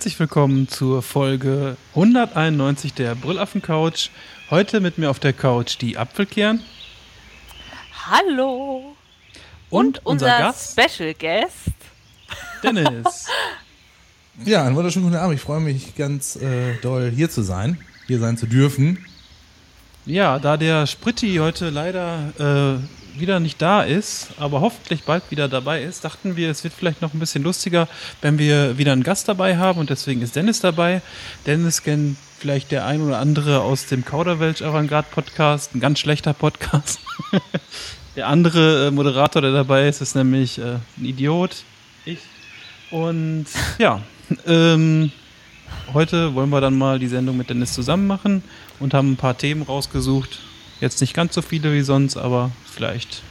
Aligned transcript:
Herzlich 0.00 0.18
willkommen 0.18 0.66
zur 0.66 1.02
Folge 1.02 1.76
191 1.94 2.94
der 2.94 3.14
Brüllaffen 3.14 3.60
Couch. 3.60 4.08
Heute 4.48 4.80
mit 4.80 4.96
mir 4.96 5.10
auf 5.10 5.18
der 5.18 5.34
Couch 5.34 5.76
die 5.78 5.98
Apfelkern. 5.98 6.60
Hallo. 8.06 8.96
Und, 9.68 9.98
Und 9.98 10.06
unser, 10.06 10.26
unser 10.26 10.38
Gast 10.38 10.72
Special 10.72 11.12
Guest. 11.12 11.74
Dennis. 12.62 13.26
Ja, 14.46 14.64
einen 14.64 14.74
wunderschönen 14.74 15.04
guten 15.04 15.18
Abend. 15.18 15.36
Ich 15.36 15.42
freue 15.42 15.60
mich 15.60 15.94
ganz 15.96 16.34
äh, 16.36 16.76
doll, 16.80 17.12
hier 17.14 17.28
zu 17.28 17.42
sein, 17.42 17.78
hier 18.06 18.20
sein 18.20 18.38
zu 18.38 18.46
dürfen. 18.46 19.04
ja, 20.06 20.38
da 20.38 20.56
der 20.56 20.86
Spritti 20.86 21.36
heute 21.36 21.68
leider 21.68 22.32
äh, 22.38 22.99
wieder 23.20 23.40
nicht 23.40 23.60
da 23.60 23.82
ist, 23.82 24.28
aber 24.38 24.60
hoffentlich 24.60 25.04
bald 25.04 25.22
wieder 25.30 25.48
dabei 25.48 25.82
ist, 25.82 26.04
dachten 26.04 26.36
wir, 26.36 26.50
es 26.50 26.64
wird 26.64 26.74
vielleicht 26.74 27.02
noch 27.02 27.14
ein 27.14 27.20
bisschen 27.20 27.42
lustiger, 27.42 27.88
wenn 28.22 28.38
wir 28.38 28.78
wieder 28.78 28.92
einen 28.92 29.02
Gast 29.02 29.28
dabei 29.28 29.56
haben 29.56 29.78
und 29.78 29.90
deswegen 29.90 30.22
ist 30.22 30.36
Dennis 30.36 30.60
dabei. 30.60 31.02
Dennis 31.46 31.82
kennt 31.82 32.16
vielleicht 32.38 32.70
der 32.70 32.86
ein 32.86 33.02
oder 33.02 33.18
andere 33.18 33.60
aus 33.60 33.86
dem 33.86 34.04
Kauderwelsch 34.04 34.62
Avantgarde 34.62 35.08
Podcast, 35.10 35.74
ein 35.74 35.80
ganz 35.80 35.98
schlechter 35.98 36.32
Podcast. 36.32 37.00
der 38.16 38.28
andere 38.28 38.88
äh, 38.88 38.90
Moderator, 38.90 39.42
der 39.42 39.52
dabei 39.52 39.88
ist, 39.88 40.00
ist 40.00 40.14
nämlich 40.14 40.58
äh, 40.58 40.78
ein 40.98 41.04
Idiot. 41.04 41.64
Ich. 42.04 42.20
Und 42.90 43.46
ja, 43.78 44.00
ähm, 44.46 45.12
heute 45.92 46.34
wollen 46.34 46.50
wir 46.50 46.60
dann 46.60 46.76
mal 46.76 46.98
die 46.98 47.08
Sendung 47.08 47.36
mit 47.36 47.50
Dennis 47.50 47.72
zusammen 47.72 48.06
machen 48.06 48.42
und 48.78 48.94
haben 48.94 49.12
ein 49.12 49.16
paar 49.16 49.36
Themen 49.36 49.62
rausgesucht. 49.62 50.40
Jetzt 50.80 51.00
nicht 51.00 51.14
ganz 51.14 51.34
so 51.34 51.42
viele 51.42 51.72
wie 51.72 51.82
sonst, 51.82 52.16
aber 52.16 52.50
vielleicht 52.72 53.22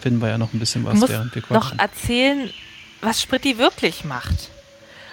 finden 0.00 0.20
wir 0.20 0.28
ja 0.28 0.38
noch 0.38 0.52
ein 0.52 0.58
bisschen 0.58 0.84
was, 0.84 0.94
musst 0.94 1.12
während 1.12 1.34
wir 1.34 1.42
noch 1.50 1.60
quatschen. 1.70 1.78
erzählen, 1.78 2.50
was 3.00 3.20
Spritti 3.22 3.58
wirklich 3.58 4.04
macht. 4.04 4.50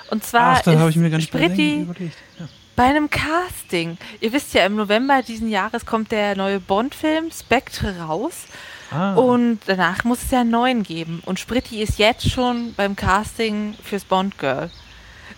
Und 0.10 0.24
zwar 0.24 0.58
Ach, 0.62 0.66
habe 0.66 0.90
ich 0.90 0.96
ist 0.96 1.02
mir 1.02 1.10
gar 1.10 1.18
nicht 1.18 1.28
Spritti 1.30 1.82
überlegt. 1.82 2.18
Ja. 2.40 2.48
bei 2.76 2.84
einem 2.84 3.10
Casting. 3.10 3.98
Ihr 4.22 4.34
wisst 4.34 4.54
ja, 4.54 4.66
im 4.66 4.76
November 4.76 5.22
diesen 5.24 5.50
Jahres 5.50 5.86
kommt 5.86 6.12
der 6.12 6.36
neue 6.36 6.60
Bond-Film 6.60 7.32
Spectre 7.32 8.00
raus. 8.00 8.44
Ah, 8.92 9.16
Und 9.16 9.60
danach 9.66 10.04
muss 10.04 10.22
es 10.24 10.32
ja 10.32 10.42
einen 10.42 10.52
neuen 10.52 10.84
geben. 10.84 11.22
Und 11.26 11.40
Spritti 11.40 11.82
ist 11.82 11.98
jetzt 11.98 12.30
schon 12.30 12.74
beim 12.76 12.96
Casting 12.96 13.74
fürs 13.84 14.04
Bond 14.06 14.38
Girl. 14.38 14.70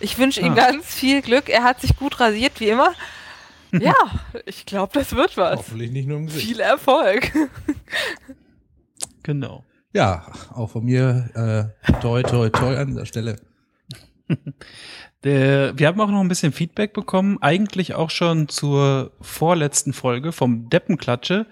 Ich 0.00 0.18
wünsche 0.18 0.40
ihm 0.42 0.52
Ah. 0.52 0.56
ganz 0.70 0.94
viel 0.94 1.22
Glück. 1.22 1.48
Er 1.48 1.62
hat 1.64 1.80
sich 1.80 1.96
gut 1.96 2.20
rasiert, 2.20 2.60
wie 2.60 2.68
immer. 2.68 2.92
Ja, 3.72 3.94
ich 4.46 4.66
glaube, 4.66 4.92
das 4.94 5.14
wird 5.14 5.36
was. 5.36 5.58
Hoffentlich 5.58 5.90
nicht 5.90 6.08
nur 6.08 6.18
im 6.18 6.26
Gesicht. 6.26 6.46
Viel 6.46 6.60
Erfolg. 6.60 7.32
genau. 9.22 9.64
Ja, 9.92 10.26
auch 10.54 10.70
von 10.70 10.84
mir 10.84 11.72
äh, 11.82 11.92
toi 12.00 12.22
toi 12.22 12.50
toi 12.50 12.76
an 12.76 12.94
der 12.94 13.06
Stelle. 13.06 13.40
Der, 15.24 15.76
wir 15.76 15.88
haben 15.88 16.00
auch 16.00 16.10
noch 16.10 16.20
ein 16.20 16.28
bisschen 16.28 16.52
Feedback 16.52 16.92
bekommen, 16.92 17.38
eigentlich 17.40 17.94
auch 17.94 18.10
schon 18.10 18.48
zur 18.48 19.10
vorletzten 19.20 19.92
Folge 19.92 20.30
vom 20.30 20.70
Deppenklatsche. 20.70 21.46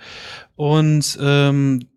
Und 0.54 1.18
ähm, 1.20 1.88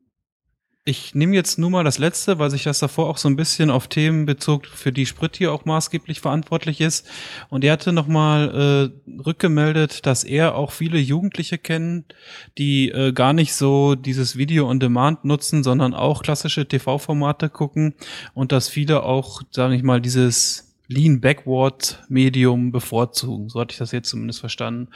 ich 0.90 1.14
nehme 1.14 1.36
jetzt 1.36 1.60
nur 1.60 1.70
mal 1.70 1.84
das 1.84 2.00
letzte, 2.00 2.40
weil 2.40 2.50
sich 2.50 2.64
das 2.64 2.80
davor 2.80 3.10
auch 3.10 3.18
so 3.18 3.30
ein 3.30 3.36
bisschen 3.36 3.70
auf 3.70 3.88
Themen 3.88 4.26
bezog, 4.26 4.66
für 4.66 4.92
die 4.92 5.06
Sprit 5.06 5.38
hier 5.38 5.54
auch 5.54 5.64
maßgeblich 5.64 6.20
verantwortlich 6.20 6.82
ist. 6.82 7.08
Und 7.50 7.64
er 7.64 7.74
hatte 7.74 7.94
nochmal 7.94 8.92
äh, 9.08 9.22
rückgemeldet, 9.22 10.08
dass 10.08 10.24
er 10.24 10.56
auch 10.56 10.72
viele 10.72 10.98
Jugendliche 10.98 11.60
kennt, 11.60 12.16
die 12.58 12.90
äh, 12.90 13.14
gar 13.14 13.34
nicht 13.34 13.54
so 13.54 13.94
dieses 13.94 14.36
Video 14.36 14.68
on 14.68 14.80
Demand 14.80 15.26
nutzen, 15.26 15.64
sondern 15.64 15.94
auch 15.94 16.24
klassische 16.24 16.68
TV-Formate 16.68 17.50
gucken 17.50 17.94
und 18.34 18.52
dass 18.52 18.68
viele 18.68 19.04
auch, 19.04 19.44
sage 19.52 19.76
ich 19.76 19.84
mal, 19.84 20.02
dieses 20.02 20.76
Lean 20.88 21.22
Backward 21.22 22.04
Medium 22.10 22.72
bevorzugen. 22.72 23.50
So 23.50 23.60
hatte 23.60 23.74
ich 23.74 23.78
das 23.78 23.92
jetzt 23.92 24.10
zumindest 24.10 24.40
verstanden, 24.40 24.90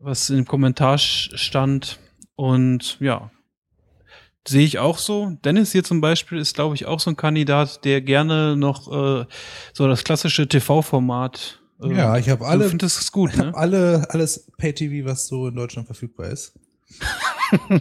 was 0.00 0.28
im 0.28 0.44
Kommentar 0.44 0.98
stand. 0.98 2.00
Und 2.34 2.98
ja, 2.98 3.30
sehe 4.46 4.64
ich 4.64 4.78
auch 4.78 4.98
so. 4.98 5.36
Dennis 5.44 5.72
hier 5.72 5.84
zum 5.84 6.00
Beispiel 6.00 6.38
ist, 6.38 6.54
glaube 6.54 6.74
ich, 6.74 6.86
auch 6.86 7.00
so 7.00 7.10
ein 7.10 7.16
Kandidat, 7.16 7.84
der 7.84 8.00
gerne 8.00 8.56
noch 8.56 8.88
äh, 8.92 9.26
so 9.72 9.88
das 9.88 10.04
klassische 10.04 10.48
TV-Format. 10.48 11.60
Äh, 11.82 11.94
Ja, 11.94 12.16
ich 12.18 12.28
habe 12.28 12.46
alle, 12.46 12.64
Du 12.64 12.70
findest 12.70 13.00
es 13.00 13.12
gut, 13.12 13.30
ich 13.32 13.36
ne? 13.38 13.52
alle, 13.54 14.06
alles 14.10 14.50
Pay-TV, 14.58 15.08
was 15.08 15.26
so 15.26 15.48
in 15.48 15.54
Deutschland 15.56 15.86
verfügbar 15.86 16.28
ist. 16.28 16.54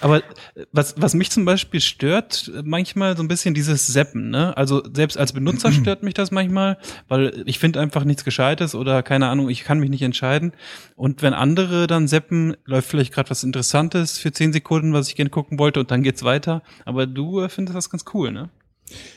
Aber 0.00 0.18
äh, 0.18 0.66
was, 0.72 0.94
was 0.98 1.14
mich 1.14 1.30
zum 1.30 1.44
Beispiel 1.44 1.80
stört, 1.80 2.50
äh, 2.54 2.62
manchmal 2.64 3.16
so 3.16 3.22
ein 3.22 3.28
bisschen 3.28 3.54
dieses 3.54 3.86
Seppen, 3.86 4.30
ne? 4.30 4.56
Also 4.56 4.82
selbst 4.92 5.18
als 5.18 5.32
Benutzer 5.32 5.72
stört 5.72 6.02
mich 6.02 6.14
das 6.14 6.30
manchmal, 6.30 6.78
weil 7.08 7.42
ich 7.46 7.58
finde 7.58 7.80
einfach 7.80 8.04
nichts 8.04 8.24
Gescheites 8.24 8.74
oder 8.74 9.02
keine 9.02 9.28
Ahnung, 9.28 9.48
ich 9.48 9.64
kann 9.64 9.80
mich 9.80 9.90
nicht 9.90 10.02
entscheiden. 10.02 10.52
Und 10.96 11.22
wenn 11.22 11.34
andere 11.34 11.86
dann 11.86 12.08
seppen, 12.08 12.56
läuft 12.64 12.88
vielleicht 12.88 13.12
gerade 13.12 13.30
was 13.30 13.44
Interessantes 13.44 14.18
für 14.18 14.32
zehn 14.32 14.52
Sekunden, 14.52 14.92
was 14.92 15.08
ich 15.08 15.16
gerne 15.16 15.30
gucken 15.30 15.58
wollte 15.58 15.80
und 15.80 15.90
dann 15.90 16.02
geht's 16.02 16.22
weiter. 16.22 16.62
Aber 16.84 17.06
du 17.06 17.40
äh, 17.40 17.48
findest 17.48 17.76
das 17.76 17.90
ganz 17.90 18.04
cool, 18.12 18.32
ne? 18.32 18.50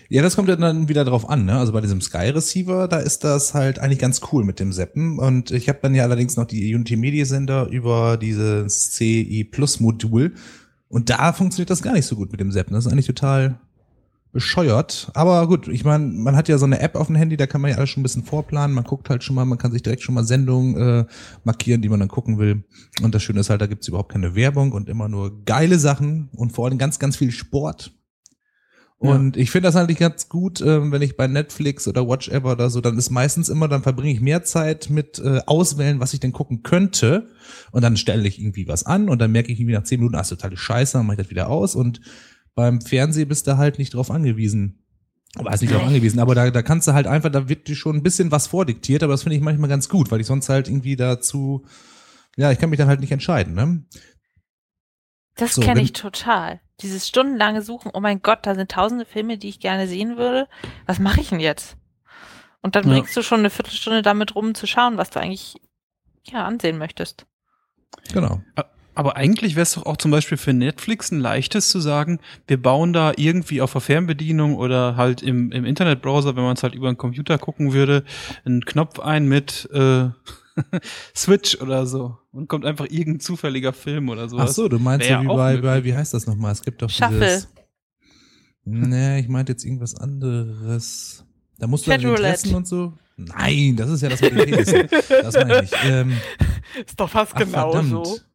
Ja, 0.09 0.21
das 0.21 0.35
kommt 0.35 0.47
dann 0.47 0.87
wieder 0.87 1.03
drauf 1.03 1.29
an, 1.29 1.45
ne? 1.45 1.57
Also 1.57 1.73
bei 1.73 1.81
diesem 1.81 1.99
Sky 1.99 2.29
Receiver, 2.29 2.87
da 2.87 2.99
ist 2.99 3.23
das 3.23 3.53
halt 3.53 3.79
eigentlich 3.79 3.99
ganz 3.99 4.21
cool 4.31 4.45
mit 4.45 4.59
dem 4.59 4.71
Seppen. 4.71 5.19
Und 5.19 5.51
ich 5.51 5.67
habe 5.67 5.79
dann 5.81 5.93
ja 5.95 6.03
allerdings 6.03 6.37
noch 6.37 6.45
die 6.45 6.73
Unity 6.73 6.95
Media 6.95 7.25
Sender 7.25 7.67
über 7.67 8.17
dieses 8.17 8.91
CI 8.91 9.43
Plus 9.43 9.79
Modul. 9.79 10.33
Und 10.87 11.09
da 11.09 11.33
funktioniert 11.33 11.69
das 11.69 11.81
gar 11.81 11.93
nicht 11.93 12.05
so 12.05 12.15
gut 12.15 12.31
mit 12.31 12.39
dem 12.39 12.51
Seppen. 12.51 12.73
Das 12.73 12.85
ist 12.85 12.91
eigentlich 12.91 13.07
total 13.07 13.59
bescheuert. 14.31 15.09
Aber 15.13 15.47
gut, 15.47 15.67
ich 15.67 15.83
meine, 15.83 16.05
man 16.05 16.35
hat 16.35 16.47
ja 16.47 16.57
so 16.57 16.65
eine 16.65 16.79
App 16.79 16.95
auf 16.95 17.07
dem 17.07 17.15
Handy, 17.15 17.37
da 17.37 17.47
kann 17.47 17.59
man 17.59 17.71
ja 17.71 17.77
alles 17.77 17.89
schon 17.89 18.01
ein 18.01 18.03
bisschen 18.03 18.23
vorplanen. 18.23 18.75
Man 18.75 18.83
guckt 18.83 19.09
halt 19.09 19.23
schon 19.23 19.35
mal, 19.35 19.45
man 19.45 19.57
kann 19.57 19.71
sich 19.71 19.83
direkt 19.83 20.03
schon 20.03 20.15
mal 20.15 20.23
Sendungen 20.23 20.77
äh, 20.77 21.05
markieren, 21.43 21.81
die 21.81 21.89
man 21.89 21.99
dann 21.99 22.09
gucken 22.09 22.37
will. 22.37 22.63
Und 23.01 23.15
das 23.15 23.23
Schöne 23.23 23.39
ist 23.39 23.49
halt, 23.49 23.61
da 23.61 23.67
gibt's 23.67 23.87
überhaupt 23.87 24.11
keine 24.11 24.35
Werbung 24.35 24.71
und 24.71 24.89
immer 24.89 25.09
nur 25.09 25.43
geile 25.43 25.79
Sachen 25.79 26.29
und 26.35 26.51
vor 26.51 26.67
allem 26.67 26.77
ganz, 26.77 26.99
ganz 26.99 27.17
viel 27.17 27.31
Sport. 27.31 27.96
Und 28.99 29.37
ich 29.37 29.51
finde 29.51 29.67
das 29.67 29.75
eigentlich 29.75 29.99
ganz 29.99 30.27
gut, 30.27 30.59
ähm, 30.61 30.91
wenn 30.91 31.03
ich 31.03 31.15
bei 31.15 31.27
Netflix 31.27 31.87
oder 31.87 32.07
Watchever 32.07 32.53
oder 32.53 32.71
so, 32.71 32.81
dann 32.81 32.97
ist 32.97 33.11
meistens 33.11 33.47
immer, 33.47 33.67
dann 33.67 33.83
verbringe 33.83 34.11
ich 34.11 34.21
mehr 34.21 34.43
Zeit 34.43 34.89
mit 34.89 35.19
äh, 35.19 35.41
Auswählen, 35.45 35.99
was 35.99 36.13
ich 36.13 36.19
denn 36.19 36.31
gucken 36.31 36.63
könnte. 36.63 37.29
Und 37.71 37.83
dann 37.83 37.95
stelle 37.95 38.27
ich 38.27 38.39
irgendwie 38.39 38.67
was 38.67 38.85
an 38.87 39.07
und 39.07 39.19
dann 39.19 39.31
merke 39.31 39.51
ich 39.51 39.59
irgendwie 39.59 39.75
nach 39.75 39.83
zehn 39.83 39.99
Minuten, 39.99 40.15
ah, 40.15 40.21
ist 40.21 40.29
totale 40.29 40.57
Scheiße, 40.57 40.97
dann 40.97 41.05
mache 41.05 41.15
ich 41.15 41.21
das 41.23 41.29
wieder 41.29 41.49
aus. 41.49 41.75
Und 41.75 42.01
beim 42.55 42.81
Fernsehen 42.81 43.27
bist 43.29 43.45
du 43.45 43.57
halt 43.57 43.77
nicht 43.77 43.93
drauf 43.93 44.09
angewiesen. 44.09 44.83
Aber 45.35 45.53
ist 45.53 45.61
nicht 45.61 45.73
drauf 45.73 45.83
angewiesen, 45.83 46.19
aber 46.19 46.33
da, 46.33 46.49
da 46.49 46.63
kannst 46.63 46.87
du 46.87 46.93
halt 46.93 47.05
einfach, 47.05 47.29
da 47.29 47.47
wird 47.47 47.67
dir 47.67 47.75
schon 47.75 47.97
ein 47.97 48.03
bisschen 48.03 48.31
was 48.31 48.47
vordiktiert, 48.47 49.03
aber 49.03 49.13
das 49.13 49.21
finde 49.23 49.35
ich 49.35 49.43
manchmal 49.43 49.69
ganz 49.69 49.89
gut, 49.89 50.09
weil 50.09 50.21
ich 50.21 50.25
sonst 50.25 50.49
halt 50.49 50.67
irgendwie 50.67 50.95
dazu, 50.95 51.65
ja, 52.35 52.51
ich 52.51 52.57
kann 52.57 52.71
mich 52.71 52.77
dann 52.77 52.87
halt 52.87 53.01
nicht 53.01 53.11
entscheiden, 53.11 53.53
ne? 53.53 53.85
Das 55.35 55.53
So, 55.53 55.61
kenne 55.61 55.81
ich 55.81 55.93
total. 55.93 56.61
Dieses 56.81 57.07
stundenlange 57.07 57.61
Suchen, 57.61 57.91
oh 57.93 57.99
mein 57.99 58.21
Gott, 58.21 58.39
da 58.43 58.53
sind 58.55 58.71
tausende 58.71 59.05
Filme, 59.05 59.37
die 59.37 59.49
ich 59.49 59.59
gerne 59.59 59.87
sehen 59.87 60.17
würde. 60.17 60.47
Was 60.85 60.99
mache 60.99 61.21
ich 61.21 61.29
denn 61.29 61.39
jetzt? 61.39 61.75
Und 62.61 62.75
dann 62.75 62.85
Ja. 62.85 62.91
bringst 62.91 63.15
du 63.17 63.23
schon 63.23 63.39
eine 63.39 63.49
Viertelstunde 63.49 64.01
damit 64.01 64.35
rum 64.35 64.53
zu 64.53 64.67
schauen, 64.67 64.97
was 64.97 65.09
du 65.09 65.19
eigentlich 65.19 65.55
ja 66.25 66.45
ansehen 66.45 66.77
möchtest. 66.77 67.25
Genau. 68.13 68.41
Aber 68.93 69.15
eigentlich 69.15 69.55
wäre 69.55 69.63
es 69.63 69.73
doch 69.73 69.85
auch 69.85 69.97
zum 69.97 70.09
Beispiel 70.09 70.37
für 70.37 70.53
Netflix 70.53 71.11
ein 71.11 71.19
leichtes 71.19 71.69
zu 71.69 71.79
sagen, 71.79 72.19
wir 72.47 72.59
bauen 72.61 72.93
da 72.93 73.13
irgendwie 73.15 73.61
auf 73.61 73.71
der 73.71 73.81
Fernbedienung 73.81 74.55
oder 74.55 74.95
halt 74.95 75.21
im, 75.21 75.51
im 75.51 75.65
Internetbrowser, 75.65 76.35
wenn 76.35 76.43
man 76.43 76.55
es 76.55 76.63
halt 76.63 76.73
über 76.73 76.87
einen 76.87 76.97
Computer 76.97 77.37
gucken 77.37 77.73
würde, 77.73 78.03
einen 78.43 78.65
Knopf 78.65 78.99
ein 78.99 79.27
mit 79.27 79.69
äh, 79.71 80.09
Switch 81.15 81.61
oder 81.61 81.85
so 81.85 82.17
und 82.37 82.47
kommt 82.47 82.65
einfach 82.65 82.85
irgendein 82.85 83.19
zufälliger 83.19 83.73
Film 83.73 84.09
oder 84.09 84.25
Ach 84.25 84.29
sowas. 84.29 84.55
so, 84.55 84.69
du 84.69 84.77
meinst 84.77 85.09
ja 85.09 85.23
wie 85.23 85.27
auch 85.27 85.35
bei, 85.35 85.57
bei, 85.57 85.83
wie 85.83 85.95
heißt 85.95 86.13
das 86.13 86.27
nochmal? 86.27 86.51
Es 86.51 86.61
gibt 86.61 86.83
doch 86.83 86.89
Shuffle. 86.89 87.19
dieses. 87.19 87.47
Nee, 88.63 89.19
ich 89.21 89.27
meinte 89.27 89.53
jetzt 89.53 89.65
irgendwas 89.65 89.95
anderes. 89.95 91.25
Da 91.57 91.65
musst 91.65 91.87
du 91.87 91.89
dann 91.91 91.99
die 91.99 92.05
Chatroulette. 92.05 92.33
Interessen 92.35 92.55
und 92.55 92.67
so. 92.67 92.93
Nein, 93.17 93.75
das 93.75 93.89
ist 93.89 94.01
ja 94.03 94.09
das 94.09 94.21
mit 94.21 94.33
den 94.33 94.51
Penissen. 94.51 94.87
Das 95.09 95.33
meine 95.33 95.55
ich 95.55 95.71
nicht. 95.71 95.73
Ähm, 95.85 96.17
Ist 96.85 96.99
doch 96.99 97.09
fast 97.09 97.31
ach, 97.33 97.47
verdammt. 97.47 98.25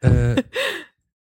Äh, 0.00 0.42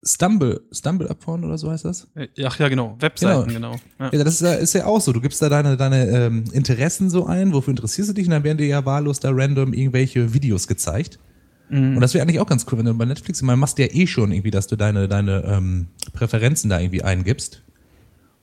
Stumble, 0.03 0.61
Stumble 0.71 1.07
Upon 1.09 1.43
oder 1.43 1.59
so 1.59 1.69
heißt 1.69 1.85
das? 1.85 2.07
Äh, 2.15 2.27
Ach 2.43 2.57
ja, 2.57 2.69
genau. 2.69 2.95
Webseiten, 2.99 3.53
genau. 3.53 3.75
Ja. 3.99 4.09
Ja, 4.11 4.23
das 4.23 4.35
ist 4.35 4.41
ja, 4.41 4.53
ist 4.53 4.73
ja 4.73 4.85
auch 4.87 4.99
so. 4.99 5.13
Du 5.13 5.21
gibst 5.21 5.39
da 5.43 5.49
deine, 5.49 5.77
deine 5.77 6.07
ähm, 6.07 6.45
Interessen 6.53 7.11
so 7.11 7.27
ein, 7.27 7.53
wofür 7.53 7.71
interessierst 7.71 8.09
du 8.09 8.13
dich 8.15 8.25
und 8.25 8.31
dann 8.31 8.43
werden 8.43 8.57
dir 8.57 8.67
ja 8.67 8.83
wahllos 8.83 9.19
da 9.19 9.29
random 9.31 9.73
irgendwelche 9.73 10.33
Videos 10.33 10.67
gezeigt. 10.67 11.19
Mhm. 11.69 11.95
Und 11.95 12.01
das 12.01 12.13
wäre 12.13 12.23
eigentlich 12.23 12.39
auch 12.39 12.47
ganz 12.47 12.65
cool, 12.71 12.79
wenn 12.79 12.85
du 12.85 12.93
bei 12.93 13.05
Netflix, 13.05 13.41
man 13.41 13.59
machst 13.59 13.77
ja 13.79 13.87
eh 13.89 14.07
schon 14.07 14.31
irgendwie, 14.31 14.51
dass 14.51 14.67
du 14.67 14.75
deine, 14.75 15.07
deine 15.07 15.43
ähm, 15.43 15.87
Präferenzen 16.13 16.69
da 16.69 16.79
irgendwie 16.79 17.03
eingibst. 17.03 17.63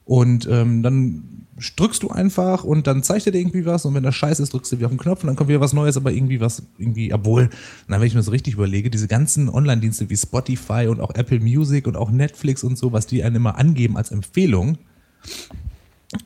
Und 0.05 0.47
ähm, 0.50 0.82
dann 0.82 1.47
drückst 1.76 2.03
du 2.03 2.11
einfach 2.11 2.65
und 2.65 2.87
dann 2.87 3.03
zeigt 3.03 3.26
er 3.26 3.32
dir 3.32 3.38
irgendwie 3.38 3.65
was 3.65 3.85
und 3.85 3.94
wenn 3.94 4.03
das 4.03 4.15
scheiße 4.15 4.43
ist, 4.43 4.53
drückst 4.53 4.73
du 4.73 4.76
wieder 4.76 4.87
auf 4.87 4.93
den 4.93 4.99
Knopf 4.99 5.23
und 5.23 5.29
dann 5.29 5.37
kommt 5.37 5.49
wieder 5.49 5.61
was 5.61 5.73
Neues, 5.73 5.97
aber 5.97 6.12
irgendwie 6.12 6.41
was, 6.41 6.62
irgendwie, 6.79 7.12
obwohl, 7.12 7.49
na, 7.87 8.00
wenn 8.00 8.06
ich 8.06 8.15
mir 8.15 8.23
so 8.23 8.32
richtig 8.32 8.55
überlege, 8.55 8.91
diese 8.91 9.09
ganzen 9.09 9.49
Online-Dienste 9.49 10.11
wie 10.11 10.17
Spotify 10.17 10.88
und 10.88 11.00
auch 11.00 11.15
Apple 11.15 11.41
Music 11.41 11.87
und 11.87 11.97
auch 11.97 12.11
Netflix 12.11 12.65
und 12.65 12.77
so, 12.77 12.93
was 12.93 13.06
die 13.06 13.23
einem 13.23 13.37
immer 13.37 13.56
angeben 13.56 13.97
als 13.97 14.11
Empfehlung, 14.11 14.79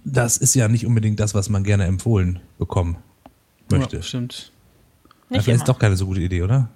das 0.05 0.39
ist 0.39 0.55
ja 0.55 0.67
nicht 0.69 0.87
unbedingt 0.87 1.21
das, 1.21 1.35
was 1.35 1.49
man 1.49 1.63
gerne 1.63 1.85
empfohlen 1.85 2.41
bekommen 2.59 2.97
möchte. 3.71 3.97
Ja, 3.97 4.03
stimmt. 4.03 4.53
Ja, 5.31 5.37
Nicht 5.37 5.49
immer. 5.49 5.57
ist 5.57 5.69
doch 5.69 5.79
keine 5.79 5.97
so 5.97 6.07
gute 6.07 6.21
Idee, 6.21 6.43
oder? 6.43 6.69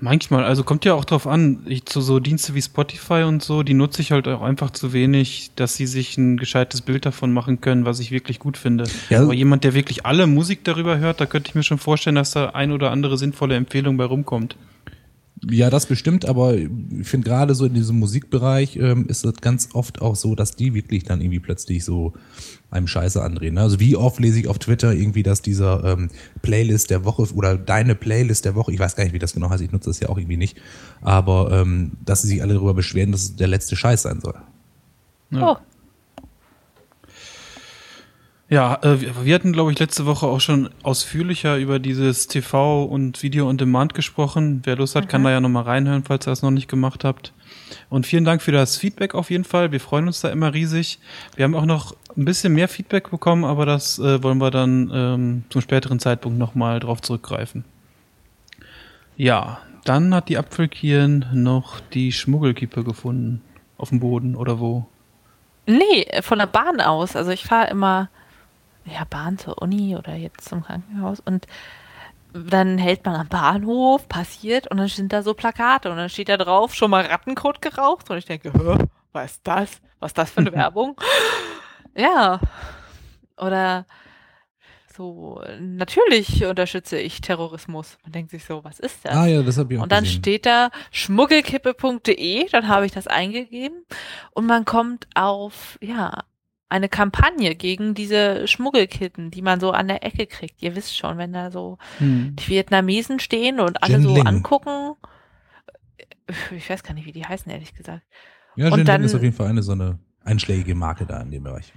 Manchmal, 0.00 0.44
also 0.44 0.62
kommt 0.62 0.84
ja 0.84 0.94
auch 0.94 1.04
drauf 1.04 1.26
an, 1.26 1.58
ich, 1.66 1.84
zu 1.84 2.00
so 2.00 2.20
Dienste 2.20 2.54
wie 2.54 2.62
Spotify 2.62 3.24
und 3.26 3.42
so, 3.42 3.64
die 3.64 3.74
nutze 3.74 4.00
ich 4.00 4.12
halt 4.12 4.28
auch 4.28 4.42
einfach 4.42 4.70
zu 4.70 4.92
wenig, 4.92 5.50
dass 5.56 5.74
sie 5.74 5.86
sich 5.86 6.16
ein 6.16 6.36
gescheites 6.36 6.82
Bild 6.82 7.04
davon 7.04 7.32
machen 7.32 7.60
können, 7.60 7.84
was 7.84 7.98
ich 7.98 8.12
wirklich 8.12 8.38
gut 8.38 8.56
finde. 8.56 8.84
Ja. 9.10 9.22
Aber 9.22 9.34
jemand, 9.34 9.64
der 9.64 9.74
wirklich 9.74 10.06
alle 10.06 10.28
Musik 10.28 10.62
darüber 10.62 10.98
hört, 10.98 11.20
da 11.20 11.26
könnte 11.26 11.48
ich 11.48 11.56
mir 11.56 11.64
schon 11.64 11.78
vorstellen, 11.78 12.14
dass 12.14 12.30
da 12.30 12.50
ein 12.50 12.70
oder 12.70 12.92
andere 12.92 13.18
sinnvolle 13.18 13.56
Empfehlung 13.56 13.96
bei 13.96 14.04
rumkommt. 14.04 14.54
Ja, 15.48 15.70
das 15.70 15.86
bestimmt, 15.86 16.26
aber 16.26 16.56
ich 16.56 16.68
finde 17.02 17.28
gerade 17.28 17.54
so 17.54 17.64
in 17.64 17.74
diesem 17.74 17.98
Musikbereich 17.98 18.76
ähm, 18.76 19.06
ist 19.06 19.24
es 19.24 19.34
ganz 19.34 19.68
oft 19.72 20.02
auch 20.02 20.16
so, 20.16 20.34
dass 20.34 20.56
die 20.56 20.74
wirklich 20.74 21.04
dann 21.04 21.20
irgendwie 21.20 21.38
plötzlich 21.38 21.84
so 21.84 22.14
einem 22.70 22.86
Scheiße 22.86 23.22
andrehen. 23.22 23.54
Ne? 23.54 23.60
Also 23.60 23.78
wie 23.78 23.96
oft 23.96 24.18
lese 24.20 24.40
ich 24.40 24.48
auf 24.48 24.58
Twitter 24.58 24.92
irgendwie, 24.92 25.22
dass 25.22 25.40
dieser 25.42 25.84
ähm, 25.84 26.08
Playlist 26.42 26.90
der 26.90 27.04
Woche 27.04 27.22
oder 27.34 27.56
deine 27.56 27.94
Playlist 27.94 28.44
der 28.44 28.54
Woche, 28.54 28.72
ich 28.72 28.78
weiß 28.78 28.96
gar 28.96 29.04
nicht, 29.04 29.12
wie 29.12 29.18
das 29.18 29.32
genau 29.32 29.50
heißt, 29.50 29.62
ich 29.62 29.72
nutze 29.72 29.90
das 29.90 30.00
ja 30.00 30.08
auch 30.08 30.18
irgendwie 30.18 30.36
nicht, 30.36 30.58
aber 31.00 31.52
ähm, 31.52 31.92
dass 32.04 32.22
sie 32.22 32.28
sich 32.28 32.42
alle 32.42 32.54
darüber 32.54 32.74
beschweren, 32.74 33.12
dass 33.12 33.22
es 33.22 33.36
der 33.36 33.48
letzte 33.48 33.76
Scheiß 33.76 34.02
sein 34.02 34.20
soll. 34.20 34.34
Ja. 35.30 35.52
Oh, 35.52 35.56
Ja, 38.50 38.78
äh, 38.82 39.24
wir- 39.24 39.34
hatten, 39.34 39.52
glaube 39.52 39.72
ich, 39.72 39.78
letzte 39.78 40.06
Woche 40.06 40.26
auch 40.26 40.40
schon 40.40 40.70
ausführlicher 40.82 41.58
über 41.58 41.78
dieses 41.78 42.28
TV 42.28 42.82
und 42.84 43.22
Video 43.22 43.46
on 43.46 43.58
Demand 43.58 43.92
gesprochen. 43.92 44.62
Wer 44.64 44.76
Lust 44.76 44.94
hat, 44.96 45.06
kann 45.08 45.22
da 45.22 45.30
ja 45.30 45.40
nochmal 45.40 45.64
reinhören, 45.64 46.04
falls 46.04 46.26
ihr 46.26 46.30
das 46.30 46.40
noch 46.40 46.50
nicht 46.50 46.66
gemacht 46.68 47.04
habt. 47.04 47.34
Und 47.90 48.06
vielen 48.06 48.24
Dank 48.24 48.40
für 48.40 48.52
das 48.52 48.78
Feedback 48.78 49.14
auf 49.14 49.30
jeden 49.30 49.44
Fall. 49.44 49.70
Wir 49.70 49.80
freuen 49.80 50.06
uns 50.06 50.22
da 50.22 50.30
immer 50.30 50.54
riesig. 50.54 50.98
Wir 51.36 51.44
haben 51.44 51.54
auch 51.54 51.66
noch 51.66 51.94
ein 52.16 52.24
bisschen 52.24 52.54
mehr 52.54 52.68
Feedback 52.68 53.10
bekommen, 53.10 53.44
aber 53.44 53.66
das 53.66 53.98
äh, 53.98 54.22
wollen 54.22 54.38
wir 54.38 54.50
dann 54.50 54.90
ähm, 54.94 55.44
zum 55.50 55.60
späteren 55.60 55.98
Zeitpunkt 56.00 56.38
nochmal 56.38 56.80
drauf 56.80 57.02
zurückgreifen. 57.02 57.66
Ja, 59.18 59.58
dann 59.84 60.14
hat 60.14 60.30
die 60.30 60.38
Apfelkirn 60.38 61.26
noch 61.34 61.80
die 61.92 62.12
Schmuggelkippe 62.12 62.82
gefunden. 62.82 63.42
Auf 63.76 63.90
dem 63.90 64.00
Boden 64.00 64.34
oder 64.36 64.58
wo? 64.58 64.86
nee, 65.66 66.06
von 66.22 66.38
der 66.38 66.46
Bahn 66.46 66.80
aus. 66.80 67.14
Also 67.14 67.30
ich 67.30 67.44
fahre 67.44 67.68
immer, 67.70 68.08
ja, 68.92 69.04
Bahn 69.08 69.38
zur 69.38 69.60
Uni 69.62 69.96
oder 69.96 70.14
jetzt 70.14 70.48
zum 70.48 70.62
Krankenhaus 70.64 71.20
und 71.20 71.46
dann 72.32 72.76
hält 72.78 73.04
man 73.06 73.16
am 73.16 73.28
Bahnhof, 73.28 74.06
passiert 74.08 74.70
und 74.70 74.76
dann 74.76 74.88
sind 74.88 75.12
da 75.12 75.22
so 75.22 75.32
Plakate 75.34 75.90
und 75.90 75.96
dann 75.96 76.10
steht 76.10 76.28
da 76.28 76.36
drauf, 76.36 76.74
schon 76.74 76.90
mal 76.90 77.04
Rattenkot 77.06 77.62
geraucht 77.62 78.10
und 78.10 78.18
ich 78.18 78.26
denke, 78.26 78.52
was 79.12 79.32
ist 79.32 79.40
das? 79.44 79.80
Was 79.98 80.10
ist 80.10 80.18
das 80.18 80.30
für 80.30 80.40
eine 80.40 80.52
Werbung? 80.54 81.00
Ja. 81.96 82.40
Oder 83.38 83.86
so, 84.94 85.40
natürlich 85.60 86.44
unterstütze 86.44 86.98
ich 86.98 87.20
Terrorismus. 87.20 87.98
Man 88.02 88.12
denkt 88.12 88.30
sich 88.32 88.44
so, 88.44 88.62
was 88.64 88.78
ist 88.80 89.04
das? 89.04 89.14
Ah 89.16 89.26
ja, 89.26 89.42
das 89.42 89.56
habe 89.56 89.72
ich 89.72 89.78
auch 89.78 89.84
Und 89.84 89.92
dann 89.92 90.04
gesehen. 90.04 90.18
steht 90.18 90.44
da 90.46 90.70
schmuggelkippe.de, 90.90 92.48
dann 92.50 92.68
habe 92.68 92.84
ich 92.86 92.92
das 92.92 93.06
eingegeben 93.06 93.84
und 94.32 94.46
man 94.46 94.64
kommt 94.64 95.06
auf, 95.14 95.78
ja, 95.80 96.24
eine 96.68 96.88
Kampagne 96.88 97.54
gegen 97.54 97.94
diese 97.94 98.46
Schmuggelkitten, 98.46 99.30
die 99.30 99.40
man 99.42 99.58
so 99.60 99.70
an 99.70 99.88
der 99.88 100.04
Ecke 100.04 100.26
kriegt. 100.26 100.62
Ihr 100.62 100.76
wisst 100.76 100.96
schon, 100.96 101.16
wenn 101.18 101.32
da 101.32 101.50
so 101.50 101.78
Hm. 101.98 102.36
die 102.36 102.48
Vietnamesen 102.48 103.20
stehen 103.20 103.58
und 103.60 103.82
alle 103.82 103.94
Jen 103.94 104.02
so 104.02 104.14
angucken. 104.20 104.94
Ich 106.54 106.68
weiß 106.68 106.82
gar 106.82 106.94
nicht, 106.94 107.06
wie 107.06 107.12
die 107.12 107.24
heißen, 107.24 107.50
ehrlich 107.50 107.74
gesagt. 107.74 108.02
ja, 108.56 108.66
und 108.66 108.70
Jinling 108.72 108.86
dann- 108.86 109.04
ist 109.04 109.14
auf 109.14 109.22
jeden 109.22 109.34
Fall 109.34 109.46
eine 109.48 109.62
so 109.62 109.72
eine 109.72 109.98
einschlägige 110.24 110.74
Marke 110.74 111.06
da 111.06 111.20
in 111.22 111.30
dem 111.30 111.44
Bereich. 111.44 111.72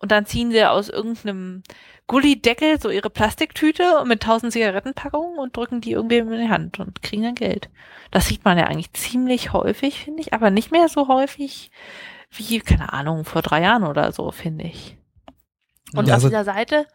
Und 0.00 0.10
dann 0.10 0.26
ziehen 0.26 0.50
sie 0.50 0.64
aus 0.64 0.88
irgendeinem 0.90 1.62
Gullideckel 2.08 2.80
so 2.80 2.90
ihre 2.90 3.08
Plastiktüte 3.08 4.04
mit 4.06 4.22
tausend 4.22 4.52
Zigarettenpackungen 4.52 5.38
und 5.38 5.56
drücken 5.56 5.80
die 5.80 5.92
irgendwem 5.92 6.30
in 6.32 6.40
die 6.42 6.48
Hand 6.50 6.78
und 6.80 7.00
kriegen 7.02 7.22
dann 7.22 7.34
Geld. 7.36 7.70
Das 8.10 8.26
sieht 8.26 8.44
man 8.44 8.58
ja 8.58 8.64
eigentlich 8.66 8.92
ziemlich 8.92 9.52
häufig, 9.52 10.00
finde 10.04 10.20
ich, 10.20 10.34
aber 10.34 10.50
nicht 10.50 10.72
mehr 10.72 10.88
so 10.88 11.08
häufig 11.08 11.70
wie, 12.36 12.58
keine 12.60 12.92
Ahnung, 12.92 13.24
vor 13.24 13.42
drei 13.42 13.62
Jahren 13.62 13.84
oder 13.84 14.12
so, 14.12 14.30
finde 14.30 14.64
ich. 14.64 14.96
Und 15.94 16.06
Ja, 16.06 16.14
auf 16.14 16.24
also- 16.24 16.28
dieser 16.28 16.44
Seite, 16.44 16.86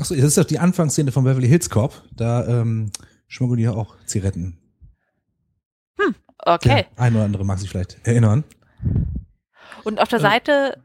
Achso, 0.00 0.14
das 0.14 0.24
ist 0.26 0.38
doch 0.38 0.44
die 0.44 0.60
Anfangsszene 0.60 1.10
von 1.10 1.24
Beverly 1.24 1.48
Hills 1.48 1.70
Cop. 1.70 2.04
Da 2.12 2.46
ähm, 2.46 2.92
schmuggeln 3.26 3.58
die 3.58 3.64
ja 3.64 3.72
auch 3.72 3.96
Zigaretten. 4.06 4.56
okay. 6.38 6.86
Der 6.96 7.02
ein 7.02 7.14
oder 7.16 7.24
andere 7.24 7.44
mag 7.44 7.58
sich 7.58 7.68
vielleicht 7.68 8.06
erinnern. 8.06 8.44
Und 9.82 9.98
auf 10.00 10.08
der 10.08 10.20
Äh. 10.20 10.22
Seite 10.22 10.84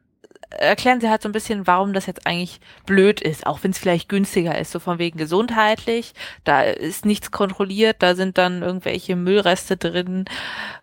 erklären 0.58 1.02
sie 1.02 1.10
halt 1.10 1.22
so 1.22 1.30
ein 1.30 1.34
bisschen, 1.34 1.68
warum 1.68 1.94
das 1.94 2.06
jetzt 2.06 2.26
eigentlich 2.26 2.60
blöd 2.86 3.22
ist, 3.22 3.46
auch 3.46 3.60
wenn 3.64 3.72
es 3.72 3.80
vielleicht 3.80 4.10
günstiger 4.10 4.58
ist, 4.58 4.72
so 4.72 4.80
von 4.80 5.00
wegen 5.00 5.18
gesundheitlich, 5.18 6.14
da 6.44 6.62
ist 6.62 7.06
nichts 7.06 7.32
kontrolliert, 7.32 7.98
da 8.00 8.16
sind 8.16 8.38
dann 8.38 8.62
irgendwelche 8.62 9.16
Müllreste 9.16 9.78
drin, 9.78 10.26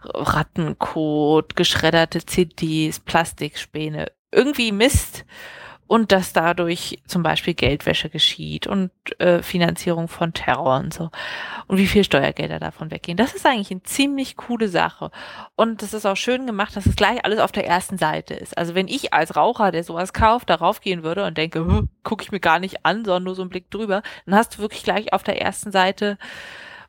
Rattenkot, 0.02 1.56
geschredderte 1.56 2.24
CDs, 2.24 3.00
Plastikspäne, 3.00 4.06
irgendwie 4.32 4.72
Mist 4.72 5.24
und 5.90 6.12
dass 6.12 6.32
dadurch 6.32 7.02
zum 7.08 7.24
Beispiel 7.24 7.54
Geldwäsche 7.54 8.10
geschieht 8.10 8.68
und 8.68 8.92
äh, 9.18 9.42
Finanzierung 9.42 10.06
von 10.06 10.32
Terror 10.32 10.76
und 10.76 10.94
so 10.94 11.10
und 11.66 11.78
wie 11.78 11.88
viel 11.88 12.04
Steuergelder 12.04 12.60
davon 12.60 12.92
weggehen. 12.92 13.16
Das 13.16 13.34
ist 13.34 13.44
eigentlich 13.44 13.72
eine 13.72 13.82
ziemlich 13.82 14.36
coole 14.36 14.68
Sache. 14.68 15.10
Und 15.56 15.82
das 15.82 15.92
ist 15.92 16.06
auch 16.06 16.16
schön 16.16 16.46
gemacht, 16.46 16.76
dass 16.76 16.86
es 16.86 16.94
gleich 16.94 17.24
alles 17.24 17.40
auf 17.40 17.50
der 17.50 17.66
ersten 17.66 17.98
Seite 17.98 18.34
ist. 18.34 18.56
Also 18.56 18.76
wenn 18.76 18.86
ich 18.86 19.12
als 19.12 19.34
Raucher, 19.34 19.72
der 19.72 19.82
sowas 19.82 20.12
kauft, 20.12 20.48
darauf 20.48 20.80
gehen 20.80 21.02
würde 21.02 21.26
und 21.26 21.36
denke, 21.36 21.66
"Hä, 21.66 21.88
guck 22.04 22.22
ich 22.22 22.30
mir 22.30 22.38
gar 22.38 22.60
nicht 22.60 22.86
an, 22.86 23.04
sondern 23.04 23.24
nur 23.24 23.34
so 23.34 23.42
einen 23.42 23.50
Blick 23.50 23.68
drüber, 23.68 24.04
dann 24.26 24.36
hast 24.36 24.54
du 24.54 24.58
wirklich 24.58 24.84
gleich 24.84 25.12
auf 25.12 25.24
der 25.24 25.42
ersten 25.42 25.72
Seite, 25.72 26.18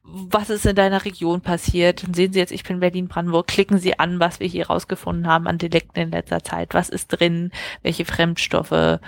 was 0.04 0.50
ist 0.50 0.66
in 0.66 0.76
deiner 0.76 1.06
Region 1.06 1.42
passiert. 1.42 2.04
Dann 2.04 2.14
sehen 2.14 2.34
Sie 2.34 2.40
jetzt, 2.40 2.52
ich 2.52 2.64
bin 2.64 2.80
Berlin-Brandenburg, 2.80 3.48
klicken 3.48 3.78
Sie 3.78 4.00
an, 4.00 4.20
was 4.20 4.40
wir 4.40 4.48
hier 4.48 4.68
rausgefunden 4.68 5.28
haben 5.28 5.48
an 5.48 5.58
Delikten 5.58 6.00
in 6.00 6.12
letzter 6.12 6.44
Zeit. 6.44 6.74
Was 6.74 6.90
ist 6.90 7.08
drin? 7.08 7.52
Welche 7.84 8.06
Fremdstoffe? 8.06 9.00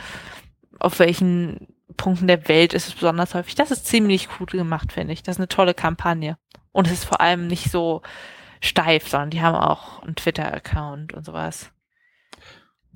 Auf 0.80 1.00
welchen 1.00 1.68
Punkten 1.98 2.28
der 2.28 2.48
Welt 2.48 2.74
ist 2.74 2.88
es 2.88 2.94
besonders 2.94 3.34
häufig? 3.34 3.56
Das 3.56 3.72
ist 3.72 3.86
ziemlich 3.88 4.30
gut 4.30 4.52
gemacht, 4.52 4.92
finde 4.94 5.14
ich. 5.14 5.24
Das 5.24 5.36
ist 5.36 5.40
eine 5.40 5.48
tolle 5.48 5.74
Kampagne. 5.74 6.38
Und 6.72 6.88
es 6.88 6.94
ist 6.94 7.06
vor 7.06 7.22
allem 7.22 7.48
nicht 7.48 7.72
so 7.72 8.02
steif, 8.62 9.08
sondern 9.08 9.30
die 9.32 9.42
haben 9.42 9.56
auch 9.56 10.02
einen 10.04 10.16
Twitter-Account 10.16 11.14
und 11.14 11.26
sowas. 11.26 11.73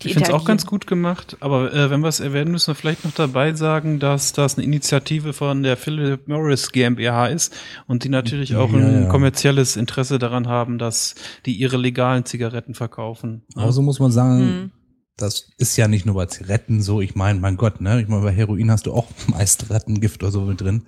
Die 0.04 0.10
Ich 0.10 0.14
finde 0.14 0.30
es 0.30 0.34
auch 0.36 0.46
ganz 0.46 0.68
gut 0.68 0.86
gemacht, 0.86 1.38
aber 1.40 1.74
äh, 1.74 1.90
wenn 1.90 2.02
wir 2.02 2.08
es 2.08 2.20
erwähnen, 2.20 2.52
müssen 2.52 2.68
wir 2.68 2.76
vielleicht 2.76 3.04
noch 3.04 3.14
dabei 3.14 3.54
sagen, 3.54 4.00
dass 4.00 4.32
das 4.32 4.56
eine 4.56 4.64
Initiative 4.64 5.34
von 5.34 5.64
der 5.64 5.76
Philip 5.76 6.28
Morris 6.28 6.72
GmbH 6.72 7.28
ist 7.28 7.56
und 7.88 8.04
die 8.04 8.10
natürlich 8.10 8.56
auch 8.56 8.72
Ja, 8.72 8.78
ein 8.78 9.04
ja. 9.04 9.10
kommerzielles 9.10 9.76
Interesse 9.76 10.20
daran 10.20 10.48
haben, 10.48 10.78
dass 10.78 11.16
die 11.48 11.54
ihre 11.54 11.78
legalen 11.78 12.26
Zigaretten 12.26 12.76
verkaufen. 12.76 13.44
Aber 13.56 13.72
so 13.72 13.82
muss 13.82 14.00
man 14.00 14.12
sagen, 14.12 14.40
Hm. 14.40 14.72
das 15.18 15.50
ist 15.58 15.76
ja 15.78 15.88
nicht 15.88 16.06
nur 16.06 16.14
bei 16.14 16.28
Zigaretten 16.28 16.84
so. 16.84 17.02
Ich 17.02 17.16
meine, 17.16 17.40
mein 17.40 17.58
Gott, 17.58 17.82
ne? 17.82 18.00
Ich 18.00 18.08
meine, 18.08 18.22
bei 18.22 18.32
Heroin 18.32 18.70
hast 18.70 18.86
du 18.86 18.94
auch 18.94 19.08
meist 19.28 19.72
Rattengift 19.72 20.22
oder 20.22 20.32
so 20.32 20.42
mit 20.42 20.62
drin. 20.62 20.84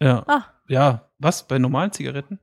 Ja. 0.00 0.22
Ah. 0.28 0.44
Ja, 0.68 1.08
was? 1.18 1.48
Bei 1.48 1.58
normalen 1.58 1.90
Zigaretten? 1.90 2.38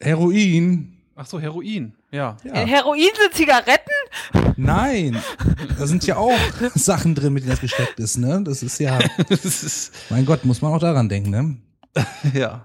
Heroin? 0.00 0.96
Ach 1.22 1.26
so, 1.26 1.38
Heroin. 1.38 1.92
Ja. 2.10 2.38
In 2.44 2.54
Ja. 2.54 2.64
Heroin 2.64 3.10
sind 3.14 3.34
Zigaretten? 3.34 4.54
Nein, 4.56 5.18
da 5.78 5.86
sind 5.86 6.06
ja 6.06 6.16
auch 6.16 6.32
Sachen 6.74 7.14
drin, 7.14 7.34
mit 7.34 7.42
denen 7.42 7.50
das 7.50 7.60
gesteckt 7.60 8.00
ist, 8.00 8.16
ne? 8.16 8.42
Das 8.42 8.62
ist 8.62 8.80
ja, 8.80 8.98
das 9.28 9.44
ist, 9.44 9.92
mein 10.08 10.24
Gott, 10.24 10.46
muss 10.46 10.62
man 10.62 10.72
auch 10.72 10.78
daran 10.78 11.10
denken, 11.10 11.28
ne? 11.28 11.58
ja. 12.32 12.64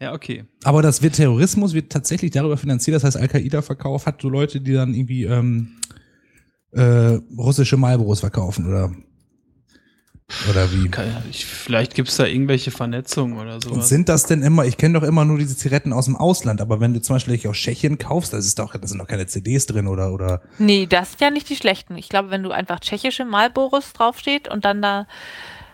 Ja, 0.00 0.14
okay. 0.14 0.46
Aber 0.64 0.82
das 0.82 1.00
wird 1.00 1.14
Terrorismus 1.14 1.74
wird 1.74 1.92
tatsächlich 1.92 2.32
darüber 2.32 2.56
finanziert. 2.56 2.96
Das 2.96 3.04
heißt, 3.04 3.16
Al-Qaida-Verkauf 3.16 4.06
hat 4.06 4.20
so 4.20 4.28
Leute, 4.28 4.60
die 4.60 4.72
dann 4.72 4.92
irgendwie 4.92 5.22
ähm, 5.22 5.76
äh, 6.72 7.20
russische 7.38 7.76
Marlboros 7.76 8.18
verkaufen 8.18 8.66
oder 8.66 8.92
oder 10.50 10.70
wie. 10.72 10.90
Ich, 11.30 11.46
vielleicht 11.46 11.94
gibt's 11.94 12.16
da 12.16 12.26
irgendwelche 12.26 12.70
Vernetzungen 12.70 13.38
oder 13.38 13.54
Und 13.54 13.64
sowas. 13.64 13.88
sind 13.88 14.08
das 14.08 14.26
denn 14.26 14.42
immer, 14.42 14.64
ich 14.64 14.76
kenne 14.76 14.98
doch 14.98 15.06
immer 15.06 15.24
nur 15.24 15.38
diese 15.38 15.56
Zigaretten 15.56 15.92
aus 15.92 16.04
dem 16.06 16.16
Ausland, 16.16 16.60
aber 16.60 16.80
wenn 16.80 16.94
du 16.94 17.00
zum 17.00 17.16
Beispiel 17.16 17.40
aus 17.48 17.56
Tschechien 17.56 17.98
kaufst, 17.98 18.32
das 18.32 18.46
ist 18.46 18.58
doch, 18.58 18.74
da 18.74 18.86
sind 18.86 18.98
doch 18.98 19.06
keine 19.06 19.26
CDs 19.26 19.66
drin 19.66 19.86
oder, 19.86 20.12
oder, 20.12 20.42
Nee, 20.58 20.86
das 20.86 21.10
sind 21.10 21.20
ja 21.20 21.30
nicht 21.30 21.48
die 21.48 21.56
schlechten. 21.56 21.96
Ich 21.96 22.08
glaube, 22.08 22.30
wenn 22.30 22.42
du 22.42 22.50
einfach 22.50 22.80
tschechische 22.80 23.24
Marlboros 23.24 23.92
draufsteht 23.92 24.48
und 24.48 24.64
dann 24.64 24.82
da, 24.82 25.06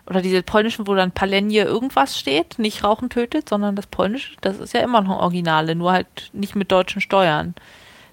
oder 0.07 0.23
diese 0.23 0.43
polnischen, 0.43 0.87
wo 0.87 0.95
dann 0.95 1.13
Palenje 1.13 1.65
irgendwas 1.65 2.19
steht, 2.19 2.59
nicht 2.59 2.83
Rauchen 2.83 3.11
tötet, 3.11 3.49
sondern 3.49 3.77
das 3.77 3.87
polnische, 3.87 4.33
das 4.41 4.59
ist 4.59 4.75
ja 4.75 4.81
immer 4.81 5.01
noch 5.03 5.21
Originale, 5.21 5.75
nur 5.75 5.93
halt 5.93 6.31
nicht 6.33 6.57
mit 6.57 6.73
deutschen 6.73 7.01
Steuern. 7.01 7.55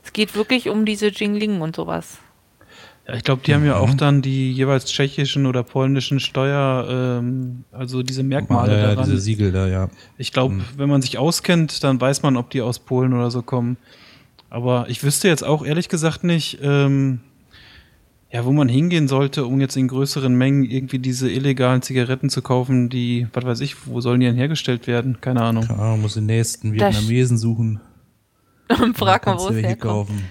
Es 0.03 0.13
geht 0.13 0.35
wirklich 0.35 0.69
um 0.69 0.85
diese 0.85 1.07
Jingling 1.07 1.61
und 1.61 1.75
sowas. 1.75 2.19
Ja, 3.07 3.13
ich 3.15 3.23
glaube, 3.23 3.41
die 3.45 3.53
haben 3.53 3.65
ja 3.65 3.75
Mhm. 3.77 3.81
auch 3.81 3.93
dann 3.93 4.21
die 4.21 4.51
jeweils 4.51 4.85
tschechischen 4.85 5.45
oder 5.45 5.63
polnischen 5.63 6.19
Steuer, 6.19 7.19
ähm, 7.21 7.63
also 7.71 8.03
diese 8.03 8.21
Merkmale 8.23 8.73
Ja, 8.73 8.79
ja, 8.79 8.87
daran. 8.95 9.05
diese 9.09 9.17
Siegel 9.19 9.51
da, 9.53 9.65
ja. 9.67 9.89
Ich 10.17 10.33
glaube, 10.33 10.55
Mhm. 10.55 10.63
wenn 10.75 10.89
man 10.89 11.01
sich 11.01 11.17
auskennt, 11.17 11.83
dann 11.85 12.01
weiß 12.01 12.21
man, 12.23 12.35
ob 12.35 12.49
die 12.49 12.61
aus 12.61 12.79
Polen 12.79 13.13
oder 13.13 13.31
so 13.31 13.41
kommen. 13.41 13.77
Aber 14.49 14.87
ich 14.89 15.03
wüsste 15.03 15.27
jetzt 15.29 15.43
auch 15.43 15.65
ehrlich 15.65 15.87
gesagt 15.89 16.23
nicht, 16.23 16.59
ähm, 16.61 17.19
Ja, 18.29 18.43
wo 18.43 18.51
man 18.51 18.67
hingehen 18.67 19.07
sollte, 19.07 19.45
um 19.45 19.61
jetzt 19.61 19.77
in 19.77 19.87
größeren 19.87 20.35
Mengen 20.37 20.65
irgendwie 20.65 20.99
diese 20.99 21.31
illegalen 21.31 21.81
Zigaretten 21.81 22.29
zu 22.29 22.41
kaufen, 22.41 22.89
die, 22.89 23.25
was 23.31 23.45
weiß 23.45 23.61
ich, 23.61 23.87
wo 23.87 24.01
sollen 24.01 24.19
die 24.19 24.25
denn 24.25 24.35
hergestellt 24.35 24.85
werden? 24.85 25.21
Keine 25.21 25.41
Ahnung. 25.41 25.65
Keine 25.65 25.79
Ahnung, 25.79 26.01
muss 26.01 26.15
den 26.15 26.25
nächsten 26.25 26.73
Vietnamesen 26.73 27.37
suchen. 27.37 27.79
Und 28.81 28.97
frag 28.97 29.25
mal, 29.25 29.37
wo 29.39 29.47
es 29.47 29.53
hier 29.53 29.69
herkommt. 29.69 29.79
kaufen. 30.09 30.23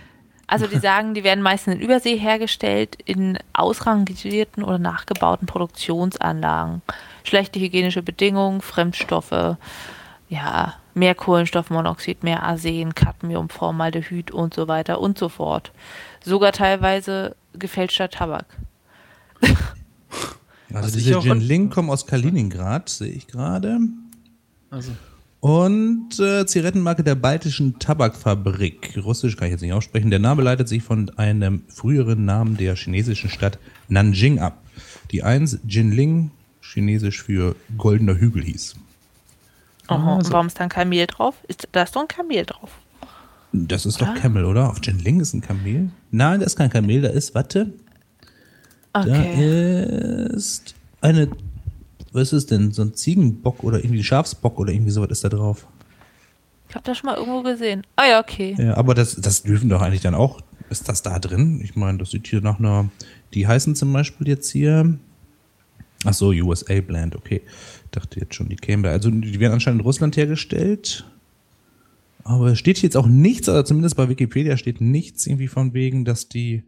Also 0.48 0.66
die 0.68 0.78
sagen, 0.78 1.14
die 1.14 1.24
werden 1.24 1.42
meistens 1.42 1.74
in 1.74 1.80
Übersee 1.80 2.16
hergestellt, 2.16 2.96
in 3.04 3.36
ausrangierten 3.52 4.62
oder 4.62 4.78
nachgebauten 4.78 5.46
Produktionsanlagen. 5.46 6.82
Schlechte 7.24 7.58
hygienische 7.58 8.02
Bedingungen, 8.02 8.60
Fremdstoffe, 8.60 9.56
ja, 10.28 10.74
mehr 10.94 11.14
Kohlenstoffmonoxid, 11.16 12.22
mehr 12.22 12.42
Arsen, 12.44 12.94
Cadmium, 12.94 13.48
Formaldehyd 13.48 14.30
und 14.30 14.54
so 14.54 14.68
weiter 14.68 15.00
und 15.00 15.18
so 15.18 15.28
fort. 15.28 15.72
Sogar 16.24 16.52
teilweise 16.52 17.34
gefälschter 17.54 18.08
Tabak. 18.10 18.46
Also 20.74 20.98
ich 20.98 21.04
diese 21.04 21.18
auch- 21.18 21.24
Jinling 21.24 21.70
kommen 21.70 21.90
aus 21.90 22.06
Kaliningrad, 22.06 22.88
sehe 22.88 23.12
ich 23.12 23.28
gerade. 23.28 23.78
Also, 24.68 24.90
Und 25.40 26.18
äh, 26.18 26.46
Zigarettenmarke 26.46 27.04
der 27.04 27.14
Baltischen 27.14 27.78
Tabakfabrik. 27.78 28.98
Russisch 29.04 29.36
kann 29.36 29.46
ich 29.48 29.52
jetzt 29.52 29.60
nicht 29.60 29.72
aussprechen. 29.72 30.10
Der 30.10 30.18
Name 30.18 30.42
leitet 30.42 30.68
sich 30.68 30.82
von 30.82 31.10
einem 31.18 31.62
früheren 31.68 32.24
Namen 32.24 32.56
der 32.56 32.74
chinesischen 32.74 33.30
Stadt 33.30 33.58
Nanjing 33.88 34.38
ab. 34.40 34.62
Die 35.12 35.22
eins 35.22 35.58
Jinling, 35.68 36.30
chinesisch 36.62 37.22
für 37.22 37.54
goldener 37.76 38.16
Hügel 38.18 38.42
hieß. 38.42 38.74
Aha, 39.88 40.12
Ah, 40.12 40.16
und 40.16 40.24
so. 40.24 40.32
warum 40.32 40.48
ist 40.48 40.58
da 40.58 40.64
ein 40.64 40.68
Kamel 40.70 41.06
drauf? 41.06 41.36
Ist, 41.46 41.68
da 41.70 41.82
ist 41.84 41.94
doch 41.94 42.02
ein 42.02 42.08
Kamel 42.08 42.44
drauf. 42.44 42.70
Das 43.52 43.86
ist 43.86 44.00
doch 44.00 44.08
Ah. 44.08 44.14
Camel, 44.14 44.44
oder? 44.44 44.68
Auf 44.70 44.80
Jinling 44.82 45.20
ist 45.20 45.32
ein 45.32 45.42
Kamel? 45.42 45.90
Nein, 46.10 46.40
da 46.40 46.46
ist 46.46 46.56
kein 46.56 46.70
Kamel, 46.70 47.02
da 47.02 47.08
ist, 47.08 47.34
warte, 47.34 47.72
da 48.92 49.00
Okay. 49.02 50.26
ist 50.34 50.74
eine, 51.00 51.28
was 52.16 52.32
ist 52.32 52.50
denn, 52.50 52.72
so 52.72 52.82
ein 52.82 52.94
Ziegenbock 52.94 53.62
oder 53.62 53.78
irgendwie 53.78 54.02
Schafsbock 54.02 54.58
oder 54.58 54.72
irgendwie 54.72 54.90
sowas 54.90 55.10
ist 55.10 55.24
da 55.24 55.28
drauf. 55.28 55.66
Ich 56.68 56.74
habe 56.74 56.84
das 56.84 56.98
schon 56.98 57.10
mal 57.10 57.16
irgendwo 57.16 57.42
gesehen. 57.42 57.86
Ah 57.94 58.06
ja, 58.08 58.20
okay. 58.20 58.56
Ja, 58.58 58.76
aber 58.76 58.94
das, 58.94 59.14
das 59.16 59.42
dürfen 59.42 59.68
doch 59.68 59.82
eigentlich 59.82 60.02
dann 60.02 60.14
auch. 60.14 60.40
Ist 60.68 60.88
das 60.88 61.02
da 61.02 61.18
drin? 61.18 61.60
Ich 61.62 61.76
meine, 61.76 61.98
das 61.98 62.10
sieht 62.10 62.26
hier 62.26 62.40
nach 62.40 62.58
einer. 62.58 62.90
Die 63.34 63.46
heißen 63.46 63.76
zum 63.76 63.92
Beispiel 63.92 64.26
jetzt 64.26 64.50
hier. 64.50 64.98
Ach 66.04 66.12
so, 66.12 66.30
USA 66.30 66.80
Blend, 66.80 67.14
okay. 67.14 67.42
Dachte 67.92 68.20
jetzt 68.20 68.34
schon, 68.34 68.48
die 68.48 68.56
kämen 68.56 68.82
da. 68.82 68.90
Also, 68.90 69.10
die 69.10 69.38
werden 69.38 69.52
anscheinend 69.52 69.80
in 69.80 69.86
Russland 69.86 70.16
hergestellt. 70.16 71.04
Aber 72.24 72.48
es 72.48 72.58
steht 72.58 72.78
hier 72.78 72.88
jetzt 72.88 72.96
auch 72.96 73.06
nichts, 73.06 73.48
oder 73.48 73.64
zumindest 73.64 73.96
bei 73.96 74.08
Wikipedia 74.08 74.56
steht 74.56 74.80
nichts 74.80 75.26
irgendwie 75.26 75.48
von 75.48 75.74
wegen, 75.74 76.04
dass 76.04 76.28
die. 76.28 76.64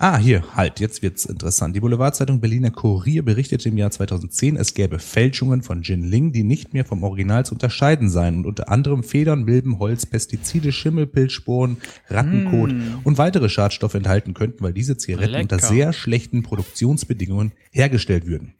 Ah, 0.00 0.16
hier, 0.16 0.44
halt, 0.54 0.78
jetzt 0.78 1.02
wird's 1.02 1.24
interessant. 1.24 1.74
Die 1.74 1.80
Boulevardzeitung 1.80 2.40
Berliner 2.40 2.70
Kurier 2.70 3.24
berichtete 3.24 3.68
im 3.68 3.76
Jahr 3.76 3.90
2010, 3.90 4.54
es 4.56 4.74
gäbe 4.74 5.00
Fälschungen 5.00 5.62
von 5.62 5.82
Jinling, 5.82 6.30
die 6.30 6.44
nicht 6.44 6.72
mehr 6.72 6.84
vom 6.84 7.02
Original 7.02 7.44
zu 7.44 7.54
unterscheiden 7.54 8.08
seien 8.08 8.36
und 8.36 8.46
unter 8.46 8.68
anderem 8.70 9.02
Federn, 9.02 9.42
Milben, 9.42 9.80
Holz, 9.80 10.06
Pestizide, 10.06 10.70
Schimmel, 10.70 11.08
Pilzsporen, 11.08 11.78
Rattenkot 12.08 12.70
Mm. 12.70 12.82
und 13.02 13.18
weitere 13.18 13.48
Schadstoffe 13.48 13.94
enthalten 13.94 14.34
könnten, 14.34 14.62
weil 14.62 14.72
diese 14.72 14.96
Zigaretten 14.96 15.32
Lecker. 15.32 15.42
unter 15.42 15.58
sehr 15.58 15.92
schlechten 15.92 16.44
Produktionsbedingungen 16.44 17.50
hergestellt 17.72 18.26
würden. 18.26 18.54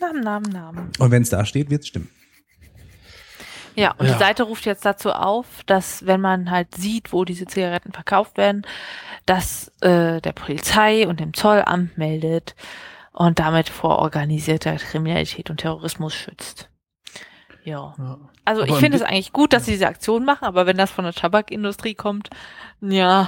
Namen, 0.00 0.22
Namen, 0.22 0.50
Namen. 0.52 0.88
Und 0.98 1.10
wenn 1.12 1.22
es 1.22 1.30
da 1.30 1.44
steht, 1.44 1.70
wird's 1.70 1.86
stimmen. 1.86 2.08
Ja, 3.76 3.92
und 3.92 4.06
Ja. 4.06 4.14
die 4.14 4.18
Seite 4.18 4.42
ruft 4.42 4.66
jetzt 4.66 4.84
dazu 4.84 5.12
auf, 5.12 5.46
dass 5.66 6.04
wenn 6.04 6.20
man 6.20 6.50
halt 6.50 6.74
sieht, 6.74 7.12
wo 7.12 7.24
diese 7.24 7.46
Zigaretten 7.46 7.92
verkauft 7.92 8.36
werden, 8.36 8.62
dass 9.28 9.70
äh, 9.80 10.20
der 10.20 10.32
Polizei 10.32 11.06
und 11.06 11.20
dem 11.20 11.34
Zollamt 11.34 11.98
meldet 11.98 12.54
und 13.12 13.38
damit 13.38 13.68
vor 13.68 13.98
organisierter 13.98 14.76
Kriminalität 14.76 15.50
und 15.50 15.58
Terrorismus 15.58 16.14
schützt. 16.14 16.70
Ja. 17.64 17.94
ja. 17.98 18.18
Also 18.44 18.62
Aber 18.62 18.70
ich 18.70 18.76
finde 18.76 18.96
es 18.96 19.02
eigentlich 19.02 19.32
gut, 19.32 19.52
dass 19.52 19.66
sie 19.66 19.72
diese 19.72 19.88
Aktion 19.88 20.24
machen, 20.24 20.44
aber 20.44 20.66
wenn 20.66 20.78
das 20.78 20.90
von 20.90 21.04
der 21.04 21.12
Tabakindustrie 21.12 21.94
kommt, 21.94 22.30
ja, 22.80 23.26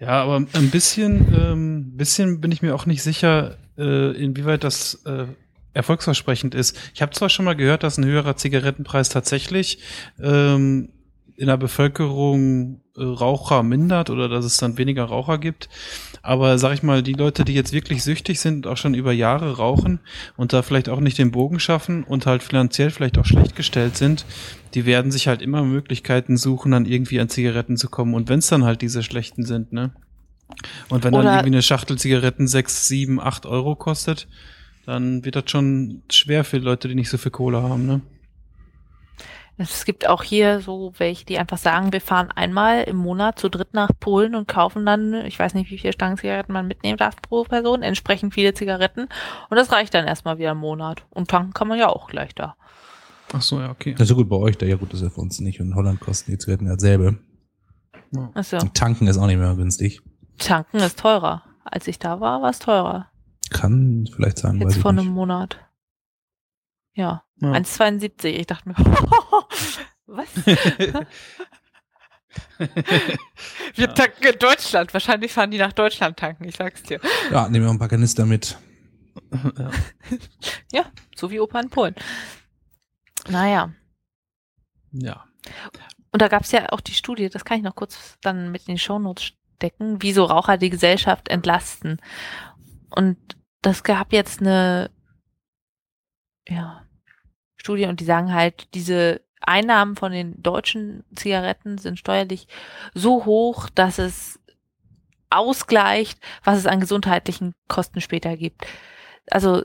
Ja, 0.00 0.22
aber 0.22 0.36
ein 0.36 0.70
bisschen, 0.70 1.32
ähm, 1.34 1.96
bisschen 1.96 2.40
bin 2.40 2.50
ich 2.50 2.62
mir 2.62 2.74
auch 2.74 2.86
nicht 2.86 3.02
sicher, 3.02 3.56
äh, 3.78 4.10
inwieweit 4.16 4.64
das 4.64 5.02
äh, 5.06 5.26
erfolgsversprechend 5.72 6.54
ist. 6.54 6.76
Ich 6.94 7.02
habe 7.02 7.12
zwar 7.12 7.28
schon 7.28 7.44
mal 7.44 7.54
gehört, 7.54 7.82
dass 7.82 7.98
ein 7.98 8.04
höherer 8.04 8.36
Zigarettenpreis 8.36 9.10
tatsächlich 9.10 9.78
ähm, 10.20 10.88
in 11.36 11.48
der 11.48 11.56
Bevölkerung 11.56 12.80
äh, 12.96 13.02
Raucher 13.02 13.62
mindert 13.62 14.10
oder 14.10 14.28
dass 14.28 14.44
es 14.44 14.56
dann 14.56 14.78
weniger 14.78 15.04
Raucher 15.04 15.38
gibt. 15.38 15.68
Aber 16.22 16.58
sag 16.58 16.74
ich 16.74 16.82
mal, 16.82 17.02
die 17.02 17.12
Leute, 17.12 17.44
die 17.44 17.54
jetzt 17.54 17.72
wirklich 17.72 18.02
süchtig 18.02 18.40
sind 18.40 18.66
und 18.66 18.72
auch 18.72 18.76
schon 18.76 18.94
über 18.94 19.12
Jahre 19.12 19.56
rauchen 19.56 20.00
und 20.36 20.52
da 20.52 20.62
vielleicht 20.62 20.88
auch 20.88 21.00
nicht 21.00 21.18
den 21.18 21.30
Bogen 21.30 21.60
schaffen 21.60 22.04
und 22.04 22.26
halt 22.26 22.42
finanziell 22.42 22.90
vielleicht 22.90 23.18
auch 23.18 23.24
schlecht 23.24 23.54
gestellt 23.54 23.96
sind, 23.96 24.24
die 24.74 24.86
werden 24.86 25.12
sich 25.12 25.28
halt 25.28 25.42
immer 25.42 25.62
Möglichkeiten 25.62 26.36
suchen, 26.36 26.72
dann 26.72 26.86
irgendwie 26.86 27.20
an 27.20 27.28
Zigaretten 27.28 27.76
zu 27.76 27.88
kommen. 27.88 28.14
Und 28.14 28.28
wenn 28.28 28.40
es 28.40 28.48
dann 28.48 28.64
halt 28.64 28.82
diese 28.82 29.02
schlechten 29.02 29.44
sind, 29.44 29.72
ne? 29.72 29.92
Und 30.88 31.04
wenn 31.04 31.12
dann 31.12 31.22
Oder- 31.22 31.32
irgendwie 31.34 31.54
eine 31.54 31.62
Schachtel 31.62 31.98
Zigaretten 31.98 32.46
sechs, 32.46 32.88
sieben, 32.88 33.20
acht 33.20 33.46
Euro 33.46 33.74
kostet, 33.76 34.28
dann 34.84 35.24
wird 35.24 35.36
das 35.36 35.50
schon 35.50 36.02
schwer 36.10 36.44
für 36.44 36.58
Leute, 36.58 36.88
die 36.88 36.94
nicht 36.94 37.10
so 37.10 37.18
viel 37.18 37.32
Kohle 37.32 37.62
haben, 37.62 37.86
ne? 37.86 38.00
Es 39.58 39.84
gibt 39.84 40.06
auch 40.08 40.22
hier 40.22 40.60
so 40.60 40.92
welche, 40.98 41.24
die 41.24 41.38
einfach 41.38 41.58
sagen, 41.58 41.92
wir 41.92 42.00
fahren 42.00 42.30
einmal 42.30 42.82
im 42.84 42.96
Monat 42.96 43.38
zu 43.38 43.48
dritt 43.48 43.72
nach 43.74 43.90
Polen 44.00 44.34
und 44.34 44.46
kaufen 44.48 44.84
dann, 44.84 45.14
ich 45.26 45.38
weiß 45.38 45.54
nicht, 45.54 45.70
wie 45.70 45.78
viele 45.78 45.92
Stangen 45.92 46.18
Zigaretten 46.18 46.52
man 46.52 46.66
mitnehmen 46.66 46.98
darf 46.98 47.16
pro 47.22 47.44
Person, 47.44 47.82
entsprechend 47.82 48.34
viele 48.34 48.52
Zigaretten 48.54 49.08
und 49.48 49.56
das 49.56 49.72
reicht 49.72 49.94
dann 49.94 50.06
erstmal 50.06 50.38
wieder 50.38 50.50
im 50.52 50.58
Monat. 50.58 51.04
Und 51.10 51.30
tanken 51.30 51.52
kann 51.54 51.68
man 51.68 51.78
ja 51.78 51.88
auch 51.88 52.08
gleich 52.08 52.34
da. 52.34 52.56
Ach 53.32 53.42
so, 53.42 53.58
ja, 53.60 53.70
okay. 53.70 53.92
Das 53.92 54.02
ist 54.02 54.10
ja 54.10 54.14
gut 54.16 54.28
bei 54.28 54.36
euch, 54.36 54.56
da 54.58 54.66
ja 54.66 54.76
gut, 54.76 54.92
das 54.92 55.00
ist 55.00 55.04
ja 55.04 55.10
für 55.10 55.20
uns 55.20 55.40
nicht. 55.40 55.60
Und 55.60 55.68
in 55.68 55.74
Holland 55.74 56.00
kosten 56.00 56.30
die 56.32 56.38
Zigaretten 56.38 56.66
dasselbe. 56.66 57.18
Also, 58.34 58.58
Und 58.58 58.74
tanken 58.74 59.08
ist 59.08 59.18
auch 59.18 59.26
nicht 59.26 59.38
mehr 59.38 59.54
günstig. 59.56 60.00
tanken 60.38 60.76
ist 60.78 60.98
teurer. 60.98 61.42
Als 61.64 61.88
ich 61.88 61.98
da 61.98 62.20
war, 62.20 62.40
war 62.42 62.50
es 62.50 62.60
teurer. 62.60 63.10
Kann 63.50 64.08
vielleicht 64.14 64.38
sein, 64.38 64.56
weiß 64.60 64.62
Jetzt 64.64 64.76
ich 64.76 64.82
vor 64.82 64.92
nicht. 64.92 65.02
einem 65.06 65.12
Monat. 65.14 65.58
Ja, 66.94 67.24
Ja. 67.40 67.52
1,72. 67.52 68.26
Ich 68.26 68.46
dachte 68.46 68.68
mir, 68.68 68.74
was? 70.06 70.28
Wir 73.74 73.94
tanken 73.94 74.26
in 74.26 74.38
Deutschland. 74.38 74.92
Wahrscheinlich 74.92 75.32
fahren 75.32 75.50
die 75.50 75.58
nach 75.58 75.72
Deutschland 75.72 76.18
tanken, 76.18 76.44
ich 76.44 76.56
sag's 76.56 76.82
dir. 76.82 77.00
Ja, 77.30 77.48
nehmen 77.48 77.64
wir 77.66 77.70
ein 77.70 77.78
paar 77.78 77.88
Kanister 77.88 78.26
mit. 78.26 78.58
ja. 79.58 79.70
Ja, 80.72 80.84
so 81.14 81.30
wie 81.30 81.40
Opa 81.40 81.60
in 81.60 81.70
Polen. 81.70 81.94
Naja. 83.28 83.72
ja. 84.92 85.24
Und 86.12 86.22
da 86.22 86.28
gab's 86.28 86.52
ja 86.52 86.70
auch 86.72 86.80
die 86.80 86.94
Studie, 86.94 87.28
das 87.28 87.44
kann 87.44 87.58
ich 87.58 87.64
noch 87.64 87.74
kurz 87.74 88.18
dann 88.20 88.50
mit 88.50 88.68
in 88.68 88.74
die 88.74 88.80
Shownotes 88.80 89.32
stecken, 89.56 90.02
wieso 90.02 90.24
Raucher 90.24 90.58
die 90.58 90.70
Gesellschaft 90.70 91.28
entlasten. 91.28 92.00
Und 92.90 93.16
das 93.62 93.82
gab 93.82 94.12
jetzt 94.12 94.40
eine 94.40 94.90
ja, 96.48 96.86
Studie 97.56 97.86
und 97.86 98.00
die 98.00 98.04
sagen 98.04 98.32
halt, 98.32 98.72
diese 98.74 99.25
Einnahmen 99.40 99.96
von 99.96 100.12
den 100.12 100.42
deutschen 100.42 101.04
Zigaretten 101.14 101.78
sind 101.78 101.98
steuerlich 101.98 102.48
so 102.94 103.24
hoch, 103.24 103.68
dass 103.70 103.98
es 103.98 104.40
ausgleicht, 105.30 106.18
was 106.44 106.58
es 106.58 106.66
an 106.66 106.80
gesundheitlichen 106.80 107.54
Kosten 107.68 108.00
später 108.00 108.36
gibt. 108.36 108.66
Also 109.30 109.64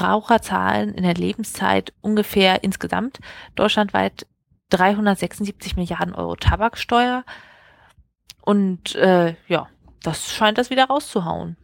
Raucher 0.00 0.40
zahlen 0.40 0.94
in 0.94 1.02
der 1.02 1.14
Lebenszeit 1.14 1.92
ungefähr 2.00 2.64
insgesamt 2.64 3.20
deutschlandweit 3.54 4.26
376 4.70 5.76
Milliarden 5.76 6.14
Euro 6.14 6.36
Tabaksteuer. 6.36 7.24
Und 8.40 8.94
äh, 8.96 9.36
ja, 9.46 9.68
das 10.02 10.32
scheint 10.32 10.58
das 10.58 10.70
wieder 10.70 10.86
rauszuhauen. 10.86 11.56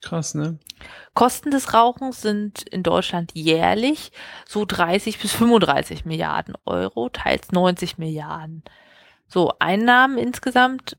Krass, 0.00 0.34
ne? 0.34 0.58
Kosten 1.14 1.50
des 1.50 1.74
Rauchens 1.74 2.22
sind 2.22 2.62
in 2.62 2.82
Deutschland 2.82 3.32
jährlich 3.34 4.12
so 4.46 4.64
30 4.64 5.18
bis 5.18 5.32
35 5.32 6.04
Milliarden 6.04 6.54
Euro, 6.64 7.08
teils 7.08 7.50
90 7.50 7.98
Milliarden. 7.98 8.62
So, 9.26 9.52
Einnahmen 9.58 10.18
insgesamt 10.18 10.96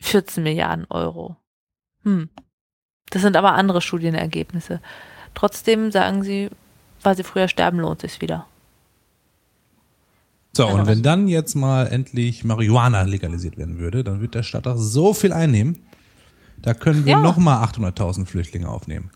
14 0.00 0.42
Milliarden 0.42 0.86
Euro. 0.90 1.36
Hm. 2.02 2.28
Das 3.10 3.22
sind 3.22 3.36
aber 3.36 3.52
andere 3.52 3.80
Studienergebnisse. 3.80 4.80
Trotzdem 5.34 5.92
sagen 5.92 6.22
sie, 6.22 6.50
weil 7.02 7.16
sie 7.16 7.24
früher 7.24 7.48
sterben, 7.48 7.78
lohnt 7.78 8.00
sich 8.00 8.20
wieder. 8.20 8.46
So, 10.52 10.66
und 10.66 10.86
wenn 10.86 11.02
dann 11.02 11.28
jetzt 11.28 11.54
mal 11.54 11.86
endlich 11.86 12.42
Marihuana 12.42 13.02
legalisiert 13.02 13.56
werden 13.56 13.78
würde, 13.78 14.02
dann 14.02 14.20
wird 14.20 14.34
der 14.34 14.42
Staat 14.42 14.66
auch 14.66 14.76
so 14.76 15.14
viel 15.14 15.32
einnehmen, 15.32 15.84
da 16.62 16.74
können 16.74 17.04
wir 17.04 17.12
Ja. 17.12 17.20
noch 17.20 17.36
mal 17.36 17.62
800.000 17.64 18.26
Flüchtlinge 18.26 18.68
aufnehmen. 18.68 19.10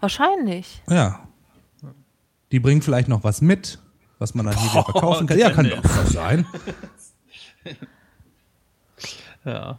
Wahrscheinlich. 0.00 0.82
Ja. 0.88 1.20
Die 2.52 2.60
bringen 2.60 2.82
vielleicht 2.82 3.08
noch 3.08 3.24
was 3.24 3.40
mit, 3.40 3.78
was 4.18 4.34
man 4.34 4.46
dann 4.46 4.56
hier 4.58 4.70
wieder 4.70 4.84
verkaufen 4.84 5.26
kann. 5.26 5.38
Ja, 5.38 5.50
kann 5.50 5.68
doch 5.68 5.82
was 5.84 6.10
sein. 6.12 6.46
Ja. 9.44 9.78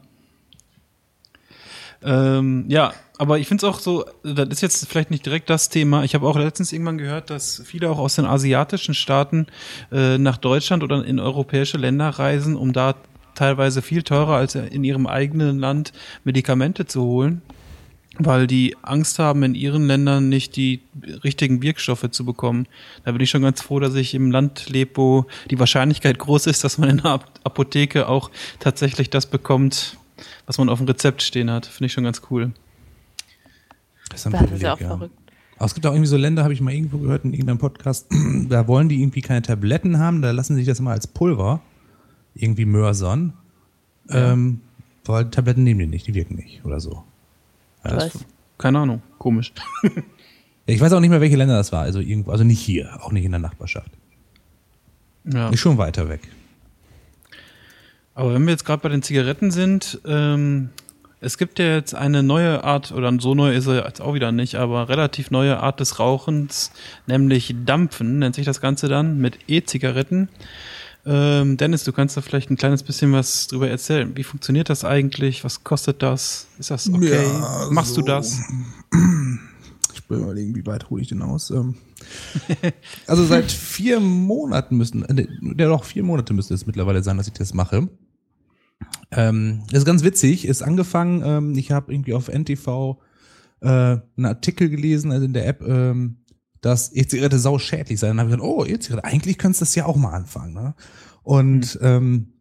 Ähm, 2.02 2.66
ja, 2.70 2.94
aber 3.18 3.40
ich 3.40 3.48
finde 3.48 3.66
es 3.68 3.74
auch 3.74 3.80
so, 3.80 4.06
das 4.24 4.48
ist 4.50 4.62
jetzt 4.62 4.88
vielleicht 4.88 5.12
nicht 5.12 5.26
direkt 5.26 5.50
das 5.50 5.68
Thema. 5.68 6.04
Ich 6.06 6.16
habe 6.16 6.26
auch 6.28 6.38
letztens 6.38 6.72
irgendwann 6.72 6.98
gehört, 6.98 7.30
dass 7.30 7.62
viele 7.66 7.90
auch 7.90 8.00
aus 8.00 8.16
den 8.16 8.26
asiatischen 8.26 8.94
Staaten 8.94 9.48
äh, 9.92 10.18
nach 10.18 10.38
Deutschland 10.38 10.82
oder 10.82 11.04
in 11.04 11.20
europäische 11.20 11.78
Länder 11.78 12.08
reisen, 12.10 12.56
um 12.56 12.72
da 12.72 12.96
teilweise 13.36 13.82
viel 13.82 14.04
teurer 14.04 14.36
als 14.36 14.56
in 14.56 14.84
ihrem 14.84 15.08
eigenen 15.08 15.60
Land 15.60 15.94
Medikamente 16.24 16.86
zu 16.86 17.04
holen, 17.04 17.42
weil 18.18 18.48
die 18.48 18.76
Angst 18.82 19.20
haben, 19.20 19.44
in 19.44 19.56
ihren 19.56 19.88
Ländern 19.88 20.30
nicht 20.30 20.56
die 20.56 20.82
richtigen 21.24 21.62
Wirkstoffe 21.62 22.10
zu 22.12 22.26
bekommen. 22.26 22.68
Da 23.06 23.12
bin 23.12 23.22
ich 23.22 23.30
schon 23.30 23.42
ganz 23.42 23.62
froh, 23.62 23.80
dass 23.80 23.96
ich 23.96 24.14
im 24.14 24.32
Land 24.32 24.70
lebe, 24.70 24.92
wo 24.96 25.26
die 25.50 25.60
Wahrscheinlichkeit 25.60 26.20
groß 26.20 26.48
ist, 26.48 26.64
dass 26.64 26.78
man 26.78 26.90
in 26.90 26.98
der 26.98 27.22
Apotheke 27.44 28.08
auch 28.08 28.30
tatsächlich 28.60 29.10
das 29.10 29.26
bekommt, 29.26 29.98
was 30.46 30.58
man 30.58 30.70
auf 30.70 30.80
dem 30.80 30.88
Rezept 30.88 31.22
stehen 31.22 31.50
hat. 31.50 31.66
Finde 31.66 31.88
ich 31.88 31.94
schon 31.94 32.04
ganz 32.04 32.22
cool. 32.30 32.52
Das 34.10 34.22
ist 34.22 34.26
ein 34.26 34.32
Das 34.34 34.42
ist 34.42 34.48
Privileg, 34.48 34.64
ja 34.64 34.74
auch 34.74 34.80
ja. 34.80 34.88
verrückt. 34.88 35.16
Aber 35.58 35.66
es 35.66 35.74
gibt 35.74 35.86
auch 35.86 35.92
irgendwie 35.92 36.08
so 36.08 36.16
Länder, 36.16 36.44
habe 36.44 36.54
ich 36.54 36.62
mal 36.62 36.74
irgendwo 36.74 37.00
gehört 37.00 37.26
in 37.26 37.34
irgendeinem 37.34 37.58
Podcast, 37.58 38.08
da 38.50 38.68
wollen 38.68 38.88
die 38.88 39.02
irgendwie 39.02 39.22
keine 39.22 39.42
Tabletten 39.42 40.00
haben, 40.00 40.22
da 40.22 40.32
lassen 40.32 40.56
sie 40.56 40.62
sich 40.62 40.68
das 40.68 40.80
immer 40.80 40.92
als 40.92 41.06
Pulver 41.06 41.62
irgendwie 42.42 42.66
mörsern. 42.66 43.34
Ähm, 44.10 44.62
weil 45.06 45.30
Tabletten 45.30 45.64
nehmen 45.64 45.80
die 45.80 45.88
nicht, 45.88 46.08
die 46.08 46.14
wirken 46.14 46.36
nicht 46.36 46.66
oder 46.66 46.80
so. 46.80 47.04
Ja, 47.84 47.96
das-? 47.96 48.26
Keine 48.58 48.80
Ahnung, 48.80 49.02
komisch. 49.18 49.54
Ja, 49.84 49.90
ich 50.66 50.82
weiß 50.82 50.94
auch 50.94 51.00
nicht 51.00 51.10
mehr, 51.10 51.22
welche 51.22 51.36
Länder 51.38 51.56
das 51.56 51.72
war. 51.72 51.82
Also 51.82 52.00
irgendwo, 52.00 52.32
also 52.32 52.44
nicht 52.44 52.60
hier, 52.60 53.04
auch 53.04 53.12
nicht 53.12 53.26
in 53.26 53.32
der 53.32 53.40
Nachbarschaft. 53.40 53.92
Ja. 55.26 55.50
Ist 55.50 55.60
schon 55.60 55.78
weiter 55.78 56.10
weg. 56.10 56.22
Aber 58.16 58.34
wenn 58.34 58.44
wir 58.44 58.52
jetzt 58.52 58.66
gerade 58.66 58.82
bei 58.82 58.90
den 58.90 59.02
Zigaretten 59.02 59.52
sind, 59.52 60.02
ähm, 60.06 60.70
es 61.22 61.38
gibt 61.38 61.60
ja 61.60 61.76
jetzt 61.76 61.96
eine 61.96 62.24
neue 62.24 62.64
Art, 62.64 62.92
oder 62.92 63.14
so 63.20 63.36
neu 63.36 63.54
ist 63.54 63.68
er 63.68 63.86
jetzt 63.86 64.02
auch 64.02 64.14
wieder 64.14 64.32
nicht, 64.32 64.56
aber 64.56 64.90
relativ 64.90 65.32
neue 65.32 65.60
Art 65.60 65.80
des 65.80 66.00
Rauchens, 66.00 66.72
nämlich 67.08 67.56
Dampfen, 67.66 68.20
nennt 68.20 68.36
sich 68.36 68.46
das 68.46 68.62
Ganze 68.62 68.88
dann, 68.88 69.20
mit 69.20 69.38
E-Zigaretten. 69.48 70.30
Ähm, 71.06 71.58
Dennis, 71.58 71.84
du 71.84 71.92
kannst 71.92 72.18
da 72.18 72.22
vielleicht 72.22 72.50
ein 72.52 72.58
kleines 72.58 72.84
bisschen 72.84 73.14
was 73.14 73.48
drüber 73.48 73.70
erzählen. 73.70 74.16
Wie 74.16 74.24
funktioniert 74.24 74.70
das 74.70 74.84
eigentlich? 74.84 75.44
Was 75.44 75.64
kostet 75.64 76.04
das? 76.04 76.48
Ist 76.60 76.72
das 76.72 76.90
okay? 76.90 77.24
Ja, 77.24 77.68
Machst 77.72 77.96
so. 77.96 78.02
du 78.02 78.08
das? 78.08 78.40
Ich 79.94 80.10
will 80.16 80.24
überlegen, 80.24 80.56
wie 80.56 80.66
weit 80.66 80.90
hole 80.90 81.04
ich 81.04 81.10
den 81.10 81.22
aus? 81.22 81.52
Ähm, 81.52 81.76
also 83.08 83.24
seit 83.26 83.52
vier 83.52 84.00
Monaten 84.00 84.76
müssen, 84.76 85.06
äh, 85.06 85.28
ja 85.56 85.68
doch, 85.68 85.84
vier 85.84 86.02
Monate 86.02 86.34
müsste 86.34 86.56
es 86.56 86.66
mittlerweile 86.66 87.04
sein, 87.04 87.18
dass 87.18 87.28
ich 87.28 87.34
das 87.34 87.54
mache. 87.54 87.88
Ähm, 89.12 89.62
das 89.70 89.80
ist 89.80 89.86
ganz 89.86 90.04
witzig, 90.04 90.46
ist 90.46 90.64
angefangen, 90.64 91.22
ähm, 91.24 91.56
ich 91.56 91.72
habe 91.72 91.94
irgendwie 91.94 92.16
auf 92.16 92.28
NTV 92.28 92.98
äh, 93.62 93.68
einen 93.68 94.26
Artikel 94.26 94.70
gelesen, 94.70 95.12
also 95.12 95.26
in 95.26 95.34
der 95.34 95.48
App, 95.48 95.62
ähm, 95.62 96.18
dass 96.62 96.94
E-Zigarette 96.94 97.40
sau 97.40 97.58
schädlich 97.60 98.00
sei. 98.00 98.08
Dann 98.08 98.20
habe 98.20 98.30
ich 98.30 98.36
gedacht, 98.36 98.50
oh, 98.50 98.66
E-Zigarette, 98.66 99.06
eigentlich 99.08 99.38
könntest 99.38 99.62
du 99.62 99.66
das 99.66 99.76
ja 99.76 99.86
auch 99.86 99.96
mal 99.96 100.12
anfangen. 100.14 100.54
Ne? 100.54 100.76
Und 101.24 101.80
ähm, 101.82 102.34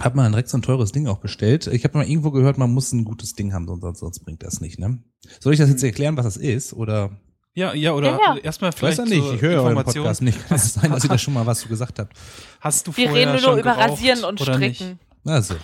habe 0.00 0.16
mal 0.16 0.28
direkt 0.30 0.48
so 0.48 0.56
ein 0.58 0.62
teures 0.62 0.92
Ding 0.92 1.06
auch 1.08 1.18
bestellt. 1.18 1.66
Ich 1.66 1.84
habe 1.84 1.98
mal 1.98 2.06
irgendwo 2.06 2.30
gehört, 2.30 2.56
man 2.58 2.72
muss 2.72 2.92
ein 2.92 3.04
gutes 3.04 3.34
Ding 3.34 3.52
haben, 3.52 3.66
sonst, 3.66 3.98
sonst 3.98 4.20
bringt 4.20 4.42
das 4.42 4.60
nicht. 4.60 4.78
Ne? 4.78 5.02
Soll 5.40 5.52
ich 5.52 5.58
das 5.58 5.68
jetzt 5.68 5.82
erklären, 5.82 6.16
was 6.16 6.24
das 6.24 6.36
ist? 6.36 6.72
Oder 6.72 7.10
Ja, 7.54 7.74
ja, 7.74 7.92
oder 7.92 8.12
Ja, 8.12 8.18
ja. 8.34 8.36
erstmal 8.36 8.70
ich 8.70 8.80
weiß 8.80 8.94
vielleicht 8.94 9.10
ja 9.10 9.16
nicht, 9.22 9.34
ich 9.34 9.42
höre 9.42 9.52
ja 9.52 9.60
euren. 9.60 9.84
Podcast 9.84 10.22
nicht. 10.22 10.48
Kann 10.48 10.56
es 10.56 10.74
sein, 10.74 10.90
dass 10.92 11.04
ihr 11.04 11.10
da 11.10 11.18
schon 11.18 11.34
mal 11.34 11.46
was 11.46 11.60
zu 11.60 11.68
gesagt 11.68 11.98
habt? 11.98 12.16
Hast 12.60 12.86
du 12.86 12.96
Wir 12.96 13.08
vorher 13.08 13.32
reden 13.32 13.38
schon 13.40 13.50
nur 13.52 13.60
über 13.60 13.72
Rasieren 13.72 14.24
und 14.24 14.40
Stricken. 14.40 14.60
Nicht? 14.88 14.96
Also, 15.24 15.56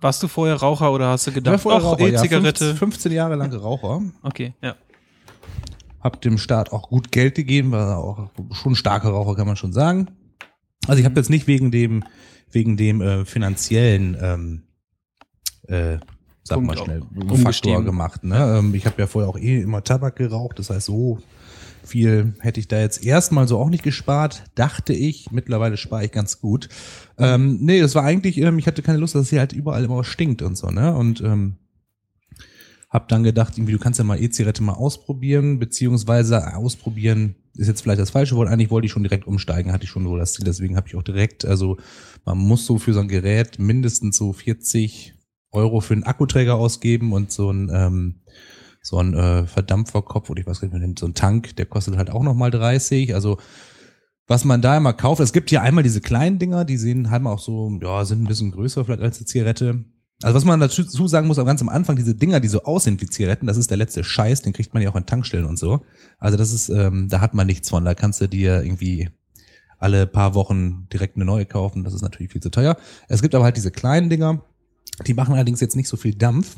Warst 0.00 0.22
du 0.22 0.28
vorher 0.28 0.56
Raucher 0.56 0.92
oder 0.92 1.08
hast 1.08 1.26
du 1.26 1.30
ich 1.30 1.36
gedacht, 1.36 1.52
war 1.52 1.58
vorher 1.58 1.82
Raucher, 1.82 2.08
ja, 2.08 2.18
E-Zigarette? 2.20 2.66
15, 2.66 2.76
15 2.76 3.12
Jahre 3.12 3.34
lang 3.34 3.52
Raucher. 3.52 4.02
Okay, 4.22 4.54
ja. 4.62 4.76
Hab 6.00 6.20
dem 6.20 6.38
Staat 6.38 6.72
auch 6.72 6.88
gut 6.88 7.10
Geld 7.12 7.34
gegeben, 7.34 7.72
war 7.72 7.98
auch 7.98 8.30
schon 8.52 8.74
starker 8.74 9.10
Raucher, 9.10 9.34
kann 9.34 9.46
man 9.46 9.56
schon 9.56 9.72
sagen. 9.72 10.08
Also 10.86 11.00
ich 11.00 11.04
habe 11.04 11.18
jetzt 11.18 11.30
nicht 11.30 11.46
wegen 11.46 11.70
dem, 11.70 12.04
wegen 12.50 12.76
dem 12.76 13.00
äh, 13.00 13.24
finanziellen, 13.24 14.16
ähm, 14.20 14.62
äh, 15.66 15.98
sag 16.44 16.56
Punkt 16.56 16.68
mal 16.68 16.78
schnell, 16.78 17.02
Faktor 17.42 17.84
gemacht. 17.84 18.24
Ne? 18.24 18.58
Ähm, 18.58 18.74
ich 18.74 18.86
habe 18.86 19.00
ja 19.00 19.06
vorher 19.06 19.28
auch 19.28 19.38
eh 19.38 19.60
immer 19.60 19.82
Tabak 19.82 20.16
geraucht, 20.16 20.58
das 20.58 20.70
heißt 20.70 20.86
so 20.86 21.18
viel 21.88 22.34
hätte 22.40 22.60
ich 22.60 22.68
da 22.68 22.78
jetzt 22.80 23.04
erstmal 23.04 23.48
so 23.48 23.58
auch 23.58 23.70
nicht 23.70 23.82
gespart, 23.82 24.44
dachte 24.54 24.92
ich. 24.92 25.30
Mittlerweile 25.30 25.76
spare 25.76 26.04
ich 26.04 26.12
ganz 26.12 26.40
gut. 26.40 26.68
Ähm, 27.18 27.58
nee, 27.60 27.80
das 27.80 27.94
war 27.94 28.04
eigentlich, 28.04 28.38
ähm, 28.38 28.58
ich 28.58 28.66
hatte 28.66 28.82
keine 28.82 28.98
Lust, 28.98 29.14
dass 29.14 29.22
es 29.22 29.30
hier 29.30 29.40
halt 29.40 29.52
überall 29.52 29.84
immer 29.84 30.04
stinkt 30.04 30.42
und 30.42 30.56
so, 30.56 30.68
ne? 30.68 30.94
Und 30.94 31.20
ähm, 31.22 31.54
hab 32.88 33.08
dann 33.08 33.22
gedacht, 33.22 33.58
irgendwie, 33.58 33.72
du 33.72 33.78
kannst 33.78 33.98
ja 33.98 34.04
mal 34.04 34.20
E-Zigarette 34.20 34.62
mal 34.62 34.72
ausprobieren, 34.72 35.58
beziehungsweise 35.58 36.56
ausprobieren 36.56 37.34
ist 37.54 37.66
jetzt 37.66 37.82
vielleicht 37.82 38.00
das 38.00 38.10
falsche 38.10 38.36
Wort. 38.36 38.48
Eigentlich 38.48 38.70
wollte 38.70 38.86
ich 38.86 38.92
schon 38.92 39.02
direkt 39.02 39.26
umsteigen, 39.26 39.72
hatte 39.72 39.84
ich 39.84 39.90
schon 39.90 40.04
so 40.04 40.16
das 40.16 40.32
Ziel. 40.32 40.44
Deswegen 40.44 40.76
habe 40.76 40.86
ich 40.86 40.94
auch 40.94 41.02
direkt, 41.02 41.44
also 41.44 41.76
man 42.24 42.38
muss 42.38 42.64
so 42.64 42.78
für 42.78 42.94
so 42.94 43.00
ein 43.00 43.08
Gerät 43.08 43.58
mindestens 43.58 44.16
so 44.16 44.32
40 44.32 45.14
Euro 45.50 45.80
für 45.80 45.94
einen 45.94 46.04
Akkuträger 46.04 46.54
ausgeben 46.54 47.12
und 47.12 47.32
so 47.32 47.50
ein 47.50 47.70
ähm, 47.72 48.20
so 48.80 48.98
ein 48.98 49.12
äh, 49.14 49.46
Verdampferkopf 49.46 50.30
oder 50.30 50.40
ich 50.40 50.46
weiß 50.46 50.60
gar 50.60 50.68
nicht, 50.68 50.80
nennt, 50.80 50.98
so 50.98 51.06
ein 51.06 51.14
Tank, 51.14 51.56
der 51.56 51.66
kostet 51.66 51.96
halt 51.96 52.10
auch 52.10 52.22
nochmal 52.22 52.50
30. 52.50 53.14
Also 53.14 53.38
was 54.26 54.44
man 54.44 54.62
da 54.62 54.76
immer 54.76 54.92
kauft, 54.92 55.20
es 55.20 55.32
gibt 55.32 55.50
ja 55.50 55.62
einmal 55.62 55.82
diese 55.82 56.00
kleinen 56.00 56.38
Dinger, 56.38 56.64
die 56.64 56.76
sehen 56.76 57.10
halt 57.10 57.22
mal 57.22 57.32
auch 57.32 57.38
so, 57.38 57.78
ja, 57.82 58.04
sind 58.04 58.22
ein 58.22 58.28
bisschen 58.28 58.50
größer 58.50 58.84
vielleicht 58.84 59.02
als 59.02 59.18
eine 59.18 59.26
Zigarette. 59.26 59.84
Also 60.22 60.34
was 60.34 60.44
man 60.44 60.58
dazu 60.58 61.06
sagen 61.06 61.28
muss, 61.28 61.36
ganz 61.36 61.62
am 61.62 61.68
Anfang, 61.68 61.94
diese 61.94 62.14
Dinger, 62.14 62.40
die 62.40 62.48
so 62.48 62.64
aussehen 62.64 63.00
wie 63.00 63.06
Zigaretten, 63.06 63.46
das 63.46 63.56
ist 63.56 63.70
der 63.70 63.76
letzte 63.76 64.02
Scheiß, 64.02 64.42
den 64.42 64.52
kriegt 64.52 64.74
man 64.74 64.82
ja 64.82 64.90
auch 64.90 64.96
an 64.96 65.06
Tankstellen 65.06 65.46
und 65.46 65.58
so. 65.58 65.82
Also 66.18 66.36
das 66.36 66.52
ist, 66.52 66.68
ähm, 66.70 67.08
da 67.08 67.20
hat 67.20 67.34
man 67.34 67.46
nichts 67.46 67.70
von. 67.70 67.84
Da 67.84 67.94
kannst 67.94 68.20
du 68.20 68.28
dir 68.28 68.62
irgendwie 68.62 69.10
alle 69.78 70.08
paar 70.08 70.34
Wochen 70.34 70.88
direkt 70.92 71.16
eine 71.16 71.24
neue 71.24 71.46
kaufen. 71.46 71.84
Das 71.84 71.94
ist 71.94 72.02
natürlich 72.02 72.32
viel 72.32 72.42
zu 72.42 72.50
teuer. 72.50 72.76
Es 73.06 73.22
gibt 73.22 73.34
aber 73.36 73.44
halt 73.44 73.56
diese 73.56 73.70
kleinen 73.70 74.10
Dinger, 74.10 74.42
die 75.06 75.14
machen 75.14 75.34
allerdings 75.34 75.60
jetzt 75.60 75.76
nicht 75.76 75.88
so 75.88 75.96
viel 75.96 76.14
Dampf. 76.14 76.56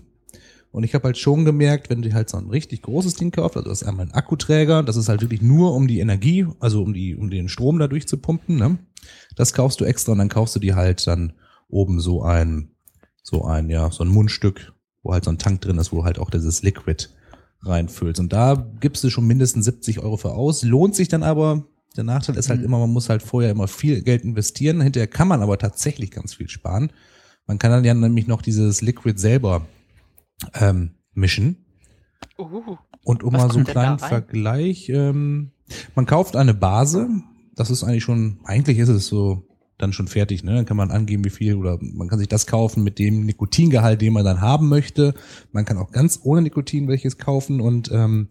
Und 0.73 0.85
ich 0.85 0.94
habe 0.94 1.05
halt 1.05 1.18
schon 1.18 1.44
gemerkt, 1.44 1.90
wenn 1.90 2.01
du 2.01 2.12
halt 2.14 2.31
so 2.31 2.38
ein 2.38 2.49
richtig 2.49 2.83
großes 2.83 3.14
Ding 3.14 3.33
kaufst, 3.33 3.57
also 3.57 3.68
das 3.68 3.83
ist 3.83 3.88
einmal 3.88 4.07
ein 4.07 4.14
Akkuträger, 4.14 4.85
das 4.85 4.96
ist 4.96 5.09
halt 5.09 5.20
wirklich 5.20 5.42
nur 5.42 5.75
um 5.75 5.88
die 5.88 5.99
Energie, 5.99 6.46
also 6.61 6.83
um 6.83 6.94
die, 6.94 7.16
um 7.16 7.29
den 7.29 7.49
Strom 7.49 7.79
dadurch 7.81 8.07
zu 8.07 8.18
pumpen, 8.18 8.57
ne? 8.57 8.79
Das 9.35 9.53
kaufst 9.53 9.81
du 9.81 9.85
extra 9.85 10.12
und 10.12 10.18
dann 10.18 10.29
kaufst 10.29 10.55
du 10.55 10.61
dir 10.61 10.77
halt 10.77 11.05
dann 11.07 11.33
oben 11.68 11.99
so 11.99 12.23
ein, 12.23 12.69
so 13.30 13.44
ein, 13.44 13.70
ja, 13.70 13.90
so 13.90 14.02
ein 14.02 14.08
Mundstück, 14.08 14.72
wo 15.02 15.12
halt 15.12 15.24
so 15.24 15.30
ein 15.30 15.38
Tank 15.38 15.60
drin 15.60 15.78
ist, 15.78 15.92
wo 15.92 16.04
halt 16.04 16.18
auch 16.18 16.30
dieses 16.30 16.62
Liquid 16.62 17.08
reinfüllst. 17.62 18.20
Und 18.20 18.32
da 18.32 18.66
gibst 18.80 19.04
du 19.04 19.10
schon 19.10 19.26
mindestens 19.26 19.64
70 19.66 20.00
Euro 20.00 20.16
für 20.16 20.32
aus. 20.32 20.62
Lohnt 20.62 20.96
sich 20.96 21.08
dann 21.08 21.22
aber, 21.22 21.64
der 21.96 22.04
Nachteil 22.04 22.36
ist 22.36 22.50
halt 22.50 22.62
immer, 22.62 22.78
man 22.78 22.90
muss 22.90 23.08
halt 23.08 23.22
vorher 23.22 23.50
immer 23.50 23.68
viel 23.68 24.02
Geld 24.02 24.24
investieren. 24.24 24.80
Hinterher 24.80 25.06
kann 25.06 25.28
man 25.28 25.42
aber 25.42 25.58
tatsächlich 25.58 26.10
ganz 26.10 26.34
viel 26.34 26.48
sparen. 26.48 26.92
Man 27.46 27.58
kann 27.58 27.70
dann 27.70 27.84
ja 27.84 27.94
nämlich 27.94 28.26
noch 28.26 28.42
dieses 28.42 28.80
Liquid 28.80 29.18
selber 29.18 29.66
ähm, 30.54 30.96
mischen. 31.14 31.64
Uh, 32.38 32.76
Und 33.04 33.22
um 33.22 33.34
Was 33.34 33.42
mal 33.42 33.50
so 33.50 33.58
einen 33.58 33.66
kleinen? 33.66 33.98
Vergleich, 33.98 34.88
ähm, 34.88 35.52
man 35.94 36.06
kauft 36.06 36.36
eine 36.36 36.54
Base, 36.54 37.08
das 37.54 37.70
ist 37.70 37.84
eigentlich 37.84 38.04
schon, 38.04 38.40
eigentlich 38.44 38.78
ist 38.78 38.88
es 38.88 39.06
so 39.06 39.49
dann 39.82 39.92
schon 39.92 40.08
fertig, 40.08 40.44
ne? 40.44 40.54
Dann 40.54 40.66
kann 40.66 40.76
man 40.76 40.90
angeben, 40.90 41.24
wie 41.24 41.30
viel, 41.30 41.54
oder 41.56 41.78
man 41.80 42.08
kann 42.08 42.18
sich 42.18 42.28
das 42.28 42.46
kaufen 42.46 42.82
mit 42.82 42.98
dem 42.98 43.24
Nikotingehalt, 43.24 44.00
den 44.00 44.12
man 44.12 44.24
dann 44.24 44.40
haben 44.40 44.68
möchte. 44.68 45.14
Man 45.52 45.64
kann 45.64 45.78
auch 45.78 45.90
ganz 45.92 46.20
ohne 46.22 46.42
Nikotin 46.42 46.88
welches 46.88 47.18
kaufen 47.18 47.60
und 47.60 47.90
ähm, 47.92 48.28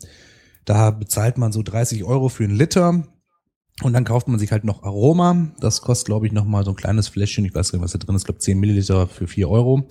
da 0.66 0.92
bezahlt 0.92 1.38
man 1.38 1.52
so 1.52 1.64
30 1.64 2.04
Euro 2.04 2.30
für 2.30 2.44
einen 2.44 2.56
Liter. 2.56 3.04
Und 3.82 3.94
dann 3.94 4.04
kauft 4.04 4.28
man 4.28 4.40
sich 4.40 4.52
halt 4.52 4.66
noch 4.66 4.84
Aroma. 4.84 5.52
Das 5.62 5.82
kostet, 5.82 6.08
glaube 6.08 6.28
ich, 6.28 6.34
noch 6.34 6.44
mal 6.44 6.66
so 6.66 6.72
ein 6.72 6.76
kleines 6.76 7.08
Fläschchen. 7.08 7.46
Ich 7.46 7.56
weiß 7.56 7.72
gar 7.72 7.80
nicht, 7.80 7.86
was 7.86 7.94
da 7.94 7.98
drin 7.98 8.16
ist. 8.16 8.24
Ich 8.24 8.26
glaube, 8.26 8.40
10 8.40 8.60
Milliliter 8.60 9.08
für 9.08 9.26
4 9.26 9.50
Euro. 9.50 9.88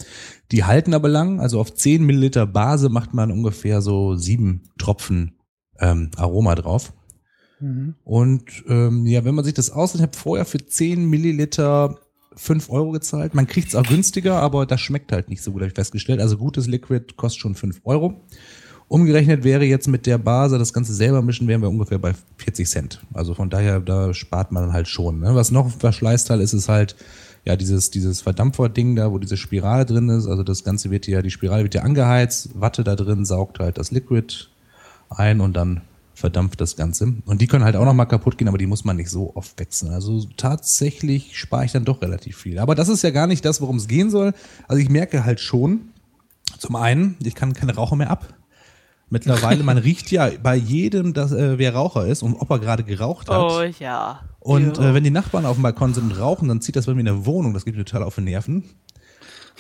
Die 0.52 0.64
halten 0.64 0.92
aber 0.92 1.08
lang. 1.08 1.40
Also 1.40 1.58
auf 1.58 1.74
10 1.74 2.04
Milliliter 2.04 2.46
Base 2.46 2.90
macht 2.90 3.14
man 3.14 3.32
ungefähr 3.32 3.80
so 3.80 4.14
sieben 4.14 4.64
Tropfen 4.78 5.38
ähm, 5.80 6.10
Aroma 6.16 6.54
drauf. 6.54 6.92
Mhm. 7.60 7.94
Und 8.04 8.44
ähm, 8.68 9.06
ja, 9.06 9.24
wenn 9.24 9.34
man 9.34 9.44
sich 9.44 9.54
das 9.54 9.70
ausrechnet, 9.70 10.10
ich 10.10 10.16
habe 10.16 10.22
vorher 10.22 10.44
für 10.44 10.64
10 10.64 11.08
Milliliter 11.08 11.98
5 12.38 12.70
Euro 12.70 12.92
gezahlt. 12.92 13.34
Man 13.34 13.46
kriegt 13.46 13.68
es 13.68 13.74
auch 13.74 13.86
günstiger, 13.86 14.40
aber 14.40 14.64
das 14.64 14.80
schmeckt 14.80 15.12
halt 15.12 15.28
nicht 15.28 15.42
so 15.42 15.52
gut, 15.52 15.62
habe 15.62 15.68
ich 15.68 15.74
festgestellt. 15.74 16.20
Also 16.20 16.36
gutes 16.36 16.66
Liquid 16.66 17.14
kostet 17.16 17.40
schon 17.40 17.54
5 17.54 17.80
Euro. 17.84 18.20
Umgerechnet 18.86 19.44
wäre 19.44 19.64
jetzt 19.64 19.86
mit 19.86 20.06
der 20.06 20.16
Base 20.16 20.58
das 20.58 20.72
Ganze 20.72 20.94
selber 20.94 21.20
mischen, 21.20 21.46
wären 21.46 21.60
wir 21.60 21.68
ungefähr 21.68 21.98
bei 21.98 22.14
40 22.38 22.66
Cent. 22.66 23.00
Also 23.12 23.34
von 23.34 23.50
daher, 23.50 23.80
da 23.80 24.14
spart 24.14 24.50
man 24.50 24.72
halt 24.72 24.88
schon. 24.88 25.20
Ne? 25.20 25.34
Was 25.34 25.50
noch 25.50 25.66
ein 25.66 25.72
Verschleißteil 25.72 26.40
ist, 26.40 26.54
ist 26.54 26.70
halt 26.70 26.96
ja 27.44 27.56
dieses, 27.56 27.90
dieses 27.90 28.22
Verdampfer-Ding 28.22 28.96
da, 28.96 29.12
wo 29.12 29.18
diese 29.18 29.36
Spirale 29.36 29.84
drin 29.84 30.08
ist. 30.08 30.26
Also 30.26 30.42
das 30.42 30.64
Ganze 30.64 30.90
wird 30.90 31.06
ja, 31.06 31.20
die 31.20 31.30
Spirale 31.30 31.64
wird 31.64 31.74
ja 31.74 31.82
angeheizt, 31.82 32.50
Watte 32.54 32.82
da 32.82 32.96
drin 32.96 33.26
saugt 33.26 33.58
halt 33.58 33.76
das 33.76 33.90
Liquid 33.90 34.48
ein 35.10 35.40
und 35.40 35.54
dann 35.54 35.82
verdampft 36.18 36.61
das 36.61 36.76
Ganze. 36.76 37.14
Und 37.26 37.40
die 37.40 37.46
können 37.46 37.64
halt 37.64 37.76
auch 37.76 37.85
noch 37.85 37.94
mal 37.94 38.04
kaputt 38.07 38.37
gehen, 38.38 38.48
aber 38.48 38.59
die 38.59 38.66
muss 38.66 38.85
man 38.85 38.96
nicht 38.96 39.11
so 39.11 39.35
oft 39.37 39.59
wechseln. 39.59 39.92
Also 39.92 40.24
tatsächlich 40.37 41.38
spare 41.38 41.64
ich 41.64 41.72
dann 41.72 41.85
doch 41.85 42.02
relativ 42.02 42.37
viel. 42.37 42.59
Aber 42.59 42.74
das 42.74 42.88
ist 42.88 43.02
ja 43.02 43.11
gar 43.11 43.26
nicht 43.26 43.44
das, 43.44 43.61
worum 43.61 43.76
es 43.76 43.88
gehen 43.88 44.11
soll. 44.11 44.33
Also 44.66 44.83
ich 44.83 44.88
merke 44.90 45.24
halt 45.24 45.40
schon, 45.40 45.81
Zum 46.59 46.76
einen, 46.76 47.16
ich 47.22 47.35
kann 47.35 47.52
keine 47.52 47.74
Raucher 47.74 47.94
mehr 47.96 48.11
ab. 48.11 48.35
Mittlerweile, 49.11 49.62
man 49.62 49.78
riecht 49.78 50.11
ja 50.11 50.28
bei 50.42 50.54
jedem, 50.57 51.14
dass, 51.14 51.33
äh, 51.33 51.57
wer 51.59 51.74
Raucher 51.74 52.07
ist 52.07 52.22
und 52.22 52.35
ob 52.35 52.50
er 52.50 52.59
gerade 52.59 52.85
geraucht 52.85 53.31
hat. 53.31 53.38
Oh 53.40 53.62
ja. 53.78 54.20
Und 54.40 54.76
Ja. 54.78 54.90
äh, 54.90 54.94
wenn 54.94 55.04
die 55.04 55.11
Nachbarn 55.11 55.46
auf 55.46 55.57
dem 55.57 55.62
Balkon 55.62 55.94
sind 55.94 56.12
und 56.12 56.18
rauchen, 56.18 56.48
dann 56.48 56.61
zieht 56.61 56.76
das 56.76 56.87
bei 56.87 56.94
mir 56.94 57.00
in 57.00 57.07
der 57.07 57.24
Wohnung. 57.26 57.54
Das 57.54 57.64
geht 57.64 57.76
mir 57.76 57.85
total 57.85 58.02
auf 58.02 58.16
die 58.16 58.20
Nerven. 58.22 58.64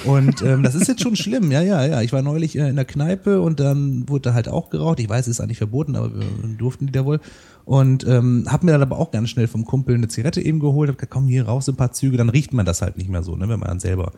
Und 0.04 0.42
ähm, 0.42 0.62
das 0.62 0.74
ist 0.74 0.86
jetzt 0.86 1.02
schon 1.02 1.16
schlimm. 1.16 1.50
Ja, 1.50 1.60
ja, 1.60 1.84
ja. 1.84 2.02
Ich 2.02 2.12
war 2.12 2.22
neulich 2.22 2.56
äh, 2.56 2.68
in 2.68 2.76
der 2.76 2.84
Kneipe 2.84 3.40
und 3.40 3.58
dann 3.58 4.08
wurde 4.08 4.30
da 4.30 4.34
halt 4.34 4.48
auch 4.48 4.70
geraucht. 4.70 5.00
Ich 5.00 5.08
weiß, 5.08 5.26
es 5.26 5.38
ist 5.38 5.40
eigentlich 5.40 5.58
verboten, 5.58 5.96
aber 5.96 6.14
wir 6.14 6.26
durften 6.56 6.86
die 6.86 6.92
da 6.92 7.04
wohl. 7.04 7.20
Und 7.64 8.06
ähm, 8.06 8.46
hab 8.48 8.62
mir 8.62 8.72
dann 8.72 8.82
aber 8.82 8.98
auch 8.98 9.10
ganz 9.10 9.30
schnell 9.30 9.48
vom 9.48 9.64
Kumpel 9.64 9.94
eine 9.94 10.08
Zigarette 10.08 10.40
eben 10.40 10.60
geholt. 10.60 10.88
Hab 10.88 10.98
gesagt, 10.98 11.12
komm, 11.12 11.26
hier 11.26 11.46
raus 11.46 11.68
ein 11.68 11.76
paar 11.76 11.92
Züge. 11.92 12.16
Dann 12.16 12.28
riecht 12.28 12.52
man 12.52 12.64
das 12.64 12.80
halt 12.80 12.96
nicht 12.96 13.10
mehr 13.10 13.22
so, 13.22 13.36
ne, 13.36 13.48
wenn 13.48 13.58
man 13.58 13.68
dann 13.68 13.80
selber 13.80 14.12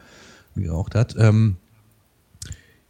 geraucht 0.54 0.94
hat. 0.94 1.16
Ähm, 1.18 1.56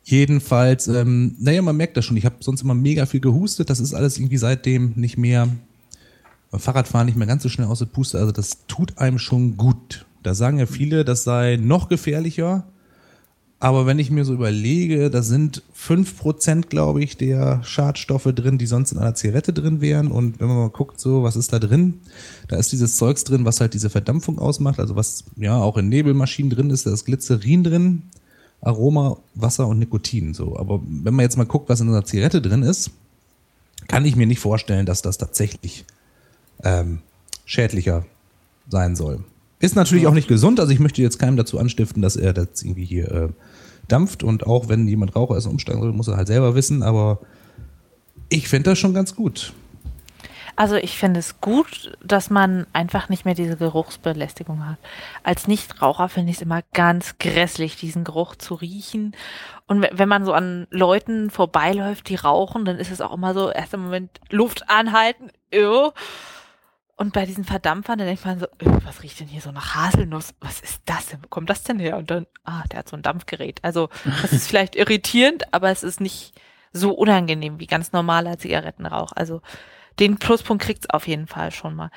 jedenfalls, 0.03 0.88
ähm, 0.88 1.37
naja, 1.38 1.62
man 1.62 1.76
merkt 1.76 1.96
das 1.96 2.05
schon. 2.05 2.16
Ich 2.16 2.24
habe 2.24 2.37
sonst 2.40 2.62
immer 2.62 2.74
mega 2.74 3.07
viel 3.07 3.20
gehustet. 3.20 3.70
Das 3.70 3.79
ist 3.79 3.94
alles 3.94 4.18
irgendwie 4.18 4.37
seitdem 4.37 4.94
nicht 4.96 5.16
mehr 5.16 5.48
Fahrradfahren 6.53 7.07
nicht 7.07 7.16
mehr 7.16 7.29
ganz 7.29 7.42
so 7.42 7.48
schnell 7.48 7.68
aus 7.68 7.79
der 7.79 7.87
Puste. 7.87 8.18
Also 8.18 8.33
das 8.33 8.66
tut 8.66 8.98
einem 8.98 9.18
schon 9.18 9.57
gut. 9.57 10.07
Da 10.22 10.35
sagen 10.35 10.59
ja 10.59 10.66
viele, 10.66 11.05
das 11.05 11.22
sei 11.22 11.57
noch 11.57 11.88
gefährlicher. 11.88 12.64
Aber 13.62 13.85
wenn 13.85 13.99
ich 13.99 14.11
mir 14.11 14.25
so 14.25 14.33
überlege, 14.33 15.11
da 15.11 15.20
sind 15.20 15.62
fünf 15.75 16.16
Prozent, 16.16 16.70
glaube 16.70 17.05
ich, 17.05 17.18
der 17.18 17.62
Schadstoffe 17.62 18.33
drin, 18.35 18.57
die 18.57 18.64
sonst 18.64 18.92
in 18.92 18.99
einer 18.99 19.14
Zigarette 19.14 19.53
drin 19.53 19.83
wären. 19.83 20.11
Und 20.11 20.40
wenn 20.40 20.49
man 20.49 20.57
mal 20.57 20.70
guckt, 20.70 20.99
so, 20.99 21.23
was 21.23 21.37
ist 21.37 21.53
da 21.53 21.59
drin? 21.59 22.01
Da 22.49 22.57
ist 22.57 22.73
dieses 22.73 22.96
Zeugs 22.96 23.23
drin, 23.23 23.44
was 23.44 23.61
halt 23.61 23.75
diese 23.75 23.90
Verdampfung 23.90 24.38
ausmacht. 24.38 24.81
Also 24.81 24.96
was 24.96 25.25
ja 25.37 25.59
auch 25.59 25.77
in 25.77 25.90
Nebelmaschinen 25.90 26.49
drin 26.49 26.70
ist, 26.70 26.87
da 26.87 26.92
ist 26.92 27.05
Glycerin 27.05 27.62
drin, 27.62 28.03
Aroma, 28.62 29.18
Wasser 29.35 29.68
und 29.68 29.79
Nikotin. 29.79 30.33
So. 30.33 30.57
Aber 30.57 30.81
wenn 30.83 31.12
man 31.12 31.25
jetzt 31.25 31.37
mal 31.37 31.44
guckt, 31.44 31.68
was 31.68 31.83
in 31.83 31.88
einer 31.88 32.07
Zigarette 32.07 32.40
drin 32.40 32.62
ist, 32.62 32.92
kann 33.88 34.07
ich 34.07 34.16
mir 34.16 34.27
nicht 34.27 34.40
vorstellen, 34.40 34.87
dass 34.87 35.03
das 35.03 35.18
tatsächlich 35.18 35.85
ähm, 36.64 37.01
schädlicher 37.44 38.07
sein 38.70 38.96
soll. 38.96 39.23
Ist 39.59 39.77
natürlich 39.77 40.07
auch 40.07 40.14
nicht 40.14 40.29
gesund, 40.29 40.59
also 40.59 40.73
ich 40.73 40.81
möchte 40.81 41.03
jetzt 41.03 41.18
keinem 41.18 41.37
dazu 41.37 41.59
anstiften, 41.59 42.01
dass 42.01 42.16
er 42.16 42.33
das 42.33 42.62
irgendwie 42.62 42.87
hier 42.87 43.12
äh, 43.12 43.29
dampft 43.90 44.22
und 44.22 44.46
auch 44.46 44.68
wenn 44.68 44.87
jemand 44.88 45.14
Raucher 45.16 45.37
ist 45.37 45.46
und 45.46 45.53
umsteigen 45.53 45.81
soll, 45.81 45.92
muss 45.92 46.09
er 46.09 46.16
halt 46.16 46.29
selber 46.29 46.55
wissen, 46.55 46.83
aber 46.83 47.18
ich 48.29 48.48
finde 48.48 48.70
das 48.70 48.79
schon 48.79 48.94
ganz 48.94 49.14
gut. 49.16 49.53
Also 50.57 50.76
ich 50.76 50.98
finde 50.98 51.20
es 51.20 51.40
gut, 51.40 51.96
dass 52.05 52.29
man 52.29 52.66
einfach 52.74 53.09
nicht 53.09 53.24
mehr 53.24 53.35
diese 53.35 53.57
Geruchsbelästigung 53.57 54.66
hat. 54.66 54.76
Als 55.22 55.48
Nichtraucher 55.48 56.11
finde 56.11 56.31
ich 56.31 56.37
es 56.37 56.42
immer 56.42 56.61
ganz 56.74 57.16
grässlich, 57.18 57.76
diesen 57.76 58.05
Geruch 58.05 58.35
zu 58.35 58.55
riechen. 58.57 59.14
Und 59.66 59.83
we- 59.83 59.90
wenn 59.92 60.09
man 60.09 60.26
so 60.26 60.35
an 60.35 60.66
Leuten 60.70 61.31
vorbeiläuft, 61.31 62.09
die 62.11 62.16
rauchen, 62.16 62.66
dann 62.66 62.76
ist 62.76 62.90
es 62.90 63.00
auch 63.00 63.14
immer 63.14 63.33
so, 63.33 63.50
erst 63.50 63.72
im 63.72 63.85
Moment 63.85 64.11
Luft 64.29 64.68
anhalten, 64.68 65.31
ew. 65.50 65.92
Und 67.01 67.15
bei 67.15 67.25
diesen 67.25 67.45
Verdampfern, 67.45 67.97
dann 67.99 68.07
denkt 68.09 68.27
man 68.27 68.39
so, 68.39 68.45
öh, 68.45 68.79
was 68.85 69.03
riecht 69.03 69.21
denn 69.21 69.27
hier 69.27 69.41
so 69.41 69.53
nach 69.53 69.75
Haselnuss? 69.75 70.35
Was 70.41 70.61
ist 70.61 70.83
das 70.85 71.07
denn? 71.07 71.25
Wo 71.25 71.29
kommt 71.29 71.49
das 71.49 71.63
denn 71.63 71.79
her? 71.79 71.97
Und 71.97 72.11
dann, 72.11 72.27
ah, 72.45 72.63
der 72.71 72.81
hat 72.81 72.91
so 72.91 72.97
ein 72.97 73.01
Dampfgerät. 73.01 73.59
Also, 73.65 73.89
das 74.21 74.35
ist 74.35 74.47
vielleicht 74.49 74.77
irritierend, 74.77 75.55
aber 75.55 75.71
es 75.71 75.83
ist 75.83 76.03
nicht 76.03 76.39
so 76.75 76.93
unangenehm 76.93 77.59
wie 77.59 77.67
ganz 77.67 77.93
normaler 77.93 78.37
Zigarettenrauch. 78.37 79.13
Also, 79.17 79.41
den 79.99 80.19
Pluspunkt 80.19 80.63
kriegt's 80.63 80.91
auf 80.91 81.09
jeden 81.09 81.27
Fall 81.27 81.53
schon 81.53 81.75
mal. 81.75 81.91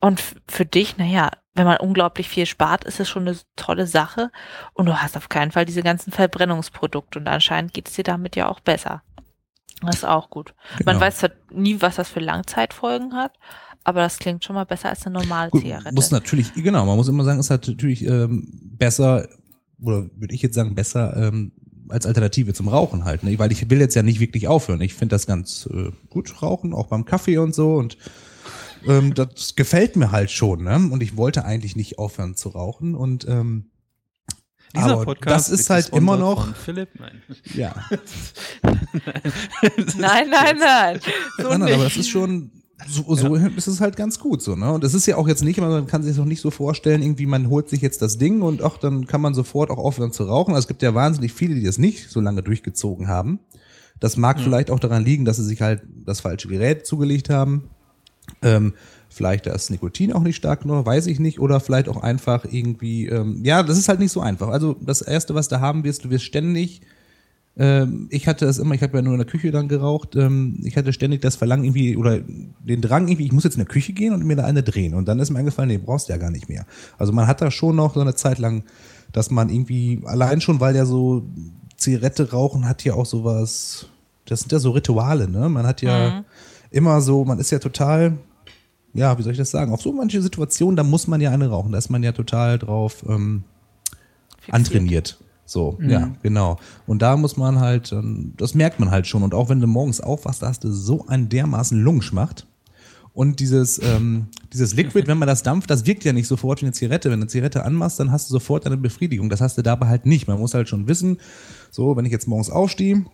Und 0.00 0.22
für 0.48 0.64
dich, 0.64 0.96
naja, 0.96 1.30
wenn 1.52 1.66
man 1.66 1.76
unglaublich 1.76 2.30
viel 2.30 2.46
spart, 2.46 2.84
ist 2.84 3.00
es 3.00 3.10
schon 3.10 3.28
eine 3.28 3.36
tolle 3.56 3.86
Sache. 3.86 4.30
Und 4.72 4.86
du 4.86 4.96
hast 5.02 5.18
auf 5.18 5.28
keinen 5.28 5.52
Fall 5.52 5.66
diese 5.66 5.82
ganzen 5.82 6.10
Verbrennungsprodukte. 6.10 7.18
Und 7.18 7.28
anscheinend 7.28 7.74
geht's 7.74 7.92
dir 7.92 8.04
damit 8.04 8.34
ja 8.34 8.48
auch 8.48 8.60
besser. 8.60 9.02
Das 9.82 9.96
ist 9.96 10.04
auch 10.04 10.30
gut. 10.30 10.54
Man 10.84 10.94
Genau. 10.94 11.00
weiß 11.00 11.18
zwar 11.18 11.30
nie, 11.50 11.82
was 11.82 11.96
das 11.96 12.08
für 12.08 12.20
Langzeitfolgen 12.20 13.14
hat, 13.14 13.32
aber 13.84 14.00
das 14.00 14.18
klingt 14.18 14.44
schon 14.44 14.54
mal 14.54 14.64
besser 14.64 14.90
als 14.90 15.06
eine 15.06 15.18
normale 15.18 15.50
Gut, 15.50 15.62
Zigarette. 15.62 15.94
muss 15.94 16.10
natürlich, 16.10 16.52
genau, 16.54 16.86
man 16.86 16.96
muss 16.96 17.08
immer 17.08 17.24
sagen, 17.24 17.40
es 17.40 17.50
hat 17.50 17.66
natürlich 17.68 18.06
ähm, 18.06 18.48
besser, 18.62 19.28
oder 19.80 20.06
würde 20.16 20.34
ich 20.34 20.42
jetzt 20.42 20.54
sagen, 20.54 20.74
besser 20.74 21.16
ähm, 21.16 21.52
als 21.88 22.06
Alternative 22.06 22.54
zum 22.54 22.68
Rauchen 22.68 23.04
halt, 23.04 23.22
ne? 23.22 23.38
weil 23.38 23.52
ich 23.52 23.68
will 23.68 23.80
jetzt 23.80 23.94
ja 23.94 24.02
nicht 24.02 24.20
wirklich 24.20 24.48
aufhören. 24.48 24.80
Ich 24.80 24.94
finde 24.94 25.14
das 25.14 25.26
ganz 25.26 25.68
äh, 25.72 25.90
gut, 26.08 26.42
Rauchen, 26.42 26.74
auch 26.74 26.86
beim 26.86 27.04
Kaffee 27.04 27.38
und 27.38 27.54
so 27.54 27.76
und 27.76 27.96
ähm, 28.86 29.14
das 29.14 29.54
gefällt 29.54 29.96
mir 29.96 30.10
halt 30.10 30.30
schon, 30.30 30.64
ne? 30.64 30.74
Und 30.74 31.02
ich 31.02 31.16
wollte 31.16 31.44
eigentlich 31.44 31.76
nicht 31.76 31.98
aufhören 31.98 32.34
zu 32.34 32.48
rauchen 32.50 32.94
und 32.94 33.26
ähm, 33.28 33.70
Dieser 34.74 34.86
aber 34.86 35.04
Podcast 35.04 35.50
das 35.50 35.60
ist 35.60 35.70
halt 35.70 35.90
immer 35.90 36.16
noch, 36.16 36.56
Philipp, 36.56 36.88
nein. 36.98 37.22
ja, 37.54 37.74
nein, 39.96 40.30
nein, 40.30 40.58
nein. 40.58 41.00
So 41.36 41.42
nein, 41.48 41.60
nein, 41.60 41.74
aber 41.74 41.84
das 41.84 41.96
ist 41.96 42.08
schon, 42.08 42.50
so, 42.88 43.14
so 43.14 43.34
ist 43.34 43.66
es 43.66 43.80
halt 43.80 43.96
ganz 43.96 44.18
gut 44.18 44.42
so, 44.42 44.56
ne? 44.56 44.72
Und 44.72 44.84
es 44.84 44.94
ist 44.94 45.06
ja 45.06 45.16
auch 45.16 45.28
jetzt 45.28 45.42
nicht, 45.42 45.60
man 45.60 45.86
kann 45.86 46.02
sich 46.02 46.12
das 46.12 46.20
auch 46.20 46.28
nicht 46.28 46.40
so 46.40 46.50
vorstellen, 46.50 47.02
irgendwie 47.02 47.26
man 47.26 47.48
holt 47.48 47.68
sich 47.68 47.80
jetzt 47.80 48.02
das 48.02 48.18
Ding 48.18 48.42
und 48.42 48.62
ach, 48.62 48.78
dann 48.78 49.06
kann 49.06 49.20
man 49.20 49.34
sofort 49.34 49.70
auch 49.70 49.78
aufhören 49.78 50.12
zu 50.12 50.24
rauchen. 50.24 50.54
Also 50.54 50.64
es 50.64 50.68
gibt 50.68 50.82
ja 50.82 50.94
wahnsinnig 50.94 51.32
viele, 51.32 51.54
die 51.54 51.64
das 51.64 51.78
nicht 51.78 52.10
so 52.10 52.20
lange 52.20 52.42
durchgezogen 52.42 53.08
haben. 53.08 53.40
Das 54.00 54.16
mag 54.16 54.40
vielleicht 54.40 54.70
auch 54.70 54.80
daran 54.80 55.04
liegen, 55.04 55.24
dass 55.24 55.36
sie 55.36 55.44
sich 55.44 55.62
halt 55.62 55.82
das 56.04 56.20
falsche 56.20 56.48
Gerät 56.48 56.86
zugelegt 56.86 57.30
haben. 57.30 57.70
Ähm, 58.42 58.74
vielleicht 59.08 59.46
da 59.46 59.52
ist 59.52 59.70
Nikotin 59.70 60.12
auch 60.12 60.22
nicht 60.22 60.36
stark 60.36 60.62
genug, 60.62 60.86
weiß 60.86 61.06
ich 61.06 61.20
nicht. 61.20 61.38
Oder 61.38 61.60
vielleicht 61.60 61.88
auch 61.88 62.02
einfach 62.02 62.44
irgendwie, 62.50 63.06
ähm, 63.06 63.42
ja, 63.44 63.62
das 63.62 63.78
ist 63.78 63.88
halt 63.88 64.00
nicht 64.00 64.12
so 64.12 64.20
einfach. 64.20 64.48
Also 64.48 64.74
das 64.80 65.02
Erste, 65.02 65.34
was 65.34 65.48
du 65.48 65.60
haben 65.60 65.84
wirst, 65.84 66.04
du 66.04 66.10
wirst 66.10 66.24
ständig 66.24 66.80
ähm, 67.56 68.08
ich 68.10 68.26
hatte 68.26 68.46
das 68.46 68.58
immer, 68.58 68.74
ich 68.74 68.82
habe 68.82 68.96
ja 68.96 69.02
nur 69.02 69.12
in 69.12 69.18
der 69.18 69.26
Küche 69.26 69.50
dann 69.50 69.68
geraucht, 69.68 70.16
ähm, 70.16 70.60
ich 70.64 70.76
hatte 70.76 70.92
ständig 70.92 71.20
das 71.20 71.36
Verlangen 71.36 71.64
irgendwie 71.64 71.96
oder 71.96 72.20
den 72.20 72.80
Drang 72.80 73.08
irgendwie, 73.08 73.26
ich 73.26 73.32
muss 73.32 73.44
jetzt 73.44 73.54
in 73.54 73.60
der 73.64 73.68
Küche 73.68 73.92
gehen 73.92 74.14
und 74.14 74.24
mir 74.24 74.36
da 74.36 74.44
eine 74.44 74.62
drehen. 74.62 74.94
Und 74.94 75.06
dann 75.06 75.18
ist 75.18 75.30
mir 75.30 75.38
eingefallen, 75.38 75.68
nee, 75.68 75.78
brauchst 75.78 76.08
du 76.08 76.12
ja 76.12 76.18
gar 76.18 76.30
nicht 76.30 76.48
mehr. 76.48 76.64
Also 76.98 77.12
man 77.12 77.26
hat 77.26 77.40
da 77.40 77.50
schon 77.50 77.76
noch 77.76 77.94
so 77.94 78.00
eine 78.00 78.14
Zeit 78.14 78.38
lang, 78.38 78.64
dass 79.12 79.30
man 79.30 79.50
irgendwie, 79.50 80.00
allein 80.04 80.40
schon, 80.40 80.60
weil 80.60 80.74
ja 80.74 80.86
so 80.86 81.24
Zigarette 81.76 82.30
rauchen 82.30 82.66
hat 82.68 82.84
ja 82.84 82.94
auch 82.94 83.06
sowas, 83.06 83.86
das 84.24 84.40
sind 84.40 84.52
ja 84.52 84.58
so 84.58 84.70
Rituale, 84.70 85.28
ne? 85.28 85.48
Man 85.48 85.66
hat 85.66 85.82
ja 85.82 86.10
Mhm. 86.10 86.24
immer 86.70 87.00
so, 87.00 87.24
man 87.24 87.38
ist 87.38 87.50
ja 87.50 87.58
total, 87.58 88.16
ja, 88.94 89.18
wie 89.18 89.22
soll 89.22 89.32
ich 89.32 89.38
das 89.38 89.50
sagen, 89.50 89.72
auf 89.72 89.82
so 89.82 89.92
manche 89.92 90.22
Situationen, 90.22 90.76
da 90.76 90.84
muss 90.84 91.06
man 91.06 91.20
ja 91.20 91.30
eine 91.30 91.48
rauchen, 91.48 91.72
da 91.72 91.78
ist 91.78 91.90
man 91.90 92.02
ja 92.02 92.12
total 92.12 92.58
drauf, 92.58 93.04
ähm, 93.08 93.44
antrainiert. 94.50 95.18
So, 95.52 95.78
ja, 95.86 96.10
genau. 96.22 96.58
Und 96.86 97.02
da 97.02 97.14
muss 97.14 97.36
man 97.36 97.60
halt, 97.60 97.92
ähm, 97.92 98.32
das 98.38 98.54
merkt 98.54 98.80
man 98.80 98.90
halt 98.90 99.06
schon. 99.06 99.22
Und 99.22 99.34
auch 99.34 99.50
wenn 99.50 99.60
du 99.60 99.66
morgens 99.66 100.00
aufwachst, 100.00 100.42
da 100.42 100.48
hast 100.48 100.64
du 100.64 100.72
so 100.72 101.06
einen 101.08 101.28
dermaßen 101.28 101.78
Lungenschmacht. 101.78 102.46
Und 103.12 103.38
dieses, 103.38 103.78
ähm, 103.82 104.28
dieses 104.50 104.74
Liquid, 104.74 105.06
wenn 105.06 105.18
man 105.18 105.28
das 105.28 105.42
dampft, 105.42 105.68
das 105.68 105.84
wirkt 105.84 106.04
ja 106.04 106.14
nicht 106.14 106.26
sofort 106.26 106.62
wie 106.62 106.64
eine 106.64 106.72
Zigarette. 106.72 107.10
Wenn 107.10 107.18
du 107.20 107.24
eine 107.24 107.30
Zigarette 107.30 107.64
anmachst, 107.66 108.00
dann 108.00 108.10
hast 108.10 108.30
du 108.30 108.32
sofort 108.32 108.64
eine 108.64 108.78
Befriedigung. 108.78 109.28
Das 109.28 109.42
hast 109.42 109.58
du 109.58 109.62
dabei 109.62 109.88
halt 109.88 110.06
nicht. 110.06 110.26
Man 110.26 110.40
muss 110.40 110.54
halt 110.54 110.70
schon 110.70 110.88
wissen, 110.88 111.18
so, 111.70 111.94
wenn 111.98 112.06
ich 112.06 112.12
jetzt 112.12 112.26
morgens 112.26 112.48
aufstehe, 112.48 113.04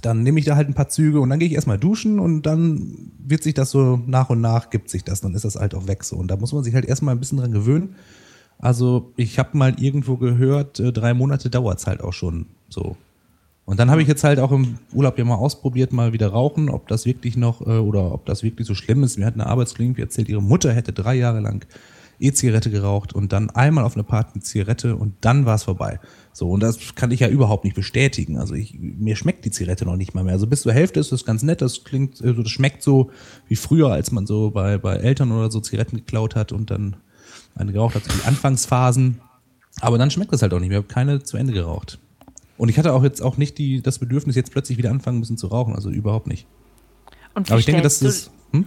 dann 0.00 0.22
nehme 0.22 0.38
ich 0.38 0.46
da 0.46 0.56
halt 0.56 0.68
ein 0.68 0.74
paar 0.74 0.88
Züge 0.88 1.20
und 1.20 1.28
dann 1.28 1.38
gehe 1.38 1.48
ich 1.48 1.54
erstmal 1.54 1.78
duschen 1.78 2.18
und 2.18 2.42
dann 2.42 3.12
wird 3.18 3.42
sich 3.42 3.52
das 3.52 3.70
so 3.70 4.00
nach 4.06 4.30
und 4.30 4.40
nach 4.40 4.70
gibt 4.70 4.88
sich 4.88 5.04
das, 5.04 5.20
dann 5.20 5.34
ist 5.34 5.44
das 5.44 5.56
halt 5.56 5.74
auch 5.74 5.86
weg 5.86 6.04
so. 6.04 6.16
Und 6.16 6.30
da 6.30 6.36
muss 6.36 6.54
man 6.54 6.64
sich 6.64 6.72
halt 6.74 6.86
erstmal 6.86 7.14
ein 7.14 7.20
bisschen 7.20 7.36
dran 7.36 7.52
gewöhnen. 7.52 7.96
Also 8.60 9.12
ich 9.16 9.38
habe 9.38 9.56
mal 9.56 9.74
irgendwo 9.80 10.16
gehört, 10.16 10.80
äh, 10.80 10.92
drei 10.92 11.14
Monate 11.14 11.50
dauert's 11.50 11.86
halt 11.86 12.02
auch 12.02 12.12
schon 12.12 12.46
so. 12.68 12.96
Und 13.64 13.78
dann 13.78 13.90
habe 13.90 14.02
ich 14.02 14.08
jetzt 14.08 14.24
halt 14.24 14.38
auch 14.40 14.52
im 14.52 14.78
Urlaub 14.92 15.16
ja 15.18 15.24
mal 15.24 15.36
ausprobiert, 15.36 15.92
mal 15.92 16.12
wieder 16.12 16.28
rauchen, 16.28 16.68
ob 16.68 16.88
das 16.88 17.06
wirklich 17.06 17.36
noch 17.36 17.60
äh, 17.60 17.78
oder 17.78 18.12
ob 18.12 18.26
das 18.26 18.42
wirklich 18.42 18.66
so 18.66 18.74
schlimm 18.74 19.04
ist. 19.04 19.18
Mir 19.18 19.26
hat 19.26 19.34
eine 19.34 19.46
Arbeitskollegin 19.46 19.96
erzählt, 19.96 20.28
ihre 20.28 20.42
Mutter 20.42 20.72
hätte 20.72 20.92
drei 20.92 21.14
Jahre 21.14 21.40
lang 21.40 21.64
E-Zigarette 22.18 22.70
geraucht 22.70 23.14
und 23.14 23.32
dann 23.32 23.48
einmal 23.50 23.84
auf 23.84 23.94
eine 23.94 24.04
Party 24.04 24.40
Zigarette 24.40 24.96
und 24.96 25.14
dann 25.22 25.46
war 25.46 25.54
es 25.54 25.62
vorbei. 25.62 26.00
So, 26.32 26.50
und 26.50 26.60
das 26.60 26.94
kann 26.94 27.10
ich 27.12 27.20
ja 27.20 27.28
überhaupt 27.28 27.64
nicht 27.64 27.74
bestätigen. 27.74 28.36
Also 28.36 28.54
ich, 28.54 28.76
mir 28.78 29.16
schmeckt 29.16 29.44
die 29.44 29.50
Zigarette 29.50 29.86
noch 29.86 29.96
nicht 29.96 30.14
mal 30.14 30.24
mehr. 30.24 30.34
Also 30.34 30.46
bis 30.46 30.62
zur 30.62 30.72
Hälfte 30.72 31.00
ist 31.00 31.12
das 31.12 31.24
ganz 31.24 31.42
nett, 31.42 31.62
das 31.62 31.84
klingt, 31.84 32.20
äh, 32.20 32.34
so, 32.34 32.42
das 32.42 32.50
schmeckt 32.50 32.82
so 32.82 33.10
wie 33.48 33.56
früher, 33.56 33.90
als 33.90 34.10
man 34.10 34.26
so 34.26 34.50
bei, 34.50 34.76
bei 34.76 34.96
Eltern 34.96 35.32
oder 35.32 35.50
so 35.50 35.60
Zigaretten 35.60 35.96
geklaut 35.96 36.36
hat 36.36 36.52
und 36.52 36.70
dann 36.70 36.96
eine 37.54 37.72
geraucht 37.72 37.94
hat, 37.94 38.04
so 38.04 38.12
die 38.12 38.24
Anfangsphasen. 38.26 39.20
Aber 39.80 39.98
dann 39.98 40.10
schmeckt 40.10 40.32
das 40.32 40.42
halt 40.42 40.52
auch 40.52 40.60
nicht 40.60 40.68
mehr. 40.68 40.78
Ich 40.78 40.84
habe 40.84 40.92
keine 40.92 41.22
zu 41.22 41.36
Ende 41.36 41.52
geraucht. 41.52 41.98
Und 42.56 42.68
ich 42.68 42.78
hatte 42.78 42.92
auch 42.92 43.02
jetzt 43.02 43.22
auch 43.22 43.36
nicht 43.36 43.56
die, 43.58 43.80
das 43.80 43.98
Bedürfnis, 43.98 44.36
jetzt 44.36 44.52
plötzlich 44.52 44.76
wieder 44.76 44.90
anfangen 44.90 45.18
müssen 45.18 45.38
zu 45.38 45.46
rauchen. 45.46 45.74
Also 45.74 45.90
überhaupt 45.90 46.26
nicht. 46.26 46.46
Aber 47.34 47.58
ich 47.58 47.64
denke, 47.64 47.82
das 47.82 47.96
stellst 47.96 48.26
ist. 48.26 48.30
Hm? 48.52 48.66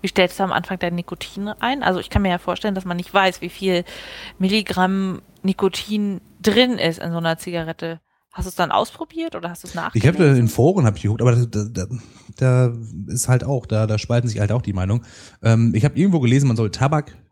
Wie 0.00 0.08
stellst 0.08 0.38
du 0.38 0.44
am 0.44 0.52
Anfang 0.52 0.78
dein 0.78 0.94
Nikotin 0.94 1.48
ein? 1.48 1.82
Also 1.82 2.00
ich 2.00 2.08
kann 2.08 2.22
mir 2.22 2.30
ja 2.30 2.38
vorstellen, 2.38 2.74
dass 2.74 2.84
man 2.84 2.96
nicht 2.96 3.12
weiß, 3.12 3.42
wie 3.42 3.50
viel 3.50 3.84
Milligramm 4.38 5.20
Nikotin 5.42 6.20
drin 6.40 6.78
ist 6.78 6.98
in 6.98 7.10
so 7.12 7.18
einer 7.18 7.36
Zigarette. 7.38 8.00
Hast 8.32 8.46
du 8.46 8.50
es 8.50 8.54
dann 8.54 8.70
ausprobiert 8.70 9.34
oder 9.34 9.50
hast 9.50 9.64
du 9.64 9.66
es 9.66 9.74
Ich 9.74 9.80
habe 10.06 10.16
nachgelesen? 10.18 10.36
in 10.36 10.48
Foren 10.48 10.86
hab 10.86 10.96
ich 10.96 11.02
geguckt, 11.02 11.20
aber 11.20 11.34
da, 11.34 11.64
da, 11.64 11.86
da 12.36 12.72
ist 13.08 13.28
halt 13.28 13.42
auch, 13.44 13.66
da, 13.66 13.88
da 13.88 13.98
spalten 13.98 14.28
sich 14.28 14.38
halt 14.38 14.52
auch 14.52 14.62
die 14.62 14.72
Meinung. 14.72 15.02
Ähm, 15.42 15.74
ich 15.74 15.84
habe 15.84 15.98
irgendwo 15.98 16.20
gelesen, 16.20 16.46
man 16.46 16.56
soll 16.56 16.70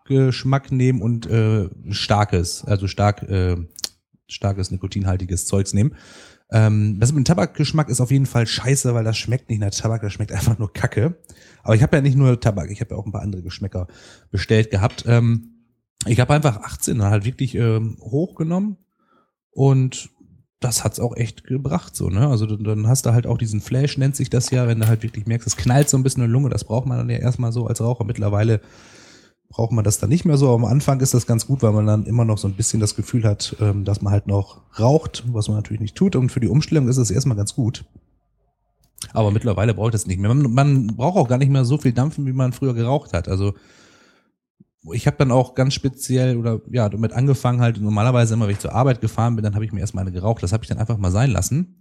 Tabakgeschmack 0.08 0.72
nehmen 0.72 1.02
und 1.02 1.26
äh, 1.26 1.68
starkes, 1.90 2.64
also 2.64 2.86
stark, 2.86 3.22
äh, 3.22 3.56
starkes 4.26 4.70
nikotinhaltiges 4.70 5.46
Zeugs 5.46 5.74
nehmen. 5.74 5.94
Ähm, 6.50 6.98
das 6.98 7.12
mit 7.12 7.18
dem 7.18 7.24
Tabakgeschmack 7.24 7.88
ist 7.88 8.00
auf 8.00 8.10
jeden 8.10 8.26
Fall 8.26 8.46
scheiße, 8.46 8.94
weil 8.94 9.04
das 9.04 9.18
schmeckt 9.18 9.50
nicht 9.50 9.60
nach 9.60 9.70
Tabak, 9.70 10.00
das 10.02 10.12
schmeckt 10.14 10.32
einfach 10.32 10.58
nur 10.58 10.72
Kacke. 10.72 11.16
Aber 11.62 11.74
ich 11.74 11.82
habe 11.82 11.96
ja 11.96 12.02
nicht 12.02 12.16
nur 12.16 12.40
Tabak, 12.40 12.70
ich 12.70 12.80
habe 12.80 12.94
ja 12.94 12.96
auch 13.00 13.04
ein 13.06 13.12
paar 13.12 13.22
andere 13.22 13.42
Geschmäcker 13.42 13.86
bestellt 14.30 14.70
gehabt. 14.70 15.04
Ähm, 15.06 15.54
ich 16.06 16.20
habe 16.20 16.32
einfach 16.32 16.62
18 16.62 16.98
dann 16.98 17.10
halt 17.10 17.24
wirklich 17.24 17.54
ähm, 17.54 17.98
hochgenommen 18.00 18.78
und 19.50 20.10
das 20.60 20.82
hat's 20.84 20.98
auch 21.00 21.14
echt 21.16 21.44
gebracht, 21.44 21.94
so, 21.94 22.08
ne? 22.08 22.26
Also 22.28 22.44
dann- 22.46 22.64
dann 22.64 22.88
hast 22.88 23.06
du 23.06 23.12
halt 23.12 23.26
auch 23.28 23.38
diesen 23.38 23.60
Flash, 23.60 23.96
nennt 23.98 24.16
sich 24.16 24.28
das 24.30 24.50
ja, 24.50 24.66
wenn 24.66 24.80
du 24.80 24.88
halt 24.88 25.02
wirklich 25.04 25.26
merkst, 25.26 25.46
es 25.46 25.56
knallt 25.56 25.88
so 25.88 25.96
ein 25.96 26.02
bisschen 26.02 26.22
in 26.22 26.28
der 26.30 26.32
Lunge, 26.32 26.48
das 26.48 26.64
braucht 26.64 26.86
man 26.86 26.98
dann 26.98 27.10
ja 27.10 27.18
erstmal 27.18 27.52
so 27.52 27.66
als 27.66 27.80
Raucher. 27.80 28.04
Mittlerweile 28.04 28.60
braucht 29.48 29.72
man 29.72 29.84
das 29.84 29.98
dann 29.98 30.10
nicht 30.10 30.24
mehr 30.24 30.36
so. 30.36 30.54
Am 30.54 30.64
Anfang 30.64 31.00
ist 31.00 31.14
das 31.14 31.26
ganz 31.26 31.46
gut, 31.46 31.62
weil 31.62 31.72
man 31.72 31.86
dann 31.86 32.04
immer 32.04 32.24
noch 32.24 32.38
so 32.38 32.48
ein 32.48 32.54
bisschen 32.54 32.80
das 32.80 32.94
Gefühl 32.94 33.24
hat, 33.24 33.56
ähm, 33.60 33.84
dass 33.84 34.02
man 34.02 34.12
halt 34.12 34.26
noch 34.26 34.60
raucht, 34.78 35.24
was 35.28 35.48
man 35.48 35.56
natürlich 35.56 35.80
nicht 35.80 35.96
tut. 35.96 36.16
Und 36.16 36.30
für 36.30 36.40
die 36.40 36.48
Umstellung 36.48 36.88
ist 36.88 36.98
es 36.98 37.10
erstmal 37.10 37.36
ganz 37.36 37.54
gut. 37.54 37.84
Aber 39.12 39.30
mittlerweile 39.30 39.74
braucht 39.74 39.94
es 39.94 40.06
nicht 40.06 40.18
mehr. 40.18 40.32
Man, 40.34 40.52
man 40.52 40.86
braucht 40.88 41.16
auch 41.16 41.28
gar 41.28 41.38
nicht 41.38 41.50
mehr 41.50 41.64
so 41.64 41.78
viel 41.78 41.92
Dampfen, 41.92 42.26
wie 42.26 42.32
man 42.32 42.52
früher 42.52 42.74
geraucht 42.74 43.12
hat. 43.12 43.28
Also 43.28 43.54
ich 44.92 45.06
habe 45.06 45.16
dann 45.16 45.32
auch 45.32 45.54
ganz 45.54 45.74
speziell 45.74 46.36
oder 46.36 46.60
ja 46.70 46.88
damit 46.88 47.12
angefangen 47.12 47.60
halt 47.60 47.80
normalerweise 47.80 48.34
immer 48.34 48.46
wenn 48.46 48.52
ich 48.52 48.60
zur 48.60 48.74
Arbeit 48.74 49.00
gefahren 49.00 49.36
bin 49.36 49.42
dann 49.42 49.54
habe 49.54 49.64
ich 49.64 49.72
mir 49.72 49.80
erstmal 49.80 50.02
eine 50.02 50.12
geraucht 50.12 50.42
das 50.42 50.52
habe 50.52 50.62
ich 50.64 50.68
dann 50.68 50.78
einfach 50.78 50.98
mal 50.98 51.10
sein 51.10 51.30
lassen 51.30 51.77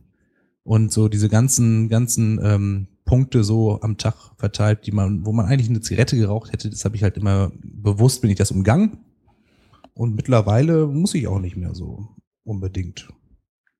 und 0.67 0.91
so 0.91 1.07
diese 1.07 1.29
ganzen 1.29 1.87
ganzen 1.87 2.39
ähm, 2.43 2.87
Punkte 3.05 3.45
so 3.45 3.79
am 3.81 3.97
Tag 3.97 4.15
verteilt 4.35 4.85
die 4.85 4.91
man 4.91 5.25
wo 5.25 5.31
man 5.31 5.45
eigentlich 5.45 5.69
eine 5.69 5.79
Zigarette 5.79 6.17
geraucht 6.17 6.51
hätte 6.51 6.69
das 6.69 6.83
habe 6.83 6.97
ich 6.97 7.03
halt 7.03 7.15
immer 7.15 7.53
bewusst 7.63 8.21
bin 8.21 8.29
ich 8.29 8.37
das 8.37 8.51
umgangen. 8.51 8.97
Und 9.93 10.13
mittlerweile 10.13 10.85
muss 10.85 11.15
ich 11.15 11.27
auch 11.27 11.39
nicht 11.39 11.55
mehr 11.55 11.73
so 11.73 12.09
unbedingt 12.43 13.07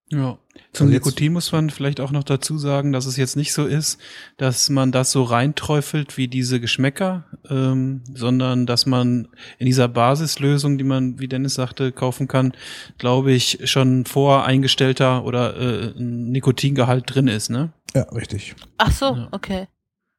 Ja. 0.09 0.37
Zum 0.73 0.87
Also 0.87 0.93
Nikotin 0.93 1.33
muss 1.33 1.51
man 1.51 1.69
vielleicht 1.69 1.99
auch 1.99 2.11
noch 2.11 2.23
dazu 2.23 2.57
sagen, 2.57 2.91
dass 2.91 3.05
es 3.05 3.17
jetzt 3.17 3.35
nicht 3.35 3.53
so 3.53 3.65
ist, 3.65 3.99
dass 4.37 4.69
man 4.69 4.91
das 4.91 5.11
so 5.11 5.23
reinträufelt 5.23 6.17
wie 6.17 6.27
diese 6.27 6.59
Geschmäcker, 6.59 7.25
ähm, 7.49 8.01
sondern 8.13 8.65
dass 8.65 8.85
man 8.85 9.27
in 9.59 9.65
dieser 9.65 9.87
Basislösung, 9.87 10.77
die 10.77 10.83
man, 10.83 11.19
wie 11.19 11.27
Dennis 11.27 11.55
sagte, 11.55 11.91
kaufen 11.91 12.27
kann, 12.27 12.53
glaube 12.97 13.31
ich, 13.33 13.59
schon 13.69 14.05
voreingestellter 14.05 15.25
oder 15.25 15.57
äh, 15.57 15.93
ein 15.97 16.31
Nikotingehalt 16.31 17.03
drin 17.13 17.27
ist, 17.27 17.49
ne? 17.49 17.73
ja 17.93 18.03
richtig 18.03 18.55
Ach 18.77 18.91
so, 18.91 19.05
Ja. 19.05 19.27
okay. 19.31 19.67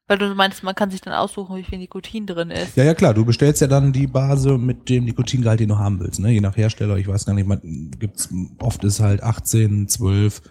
Weil 0.08 0.18
du 0.18 0.34
meinst, 0.34 0.62
man 0.62 0.74
kann 0.74 0.90
sich 0.90 1.00
dann 1.02 1.12
aussuchen, 1.14 1.54
wie 1.56 1.62
viel 1.62 1.78
Nikotin 1.78 2.26
drin 2.26 2.50
ist. 2.50 2.76
ja 2.76 2.84
ja 2.84 2.94
klar 2.94 3.14
du 3.14 3.24
bestellst 3.24 3.60
ja 3.60 3.66
dann 3.68 3.92
die 3.92 4.06
Base 4.06 4.56
mit 4.58 4.88
dem 4.88 5.04
Nikotingehalt 5.04 5.60
den 5.60 5.68
du 5.68 5.78
haben 5.78 6.00
willst 6.00 6.18
ne 6.20 6.30
je 6.30 6.40
nach 6.40 6.56
Hersteller 6.56 6.96
ich 6.96 7.06
weiß 7.06 7.26
gar 7.26 7.34
nicht 7.34 7.46
man 7.46 7.60
gibt's 7.98 8.28
oft 8.58 8.82
ist 8.84 9.00
halt 9.00 9.22
18 9.22 9.86
12 9.88 10.42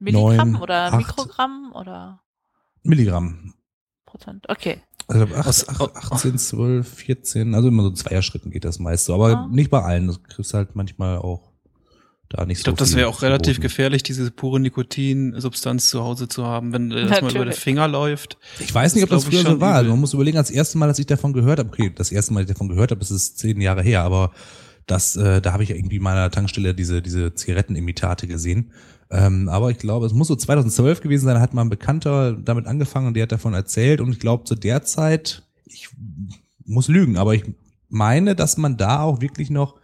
Milligramm 0.00 0.52
neun, 0.52 0.62
oder 0.62 0.82
acht. 0.92 0.96
Mikrogramm 0.98 1.72
oder 1.74 2.20
Milligramm 2.82 3.54
Prozent? 4.06 4.44
Okay. 4.48 4.82
Also 5.08 5.26
ach- 5.36 5.46
Aus- 5.46 5.68
ach- 5.68 6.12
18, 6.12 6.36
12, 6.38 6.86
14, 6.94 7.54
also 7.54 7.68
immer 7.68 7.82
so 7.84 7.90
Zweierschritten 7.90 8.50
geht 8.50 8.64
das 8.64 8.78
meist 8.78 9.04
so. 9.06 9.14
Aber 9.14 9.36
Ah. 9.36 9.48
nicht 9.50 9.70
bei 9.70 9.80
allen. 9.82 10.06
Das 10.08 10.22
kriegst 10.22 10.52
halt 10.54 10.74
manchmal 10.76 11.18
auch 11.18 11.51
da 12.32 12.44
nicht 12.44 12.58
Ich 12.58 12.64
glaube, 12.64 12.78
so 12.78 12.82
das 12.84 12.90
viel 12.90 12.98
wäre 12.98 13.08
auch 13.08 13.22
relativ 13.22 13.56
geboten. 13.56 13.62
gefährlich, 13.62 14.02
diese 14.02 14.30
pure 14.30 14.60
Nikotinsubstanz 14.60 15.88
zu 15.88 16.02
Hause 16.02 16.28
zu 16.28 16.44
haben, 16.46 16.72
wenn 16.72 16.90
äh, 16.90 17.06
das 17.06 17.20
mal 17.22 17.30
über 17.34 17.44
den. 17.44 17.54
Finger 17.54 17.88
läuft. 17.88 18.38
Ich 18.60 18.74
weiß 18.74 18.94
nicht, 18.94 19.04
ob 19.04 19.10
Das 19.10 19.22
das 19.24 19.32
ich 19.32 19.34
früher 19.34 19.44
so 19.44 19.50
schon 19.52 19.60
war. 19.60 19.74
Also 19.74 19.84
übel. 19.84 19.90
man 19.92 20.00
muss 20.00 20.14
überlegen, 20.14 20.38
als 20.38 20.50
erste 20.50 20.78
Mal, 20.78 20.86
dass 20.88 20.98
ich 20.98 21.06
davon 21.06 21.32
gehört 21.32 21.58
habe, 21.58 21.68
okay, 21.68 21.92
das 21.94 22.10
erste 22.12 22.32
Mal, 22.32 22.40
dass 22.42 22.50
ich 22.50 22.54
davon 22.56 22.68
gehört 22.68 22.90
habe, 22.90 23.00
das 23.00 23.10
ist 23.10 23.38
zehn 23.38 23.60
Jahre 23.60 23.82
her, 23.82 24.02
aber 24.02 24.32
das, 24.86 25.16
äh, 25.16 25.40
da 25.40 25.52
habe 25.52 25.62
ich 25.62 25.68
ja 25.68 25.76
irgendwie 25.76 26.00
meiner 26.00 26.30
Tankstelle 26.30 26.74
diese, 26.74 27.02
diese 27.02 27.34
Zigarettenimitate 27.34 28.26
gesehen. 28.26 28.72
Ähm, 29.10 29.48
aber 29.48 29.70
ich 29.70 29.78
glaube, 29.78 30.06
es 30.06 30.12
muss 30.12 30.28
so 30.28 30.36
2012 30.36 31.00
gewesen 31.02 31.26
sein, 31.26 31.34
da 31.34 31.40
hat 31.40 31.54
mal 31.54 31.62
ein 31.62 31.68
Bekannter 31.68 32.32
damit 32.32 32.66
angefangen 32.66 33.08
und 33.08 33.14
der 33.14 33.24
hat 33.24 33.32
davon 33.32 33.52
erzählt 33.54 34.00
und 34.00 34.10
ich 34.10 34.18
glaube, 34.18 34.44
zu 34.44 34.54
der 34.54 34.82
Zeit, 34.84 35.42
ich 35.66 35.88
muss 36.64 36.88
lügen, 36.88 37.16
aber 37.18 37.34
ich 37.34 37.44
meine, 37.90 38.34
dass 38.34 38.56
man 38.56 38.78
da 38.78 39.02
auch 39.02 39.20
wirklich 39.20 39.50
noch 39.50 39.74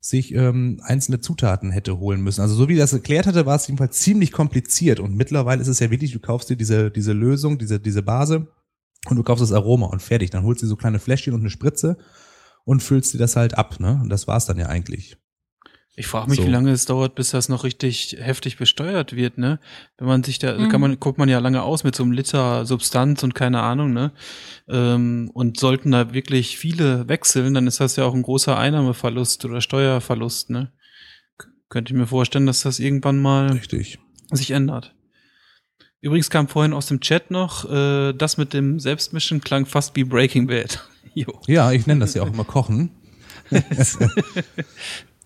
sich 0.00 0.32
ähm, 0.34 0.80
einzelne 0.84 1.20
Zutaten 1.20 1.70
hätte 1.70 1.98
holen 1.98 2.20
müssen. 2.20 2.40
Also 2.40 2.54
so 2.54 2.68
wie 2.68 2.76
das 2.76 2.92
erklärt 2.92 3.26
hatte, 3.26 3.46
war 3.46 3.56
es 3.56 3.66
jedenfalls 3.66 3.98
ziemlich 3.98 4.32
kompliziert 4.32 5.00
und 5.00 5.16
mittlerweile 5.16 5.60
ist 5.60 5.68
es 5.68 5.80
ja 5.80 5.90
wirklich, 5.90 6.12
du 6.12 6.20
kaufst 6.20 6.50
dir 6.50 6.56
diese, 6.56 6.90
diese 6.90 7.12
Lösung, 7.12 7.58
diese, 7.58 7.80
diese 7.80 8.02
Base 8.02 8.46
und 9.06 9.16
du 9.16 9.22
kaufst 9.22 9.42
das 9.42 9.52
Aroma 9.52 9.86
und 9.86 10.02
fertig. 10.02 10.30
Dann 10.30 10.44
holst 10.44 10.62
du 10.62 10.66
so 10.66 10.76
kleine 10.76 10.98
Fläschchen 10.98 11.34
und 11.34 11.40
eine 11.40 11.50
Spritze 11.50 11.98
und 12.64 12.82
füllst 12.82 13.14
dir 13.14 13.18
das 13.18 13.36
halt 13.36 13.56
ab, 13.56 13.80
ne? 13.80 13.98
Und 14.02 14.08
das 14.08 14.28
war's 14.28 14.46
dann 14.46 14.58
ja 14.58 14.66
eigentlich. 14.66 15.16
Ich 15.98 16.06
frage 16.06 16.30
mich, 16.30 16.38
So. 16.38 16.46
wie 16.46 16.50
lange 16.50 16.70
es 16.70 16.84
dauert, 16.84 17.16
bis 17.16 17.30
das 17.30 17.48
noch 17.48 17.64
richtig 17.64 18.16
heftig 18.20 18.56
besteuert 18.56 19.16
wird, 19.16 19.36
ne? 19.36 19.58
Wenn 19.96 20.06
man 20.06 20.22
sich 20.22 20.38
da, 20.38 20.56
Mhm. 20.56 20.68
kann 20.68 20.80
man, 20.80 21.00
guckt 21.00 21.18
man 21.18 21.28
ja 21.28 21.40
lange 21.40 21.62
aus 21.62 21.82
mit 21.82 21.96
so 21.96 22.04
einem 22.04 22.12
Liter 22.12 22.64
Substanz 22.66 23.24
und 23.24 23.34
keine 23.34 23.62
Ahnung, 23.62 23.92
ne? 23.92 24.12
Ähm, 24.68 25.28
und 25.34 25.58
sollten 25.58 25.90
da 25.90 26.14
wirklich 26.14 26.56
viele 26.56 27.08
wechseln, 27.08 27.52
dann 27.54 27.66
ist 27.66 27.80
das 27.80 27.96
ja 27.96 28.04
auch 28.04 28.14
ein 28.14 28.22
großer 28.22 28.56
Einnahmeverlust 28.56 29.44
oder 29.44 29.60
Steuerverlust, 29.60 30.50
ne? 30.50 30.70
K 31.36 31.48
könnte 31.68 31.92
ich 31.92 31.98
mir 31.98 32.06
vorstellen, 32.06 32.46
dass 32.46 32.60
das 32.62 32.78
irgendwann 32.78 33.18
mal 33.20 33.48
Richtig. 33.50 33.98
sich 34.30 34.52
ändert. 34.52 34.94
Übrigens 36.00 36.30
kam 36.30 36.46
vorhin 36.46 36.74
aus 36.74 36.86
dem 36.86 37.00
Chat 37.00 37.32
noch, 37.32 37.68
äh, 37.68 38.12
das 38.12 38.36
mit 38.36 38.52
dem 38.54 38.78
Selbstmischen 38.78 39.40
klang 39.40 39.66
fast 39.66 39.96
wie 39.96 40.04
Breaking 40.04 40.46
Bad. 40.46 40.78
jo. 41.14 41.40
Ja, 41.48 41.72
ich 41.72 41.88
nenne 41.88 41.98
das 42.00 42.14
ja 42.14 42.22
auch 42.22 42.32
immer 42.32 42.44
Kochen. 42.44 42.90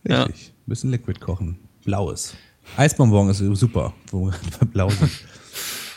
Ja. 0.05 0.25
Richtig. 0.25 0.49
Ein 0.49 0.52
bisschen 0.67 0.91
Liquid 0.91 1.21
kochen. 1.21 1.59
Blaues. 1.85 2.35
Eisbonbon 2.77 3.29
ist 3.31 3.39
super, 3.39 3.93
wo 4.11 4.27
wir 4.27 4.35
bei 4.61 4.67
blau 4.67 4.89
sind. 4.89 5.11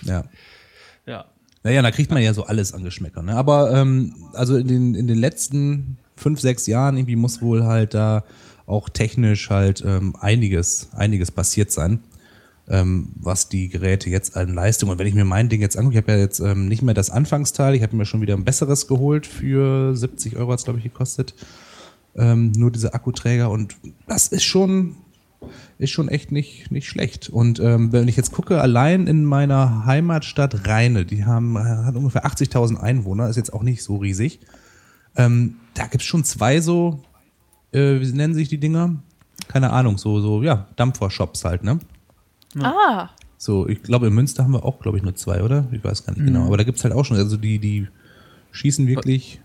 Ja. 0.03 0.23
Ja. 1.05 1.25
Naja, 1.63 1.81
da 1.81 1.91
kriegt 1.91 2.11
man 2.11 2.21
ja 2.21 2.33
so 2.33 2.45
alles 2.45 2.73
an 2.73 2.83
Geschmäcker. 2.83 3.23
Ne? 3.23 3.35
Aber 3.35 3.71
ähm, 3.71 4.13
also 4.33 4.55
in 4.55 4.67
den, 4.67 4.95
in 4.95 5.07
den 5.07 5.17
letzten 5.17 5.97
fünf, 6.15 6.39
sechs 6.39 6.67
Jahren 6.67 6.97
irgendwie 6.97 7.15
muss 7.15 7.41
wohl 7.41 7.63
halt 7.63 7.93
da 7.93 8.23
auch 8.67 8.89
technisch 8.89 9.49
halt 9.49 9.83
ähm, 9.85 10.15
einiges, 10.19 10.89
einiges 10.93 11.31
passiert 11.31 11.71
sein, 11.71 11.99
ähm, 12.67 13.09
was 13.15 13.49
die 13.49 13.69
Geräte 13.69 14.09
jetzt 14.09 14.37
an 14.37 14.53
Leistung. 14.53 14.89
Und 14.89 14.99
wenn 14.99 15.07
ich 15.07 15.13
mir 15.13 15.25
mein 15.25 15.49
Ding 15.49 15.61
jetzt 15.61 15.77
angucke, 15.77 15.97
ich 15.97 16.03
habe 16.03 16.13
ja 16.13 16.17
jetzt 16.17 16.39
ähm, 16.39 16.67
nicht 16.67 16.81
mehr 16.81 16.93
das 16.93 17.09
Anfangsteil, 17.09 17.75
ich 17.75 17.83
habe 17.83 17.95
mir 17.95 18.05
schon 18.05 18.21
wieder 18.21 18.35
ein 18.35 18.45
besseres 18.45 18.87
geholt 18.87 19.27
für 19.27 19.95
70 19.95 20.35
Euro 20.37 20.51
hat 20.51 20.59
es, 20.59 20.65
glaube 20.65 20.79
ich, 20.79 20.85
gekostet. 20.85 21.35
Ähm, 22.17 22.51
nur 22.53 22.71
diese 22.71 22.93
Akkuträger 22.93 23.49
und 23.49 23.75
das 24.07 24.29
ist 24.29 24.43
schon, 24.43 24.95
ist 25.77 25.91
schon 25.91 26.07
echt 26.07 26.31
nicht, 26.31 26.71
nicht 26.71 26.87
schlecht. 26.87 27.29
Und 27.29 27.59
ähm, 27.59 27.91
wenn 27.91 28.07
ich 28.07 28.15
jetzt 28.15 28.31
gucke, 28.31 28.61
allein 28.61 29.07
in 29.07 29.25
meiner 29.25 29.85
Heimatstadt 29.85 30.67
Rheine, 30.67 31.05
die 31.05 31.25
haben 31.25 31.57
hat 31.57 31.95
ungefähr 31.95 32.25
80.000 32.25 32.77
Einwohner, 32.77 33.27
ist 33.29 33.35
jetzt 33.35 33.53
auch 33.53 33.63
nicht 33.63 33.83
so 33.83 33.97
riesig. 33.97 34.39
Ähm, 35.17 35.55
da 35.73 35.87
gibt's 35.87 36.05
schon 36.05 36.23
zwei 36.23 36.61
so, 36.61 37.01
äh, 37.73 37.99
wie 37.99 38.11
nennen 38.13 38.33
sich 38.33 38.47
die 38.47 38.59
Dinger? 38.59 38.95
Keine 39.47 39.71
Ahnung, 39.71 39.97
so, 39.97 40.21
so, 40.21 40.41
ja, 40.41 40.67
Dampfer-Shops 40.77 41.43
halt, 41.43 41.63
ne? 41.63 41.79
Ah, 42.59 43.09
So, 43.37 43.67
ich 43.67 43.83
glaube, 43.83 44.07
in 44.07 44.13
Münster 44.13 44.43
haben 44.43 44.53
wir 44.53 44.63
auch, 44.63 44.79
glaube 44.79 44.97
ich, 44.97 45.03
nur 45.03 45.15
zwei, 45.15 45.43
oder? 45.43 45.67
Ich 45.73 45.83
weiß 45.83 46.05
gar 46.05 46.13
nicht 46.13 46.25
genau. 46.25 46.45
Aber 46.45 46.57
da 46.57 46.63
gibt's 46.63 46.83
halt 46.85 46.93
auch 46.93 47.03
schon, 47.03 47.17
also 47.17 47.35
die, 47.37 47.59
die 47.59 47.87
schießen 48.51 48.87
wirklich. 48.87 49.41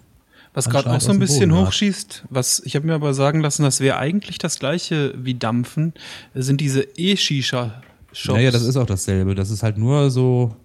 Was 0.52 0.68
gerade 0.68 0.90
auch 0.90 1.00
so 1.00 1.12
ein 1.12 1.18
bisschen 1.20 1.50
Boden 1.50 1.66
hochschießt, 1.66 2.24
was 2.28 2.60
ich 2.64 2.74
habe 2.74 2.86
mir 2.86 2.94
aber 2.94 3.14
sagen 3.14 3.40
lassen, 3.40 3.62
das 3.62 3.80
wäre 3.80 3.98
eigentlich 3.98 4.38
das 4.38 4.58
gleiche 4.58 5.14
wie 5.16 5.34
Dampfen, 5.34 5.94
sind 6.34 6.60
diese 6.60 6.82
E-Shisha-Shops. 6.96 8.34
Naja, 8.34 8.50
das 8.50 8.62
ist 8.62 8.76
auch 8.76 8.86
dasselbe. 8.86 9.34
Das 9.34 9.50
ist 9.50 9.62
halt 9.62 9.78
nur 9.78 10.10
so, 10.10 10.56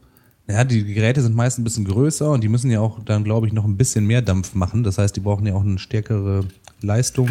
ja, 0.47 0.63
die 0.63 0.83
Geräte 0.93 1.21
sind 1.21 1.35
meist 1.35 1.59
ein 1.59 1.63
bisschen 1.63 1.85
größer 1.85 2.31
und 2.31 2.43
die 2.43 2.49
müssen 2.49 2.71
ja 2.71 2.79
auch 2.79 2.99
dann, 3.03 3.23
glaube 3.23 3.45
ich, 3.47 3.53
noch 3.53 3.65
ein 3.65 3.77
bisschen 3.77 4.05
mehr 4.05 4.21
Dampf 4.23 4.55
machen. 4.55 4.83
Das 4.83 4.97
heißt, 4.97 5.15
die 5.15 5.19
brauchen 5.19 5.45
ja 5.45 5.53
auch 5.53 5.61
eine 5.63 5.77
stärkere 5.77 6.45
Leistung. 6.81 7.29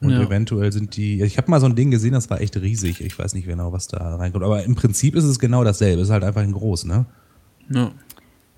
Und 0.00 0.10
Ja. 0.10 0.20
eventuell 0.22 0.72
sind 0.72 0.96
die, 0.96 1.22
ich 1.22 1.38
habe 1.38 1.50
mal 1.50 1.58
so 1.60 1.66
ein 1.66 1.74
Ding 1.74 1.90
gesehen, 1.90 2.12
das 2.12 2.28
war 2.28 2.40
echt 2.40 2.56
riesig. 2.56 3.00
Ich 3.00 3.18
weiß 3.18 3.32
nicht 3.32 3.46
genau, 3.46 3.72
was 3.72 3.88
da 3.88 4.16
reinkommt. 4.16 4.44
Aber 4.44 4.62
im 4.62 4.74
Prinzip 4.74 5.14
ist 5.14 5.24
es 5.24 5.38
genau 5.38 5.64
dasselbe. 5.64 6.02
Es 6.02 6.08
ist 6.08 6.12
halt 6.12 6.22
einfach 6.24 6.42
ein 6.42 6.52
groß, 6.52 6.84
ne? 6.84 7.06
Ja. 7.70 7.90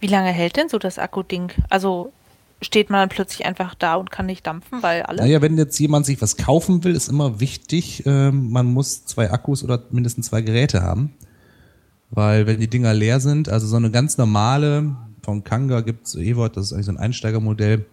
wie 0.01 0.07
lange 0.09 0.31
hält 0.31 0.57
denn 0.57 0.69
so 0.69 0.79
das 0.79 0.99
Akku-Ding? 0.99 1.53
Also 1.71 2.13
steht 2.61 2.91
man 2.91 3.01
dann 3.01 3.09
plötzlich 3.09 3.47
einfach 3.47 3.75
da 3.75 3.95
und 3.97 4.11
kann 4.11 4.27
nicht 4.27 4.47
dampfen, 4.47 4.83
weil 4.83 5.03
alle. 5.03 5.23
Naja, 5.23 5.41
wenn 5.43 5.57
jetzt 5.57 5.79
jemand 5.79 6.07
sich 6.07 6.21
was 6.21 6.37
kaufen 6.37 6.85
will, 6.85 6.95
ist 6.95 7.09
immer 7.09 7.41
wichtig, 7.41 8.05
ähm, 8.07 8.51
man 8.51 8.67
muss 8.67 9.05
zwei 9.05 9.31
Akkus 9.31 9.63
oder 9.63 9.85
mindestens 9.91 10.27
zwei 10.27 10.43
Geräte 10.43 10.83
haben. 10.83 11.15
Weil 12.11 12.47
wenn 12.47 12.59
die 12.59 12.69
Dinger 12.69 12.95
leer 12.95 13.21
sind, 13.21 13.49
also 13.49 13.67
so 13.67 13.77
eine 13.77 13.91
ganz 13.91 14.17
normale, 14.17 14.97
von 15.23 15.45
Kanga 15.45 15.83
gibt's 15.83 16.15
Evot, 16.15 16.57
das 16.57 16.67
ist 16.67 16.73
eigentlich 16.73 16.87
so 16.87 16.93
ein 16.93 16.99
Einsteigermodell, 16.99 17.85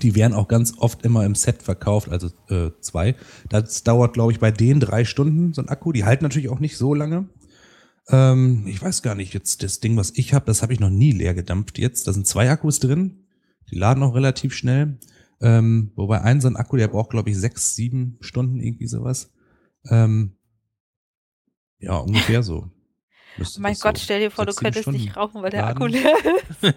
die 0.00 0.14
werden 0.14 0.32
auch 0.32 0.48
ganz 0.48 0.74
oft 0.78 1.04
immer 1.04 1.24
im 1.26 1.34
Set 1.34 1.62
verkauft, 1.62 2.08
also 2.08 2.28
äh, 2.48 2.70
zwei. 2.80 3.14
Das 3.50 3.84
dauert, 3.84 4.14
glaube 4.14 4.32
ich, 4.32 4.40
bei 4.40 4.50
denen 4.50 4.80
drei 4.80 5.04
Stunden, 5.04 5.52
so 5.52 5.60
ein 5.60 5.68
Akku. 5.68 5.92
Die 5.92 6.04
halten 6.04 6.24
natürlich 6.24 6.48
auch 6.48 6.60
nicht 6.60 6.78
so 6.78 6.94
lange. 6.94 7.26
Ähm, 8.08 8.64
ich 8.66 8.80
weiß 8.80 9.02
gar 9.02 9.14
nicht, 9.14 9.34
jetzt 9.34 9.62
das 9.62 9.80
Ding, 9.80 9.96
was 9.98 10.12
ich 10.16 10.32
habe, 10.32 10.46
das 10.46 10.62
habe 10.62 10.72
ich 10.72 10.80
noch 10.80 10.90
nie 10.90 11.12
leer 11.12 11.34
gedampft 11.34 11.78
jetzt. 11.78 12.06
Da 12.06 12.14
sind 12.14 12.26
zwei 12.26 12.50
Akkus 12.50 12.80
drin. 12.80 13.21
Die 13.72 13.78
laden 13.78 14.02
auch 14.02 14.14
relativ 14.14 14.54
schnell. 14.54 14.98
Ähm, 15.40 15.90
wobei 15.96 16.20
ein 16.20 16.40
so 16.40 16.46
ein 16.48 16.56
Akku, 16.56 16.76
der 16.76 16.88
braucht, 16.88 17.10
glaube 17.10 17.30
ich, 17.30 17.38
sechs, 17.38 17.74
sieben 17.74 18.16
Stunden, 18.20 18.60
irgendwie 18.60 18.86
sowas. 18.86 19.32
Ähm, 19.88 20.36
Ja, 21.78 21.96
ungefähr 21.96 22.42
so. 22.42 22.70
Müsste 23.38 23.62
mein 23.62 23.74
Gott, 23.80 23.96
so 23.96 24.04
stell 24.04 24.20
dir 24.20 24.30
vor, 24.30 24.44
du 24.44 24.52
könntest 24.52 24.88
nicht 24.88 25.16
rauchen, 25.16 25.42
weil 25.42 25.50
der 25.50 25.62
laden. 25.62 25.76
Akku 25.82 25.86
leer 25.86 26.14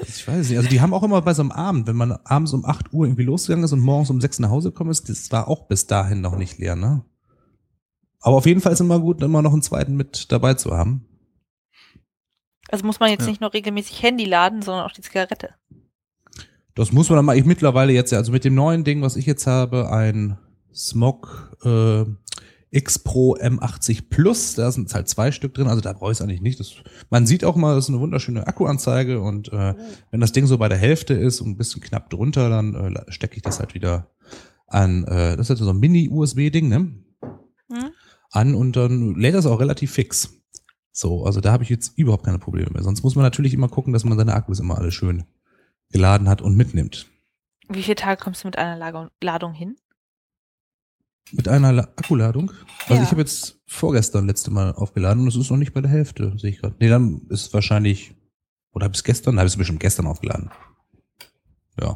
ist. 0.00 0.18
Ich 0.18 0.28
weiß 0.28 0.48
nicht. 0.48 0.58
Also 0.58 0.68
die 0.68 0.80
haben 0.80 0.92
auch 0.92 1.04
immer 1.04 1.22
bei 1.22 1.32
so 1.32 1.42
einem 1.42 1.52
Abend, 1.52 1.86
wenn 1.86 1.94
man 1.96 2.10
abends 2.10 2.52
um 2.52 2.64
8 2.64 2.92
Uhr 2.92 3.06
irgendwie 3.06 3.22
losgegangen 3.22 3.64
ist 3.64 3.72
und 3.72 3.80
morgens 3.80 4.10
um 4.10 4.20
6 4.20 4.40
nach 4.40 4.50
Hause 4.50 4.70
gekommen 4.72 4.90
ist, 4.90 5.08
das 5.08 5.30
war 5.30 5.46
auch 5.46 5.68
bis 5.68 5.86
dahin 5.86 6.20
noch 6.20 6.36
nicht 6.36 6.58
leer, 6.58 6.74
ne? 6.74 7.04
Aber 8.20 8.36
auf 8.36 8.46
jeden 8.46 8.60
Fall 8.60 8.72
ist 8.72 8.80
immer 8.80 8.98
gut, 9.00 9.22
immer 9.22 9.42
noch 9.42 9.52
einen 9.52 9.62
zweiten 9.62 9.94
mit 9.96 10.30
dabei 10.32 10.54
zu 10.54 10.72
haben. 10.76 11.06
Also 12.68 12.84
muss 12.84 13.00
man 13.00 13.10
jetzt 13.10 13.22
Ja. 13.22 13.28
nicht 13.28 13.40
nur 13.40 13.52
regelmäßig 13.52 14.02
Handy 14.02 14.24
laden, 14.24 14.60
sondern 14.62 14.84
auch 14.84 14.92
die 14.92 15.02
Zigarette. 15.02 15.54
Das 16.74 16.92
muss 16.92 17.10
man 17.10 17.16
dann 17.16 17.24
mal, 17.24 17.36
ich 17.36 17.44
mittlerweile 17.44 17.92
jetzt, 17.92 18.12
ja, 18.12 18.18
also 18.18 18.32
mit 18.32 18.44
dem 18.44 18.54
neuen 18.54 18.84
Ding, 18.84 19.02
was 19.02 19.16
ich 19.16 19.26
jetzt 19.26 19.46
habe, 19.46 19.90
ein 19.90 20.38
Smog 20.74 21.56
äh, 21.64 22.04
X 22.70 22.98
Pro 22.98 23.36
M80 23.36 24.04
Plus, 24.08 24.54
da 24.54 24.72
sind 24.72 24.92
halt 24.94 25.06
zwei 25.06 25.30
Stück 25.30 25.52
drin, 25.52 25.68
also 25.68 25.82
da 25.82 25.92
brauche 25.92 26.12
ich 26.12 26.18
es 26.18 26.22
eigentlich 26.22 26.40
nicht. 26.40 26.58
Das, 26.58 26.72
man 27.10 27.26
sieht 27.26 27.44
auch 27.44 27.56
mal, 27.56 27.74
das 27.74 27.84
ist 27.84 27.90
eine 27.90 28.00
wunderschöne 28.00 28.46
Akkuanzeige 28.46 29.20
und 29.20 29.52
äh, 29.52 29.74
wenn 30.10 30.20
das 30.20 30.32
Ding 30.32 30.46
so 30.46 30.56
bei 30.56 30.70
der 30.70 30.78
Hälfte 30.78 31.12
ist 31.12 31.42
und 31.42 31.50
ein 31.50 31.56
bisschen 31.58 31.82
knapp 31.82 32.08
drunter, 32.08 32.48
dann 32.48 32.74
äh, 32.74 33.12
stecke 33.12 33.36
ich 33.36 33.42
das 33.42 33.58
halt 33.58 33.74
wieder 33.74 34.10
an, 34.66 35.04
äh, 35.04 35.36
das 35.36 35.46
ist 35.46 35.50
halt 35.50 35.58
so 35.58 35.68
ein 35.68 35.80
Mini-USB-Ding, 35.80 36.68
ne? 36.68 36.92
Hm? 37.70 37.90
An 38.30 38.54
und 38.54 38.76
dann 38.76 39.14
lädt 39.16 39.34
das 39.34 39.44
auch 39.44 39.60
relativ 39.60 39.92
fix. 39.92 40.30
So, 40.90 41.24
also 41.24 41.42
da 41.42 41.52
habe 41.52 41.64
ich 41.64 41.68
jetzt 41.68 41.98
überhaupt 41.98 42.24
keine 42.24 42.38
Probleme 42.38 42.70
mehr. 42.72 42.82
Sonst 42.82 43.02
muss 43.02 43.14
man 43.14 43.24
natürlich 43.24 43.52
immer 43.52 43.68
gucken, 43.68 43.92
dass 43.92 44.04
man 44.04 44.16
seine 44.16 44.34
Akkus 44.34 44.60
immer 44.60 44.78
alle 44.78 44.90
schön 44.90 45.24
geladen 45.92 46.28
hat 46.28 46.42
und 46.42 46.56
mitnimmt. 46.56 47.06
Wie 47.68 47.82
viele 47.82 47.94
Tage 47.94 48.22
kommst 48.22 48.42
du 48.44 48.48
mit 48.48 48.58
einer 48.58 48.76
Ladung, 49.20 49.52
hin? 49.54 49.76
Mit 51.30 51.48
einer 51.48 51.72
La 51.72 51.82
Akkuladung? 51.84 52.50
Also 52.88 52.94
Ja. 52.94 53.02
ich 53.02 53.10
habe 53.10 53.20
jetzt 53.20 53.60
vorgestern 53.66 54.26
letzte 54.26 54.50
Mal 54.50 54.72
aufgeladen 54.74 55.22
und 55.22 55.28
es 55.28 55.36
ist 55.36 55.50
noch 55.50 55.56
nicht 55.56 55.72
bei 55.72 55.80
der 55.80 55.90
Hälfte, 55.90 56.36
sehe 56.38 56.50
ich 56.50 56.58
gerade. 56.60 56.74
Nee, 56.80 56.88
dann 56.88 57.22
ist 57.30 57.46
es 57.46 57.54
wahrscheinlich, 57.54 58.14
oder 58.72 58.84
habe 58.84 58.92
ich 58.92 58.98
es 58.98 59.04
gestern? 59.04 59.38
Habe 59.38 59.46
ich 59.46 59.52
es 59.54 59.56
bestimmt 59.58 59.80
gestern 59.80 60.06
aufgeladen. 60.06 60.50
Ja. 61.80 61.94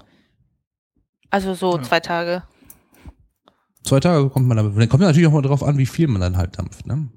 Also 1.31 1.55
so 1.55 1.77
Ja. 1.77 1.83
zwei 1.83 2.01
Tage. 2.01 2.45
Zwei 3.83 4.01
Tage 4.01 4.31
kommt 4.31 4.47
man 4.47 4.57
damit. 4.57 4.77
Dann 4.79 4.89
kommt 4.89 5.03
natürlich 5.03 5.29
auch 5.29 5.33
mal 5.33 5.43
drauf 5.43 5.63
an, 5.63 5.77
wie 5.79 5.87
viel 5.87 6.09
man 6.09 6.21
dann 6.21 6.37
halt 6.37 6.59
dampft, 6.59 6.87
ne? 6.87 7.09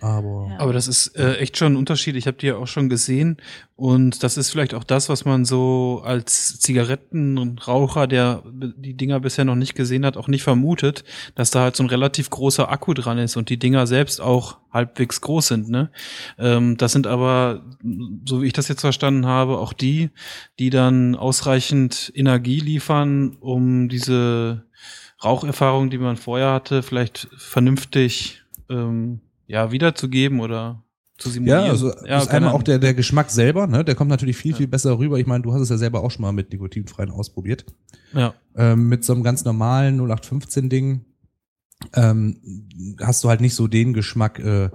Aber 0.00 0.48
Ja. 0.50 0.60
Aber 0.60 0.72
das 0.72 0.88
ist 0.88 1.16
äh, 1.16 1.36
echt 1.36 1.56
schon 1.56 1.72
ein 1.72 1.76
Unterschied. 1.76 2.16
Ich 2.16 2.26
habe 2.26 2.36
die 2.36 2.46
ja 2.46 2.56
auch 2.56 2.66
schon 2.66 2.88
gesehen. 2.88 3.38
Und 3.76 4.22
das 4.22 4.36
ist 4.36 4.50
vielleicht 4.50 4.74
auch 4.74 4.84
das, 4.84 5.08
was 5.08 5.24
man 5.24 5.44
so 5.44 6.02
als 6.04 6.58
Zigarettenraucher, 6.60 8.06
der 8.06 8.42
die 8.46 8.94
Dinger 8.94 9.20
bisher 9.20 9.44
noch 9.44 9.54
nicht 9.54 9.74
gesehen 9.74 10.06
hat, 10.06 10.16
auch 10.16 10.28
nicht 10.28 10.42
vermutet, 10.42 11.04
dass 11.34 11.50
da 11.50 11.60
halt 11.62 11.76
so 11.76 11.82
ein 11.82 11.90
relativ 11.90 12.30
großer 12.30 12.70
Akku 12.70 12.94
dran 12.94 13.18
ist 13.18 13.36
und 13.36 13.50
die 13.50 13.58
Dinger 13.58 13.86
selbst 13.86 14.20
auch 14.20 14.58
halbwegs 14.72 15.20
groß 15.20 15.48
sind. 15.48 15.68
Ne? 15.68 15.90
Ähm, 16.38 16.76
das 16.76 16.92
sind 16.92 17.06
aber, 17.06 17.64
so 18.24 18.42
wie 18.42 18.46
ich 18.46 18.52
das 18.52 18.68
jetzt 18.68 18.80
verstanden 18.80 19.26
habe, 19.26 19.58
auch 19.58 19.72
die, 19.72 20.10
die 20.58 20.70
dann 20.70 21.14
ausreichend 21.14 22.12
Energie 22.14 22.60
liefern, 22.60 23.36
um 23.40 23.88
diese 23.88 24.64
Raucherfahrung, 25.22 25.90
die 25.90 25.98
man 25.98 26.16
vorher 26.16 26.52
hatte, 26.52 26.82
vielleicht 26.82 27.28
vernünftig 27.36 28.42
ähm, 28.68 29.20
ja, 29.46 29.70
wiederzugeben 29.72 30.40
oder 30.40 30.82
zu 31.18 31.30
simulieren. 31.30 31.64
ja, 31.64 31.70
also 31.70 31.92
ja, 32.04 32.18
ist 32.18 32.28
einer 32.28 32.52
auch 32.52 32.62
der, 32.62 32.78
der 32.78 32.92
Geschmack 32.94 33.30
selber, 33.30 33.66
ne? 33.66 33.84
Der 33.84 33.94
kommt 33.94 34.10
natürlich 34.10 34.36
viel, 34.36 34.50
Ja. 34.50 34.56
viel 34.58 34.66
besser 34.68 34.98
rüber. 34.98 35.18
Ich 35.18 35.26
meine, 35.26 35.42
du 35.42 35.52
hast 35.52 35.62
es 35.62 35.70
ja 35.70 35.78
selber 35.78 36.02
auch 36.02 36.10
schon 36.10 36.22
mal 36.22 36.32
mit 36.32 36.52
nikotinfreien 36.52 37.10
ausprobiert. 37.10 37.64
Ja, 38.12 38.34
ähm, 38.54 38.88
mit 38.88 39.04
so 39.04 39.14
einem 39.14 39.22
ganz 39.22 39.44
normalen 39.44 39.98
0815-Ding 40.00 41.04
ähm, 41.94 42.36
hast 43.00 43.24
du 43.24 43.28
halt 43.28 43.40
nicht 43.40 43.54
so 43.54 43.66
den 43.66 43.92
Geschmack, 43.92 44.38
äh, 44.38 44.70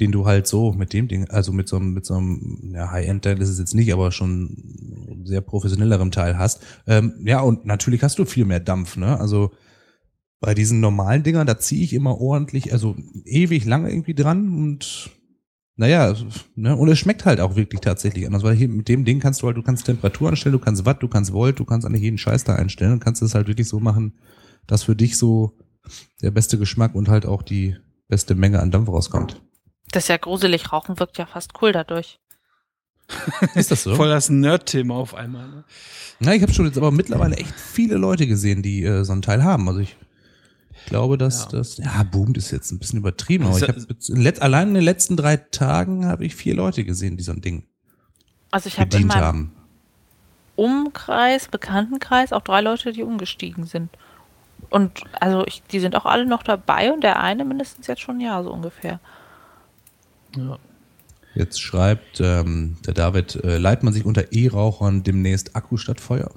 den 0.00 0.10
du 0.12 0.26
halt 0.26 0.46
so 0.46 0.72
mit 0.72 0.92
dem 0.92 1.06
Ding, 1.06 1.28
also 1.30 1.52
mit 1.52 1.68
so 1.68 1.76
einem, 1.76 1.92
mit 1.92 2.04
so 2.04 2.14
einem 2.14 2.72
ja, 2.74 2.90
High-End-Teil 2.90 3.40
ist 3.40 3.48
es 3.48 3.58
jetzt 3.60 3.74
nicht, 3.74 3.92
aber 3.92 4.10
schon 4.10 5.22
sehr 5.24 5.40
professionellerem 5.40 6.10
Teil 6.10 6.36
hast. 6.36 6.62
Ähm, 6.86 7.14
ja, 7.24 7.40
und 7.40 7.64
natürlich 7.64 8.02
hast 8.02 8.18
du 8.18 8.24
viel 8.24 8.44
mehr 8.44 8.60
Dampf, 8.60 8.96
ne? 8.96 9.18
Also 9.20 9.52
bei 10.44 10.52
diesen 10.52 10.78
normalen 10.78 11.22
Dingern, 11.22 11.46
da 11.46 11.58
ziehe 11.58 11.82
ich 11.82 11.94
immer 11.94 12.20
ordentlich, 12.20 12.74
also 12.74 12.96
ewig 13.24 13.64
lange 13.64 13.88
irgendwie 13.88 14.14
dran 14.14 14.50
und 14.50 15.10
naja, 15.76 16.14
ne, 16.54 16.76
und 16.76 16.88
es 16.88 16.98
schmeckt 16.98 17.24
halt 17.24 17.40
auch 17.40 17.56
wirklich 17.56 17.80
tatsächlich 17.80 18.26
anders, 18.26 18.42
weil 18.42 18.54
hier 18.54 18.68
mit 18.68 18.86
dem 18.88 19.06
Ding 19.06 19.20
kannst 19.20 19.40
du 19.40 19.46
halt, 19.46 19.56
du 19.56 19.62
kannst 19.62 19.86
Temperatur 19.86 20.28
einstellen, 20.28 20.52
du 20.52 20.58
kannst 20.58 20.84
Watt, 20.84 21.02
du 21.02 21.08
kannst 21.08 21.32
Volt, 21.32 21.58
du 21.60 21.64
kannst 21.64 21.86
eigentlich 21.86 22.02
jeden 22.02 22.18
Scheiß 22.18 22.44
da 22.44 22.56
einstellen 22.56 22.92
und 22.92 23.00
kannst 23.00 23.22
es 23.22 23.34
halt 23.34 23.48
wirklich 23.48 23.66
so 23.66 23.80
machen, 23.80 24.18
dass 24.66 24.82
für 24.82 24.94
dich 24.94 25.16
so 25.16 25.56
der 26.20 26.30
beste 26.30 26.58
Geschmack 26.58 26.94
und 26.94 27.08
halt 27.08 27.24
auch 27.24 27.40
die 27.40 27.76
beste 28.08 28.34
Menge 28.34 28.60
an 28.60 28.70
Dampf 28.70 28.90
rauskommt. 28.90 29.40
Das 29.92 30.04
ist 30.04 30.08
ja 30.08 30.18
gruselig. 30.18 30.72
Rauchen 30.74 31.00
wirkt 31.00 31.16
ja 31.16 31.24
fast 31.24 31.52
cool 31.62 31.72
dadurch. 31.72 32.20
Ist 33.54 33.70
das 33.70 33.82
so? 33.82 33.94
voll 33.94 34.08
das 34.08 34.28
Nerd-Thema 34.28 34.94
auf 34.94 35.14
einmal. 35.14 35.48
Ne? 35.48 35.64
Na, 36.20 36.34
ich 36.34 36.42
habe 36.42 36.52
schon 36.52 36.66
jetzt 36.66 36.78
aber 36.78 36.90
mittlerweile 36.90 37.36
echt 37.36 37.54
viele 37.54 37.96
Leute 37.96 38.26
gesehen, 38.26 38.62
die 38.62 38.82
äh, 38.84 39.04
so 39.04 39.12
einen 39.12 39.22
Teil 39.22 39.42
haben. 39.42 39.68
Also 39.68 39.80
ich 39.80 39.96
glaube, 40.86 41.18
dass 41.18 41.44
Ja. 41.44 41.48
das, 41.58 41.76
ja, 41.78 42.02
boomt 42.02 42.36
ist 42.36 42.50
jetzt 42.50 42.70
ein 42.72 42.78
bisschen 42.78 42.98
übertrieben, 42.98 43.46
aber 43.46 43.56
Ist 43.56 43.62
ich 43.62 43.68
habe 43.68 44.42
allein 44.42 44.68
in 44.68 44.74
den 44.74 44.84
letzten 44.84 45.16
drei 45.16 45.36
Tagen 45.36 46.06
habe 46.06 46.24
ich 46.24 46.34
vier 46.34 46.54
Leute 46.54 46.84
gesehen, 46.84 47.16
die 47.16 47.22
so 47.22 47.32
ein 47.32 47.40
Ding 47.40 47.64
Also 48.50 48.68
ich 48.68 48.74
habe 48.74 48.84
in 48.84 48.90
bedient 48.90 49.08
meinem 49.08 49.22
haben. 49.22 49.52
Umkreis, 50.56 51.48
Bekanntenkreis 51.48 52.32
auch 52.32 52.42
drei 52.42 52.60
Leute, 52.60 52.92
die 52.92 53.02
umgestiegen 53.02 53.66
sind. 53.66 53.90
Und 54.70 55.02
also 55.20 55.44
ich, 55.46 55.62
die 55.64 55.80
sind 55.80 55.96
auch 55.96 56.06
alle 56.06 56.26
noch 56.26 56.42
dabei 56.42 56.92
und 56.92 57.02
der 57.02 57.20
eine 57.20 57.44
mindestens 57.44 57.86
jetzt 57.86 58.00
schon 58.02 58.16
ein 58.18 58.20
Jahr 58.20 58.44
so 58.44 58.52
ungefähr. 58.52 59.00
Ja. 60.36 60.58
Jetzt 61.34 61.60
schreibt 61.60 62.20
ähm, 62.20 62.76
der 62.86 62.94
David, 62.94 63.36
äh, 63.44 63.58
leiht 63.58 63.82
man 63.82 63.92
sich 63.92 64.04
unter 64.04 64.32
E-Rauchern 64.32 65.02
demnächst 65.02 65.56
Akku 65.56 65.76
statt 65.76 66.00
Feuer? 66.00 66.30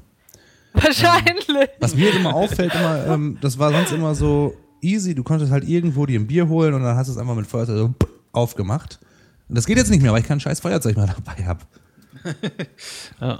Wahrscheinlich. 0.83 1.69
Was 1.79 1.95
mir 1.95 2.13
immer 2.13 2.33
auffällt, 2.33 2.73
immer, 2.73 3.07
ähm, 3.07 3.37
das 3.41 3.57
war 3.57 3.71
sonst 3.71 3.91
immer 3.91 4.15
so 4.15 4.55
easy, 4.81 5.15
du 5.15 5.23
konntest 5.23 5.51
halt 5.51 5.67
irgendwo 5.67 6.05
dir 6.05 6.19
ein 6.19 6.27
Bier 6.27 6.47
holen 6.47 6.73
und 6.73 6.83
dann 6.83 6.95
hast 6.95 7.07
du 7.07 7.13
es 7.13 7.17
einfach 7.17 7.35
mit 7.35 7.47
Feuerzeug 7.47 7.77
so 7.77 7.93
aufgemacht. 8.31 8.99
Und 9.49 9.57
das 9.57 9.65
geht 9.65 9.77
jetzt 9.77 9.89
nicht 9.89 10.01
mehr, 10.01 10.11
weil 10.11 10.21
ich 10.21 10.27
kein 10.27 10.39
scheiß 10.39 10.59
Feuerzeug 10.59 10.95
mehr 10.97 11.07
dabei 11.25 11.45
habe. 11.45 11.59
Ja. 13.21 13.39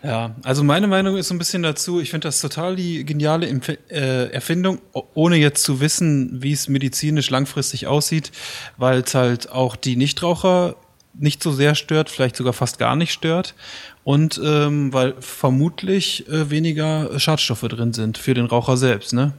Ja, 0.00 0.36
also 0.44 0.62
meine 0.62 0.86
Meinung 0.86 1.16
ist 1.16 1.26
so 1.26 1.34
ein 1.34 1.38
bisschen 1.38 1.64
dazu, 1.64 2.00
ich 2.00 2.10
finde 2.10 2.28
das 2.28 2.40
total 2.40 2.76
die 2.76 3.04
geniale 3.04 3.48
Empf 3.48 3.70
äh, 3.90 4.30
Erfindung, 4.30 4.78
ohne 4.92 5.36
jetzt 5.36 5.64
zu 5.64 5.80
wissen, 5.80 6.40
wie 6.40 6.52
es 6.52 6.68
medizinisch 6.68 7.30
langfristig 7.30 7.88
aussieht, 7.88 8.30
weil 8.76 9.00
es 9.00 9.16
halt 9.16 9.50
auch 9.50 9.74
die 9.74 9.96
Nichtraucher 9.96 10.76
nicht 11.14 11.42
so 11.42 11.50
sehr 11.50 11.74
stört, 11.74 12.10
vielleicht 12.10 12.36
sogar 12.36 12.52
fast 12.52 12.78
gar 12.78 12.94
nicht 12.94 13.12
stört 13.12 13.56
und 14.08 14.40
ähm, 14.42 14.90
weil 14.94 15.16
vermutlich 15.20 16.26
äh, 16.30 16.48
weniger 16.48 17.20
Schadstoffe 17.20 17.68
drin 17.68 17.92
sind 17.92 18.16
für 18.16 18.32
den 18.32 18.46
Raucher 18.46 18.78
selbst, 18.78 19.12
ne? 19.12 19.34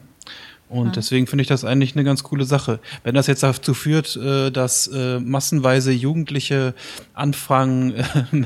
Und 0.69 0.95
deswegen 0.95 1.25
finde 1.25 1.41
ich 1.41 1.47
das 1.47 1.65
eigentlich 1.65 1.95
eine 1.95 2.03
ganz 2.03 2.21
coole 2.21 2.45
Sache. 2.45 2.79
Wenn 3.03 3.15
das 3.15 3.25
jetzt 3.25 3.41
dazu 3.41 3.73
führt, 3.73 4.15
äh, 4.15 4.51
dass 4.51 4.85
äh, 4.85 5.19
massenweise 5.19 5.91
Jugendliche 5.91 6.75
anfangen, 7.15 7.95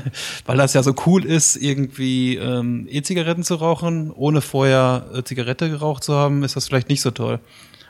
weil 0.46 0.56
das 0.56 0.72
ja 0.72 0.82
so 0.82 0.94
cool 1.04 1.26
ist, 1.26 1.56
irgendwie 1.56 2.36
ähm, 2.36 2.88
E-Zigaretten 2.88 3.42
zu 3.42 3.56
rauchen, 3.56 4.10
ohne 4.10 4.40
vorher 4.40 5.04
äh, 5.12 5.24
Zigarette 5.24 5.68
geraucht 5.68 6.04
zu 6.04 6.14
haben, 6.14 6.42
ist 6.42 6.56
das 6.56 6.68
vielleicht 6.68 6.88
nicht 6.88 7.02
so 7.02 7.10
toll. 7.10 7.38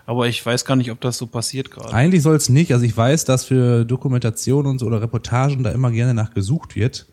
Aber 0.06 0.26
ich 0.26 0.44
weiß 0.44 0.64
gar 0.64 0.74
nicht, 0.74 0.90
ob 0.90 1.00
das 1.00 1.18
so 1.18 1.28
passiert 1.28 1.70
gerade. 1.70 1.94
Eigentlich 1.94 2.22
soll 2.22 2.34
es 2.34 2.48
nicht. 2.48 2.72
Also 2.72 2.84
ich 2.84 2.96
weiß, 2.96 3.26
dass 3.26 3.44
für 3.44 3.84
Dokumentation 3.84 4.66
und 4.66 4.80
so 4.80 4.86
oder 4.86 5.00
Reportagen 5.00 5.62
da 5.62 5.70
immer 5.70 5.92
gerne 5.92 6.14
nach 6.14 6.34
gesucht 6.34 6.74
wird, 6.74 7.06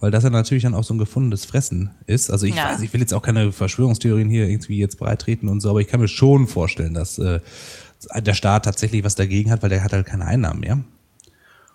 weil 0.00 0.10
das 0.10 0.24
ja 0.24 0.30
natürlich 0.30 0.62
dann 0.64 0.74
auch 0.74 0.82
so 0.84 0.94
ein 0.94 0.98
gefundenes 0.98 1.44
Fressen 1.44 1.90
ist. 2.06 2.30
Also 2.30 2.46
ich 2.46 2.54
Ja. 2.56 2.70
weiß, 2.72 2.80
ich 2.80 2.92
will 2.92 3.00
jetzt 3.00 3.12
auch 3.14 3.22
keine 3.22 3.52
Verschwörungstheorien 3.52 4.28
hier 4.30 4.48
irgendwie 4.48 4.78
jetzt 4.78 4.98
breitreten 4.98 5.48
und 5.48 5.60
so, 5.60 5.70
aber 5.70 5.80
ich 5.80 5.88
kann 5.88 6.00
mir 6.00 6.08
schon 6.08 6.46
vorstellen, 6.46 6.94
dass 6.94 7.18
äh, 7.18 7.40
der 8.16 8.34
Staat 8.34 8.64
tatsächlich 8.64 9.04
was 9.04 9.14
dagegen 9.14 9.50
hat, 9.50 9.62
weil 9.62 9.68
der 9.70 9.84
hat 9.84 9.92
halt 9.92 10.06
keine 10.06 10.24
Einnahmen 10.24 10.60
mehr. 10.60 10.80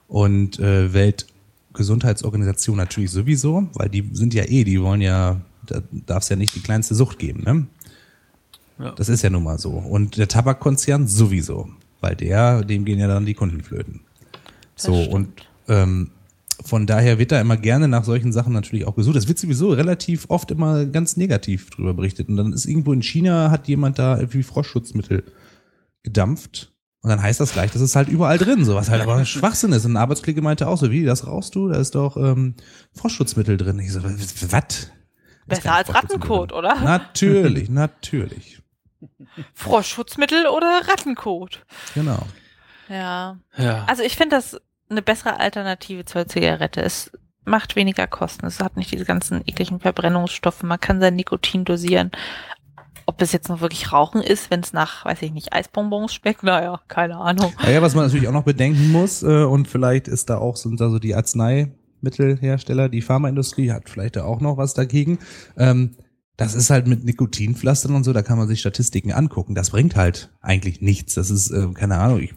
Und 0.07 0.59
äh, 0.59 0.91
Weltgesundheitsorganisation 0.93 2.77
natürlich 2.77 3.11
sowieso, 3.11 3.67
weil 3.73 3.89
die 3.89 4.09
sind 4.13 4.33
ja 4.33 4.43
eh, 4.43 4.63
die 4.63 4.81
wollen 4.81 5.01
ja, 5.01 5.41
da 5.65 5.81
darf 5.91 6.23
es 6.23 6.29
ja 6.29 6.35
nicht 6.35 6.55
die 6.55 6.61
kleinste 6.61 6.95
Sucht 6.95 7.19
geben, 7.19 7.43
ne? 7.43 7.67
Ja. 8.77 8.91
Das 8.91 9.07
ist 9.07 9.21
ja 9.21 9.29
nun 9.29 9.43
mal 9.43 9.57
so. 9.57 9.69
Und 9.71 10.17
der 10.17 10.27
Tabakkonzern 10.27 11.07
sowieso, 11.07 11.69
weil 12.01 12.15
der, 12.15 12.61
dem 12.63 12.83
gehen 12.83 12.99
ja 12.99 13.07
dann 13.07 13.25
die 13.25 13.33
Kunden 13.33 13.61
flöten. 13.63 14.01
Das 14.75 14.83
So, 14.83 14.95
stimmt. 14.95 15.13
und 15.13 15.29
ähm, 15.69 16.09
von 16.63 16.85
daher 16.87 17.19
wird 17.19 17.31
da 17.31 17.41
immer 17.41 17.57
gerne 17.57 17.87
nach 17.87 18.03
solchen 18.03 18.31
Sachen 18.31 18.53
natürlich 18.53 18.85
auch 18.85 18.95
gesucht. 18.95 19.15
Es 19.15 19.27
wird 19.27 19.39
sowieso 19.39 19.71
relativ 19.71 20.25
oft 20.29 20.51
immer 20.51 20.85
ganz 20.85 21.17
negativ 21.17 21.69
drüber 21.69 21.93
berichtet. 21.93 22.29
Und 22.29 22.37
dann 22.37 22.53
ist 22.53 22.65
irgendwo 22.65 22.93
in 22.93 23.01
China, 23.01 23.51
hat 23.51 23.67
jemand 23.67 23.99
da 23.99 24.17
irgendwie 24.17 24.43
Frostschutzmittel 24.43 25.23
gedampft. 26.03 26.71
Und 27.01 27.09
dann 27.09 27.21
heißt 27.21 27.39
das 27.39 27.53
gleich, 27.53 27.71
das 27.71 27.81
ist 27.81 27.95
halt 27.95 28.07
überall 28.07 28.37
drin, 28.37 28.65
so 28.65 28.73
was 28.73 28.89
halt 28.89 29.01
aber 29.01 29.25
Schwachsinn 29.25 29.73
ist. 29.73 29.85
Und 29.85 29.93
ein 29.93 29.97
Arbeitskollege 29.97 30.41
meinte 30.41 30.67
auch 30.67 30.77
so, 30.77 30.89
wie, 30.89 31.03
das 31.03 31.27
rauchst 31.27 31.53
du? 31.55 31.67
Da 31.69 31.77
ist 31.79 31.93
doch 31.93 32.17
ähm, 32.17 32.55
Frostschutzmittel 32.93 33.57
drin. 33.57 33.77
Ich 33.79 33.93
so, 33.93 34.01
was? 34.03 34.91
Besser 35.45 35.73
als 35.75 35.93
Rattenkot, 35.93 36.51
oder? 36.51 36.75
Natürlich, 36.81 37.69
natürlich. 37.69 38.63
Froschschutzmittel 39.53 40.47
oder 40.47 40.81
Rattenkot. 40.87 41.63
Genau. 41.93 42.25
Ja. 42.89 43.37
Ja. 43.57 43.85
Also 43.85 44.03
ich 44.03 44.15
finde 44.15 44.37
das 44.37 44.59
eine 44.89 45.01
bessere 45.01 45.39
Alternative 45.39 46.05
zur 46.05 46.27
Zigarette. 46.27 46.81
Es 46.81 47.11
macht 47.45 47.75
weniger 47.75 48.07
Kosten. 48.07 48.45
Es 48.45 48.59
hat 48.59 48.77
nicht 48.77 48.91
diese 48.91 49.05
ganzen 49.05 49.41
ekligen 49.45 49.79
Verbrennungsstoffe. 49.79 50.63
Man 50.63 50.79
kann 50.79 50.99
sein 50.99 51.15
Nikotin 51.15 51.65
dosieren. 51.65 52.11
Ob 53.07 53.21
es 53.21 53.31
jetzt 53.31 53.49
noch 53.49 53.61
wirklich 53.61 53.93
Rauchen 53.93 54.21
ist, 54.21 54.49
wenn 54.49 54.61
es 54.61 54.73
nach, 54.73 55.05
weiß 55.05 55.21
ich 55.21 55.31
nicht, 55.31 55.53
Eisbonbons 55.53 56.13
schmeckt, 56.13 56.41
naja, 56.41 56.81
keine 56.87 57.17
Ahnung. 57.17 57.53
Naja, 57.61 57.83
was 57.83 57.93
man 57.93 58.05
natürlich 58.05 58.27
auch 58.27 58.33
noch 58.33 58.43
bedenken 58.43 58.91
muss, 58.91 59.21
äh, 59.21 59.43
und 59.43 59.67
vielleicht 59.67 60.07
ist 60.07 60.31
da 60.31 60.39
auch, 60.39 60.55
sind 60.55 60.81
da 60.81 60.89
so 60.89 60.97
die 60.97 61.13
Arzneimittelhersteller, 61.13 62.89
die 62.89 63.03
Pharmaindustrie 63.03 63.71
hat 63.71 63.89
vielleicht 63.89 64.15
da 64.15 64.23
auch 64.23 64.41
noch 64.41 64.57
was 64.57 64.73
dagegen. 64.73 65.19
Ähm, 65.55 65.91
das 66.35 66.55
ist 66.55 66.71
halt 66.71 66.87
mit 66.87 67.05
Nikotinpflastern 67.05 67.95
und 67.95 68.03
so, 68.03 68.11
da 68.11 68.23
kann 68.23 68.39
man 68.39 68.47
sich 68.47 68.59
Statistiken 68.59 69.13
angucken. 69.13 69.53
Das 69.53 69.69
bringt 69.69 69.95
halt 69.95 70.31
eigentlich 70.41 70.81
nichts. 70.81 71.13
Das 71.13 71.29
ist, 71.29 71.51
äh, 71.51 71.67
keine 71.73 71.97
Ahnung, 71.97 72.19
ich, 72.19 72.33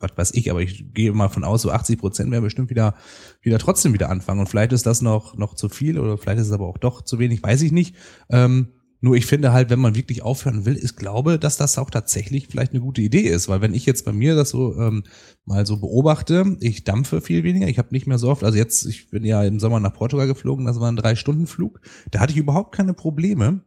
was 0.00 0.16
weiß 0.16 0.34
ich, 0.34 0.50
aber 0.50 0.60
ich 0.60 0.92
gehe 0.94 1.12
mal 1.12 1.28
von 1.28 1.44
aus, 1.44 1.62
so 1.62 1.70
80 1.70 1.98
Prozent 1.98 2.30
werden 2.30 2.44
bestimmt 2.44 2.70
wieder, 2.70 2.94
wieder 3.42 3.58
trotzdem 3.58 3.92
wieder 3.92 4.10
anfangen. 4.10 4.40
Und 4.40 4.48
vielleicht 4.48 4.72
ist 4.72 4.86
das 4.86 5.02
noch, 5.02 5.36
noch 5.36 5.54
zu 5.54 5.68
viel 5.68 5.98
oder 5.98 6.18
vielleicht 6.18 6.40
ist 6.40 6.48
es 6.48 6.52
aber 6.52 6.66
auch 6.66 6.78
doch 6.78 7.02
zu 7.02 7.18
wenig, 7.18 7.42
weiß 7.42 7.62
ich 7.62 7.72
nicht. 7.72 7.96
Ähm, 8.30 8.68
nur 9.00 9.14
ich 9.14 9.26
finde 9.26 9.52
halt, 9.52 9.70
wenn 9.70 9.78
man 9.78 9.94
wirklich 9.94 10.22
aufhören 10.22 10.66
will, 10.66 10.76
ich 10.76 10.96
glaube, 10.96 11.38
dass 11.38 11.56
das 11.56 11.78
auch 11.78 11.90
tatsächlich 11.90 12.48
vielleicht 12.48 12.72
eine 12.72 12.80
gute 12.80 13.00
Idee 13.00 13.28
ist, 13.28 13.48
weil 13.48 13.60
wenn 13.60 13.74
ich 13.74 13.86
jetzt 13.86 14.04
bei 14.04 14.12
mir 14.12 14.34
das 14.34 14.50
so 14.50 14.74
ähm, 14.76 15.04
mal 15.44 15.66
so 15.66 15.76
beobachte, 15.76 16.56
ich 16.60 16.82
dampfe 16.82 17.20
viel 17.20 17.44
weniger, 17.44 17.68
ich 17.68 17.78
habe 17.78 17.92
nicht 17.92 18.08
mehr 18.08 18.18
so 18.18 18.28
oft, 18.28 18.42
also 18.42 18.58
jetzt, 18.58 18.86
ich 18.86 19.08
bin 19.10 19.24
ja 19.24 19.44
im 19.44 19.60
Sommer 19.60 19.78
nach 19.78 19.92
Portugal 19.92 20.26
geflogen, 20.26 20.66
das 20.66 20.80
war 20.80 20.90
ein 20.90 20.96
Drei-Stunden-Flug, 20.96 21.80
da 22.10 22.18
hatte 22.18 22.32
ich 22.32 22.38
überhaupt 22.38 22.74
keine 22.74 22.92
Probleme, 22.92 23.60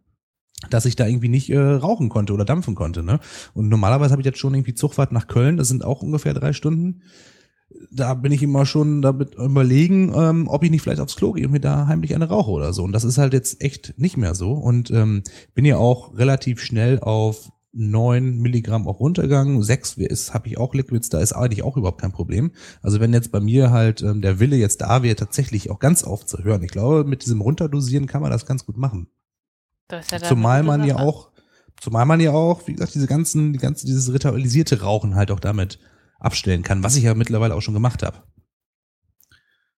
dass 0.70 0.86
ich 0.86 0.96
da 0.96 1.08
irgendwie 1.08 1.30
nicht 1.30 1.50
äh, 1.50 1.60
rauchen 1.60 2.10
konnte 2.10 2.34
oder 2.34 2.46
dampfen 2.46 2.76
konnte. 2.76 3.04
Ne? 3.04 3.20
Und 3.54 3.70
normalerweise 3.70 4.12
habe 4.12 4.22
ich 4.22 4.26
jetzt 4.26 4.40
schon 4.40 4.54
irgendwie 4.54 4.76
Zugfahrt 4.76 5.12
nach 5.12 5.28
Köln, 5.28 5.58
das 5.58 5.68
sind 5.68 5.84
auch 5.84 6.02
ungefähr 6.02 6.34
drei 6.34 6.54
Stunden 6.54 7.02
da 7.92 8.14
bin 8.14 8.32
ich 8.32 8.44
immer 8.44 8.66
schon 8.66 9.02
damit 9.02 9.36
überlegen, 9.36 10.12
ähm, 10.16 10.48
ob 10.48 10.64
ich 10.64 10.72
nicht 10.72 10.82
vielleicht 10.82 11.00
aufs 11.00 11.16
Klo 11.16 11.32
gehe 11.34 11.46
und 11.46 11.52
mir 11.52 11.60
da 11.60 11.88
heimlich 11.88 12.16
eine 12.16 12.28
rauche 12.28 12.52
oder 12.52 12.74
so. 12.74 12.84
Und 12.84 12.92
das 12.92 13.04
ist 13.04 13.18
halt 13.18 13.34
jetzt 13.34 13.62
echt 13.62 13.94
nicht 13.98 14.18
mehr 14.18 14.36
so. 14.36 14.54
Und 14.54 14.92
ähm, 14.92 15.24
bin 15.54 15.66
ja 15.66 15.78
auch 15.78 16.18
relativ 16.18 16.62
schnell 16.62 17.00
auf 17.00 17.52
neun 17.74 18.40
Milligramm 18.40 18.88
auch 18.88 19.00
runtergegangen. 19.00 19.64
Sechs 19.64 19.94
ist, 19.94 20.34
habe 20.34 20.48
ich 20.48 20.58
auch 20.58 20.74
Liquids, 20.74 21.10
da 21.10 21.20
ist 21.20 21.34
eigentlich 21.34 21.64
auch 21.64 21.78
überhaupt 21.78 22.02
kein 22.02 22.12
Problem. 22.12 22.52
Also 22.82 23.00
wenn 23.00 23.14
jetzt 23.14 23.32
bei 23.32 23.40
mir 23.40 23.72
halt 23.72 24.02
ähm, 24.02 24.22
der 24.22 24.40
Wille 24.40 24.58
jetzt 24.58 24.82
da 24.82 25.04
wäre, 25.04 25.16
tatsächlich 25.16 25.70
auch 25.70 25.80
ganz 25.80 26.04
aufzuhören. 26.04 26.64
Ich 26.64 26.72
glaube, 26.72 27.06
mit 27.06 27.24
diesem 27.24 27.42
Runterdosieren 27.42 28.08
kann 28.08 28.22
man 28.22 28.32
das 28.32 28.46
ganz 28.46 28.66
gut 28.66 28.78
machen. 28.78 29.08
Das 29.92 30.06
ist 30.06 30.12
ja 30.12 30.20
zumal 30.22 30.64
man 30.64 30.84
ja 30.86 30.98
auch, 30.98 31.32
zumal 31.80 32.06
man 32.06 32.20
ja 32.20 32.32
auch, 32.32 32.68
wie 32.68 32.74
gesagt, 32.74 32.96
diese 32.96 33.08
ganzen, 33.08 33.54
die 33.54 33.60
ganze, 33.60 33.86
dieses 33.86 34.12
ritualisierte 34.14 34.82
Rauchen 34.82 35.16
halt 35.16 35.32
auch 35.32 35.40
damit 35.40 35.80
abstellen 36.20 36.64
kann, 36.64 36.84
was 36.84 36.96
ich 36.96 37.04
ja 37.04 37.14
mittlerweile 37.14 37.56
auch 37.56 37.62
schon 37.62 37.74
gemacht 37.74 38.04
habe. 38.04 38.24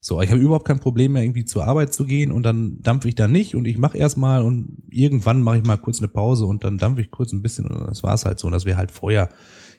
So, 0.04 0.20
ich 0.20 0.30
habe 0.30 0.40
überhaupt 0.40 0.66
kein 0.66 0.80
Problem 0.80 1.12
mehr, 1.12 1.22
irgendwie 1.22 1.44
zur 1.44 1.64
Arbeit 1.64 1.94
zu 1.94 2.04
gehen 2.04 2.32
und 2.32 2.42
dann 2.42 2.82
dampfe 2.82 3.08
ich 3.08 3.14
da 3.14 3.28
nicht 3.28 3.54
und 3.54 3.66
ich 3.66 3.78
mache 3.78 3.96
erstmal 3.96 4.42
und 4.42 4.82
irgendwann 4.90 5.42
mache 5.42 5.58
ich 5.58 5.64
mal 5.64 5.78
kurz 5.78 5.98
eine 5.98 6.08
Pause 6.08 6.44
und 6.46 6.64
dann 6.64 6.76
dampfe 6.76 7.02
ich 7.02 7.12
kurz 7.12 7.32
ein 7.32 7.40
bisschen 7.40 7.68
und 7.68 7.86
das 7.86 8.02
war 8.02 8.12
es 8.12 8.24
halt 8.24 8.40
so. 8.40 8.48
Und 8.48 8.52
das 8.52 8.64
wäre 8.64 8.76
halt 8.76 8.90
vorher 8.90 9.28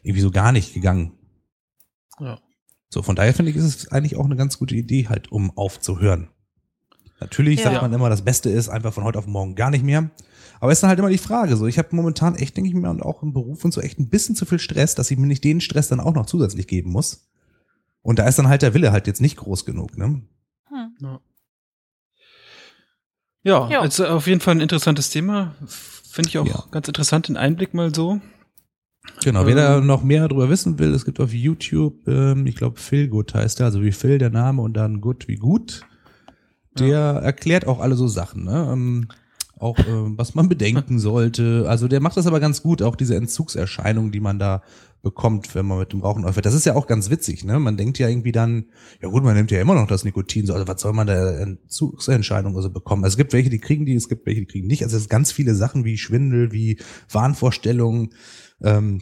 irgendwie 0.01 0.21
so 0.21 0.31
gar 0.31 0.53
nicht 0.53 0.73
gegangen. 0.73 1.11
Ja. 2.21 2.39
So, 2.89 3.01
von 3.01 3.17
daher 3.17 3.33
finde 3.33 3.51
ich, 3.51 3.57
ist 3.57 3.65
es 3.65 3.91
eigentlich 3.91 4.15
auch 4.15 4.23
eine 4.23 4.37
ganz 4.37 4.57
gute 4.57 4.75
Idee, 4.75 5.09
halt, 5.09 5.29
um 5.29 5.57
aufzuhören. 5.57 6.29
Natürlich 7.23 7.59
Ja. 7.59 7.71
sagt 7.71 7.81
man 7.81 7.93
immer, 7.93 8.09
das 8.09 8.23
Beste 8.23 8.49
ist 8.49 8.69
einfach 8.69 8.93
von 8.93 9.03
heute 9.03 9.17
auf 9.19 9.27
morgen 9.27 9.55
gar 9.55 9.69
nicht 9.69 9.83
mehr. 9.83 10.09
Aber 10.59 10.71
es 10.71 10.77
ist 10.77 10.81
dann 10.83 10.89
halt 10.89 10.99
immer 10.99 11.09
die 11.09 11.17
Frage, 11.17 11.57
so, 11.57 11.67
ich 11.67 11.77
habe 11.77 11.89
momentan 11.95 12.35
echt, 12.35 12.55
denke 12.55 12.69
ich 12.69 12.75
mir, 12.75 12.89
und 12.89 13.01
auch 13.01 13.23
im 13.23 13.33
Beruf 13.33 13.63
und 13.65 13.73
so 13.73 13.81
echt 13.81 13.99
ein 13.99 14.09
bisschen 14.09 14.35
zu 14.35 14.45
viel 14.45 14.59
Stress, 14.59 14.95
dass 14.95 15.09
ich 15.11 15.17
mir 15.17 15.27
nicht 15.27 15.43
den 15.43 15.61
Stress 15.61 15.87
dann 15.89 15.99
auch 15.99 16.13
noch 16.13 16.25
zusätzlich 16.25 16.67
geben 16.67 16.91
muss. 16.91 17.27
Und 18.01 18.19
da 18.19 18.27
ist 18.27 18.37
dann 18.39 18.47
halt 18.49 18.61
der 18.61 18.73
Wille 18.73 18.91
halt 18.91 19.07
jetzt 19.07 19.21
nicht 19.21 19.37
groß 19.37 19.65
genug, 19.65 19.97
ne? 19.97 20.21
Hm. 20.69 20.95
Ja, 21.01 21.19
ja 23.43 23.69
Ja. 23.69 23.81
also 23.81 24.05
auf 24.07 24.27
jeden 24.27 24.41
Fall 24.41 24.55
ein 24.55 24.61
interessantes 24.61 25.09
Thema. 25.09 25.55
Finde 25.67 26.29
ich 26.29 26.37
auch 26.37 26.45
Ja. 26.47 26.63
ganz 26.71 26.87
interessant, 26.87 27.27
den 27.27 27.37
Einblick 27.37 27.73
mal 27.73 27.93
so. 27.93 28.19
Genau, 29.23 29.45
wer 29.45 29.55
da 29.55 29.77
Ähm. 29.79 29.85
noch 29.87 30.01
mehr 30.03 30.27
darüber 30.27 30.49
wissen 30.49 30.79
will, 30.79 30.93
es 30.93 31.03
gibt 31.03 31.19
auf 31.19 31.33
YouTube, 31.33 32.07
ähm, 32.07 32.47
ich 32.47 32.55
glaube 32.55 32.79
Phil 32.79 33.09
Good 33.09 33.33
heißt 33.33 33.59
er, 33.59 33.65
also 33.65 33.81
wie 33.81 33.91
Phil 33.91 34.17
der 34.17 34.29
Name 34.29 34.61
und 34.61 34.73
dann 34.75 35.01
Good 35.01 35.27
wie 35.27 35.35
gut. 35.35 35.85
Der 36.79 36.99
erklärt 37.23 37.67
auch 37.67 37.79
alle 37.79 37.95
so 37.95 38.07
Sachen, 38.07 38.43
ne? 38.45 38.69
Ähm, 38.71 39.07
auch 39.57 39.77
ähm, 39.87 40.17
was 40.17 40.35
man 40.35 40.49
bedenken 40.49 40.99
sollte. 40.99 41.65
Also 41.67 41.87
der 41.87 42.01
macht 42.01 42.17
das 42.17 42.27
aber 42.27 42.39
ganz 42.39 42.61
gut, 42.61 42.81
auch 42.81 42.95
diese 42.95 43.15
Entzugserscheinung, 43.15 44.11
die 44.11 44.19
man 44.19 44.39
da 44.39 44.61
bekommt, 45.01 45.53
wenn 45.53 45.65
man 45.65 45.79
mit 45.79 45.91
dem 45.91 46.01
Rauchen 46.01 46.23
aufhört. 46.23 46.45
Das 46.45 46.53
ist 46.53 46.65
ja 46.65 46.75
auch 46.75 46.87
ganz 46.87 47.09
witzig, 47.09 47.43
ne? 47.43 47.59
Man 47.59 47.75
denkt 47.75 47.99
ja 47.99 48.07
irgendwie 48.07 48.31
dann, 48.31 48.67
ja 49.01 49.09
gut, 49.09 49.23
man 49.23 49.35
nimmt 49.35 49.51
ja 49.51 49.59
immer 49.59 49.75
noch 49.75 49.85
das 49.85 50.05
Nikotin, 50.05 50.45
so, 50.45 50.53
also 50.53 50.67
was 50.67 50.81
soll 50.81 50.93
man 50.93 51.07
da 51.07 51.31
Entzugserscheinungen 51.39 52.55
also 52.55 52.69
bekommen? 52.69 53.03
Also 53.03 53.15
es 53.15 53.17
gibt 53.17 53.33
welche, 53.33 53.49
die 53.49 53.59
kriegen 53.59 53.85
die, 53.85 53.95
es 53.95 54.07
gibt 54.07 54.25
welche, 54.25 54.41
die 54.41 54.47
kriegen 54.47 54.67
nicht. 54.67 54.83
Also 54.83 54.95
es 54.95 55.03
sind 55.03 55.09
ganz 55.09 55.31
viele 55.31 55.55
Sachen 55.55 55.83
wie 55.83 55.97
Schwindel, 55.97 56.53
wie 56.53 56.79
Wahnvorstellungen, 57.11 58.13
ähm, 58.61 59.01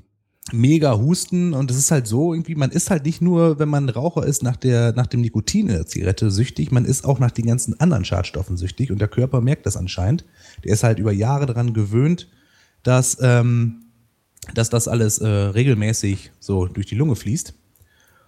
mega 0.53 0.97
Husten 0.97 1.53
und 1.53 1.71
es 1.71 1.77
ist 1.77 1.91
halt 1.91 2.07
so 2.07 2.33
irgendwie, 2.33 2.55
man 2.55 2.71
ist 2.71 2.89
halt 2.89 3.05
nicht 3.05 3.21
nur, 3.21 3.59
wenn 3.59 3.69
man 3.69 3.89
Raucher 3.89 4.25
ist, 4.25 4.43
nach 4.43 4.55
der, 4.55 4.93
nach 4.93 5.07
dem 5.07 5.21
Nikotin 5.21 5.67
in 5.67 5.75
der 5.75 5.85
Zigarette 5.85 6.31
süchtig, 6.31 6.71
man 6.71 6.85
ist 6.85 7.05
auch 7.05 7.19
nach 7.19 7.31
den 7.31 7.45
ganzen 7.45 7.79
anderen 7.79 8.05
Schadstoffen 8.05 8.57
süchtig 8.57 8.91
und 8.91 8.99
der 8.99 9.07
Körper 9.07 9.41
merkt 9.41 9.65
das 9.65 9.77
anscheinend. 9.77 10.25
Der 10.63 10.73
ist 10.73 10.83
halt 10.83 10.99
über 10.99 11.11
Jahre 11.11 11.45
daran 11.45 11.73
gewöhnt, 11.73 12.27
dass, 12.83 13.17
ähm, 13.21 13.83
dass 14.53 14.69
das 14.69 14.87
alles 14.87 15.19
äh, 15.19 15.27
regelmäßig 15.27 16.31
so 16.39 16.67
durch 16.67 16.87
die 16.87 16.95
Lunge 16.95 17.15
fließt. 17.15 17.53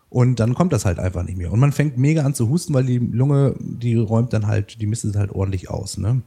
Und 0.09 0.39
dann 0.39 0.53
kommt 0.53 0.73
das 0.73 0.85
halt 0.85 0.99
einfach 0.99 1.23
nicht 1.23 1.39
mehr. 1.39 1.51
Und 1.51 1.59
man 1.59 1.71
fängt 1.71 1.97
mega 1.97 2.21
an 2.21 2.35
zu 2.35 2.47
husten, 2.47 2.73
weil 2.75 2.85
die 2.85 2.99
Lunge, 2.99 3.55
die 3.59 3.95
räumt 3.95 4.31
dann 4.31 4.45
halt, 4.45 4.79
die 4.79 4.85
misst 4.85 5.05
es 5.05 5.15
halt 5.15 5.31
ordentlich 5.31 5.71
aus. 5.71 5.97
Ne? 5.97 6.21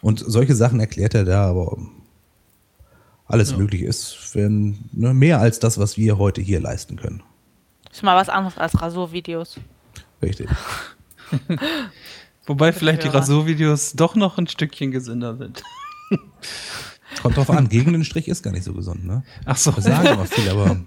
Und 0.00 0.24
solche 0.26 0.56
Sachen 0.56 0.80
erklärt 0.80 1.14
er 1.14 1.24
da, 1.24 1.48
aber 1.48 1.78
alles 3.32 3.52
Ja. 3.52 3.56
möglich 3.58 3.82
ist, 3.82 4.34
wenn 4.34 4.78
ne, 4.92 5.14
mehr 5.14 5.40
als 5.40 5.58
das, 5.58 5.78
was 5.78 5.96
wir 5.96 6.18
heute 6.18 6.40
hier 6.40 6.60
leisten 6.60 6.96
können. 6.96 7.22
Ist 7.90 8.02
mal 8.02 8.16
was 8.16 8.28
anderes 8.28 8.58
als 8.58 8.80
Rasurvideos. 8.80 9.58
Richtig. 10.22 10.48
Wobei 12.46 12.72
vielleicht 12.72 13.04
die. 13.04 13.08
Rasurvideos 13.08 13.92
doch 13.92 14.14
noch 14.14 14.38
ein 14.38 14.46
Stückchen 14.46 14.90
gesünder 14.90 15.36
sind. 15.36 15.62
Kommt 17.22 17.36
drauf 17.36 17.50
an, 17.50 17.68
gegen 17.68 17.92
den 17.92 18.04
Strich 18.04 18.28
ist 18.28 18.42
gar 18.42 18.52
nicht 18.52 18.64
so 18.64 18.72
gesund, 18.72 19.04
ne? 19.04 19.22
Ach 19.44 19.56
so. 19.56 19.70
Das 19.70 19.84
sagen 19.84 20.06
immer 20.08 20.26
viel, 20.26 20.48
aber 20.48 20.80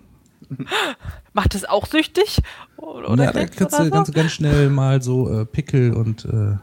Macht 1.33 1.55
es 1.55 1.65
auch 1.65 1.85
süchtig? 1.85 2.41
Oder, 2.77 3.15
na, 3.15 3.31
da 3.31 3.45
kannst 3.45 3.79
oder 3.79 3.89
du, 3.89 3.97
so? 3.97 4.03
du 4.03 4.11
ganz 4.11 4.31
schnell 4.31 4.69
mal 4.69 5.01
so 5.01 5.29
äh, 5.41 5.45
Pickel 5.45 5.93
und 5.93 6.25
äh, 6.25 6.55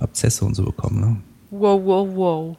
Abzesse 0.00 0.44
und 0.44 0.54
so 0.54 0.64
bekommen, 0.64 1.00
ne? 1.00 1.16
Wow, 1.50 1.80
wow, 1.84 2.08
wow. 2.14 2.56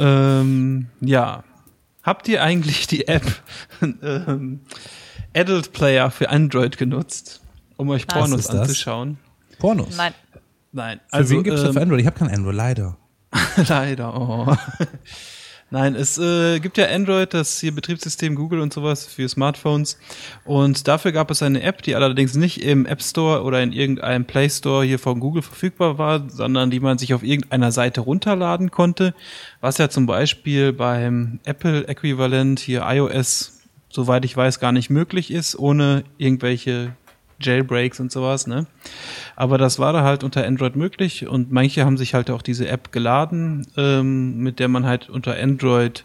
Ähm, 0.00 0.86
ja. 1.00 1.44
Habt 2.02 2.28
ihr 2.28 2.42
eigentlich 2.42 2.86
die 2.86 3.06
App 3.08 3.24
ähm, 3.82 4.60
Adult 5.34 5.72
Player 5.72 6.10
für 6.10 6.30
Android 6.30 6.78
genutzt, 6.78 7.42
um 7.76 7.90
euch 7.90 8.06
Was 8.08 8.14
Pornos 8.14 8.46
anzuschauen? 8.48 9.18
Pornos. 9.58 9.96
Nein. 9.96 10.14
Nein. 10.72 11.00
Für 11.10 11.28
wen 11.28 11.42
gibt's 11.42 11.60
das 11.60 11.68
ähm, 11.70 11.74
für 11.74 11.82
Android? 11.82 12.00
Ich 12.00 12.06
habe 12.06 12.18
kein 12.18 12.30
Android, 12.30 12.56
leider. 12.56 12.96
Leider. 13.68 14.14
Oh. 14.18 14.56
Nein, 15.72 15.94
es 15.94 16.18
äh, 16.18 16.58
gibt 16.58 16.78
ja 16.78 16.88
Android, 16.88 17.32
das 17.32 17.60
hier 17.60 17.72
Betriebssystem 17.72 18.34
Google 18.34 18.58
und 18.58 18.72
sowas 18.72 19.06
für 19.06 19.28
Smartphones. 19.28 19.98
Und 20.44 20.88
dafür 20.88 21.12
gab 21.12 21.30
es 21.30 21.44
eine 21.44 21.62
App, 21.62 21.82
die 21.82 21.94
allerdings 21.94 22.34
nicht 22.34 22.64
im 22.64 22.86
App 22.86 23.00
Store 23.00 23.44
oder 23.44 23.62
in 23.62 23.70
irgendeinem 23.72 24.24
Play 24.24 24.50
Store 24.50 24.84
hier 24.84 24.98
von 24.98 25.20
Google 25.20 25.42
verfügbar 25.42 25.96
war, 25.96 26.28
sondern 26.28 26.70
die 26.70 26.80
man 26.80 26.98
sich 26.98 27.14
auf 27.14 27.22
irgendeiner 27.22 27.70
Seite 27.70 28.00
runterladen 28.00 28.72
konnte. 28.72 29.14
Was 29.60 29.78
ja 29.78 29.88
zum 29.88 30.06
Beispiel 30.06 30.72
beim 30.72 31.38
Apple-Äquivalent 31.44 32.58
hier 32.58 32.84
iOS, 32.88 33.60
soweit 33.90 34.24
ich 34.24 34.36
weiß, 34.36 34.58
gar 34.58 34.72
nicht 34.72 34.90
möglich 34.90 35.30
ist, 35.30 35.56
ohne 35.56 36.02
irgendwelche 36.18 36.96
Jailbreaks 37.40 38.00
und 38.00 38.12
sowas, 38.12 38.46
ne? 38.46 38.66
Aber 39.36 39.58
das 39.58 39.78
war 39.78 39.92
da 39.92 40.02
halt 40.02 40.24
unter 40.24 40.46
Android 40.46 40.76
möglich 40.76 41.26
und 41.26 41.50
manche 41.50 41.84
haben 41.84 41.96
sich 41.96 42.14
halt 42.14 42.30
auch 42.30 42.42
diese 42.42 42.68
App 42.68 42.92
geladen, 42.92 43.66
ähm, 43.76 44.38
mit 44.38 44.58
der 44.58 44.68
man 44.68 44.86
halt 44.86 45.08
unter 45.08 45.36
Android 45.36 46.04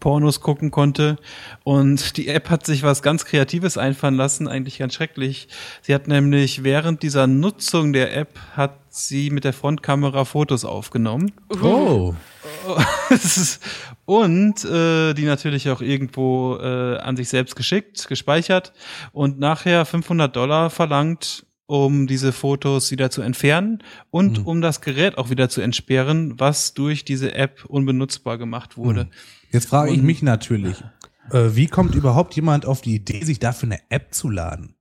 Pornos 0.00 0.40
gucken 0.40 0.70
konnte. 0.70 1.16
Und 1.64 2.16
die 2.16 2.28
App 2.28 2.50
hat 2.50 2.66
sich 2.66 2.82
was 2.82 3.02
ganz 3.02 3.24
Kreatives 3.24 3.78
einfallen 3.78 4.16
lassen, 4.16 4.48
eigentlich 4.48 4.78
ganz 4.78 4.94
schrecklich. 4.94 5.48
Sie 5.82 5.94
hat 5.94 6.08
nämlich 6.08 6.62
während 6.62 7.02
dieser 7.02 7.26
Nutzung 7.26 7.92
der 7.92 8.14
App 8.16 8.38
hat 8.54 8.76
sie 8.90 9.30
mit 9.30 9.44
der 9.44 9.52
Frontkamera 9.52 10.24
Fotos 10.24 10.64
aufgenommen. 10.64 11.32
Oh. 11.62 12.14
und 14.04 14.64
äh, 14.64 15.14
die 15.14 15.24
natürlich 15.24 15.70
auch 15.70 15.80
irgendwo 15.80 16.56
äh, 16.56 16.96
an 16.98 17.16
sich 17.16 17.28
selbst 17.28 17.56
geschickt, 17.56 18.08
gespeichert 18.08 18.72
und 19.12 19.38
nachher 19.38 19.84
500 19.84 20.34
Dollar 20.34 20.70
verlangt, 20.70 21.46
um 21.66 22.06
diese 22.06 22.32
Fotos 22.32 22.90
wieder 22.90 23.10
zu 23.10 23.22
entfernen 23.22 23.82
und 24.10 24.40
Mhm. 24.40 24.46
um 24.46 24.60
das 24.60 24.80
Gerät 24.80 25.16
auch 25.18 25.30
wieder 25.30 25.48
zu 25.48 25.60
entsperren, 25.62 26.38
was 26.38 26.74
durch 26.74 27.04
diese 27.04 27.34
App 27.34 27.64
unbenutzbar 27.64 28.36
gemacht 28.38 28.76
wurde. 28.76 29.04
Mhm. 29.04 29.10
Jetzt 29.50 29.68
frage 29.68 29.92
ich 29.92 29.98
Und- 30.00 30.04
mich 30.06 30.22
natürlich, 30.22 30.82
äh, 31.30 31.50
wie 31.54 31.66
kommt 31.68 31.94
überhaupt 31.94 32.34
jemand 32.36 32.66
auf 32.66 32.82
die 32.82 32.94
Idee, 32.96 33.24
sich 33.24 33.38
dafür 33.38 33.68
eine 33.70 33.80
App 33.90 34.12
zu 34.12 34.28
laden? 34.28 34.74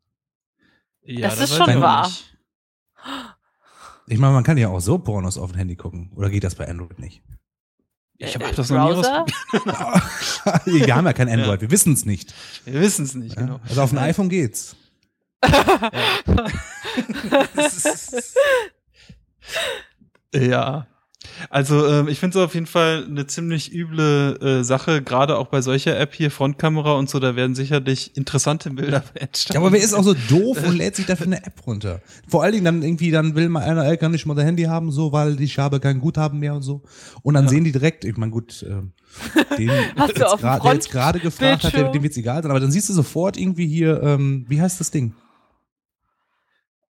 Ja, 1.05 1.29
Das 1.29 1.37
da 1.37 1.43
ist 1.45 1.55
schon 1.55 1.69
ich 1.69 1.79
wahr. 1.81 2.07
nicht. 2.07 2.29
Ich 4.07 4.19
meine, 4.19 4.33
man 4.33 4.43
kann 4.43 4.57
ja 4.57 4.67
auch 4.67 4.79
so 4.81 4.97
Pornos 4.99 5.37
auf 5.37 5.51
dem 5.51 5.57
Handy 5.57 5.75
gucken. 5.77 6.11
Oder 6.15 6.29
geht 6.29 6.43
das 6.43 6.55
bei 6.55 6.67
Android 6.67 6.99
nicht? 6.99 7.23
Ich 8.25 8.35
Äh, 8.35 8.39
habe 8.39 8.55
das 8.55 8.69
noch 8.69 8.87
nie 8.89 8.93
Browser? 8.93 9.25
wir 10.65 10.95
haben 10.95 11.05
ja 11.05 11.13
kein 11.13 11.29
Android, 11.29 11.61
wir 11.61 11.71
wissen 11.71 11.93
es 11.93 12.05
nicht. 12.05 12.33
Wir 12.65 12.79
wissen 12.81 13.05
es 13.05 13.13
nicht, 13.15 13.35
Ja? 13.35 13.41
genau. 13.41 13.59
Also 13.67 13.81
auf 13.81 13.89
dem 13.89 13.99
iPhone 13.99 14.29
geht's. 14.29 14.75
Ja. 20.33 20.87
Also 21.53 21.85
ähm, 21.87 22.07
ich 22.07 22.19
finde 22.19 22.39
es 22.39 22.43
auf 22.43 22.55
jeden 22.55 22.65
Fall 22.65 23.05
eine 23.07 23.27
ziemlich 23.27 23.71
üble 23.71 24.39
äh, 24.41 24.63
Sache, 24.63 25.03
gerade 25.03 25.37
auch 25.37 25.49
bei 25.49 25.61
solcher 25.61 25.99
App 25.99 26.15
hier, 26.15 26.31
Frontkamera 26.31 26.93
und 26.93 27.11
so, 27.11 27.19
da 27.19 27.35
werden 27.35 27.53
sicherlich 27.53 28.17
interessante 28.17 28.71
Bilder 28.71 29.03
entstehen. 29.13 29.53
Ja, 29.53 29.59
aber 29.59 29.71
wer 29.71 29.79
ist 29.79 29.93
auch 29.93 30.01
so 30.01 30.15
doof 30.15 30.63
und 30.63 30.75
lädt 30.75 30.95
sich 30.95 31.05
dafür 31.05 31.27
eine 31.27 31.45
App 31.45 31.67
runter? 31.67 32.01
Vor 32.27 32.41
allen 32.41 32.53
Dingen 32.53 32.65
dann 32.65 32.81
irgendwie, 32.81 33.11
dann 33.11 33.35
will 33.35 33.49
mal 33.49 33.61
einer, 33.61 33.85
er 33.85 33.97
kann 33.97 34.11
nicht 34.13 34.25
mal 34.25 34.35
ein 34.35 34.43
Handy 34.43 34.63
haben, 34.63 34.91
so, 34.91 35.11
weil 35.11 35.39
ich 35.41 35.59
habe 35.59 35.79
kein 35.79 35.99
Guthaben 35.99 36.39
mehr 36.39 36.55
und 36.55 36.63
so. 36.63 36.81
Und 37.21 37.35
dann 37.35 37.43
Ja. 37.43 37.49
sehen 37.51 37.63
die 37.65 37.71
direkt, 37.71 38.03
ich 38.03 38.17
meine, 38.17 38.31
gut, 38.31 38.65
ähm, 38.67 38.93
den, 39.55 39.69
Hast 39.95 40.15
du 40.15 40.21
jetzt 40.21 40.33
auf 40.33 40.39
dem 40.39 40.45
grad- 40.49 40.65
der 40.65 40.73
jetzt 40.73 40.89
gerade 40.89 41.19
gefragt 41.19 41.63
hat, 41.65 41.73
der, 41.75 41.83
Bildschirm? 41.83 41.91
dem 41.91 42.01
wird's 42.03 42.17
egal 42.17 42.41
sein, 42.41 42.49
aber 42.49 42.61
dann 42.61 42.71
siehst 42.71 42.89
du 42.89 42.93
sofort 42.93 43.37
irgendwie 43.37 43.67
hier, 43.67 44.01
ähm, 44.01 44.45
wie 44.49 44.59
heißt 44.59 44.79
das 44.79 44.89
Ding? 44.89 45.13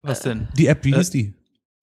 Was 0.02 0.20
denn? 0.20 0.50
Die 0.58 0.68
App, 0.68 0.84
wie 0.84 0.92
Äh, 0.92 0.96
hieß 0.98 1.10
die? 1.12 1.34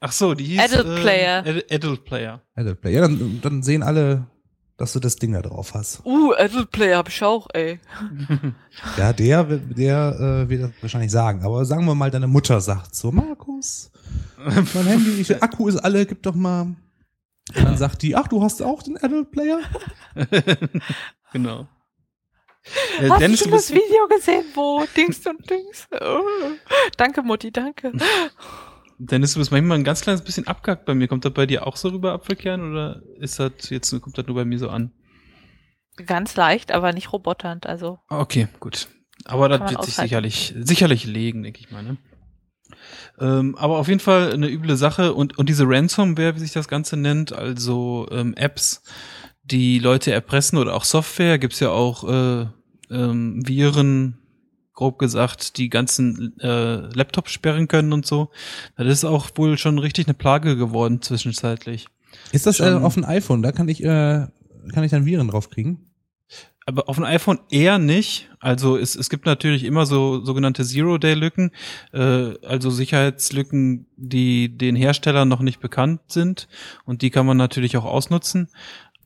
Ach 0.01 0.13
so, 0.13 0.35
die 0.35 0.45
hieß 0.45 0.75
Adult 0.75 0.99
äh, 0.99 1.01
Player. 1.01 1.39
Ad 1.39 1.65
Adult 1.71 2.05
Player. 2.05 2.43
Adult 2.55 2.81
Play. 2.81 2.95
Ja, 2.95 3.01
dann, 3.03 3.41
dann 3.43 3.63
sehen 3.63 3.83
alle, 3.83 4.27
dass 4.77 4.93
du 4.93 5.01
das 5.01 5.17
Ding 5.17 5.33
da 5.33 5.41
drauf 5.41 5.73
hast. 5.75 6.05
Uh, 6.05 6.33
Adult 6.35 6.71
Player 6.71 6.99
hab 6.99 7.09
ich 7.09 7.23
auch, 7.23 7.49
ey. 7.55 7.81
Ja, 8.99 9.13
der, 9.13 9.45
der 9.45 10.45
äh, 10.45 10.49
wird 10.49 10.63
das 10.65 10.71
wahrscheinlich 10.83 11.11
sagen. 11.11 11.43
Aber 11.45 11.65
sagen 11.65 11.87
wir 11.87 11.95
mal, 11.95 12.11
deine 12.11 12.27
Mutter 12.27 12.61
sagt 12.61 12.95
so, 12.95 13.11
Markus, 13.11 13.91
mein 14.37 14.87
Handy, 14.87 15.21
ich, 15.21 15.43
Akku 15.43 15.69
ist 15.69 15.79
alle, 15.79 16.05
gib 16.05 16.23
doch 16.23 16.35
mal. 16.35 16.75
Und 17.55 17.65
dann 17.65 17.79
sagt 17.79 18.03
die, 18.03 18.15
ach, 18.17 18.29
du 18.29 18.43
hast 18.43 18.61
auch 18.61 18.83
den 18.83 18.99
Adult 18.99 19.31
Player? 19.31 19.61
genau. 21.33 21.69
Äh, 23.01 23.09
Hast 23.09 23.21
Dennis, 23.21 23.41
du 23.45 23.51
das 23.51 23.71
Video 23.71 24.09
gesehen, 24.09 24.45
wo 24.55 24.85
Dings 24.97 25.25
und 25.27 25.49
Dings? 25.49 25.87
Oh. 25.93 26.21
Danke, 26.97 27.23
Mutti, 27.23 27.53
danke. 27.53 27.93
Dennis, 28.99 29.35
du 29.35 29.41
bist 29.41 29.51
manchmal 29.51 29.79
ein 29.79 29.85
ganz 29.85 30.01
kleines 30.01 30.23
bisschen 30.23 30.47
abgehackt 30.47 30.87
bei 30.87 30.95
mir. 30.95 31.09
Kommt 31.09 31.25
das 31.25 31.33
bei 31.33 31.47
dir 31.47 31.67
auch 31.67 31.77
so 31.77 31.89
rüber, 31.89 32.13
Apfelkern, 32.13 32.71
oder 32.73 33.03
ist 33.19 33.39
das 33.39 33.53
jetzt, 33.69 33.91
kommt 34.01 34.17
das 34.17 34.27
nur 34.27 34.37
bei 34.37 34.45
mir 34.45 34.59
so 34.59 34.71
an? 34.71 34.93
Ganz 36.05 36.37
leicht, 36.37 36.73
aber 36.73 36.93
nicht 36.93 37.13
roboternd, 37.13 37.67
also. 37.67 37.99
Okay, 38.09 38.49
gut. 38.61 38.89
Aber 39.25 39.49
das 39.49 39.61
wird 39.61 39.71
sich 39.71 39.79
aushalten. 39.79 40.09
sicherlich, 40.09 40.55
sicherlich 40.59 41.05
legen, 41.07 41.43
denke 41.43 41.61
ich 41.61 41.71
mal. 41.71 41.83
Ne? 41.83 41.97
Ähm, 43.19 43.55
aber 43.57 43.79
auf 43.79 43.89
jeden 43.89 44.01
Fall 44.01 44.33
eine 44.33 44.49
üble 44.49 44.77
Sache 44.77 45.15
und, 45.15 45.39
und 45.39 45.49
diese 45.49 45.65
Ransomware, 45.67 46.35
wie 46.37 46.41
sich 46.41 46.53
das 46.53 46.69
Ganze 46.69 46.97
nennt, 46.97 47.33
also 47.33 48.07
ähm, 48.11 48.35
Apps, 48.35 48.83
die 49.43 49.79
Leute 49.79 50.13
erpressen 50.13 50.59
oder 50.59 50.75
auch 50.75 50.85
Software, 50.85 51.39
gibt's 51.39 51.61
ja 51.61 51.71
auch 51.71 52.05
äh, 52.05 52.47
ähm, 52.91 53.47
Viren, 53.47 54.19
grob 54.77 54.99
gesagt, 54.99 55.57
die 55.57 55.69
ganzen 55.69 56.39
äh, 56.39 56.77
Laptops 56.95 57.33
sperren 57.33 57.67
können 57.67 57.93
und 57.93 58.07
so. 58.07 58.31
Das 58.77 58.87
ist 58.87 59.05
auch 59.05 59.31
wohl 59.35 59.59
schon 59.59 59.81
richtig 59.81 60.07
eine 60.07 60.15
Plage 60.15 60.57
geworden 60.57 61.03
zwischenzeitlich. 61.03 61.87
Ist 62.31 62.47
das 62.47 62.61
äh, 62.61 62.75
auf 62.75 62.95
dem 62.95 63.05
iPhone? 63.05 63.43
Da 63.43 63.51
kann 63.51 63.69
ich, 63.69 63.83
äh, 63.83 64.27
kann 64.73 64.85
ich 64.85 64.91
dann 64.93 65.07
Viren 65.07 65.29
drauf 65.29 65.51
kriegen? 65.51 65.91
Aber 66.69 66.89
auf 66.89 66.97
dem 66.97 67.05
iPhone 67.05 67.39
eher 67.49 67.79
nicht. 67.79 68.29
Also 68.41 68.77
es, 68.77 68.97
es 68.97 69.09
gibt 69.09 69.25
natürlich 69.25 69.63
immer 69.63 69.87
so 69.87 70.25
sogenannte 70.25 70.65
Zero-Day-Lücken, 70.65 71.53
äh, 71.93 72.35
also 72.45 72.71
Sicherheitslücken, 72.71 73.87
die 73.97 74.59
den 74.59 74.75
Herstellern 74.75 75.29
noch 75.29 75.41
nicht 75.41 75.61
bekannt 75.61 76.01
sind 76.09 76.49
und 76.85 77.03
die 77.03 77.11
kann 77.11 77.25
man 77.25 77.37
natürlich 77.37 77.77
auch 77.77 77.85
ausnutzen. 77.85 78.49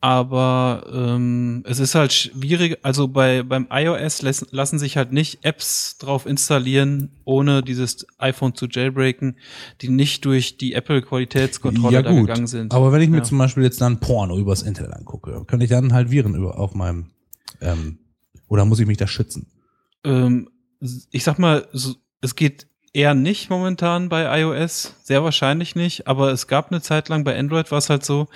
Aber 0.03 0.89
ähm, 0.91 1.63
es 1.67 1.77
ist 1.77 1.93
halt 1.93 2.11
schwierig, 2.11 2.79
also 2.81 3.07
bei 3.07 3.43
beim 3.43 3.67
iOS 3.69 4.23
lassen, 4.23 4.47
lassen 4.49 4.79
sich 4.79 4.97
halt 4.97 5.11
nicht 5.11 5.45
Apps 5.45 5.99
drauf 5.99 6.25
installieren, 6.25 7.11
ohne 7.23 7.61
dieses 7.61 8.07
iPhone 8.17 8.55
zu 8.55 8.65
jailbreaken, 8.67 9.37
die 9.81 9.89
nicht 9.89 10.25
durch 10.25 10.57
die 10.57 10.73
Apple-Qualitätskontrolle 10.73 12.01
da 12.01 12.11
gegangen 12.13 12.47
sind. 12.47 12.73
Aber 12.73 12.91
wenn 12.91 13.01
ich 13.03 13.09
mir 13.09 13.17
Ja. 13.17 13.23
zum 13.23 13.37
Beispiel 13.37 13.61
jetzt 13.63 13.79
dann 13.79 13.99
Porno 13.99 14.39
übers 14.39 14.63
Internet 14.63 14.93
angucke, 14.93 15.43
kann 15.45 15.61
ich 15.61 15.69
dann 15.69 15.93
halt 15.93 16.09
Viren 16.09 16.33
über, 16.33 16.57
auf 16.57 16.73
meinem, 16.73 17.11
ähm, 17.61 17.99
oder 18.47 18.65
muss 18.65 18.79
ich 18.79 18.87
mich 18.87 18.97
da 18.97 19.05
schützen? 19.07 19.51
ähm, 20.03 20.49
ich 21.11 21.23
sag 21.23 21.37
mal, 21.37 21.67
so, 21.73 21.93
es 22.21 22.35
geht 22.35 22.65
eher 22.91 23.13
nicht 23.13 23.51
momentan 23.51 24.09
bei 24.09 24.41
iOS, 24.41 24.95
sehr 25.03 25.23
wahrscheinlich 25.23 25.75
nicht, 25.75 26.07
aber 26.07 26.31
es 26.31 26.47
gab 26.47 26.71
eine 26.71 26.81
Zeit 26.81 27.07
lang 27.07 27.23
bei 27.23 27.37
Android 27.37 27.69
war 27.69 27.77
es 27.77 27.89
halt 27.91 28.03
so, 28.03 28.27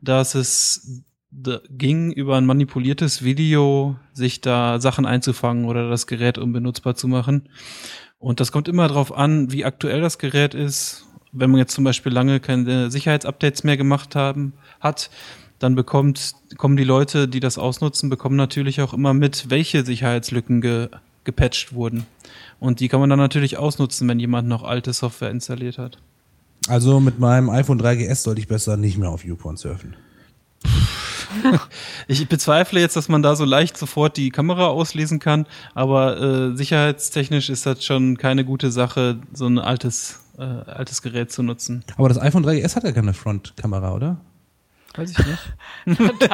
dass 0.00 0.34
es 0.34 1.02
ging 1.32 2.12
über 2.12 2.36
ein 2.36 2.46
manipuliertes 2.46 3.22
Video, 3.22 3.96
sich 4.12 4.40
da 4.40 4.80
Sachen 4.80 5.06
einzufangen 5.06 5.64
oder 5.64 5.88
das 5.88 6.06
Gerät 6.06 6.38
unbenutzbar 6.38 6.96
zu 6.96 7.08
machen. 7.08 7.48
Und 8.18 8.40
das 8.40 8.52
kommt 8.52 8.68
immer 8.68 8.88
darauf 8.88 9.16
an, 9.16 9.52
wie 9.52 9.64
aktuell 9.64 10.00
das 10.00 10.18
Gerät 10.18 10.54
ist. 10.54 11.06
Wenn 11.32 11.50
man 11.50 11.58
jetzt 11.58 11.74
zum 11.74 11.84
Beispiel 11.84 12.12
lange 12.12 12.40
keine 12.40 12.90
Sicherheitsupdates 12.90 13.62
mehr 13.62 13.76
gemacht 13.76 14.16
haben, 14.16 14.52
hat, 14.80 15.10
dann 15.60 15.74
bekommt, 15.74 16.34
kommen 16.56 16.76
die 16.76 16.84
Leute, 16.84 17.28
die 17.28 17.40
das 17.40 17.58
ausnutzen, 17.58 18.10
bekommen 18.10 18.36
natürlich 18.36 18.80
auch 18.80 18.92
immer 18.92 19.14
mit, 19.14 19.50
welche 19.50 19.84
Sicherheitslücken 19.84 20.60
ge, 20.60 20.88
gepatcht 21.24 21.72
wurden. 21.72 22.06
Und 22.58 22.80
die 22.80 22.88
kann 22.88 23.00
man 23.00 23.08
dann 23.08 23.18
natürlich 23.18 23.56
ausnutzen, 23.56 24.08
wenn 24.08 24.18
jemand 24.18 24.48
noch 24.48 24.64
alte 24.64 24.92
Software 24.92 25.30
installiert 25.30 25.78
hat. 25.78 25.98
Also 26.66 26.98
mit 26.98 27.18
meinem 27.18 27.48
iPhone 27.50 27.80
3GS 27.80 28.16
sollte 28.16 28.40
ich 28.40 28.48
besser 28.48 28.76
nicht 28.76 28.98
mehr 28.98 29.10
auf 29.10 29.24
YouPorn 29.24 29.56
surfen. 29.56 29.96
Ich 32.08 32.28
bezweifle 32.28 32.80
jetzt, 32.80 32.96
dass 32.96 33.08
man 33.08 33.22
da 33.22 33.36
so 33.36 33.44
leicht 33.44 33.76
sofort 33.76 34.16
die 34.16 34.30
Kamera 34.30 34.68
auslesen 34.68 35.18
kann, 35.18 35.46
aber 35.74 36.20
äh, 36.20 36.56
sicherheitstechnisch 36.56 37.50
ist 37.50 37.66
das 37.66 37.84
schon 37.84 38.16
keine 38.16 38.44
gute 38.44 38.70
Sache, 38.70 39.18
so 39.32 39.46
ein 39.46 39.58
altes, 39.58 40.20
äh, 40.38 40.42
altes 40.42 41.02
Gerät 41.02 41.30
zu 41.32 41.42
nutzen. 41.42 41.84
Aber 41.96 42.08
das 42.08 42.18
iPhone 42.18 42.44
3GS 42.44 42.76
hat 42.76 42.84
ja 42.84 42.92
keine 42.92 43.14
Frontkamera, 43.14 43.94
oder? 43.94 44.20
Weiß 44.94 45.12
ich 45.12 45.18
nicht. 45.18 45.98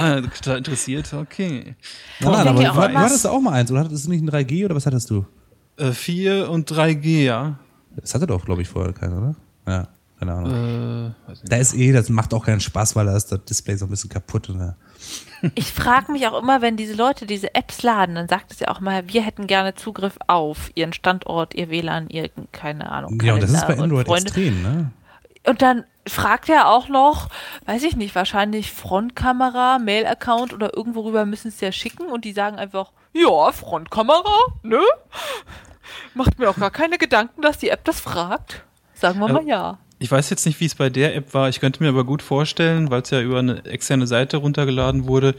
ah, 0.00 0.20
total 0.20 0.58
interessiert, 0.58 1.12
okay. 1.12 1.74
Nein, 2.20 2.32
nein, 2.32 2.48
aber 2.48 2.70
auch 2.70 2.88
du, 2.88 2.98
hattest 2.98 3.26
auch 3.26 3.40
mal 3.40 3.52
eins, 3.52 3.70
oder 3.72 3.80
hattest 3.80 4.06
du 4.06 4.10
nicht 4.10 4.22
ein 4.22 4.30
3G 4.30 4.64
oder 4.64 4.76
was 4.76 4.86
hattest 4.86 5.10
du? 5.10 5.26
Äh, 5.76 5.92
4 5.92 6.48
und 6.48 6.70
3G, 6.70 7.24
ja. 7.24 7.58
Das 7.96 8.14
hatte 8.14 8.28
doch, 8.28 8.44
glaube 8.44 8.62
ich, 8.62 8.68
vorher 8.68 8.92
keiner, 8.92 9.18
oder? 9.18 9.34
Ja, 9.66 9.88
keine 10.20 10.34
Ahnung. 10.34 11.14
Äh. 11.28 11.34
Da 11.44 11.56
ist 11.56 11.74
eh, 11.74 11.92
das 11.92 12.10
macht 12.10 12.34
auch 12.34 12.44
keinen 12.44 12.60
Spaß, 12.60 12.94
weil 12.94 13.06
da 13.06 13.16
ist 13.16 13.32
das 13.32 13.42
Display 13.44 13.76
so 13.76 13.86
ein 13.86 13.90
bisschen 13.90 14.10
kaputt. 14.10 14.48
Ja. 14.48 14.76
Ich 15.54 15.72
frage 15.72 16.12
mich 16.12 16.26
auch 16.28 16.40
immer, 16.40 16.60
wenn 16.60 16.76
diese 16.76 16.92
Leute 16.92 17.24
diese 17.24 17.54
Apps 17.54 17.82
laden, 17.82 18.14
dann 18.14 18.28
sagt 18.28 18.52
es 18.52 18.60
ja 18.60 18.68
auch 18.68 18.80
mal, 18.80 19.08
wir 19.08 19.22
hätten 19.22 19.46
gerne 19.46 19.74
Zugriff 19.74 20.18
auf 20.26 20.70
ihren 20.74 20.92
Standort, 20.92 21.54
ihr 21.54 21.70
WLAN, 21.70 22.10
ihr, 22.10 22.28
keine 22.52 22.90
Ahnung. 22.90 23.18
ja, 23.22 23.32
und 23.32 23.42
das 23.42 23.50
ist 23.50 23.66
bei 23.66 23.74
Kalender 23.74 23.94
und 23.96 24.00
Android 24.00 24.22
extrem, 24.24 24.62
ne? 24.62 24.90
Und 25.46 25.62
dann 25.62 25.84
fragt 26.06 26.50
er 26.50 26.68
auch 26.68 26.88
noch, 26.88 27.30
weiß 27.64 27.82
ich 27.84 27.96
nicht, 27.96 28.14
wahrscheinlich 28.14 28.70
Frontkamera, 28.72 29.78
Mail-Account 29.78 30.52
oder 30.52 30.76
irgendwo 30.76 31.00
rüber 31.00 31.24
müssen 31.24 31.50
sie 31.50 31.64
ja 31.64 31.72
schicken 31.72 32.08
und 32.08 32.26
die 32.26 32.34
sagen 32.34 32.58
einfach, 32.58 32.92
ja, 33.14 33.50
Frontkamera, 33.52 34.52
ne? 34.62 34.82
Macht 36.12 36.38
mir 36.38 36.50
auch 36.50 36.58
gar 36.58 36.70
keine 36.70 36.98
Gedanken, 36.98 37.40
dass 37.40 37.56
die 37.56 37.70
App 37.70 37.84
das 37.84 38.00
fragt. 38.00 38.64
Sagen 38.92 39.18
wir 39.18 39.28
mal 39.28 39.46
ja. 39.46 39.78
Ich 40.02 40.10
weiß 40.10 40.30
jetzt 40.30 40.46
nicht, 40.46 40.58
wie 40.60 40.64
es 40.64 40.74
bei 40.74 40.88
der 40.88 41.14
App 41.14 41.34
war. 41.34 41.50
Ich 41.50 41.60
könnte 41.60 41.82
mir 41.82 41.90
aber 41.90 42.04
gut 42.04 42.22
vorstellen, 42.22 42.90
weil 42.90 43.02
es 43.02 43.10
ja 43.10 43.20
über 43.20 43.38
eine 43.38 43.64
externe 43.66 44.06
Seite 44.06 44.38
runtergeladen 44.38 45.06
wurde, 45.06 45.34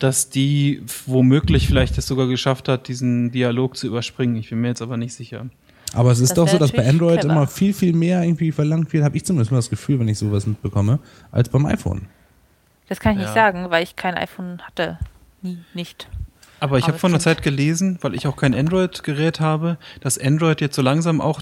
dass 0.00 0.30
die 0.30 0.82
womöglich 1.06 1.68
vielleicht 1.68 1.96
es 1.96 2.08
sogar 2.08 2.26
geschafft 2.26 2.68
hat, 2.68 2.88
diesen 2.88 3.30
Dialog 3.30 3.76
zu 3.76 3.86
überspringen. 3.86 4.34
Ich 4.34 4.50
bin 4.50 4.60
mir 4.60 4.68
jetzt 4.68 4.82
aber 4.82 4.96
nicht 4.96 5.14
sicher. 5.14 5.46
Aber 5.94 6.10
es 6.10 6.18
ist 6.18 6.30
Das 6.30 6.36
doch 6.36 6.48
so, 6.48 6.58
dass 6.58 6.72
bei 6.72 6.88
Android 6.88 7.20
clever. 7.20 7.32
immer 7.32 7.46
viel, 7.46 7.72
viel 7.72 7.92
mehr 7.92 8.22
irgendwie 8.22 8.50
verlangt 8.50 8.92
wird, 8.92 9.04
habe 9.04 9.16
ich 9.16 9.24
zumindest 9.24 9.52
mal 9.52 9.58
das 9.58 9.70
Gefühl, 9.70 10.00
wenn 10.00 10.08
ich 10.08 10.18
sowas 10.18 10.44
mitbekomme, 10.44 10.98
als 11.30 11.48
beim 11.48 11.66
iPhone. 11.66 12.06
Das 12.88 12.98
kann 12.98 13.12
ich 13.12 13.20
ja. 13.20 13.26
nicht 13.26 13.34
sagen, 13.34 13.70
weil 13.70 13.84
ich 13.84 13.94
kein 13.94 14.16
iPhone 14.16 14.60
hatte. 14.62 14.98
Nie, 15.42 15.58
nicht. 15.72 16.08
Aber 16.58 16.78
ich 16.78 16.88
habe 16.88 16.98
vor 16.98 17.08
einer. 17.08 17.20
Zeit 17.20 17.42
gelesen, 17.42 17.98
weil 18.02 18.14
ich 18.14 18.26
auch 18.26 18.36
kein 18.36 18.54
Android-Gerät 18.54 19.40
habe, 19.40 19.78
dass 20.00 20.18
Android 20.18 20.60
jetzt 20.60 20.76
so 20.76 20.82
langsam 20.82 21.20
auch 21.20 21.40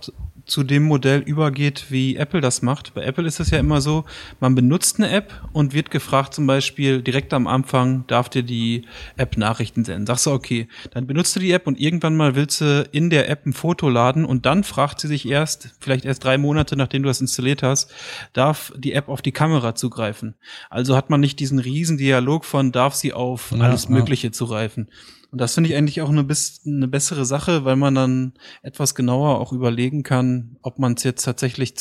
zu 0.49 0.65
dem 0.65 0.85
Modell 0.85 1.21
übergeht, 1.21 1.87
wie 1.91 2.17
Apple 2.17 2.41
das 2.41 2.63
macht. 2.63 2.95
Bei 2.95 3.05
Apple 3.05 3.27
ist 3.27 3.39
es 3.39 3.51
ja 3.51 3.59
immer 3.59 3.81
so, 3.81 4.05
man 4.41 4.55
benutzt 4.55 4.99
eine 4.99 5.11
App 5.11 5.33
und 5.53 5.75
wird 5.75 5.91
gefragt 5.91 6.35
zum 6.35 6.47
Beispiel 6.47 7.03
direkt 7.03 7.33
am 7.35 7.47
Anfang, 7.47 8.07
darf 8.07 8.29
dir 8.29 8.43
die 8.43 8.87
App 9.17 9.37
Nachrichten 9.37 9.85
senden? 9.85 10.07
Sagst 10.07 10.27
du, 10.27 10.33
okay, 10.33 10.69
dann 10.91 11.07
benutzt 11.07 11.37
du 11.37 11.41
die 11.41 11.53
App 11.53 11.67
und 11.67 11.79
irgendwann 11.79 12.17
mal 12.17 12.35
willst 12.35 12.61
du 12.61 12.89
in 12.93 13.11
der 13.11 13.29
App 13.29 13.47
ein 13.47 13.53
Foto 13.53 13.89
laden 13.89 14.25
und 14.25 14.47
dann 14.47 14.65
fragt 14.65 15.01
sie 15.01 15.09
sich 15.09 15.29
erst, 15.29 15.77
vielleicht 15.81 16.05
erst 16.05 16.25
drei 16.25 16.39
Monate, 16.39 16.77
nachdem 16.77 17.03
du 17.03 17.09
das 17.09 17.21
installiert 17.21 17.63
hast, 17.63 17.93
darf 18.33 18.73
die 18.77 18.95
App 18.95 19.09
auf 19.09 19.23
die 19.23 19.33
Kamera 19.33 19.75
zugreifen. 19.75 20.35
Also 20.71 20.97
hat 20.97 21.11
man 21.11 21.21
nicht 21.21 21.41
diesen 21.41 21.59
riesen 21.59 21.99
Dialog 21.99 22.45
von, 22.45 22.73
darf 22.73 22.95
sie 22.95 23.13
auf 23.13 23.53
Ja, 23.53 23.61
alles 23.61 23.85
ja. 23.85 23.91
Mögliche 23.91 24.31
zugreifen. 24.31 24.89
Und 25.31 25.41
das 25.41 25.55
finde 25.55 25.71
ich 25.71 25.77
eigentlich 25.77 26.01
auch 26.01 26.09
eine, 26.09 26.25
bis, 26.25 26.63
eine 26.67 26.89
bessere 26.89 27.25
Sache, 27.25 27.65
weil 27.65 27.77
man 27.77 27.95
dann 27.95 28.33
etwas 28.63 28.95
genauer 28.95 29.41
auch 29.41 29.53
überlegen 29.53 30.03
kann, 30.03 30.57
ob 30.63 30.79
man 30.79 30.95
es 30.95 31.03
jetzt 31.03 31.25
tatsächlich 31.25 31.75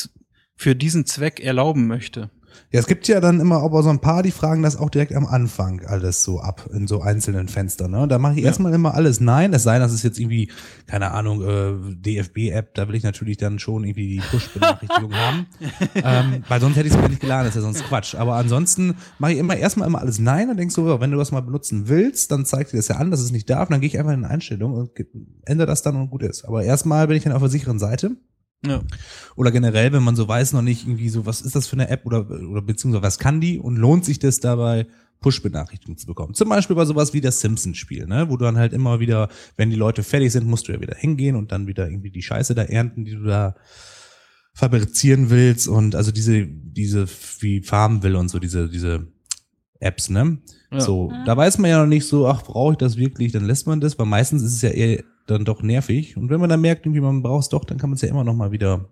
für 0.54 0.74
diesen 0.74 1.06
Zweck 1.06 1.40
erlauben 1.40 1.86
möchte. 1.86 2.30
Ja, 2.70 2.80
es 2.80 2.86
gibt 2.86 3.08
ja 3.08 3.20
dann 3.20 3.40
immer 3.40 3.62
aber 3.62 3.82
so 3.82 3.88
ein 3.90 4.00
paar, 4.00 4.22
die 4.22 4.30
fragen 4.30 4.62
das 4.62 4.76
auch 4.76 4.90
direkt 4.90 5.14
am 5.14 5.26
Anfang 5.26 5.80
alles 5.86 6.22
so 6.22 6.40
ab 6.40 6.68
in 6.72 6.86
so 6.86 7.00
einzelnen 7.00 7.48
Fenstern. 7.48 7.90
Ne? 7.92 8.00
Und 8.00 8.08
da 8.10 8.18
mache 8.18 8.34
ich 8.34 8.40
Ja. 8.40 8.46
erstmal 8.46 8.74
immer 8.74 8.94
alles 8.94 9.20
nein, 9.20 9.52
es 9.54 9.62
sei 9.62 9.74
denn, 9.74 9.82
das 9.82 9.92
ist 9.92 10.02
jetzt 10.02 10.18
irgendwie, 10.18 10.50
keine 10.86 11.12
Ahnung, 11.12 11.42
äh, 11.42 11.94
DFB-App, 11.94 12.74
da 12.74 12.88
will 12.88 12.94
ich 12.94 13.02
natürlich 13.04 13.36
dann 13.38 13.58
schon 13.58 13.84
irgendwie 13.84 14.16
die 14.16 14.22
Push-Benachrichtigung 14.30 15.12
haben. 15.14 15.46
ähm, 15.94 16.44
weil 16.48 16.60
sonst 16.60 16.76
hätte 16.76 16.88
ich 16.88 16.94
es 16.94 17.00
mir 17.00 17.08
nicht 17.08 17.20
geladen, 17.20 17.46
das 17.46 17.56
ist 17.56 17.62
ja 17.62 17.62
sonst 17.62 17.84
Quatsch. 17.84 18.14
Aber 18.14 18.34
ansonsten 18.36 18.94
mache 19.18 19.32
ich 19.32 19.38
immer 19.38 19.56
erstmal 19.56 19.88
immer 19.88 20.00
alles 20.00 20.18
nein 20.18 20.50
und 20.50 20.56
denk 20.58 20.72
so, 20.72 21.00
wenn 21.00 21.10
du 21.10 21.16
das 21.18 21.32
mal 21.32 21.40
benutzen 21.40 21.88
willst, 21.88 22.30
dann 22.32 22.44
zeigt 22.44 22.72
dir 22.72 22.76
das 22.78 22.88
ja 22.88 22.96
an, 22.96 23.10
dass 23.10 23.20
es 23.20 23.30
nicht 23.32 23.48
darf. 23.50 23.68
Und 23.68 23.72
dann 23.72 23.80
gehe 23.80 23.88
ich 23.88 23.98
einfach 23.98 24.12
in 24.12 24.24
Einstellungen 24.24 24.78
und 24.78 24.94
ge- 24.94 25.06
ändere 25.44 25.66
das 25.66 25.82
dann 25.82 25.96
und 25.96 26.10
gut 26.10 26.22
ist. 26.22 26.44
Aber 26.44 26.62
erstmal 26.64 27.06
bin 27.06 27.16
ich 27.16 27.24
dann 27.24 27.32
auf 27.32 27.40
der 27.42 27.48
sicheren 27.50 27.78
Seite. 27.78 28.12
Ja. 28.66 28.82
Oder 29.36 29.52
generell, 29.52 29.92
wenn 29.92 30.02
man 30.02 30.16
so 30.16 30.26
weiß 30.26 30.52
noch 30.52 30.62
nicht 30.62 30.84
irgendwie 30.84 31.08
so, 31.08 31.26
was 31.26 31.40
ist 31.40 31.54
das 31.54 31.68
für 31.68 31.74
eine 31.74 31.88
App 31.88 32.04
oder, 32.06 32.28
oder 32.28 32.62
beziehungsweise 32.62 33.02
was 33.02 33.18
kann 33.18 33.40
die 33.40 33.58
und 33.58 33.76
lohnt 33.76 34.04
sich 34.04 34.18
das 34.18 34.40
dabei, 34.40 34.86
Push-Benachrichtigungen 35.20 35.98
zu 35.98 36.06
bekommen. 36.06 36.34
Zum 36.34 36.48
Beispiel 36.48 36.76
bei 36.76 36.84
sowas 36.84 37.12
wie 37.12 37.20
das 37.20 37.40
Simpsons-Spiel, 37.40 38.06
ne? 38.06 38.28
wo 38.28 38.36
du 38.36 38.44
dann 38.44 38.56
halt 38.56 38.72
immer 38.72 39.00
wieder, 39.00 39.28
wenn 39.56 39.70
die 39.70 39.76
Leute 39.76 40.02
fertig 40.02 40.32
sind, 40.32 40.46
musst 40.46 40.68
du 40.68 40.72
ja 40.72 40.80
wieder 40.80 40.96
hingehen 40.96 41.36
und 41.36 41.50
dann 41.50 41.66
wieder 41.66 41.88
irgendwie 41.88 42.10
die 42.10 42.22
Scheiße 42.22 42.54
da 42.54 42.62
ernten, 42.62 43.04
die 43.04 43.12
du 43.12 43.24
da 43.24 43.56
fabrizieren 44.54 45.30
willst 45.30 45.68
und 45.68 45.94
also 45.94 46.10
diese, 46.10 46.46
diese 46.46 47.06
wie 47.40 47.62
farmen 47.62 48.02
will 48.02 48.16
und 48.16 48.28
so, 48.28 48.38
diese, 48.38 48.68
diese 48.68 49.06
Apps, 49.80 50.10
ne? 50.10 50.38
Ja. 50.72 50.80
So, 50.80 51.12
da 51.24 51.36
weiß 51.36 51.58
man 51.58 51.70
ja 51.70 51.80
noch 51.80 51.86
nicht 51.86 52.06
so, 52.06 52.26
ach, 52.26 52.42
brauche 52.42 52.72
ich 52.72 52.78
das 52.78 52.96
wirklich, 52.96 53.32
dann 53.32 53.44
lässt 53.44 53.66
man 53.66 53.80
das, 53.80 53.98
weil 53.98 54.06
meistens 54.06 54.42
ist 54.42 54.54
es 54.54 54.62
ja 54.62 54.70
eher 54.70 55.04
dann 55.30 55.44
doch 55.44 55.62
nervig. 55.62 56.16
Und 56.16 56.30
wenn 56.30 56.40
man 56.40 56.48
dann 56.48 56.60
merkt, 56.60 56.86
irgendwie 56.86 57.00
man 57.00 57.22
braucht 57.22 57.44
es 57.44 57.48
doch, 57.48 57.64
dann 57.64 57.78
kann 57.78 57.90
man 57.90 57.96
es 57.96 58.02
ja 58.02 58.08
immer 58.08 58.24
noch 58.24 58.34
mal 58.34 58.50
wieder 58.50 58.86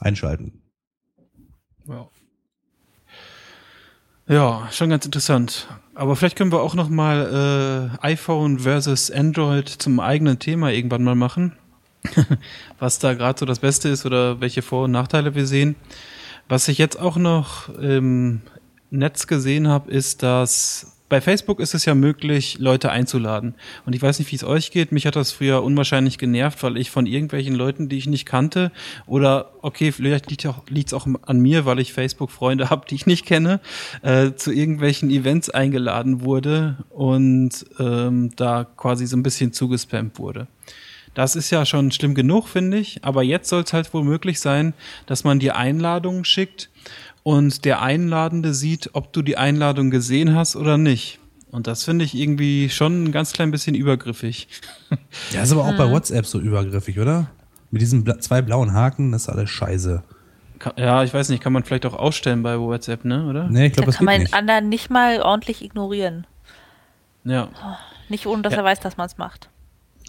einschalten. 0.00 0.62
Ja. 1.86 2.08
Ja, 4.26 4.68
schon 4.72 4.88
ganz 4.88 5.04
interessant. 5.04 5.68
Aber 5.94 6.16
vielleicht 6.16 6.36
können 6.36 6.50
wir 6.50 6.62
auch 6.62 6.74
noch 6.74 6.88
mal 6.88 7.92
äh, 8.00 8.06
iPhone 8.06 8.60
versus 8.60 9.10
Android 9.10 9.68
zum 9.68 10.00
eigenen 10.00 10.38
Thema 10.38 10.72
irgendwann 10.72 11.04
mal 11.04 11.14
machen. 11.14 11.52
Was 12.78 12.98
da 12.98 13.12
gerade 13.14 13.38
so 13.38 13.46
das 13.46 13.58
Beste 13.58 13.90
ist 13.90 14.06
oder 14.06 14.40
welche 14.40 14.62
Vor- 14.62 14.84
und 14.84 14.90
Nachteile 14.90 15.34
wir 15.34 15.46
sehen. 15.46 15.76
Was 16.48 16.68
ich 16.68 16.78
jetzt 16.78 16.98
auch 16.98 17.16
noch 17.16 17.68
im 17.68 18.42
Netz 18.90 19.26
gesehen 19.26 19.68
habe, 19.68 19.90
ist, 19.90 20.22
dass 20.22 20.93
bei 21.08 21.20
Facebook 21.20 21.60
ist 21.60 21.74
es 21.74 21.84
ja 21.84 21.94
möglich, 21.94 22.56
Leute 22.58 22.90
einzuladen. 22.90 23.54
Und 23.84 23.94
ich 23.94 24.00
weiß 24.00 24.18
nicht, 24.18 24.32
wie 24.32 24.36
es 24.36 24.44
euch 24.44 24.70
geht. 24.70 24.90
Mich 24.90 25.06
hat 25.06 25.16
das 25.16 25.32
früher 25.32 25.62
unwahrscheinlich 25.62 26.16
genervt, 26.16 26.62
weil 26.62 26.78
ich 26.78 26.90
von 26.90 27.06
irgendwelchen 27.06 27.54
Leuten, 27.54 27.88
die 27.88 27.98
ich 27.98 28.06
nicht 28.06 28.24
kannte, 28.24 28.72
oder 29.06 29.52
okay, 29.60 29.92
vielleicht 29.92 30.30
liegt 30.30 30.44
es 30.88 30.94
auch, 30.94 31.06
an 31.26 31.40
mir, 31.40 31.66
weil 31.66 31.78
ich 31.78 31.92
Facebook-Freunde 31.92 32.70
habe, 32.70 32.86
die 32.88 32.94
ich 32.94 33.06
nicht 33.06 33.26
kenne, 33.26 33.60
äh, 34.02 34.32
zu 34.32 34.50
irgendwelchen 34.50 35.10
Events 35.10 35.50
eingeladen 35.50 36.22
wurde 36.22 36.78
und 36.88 37.50
ähm, 37.78 38.30
da 38.36 38.64
quasi 38.64 39.06
so 39.06 39.16
ein 39.16 39.22
bisschen 39.22 39.52
zugespammt 39.52 40.18
wurde. 40.18 40.46
Das 41.12 41.36
ist 41.36 41.50
ja 41.50 41.64
schon 41.64 41.92
schlimm 41.92 42.14
genug, 42.14 42.48
finde 42.48 42.78
ich. 42.78 43.04
Aber 43.04 43.22
jetzt 43.22 43.48
soll 43.48 43.62
es 43.62 43.72
halt 43.72 43.92
wohl 43.94 44.02
möglich 44.02 44.40
sein, 44.40 44.74
dass 45.06 45.22
man 45.22 45.38
dir 45.38 45.56
Einladungen 45.56 46.24
schickt 46.24 46.70
und 47.24 47.64
der 47.64 47.82
Einladende 47.82 48.54
sieht, 48.54 48.90
ob 48.92 49.12
du 49.12 49.22
die 49.22 49.36
Einladung 49.36 49.90
gesehen 49.90 50.34
hast 50.36 50.54
oder 50.54 50.78
nicht. 50.78 51.18
Und 51.50 51.66
das 51.66 51.82
finde 51.84 52.04
ich 52.04 52.14
irgendwie 52.14 52.68
schon 52.68 53.04
ein 53.04 53.12
ganz 53.12 53.32
klein 53.32 53.50
bisschen 53.50 53.74
übergriffig. 53.74 54.46
Ja, 55.32 55.42
ist 55.42 55.50
aber 55.52 55.64
auch 55.64 55.76
bei 55.76 55.90
WhatsApp 55.90 56.26
so 56.26 56.38
übergriffig, 56.38 57.00
oder? 57.00 57.28
Mit 57.72 57.82
diesen 57.82 58.04
zwei 58.20 58.42
blauen 58.42 58.72
Haken, 58.72 59.10
das 59.10 59.22
ist 59.22 59.28
alles 59.28 59.50
scheiße. 59.50 60.02
Ja, 60.76 61.02
ich 61.02 61.12
weiß 61.12 61.28
nicht, 61.30 61.42
kann 61.42 61.52
man 61.52 61.64
vielleicht 61.64 61.86
auch 61.86 61.94
ausstellen 61.94 62.42
bei 62.44 62.58
WhatsApp, 62.60 63.04
ne, 63.04 63.26
oder? 63.26 63.48
Nee, 63.48 63.66
ich 63.66 63.72
Da 63.72 63.76
glaube, 63.76 63.86
das 63.86 63.96
kann 63.96 64.06
geht 64.06 64.18
man 64.18 64.24
den 64.26 64.32
anderen 64.34 64.68
nicht 64.68 64.90
mal 64.90 65.20
ordentlich 65.20 65.62
ignorieren. 65.64 66.26
Ja. 67.24 67.48
Nicht 68.08 68.26
ohne, 68.26 68.42
dass 68.42 68.52
Ja. 68.52 68.58
er 68.60 68.64
weiß, 68.64 68.80
dass 68.80 68.96
man 68.96 69.06
es 69.06 69.18
macht. 69.18 69.48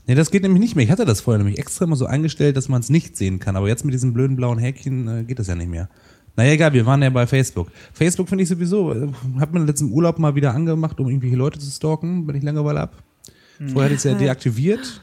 Nee, 0.05 0.13
das 0.15 0.29
geht 0.29 0.43
nämlich 0.43 0.59
nicht 0.59 0.75
mehr. 0.75 0.85
Ich 0.85 0.91
hatte 0.91 1.05
das 1.05 1.21
vorher 1.21 1.39
nämlich 1.39 1.57
extra 1.57 1.85
mal 1.87 1.95
so 1.95 2.05
eingestellt, 2.05 2.57
dass 2.57 2.69
man 2.69 2.81
es 2.81 2.89
nicht 2.89 3.17
sehen 3.17 3.39
kann. 3.39 3.55
Aber 3.55 3.67
jetzt 3.67 3.85
mit 3.85 3.93
diesen 3.93 4.13
blöden 4.13 4.35
blauen 4.35 4.59
Häkchen 4.59 5.07
äh, 5.07 5.23
geht 5.23 5.39
das 5.39 5.47
ja 5.47 5.55
nicht 5.55 5.69
mehr. 5.69 5.89
Naja, 6.35 6.51
egal, 6.51 6.73
wir 6.73 6.85
waren 6.85 7.01
ja 7.01 7.09
bei 7.09 7.25
Facebook. 7.25 7.71
Facebook 7.93 8.27
finde 8.27 8.43
ich 8.43 8.49
sowieso, 8.49 8.93
äh, 8.93 9.07
hab 9.39 9.53
mir 9.53 9.59
letzten 9.59 9.91
Urlaub 9.91 10.19
mal 10.19 10.35
wieder 10.35 10.53
angemacht, 10.53 10.99
um 10.99 11.07
irgendwelche 11.07 11.37
Leute 11.37 11.59
zu 11.59 11.71
stalken, 11.71 12.27
wenn 12.27 12.35
ich 12.35 12.43
Langeweile 12.43 12.81
hab. 12.81 13.03
Vorher 13.57 13.85
hatte 13.85 13.93
ich 13.93 13.99
es 13.99 14.03
ja 14.03 14.15
deaktiviert. 14.15 15.01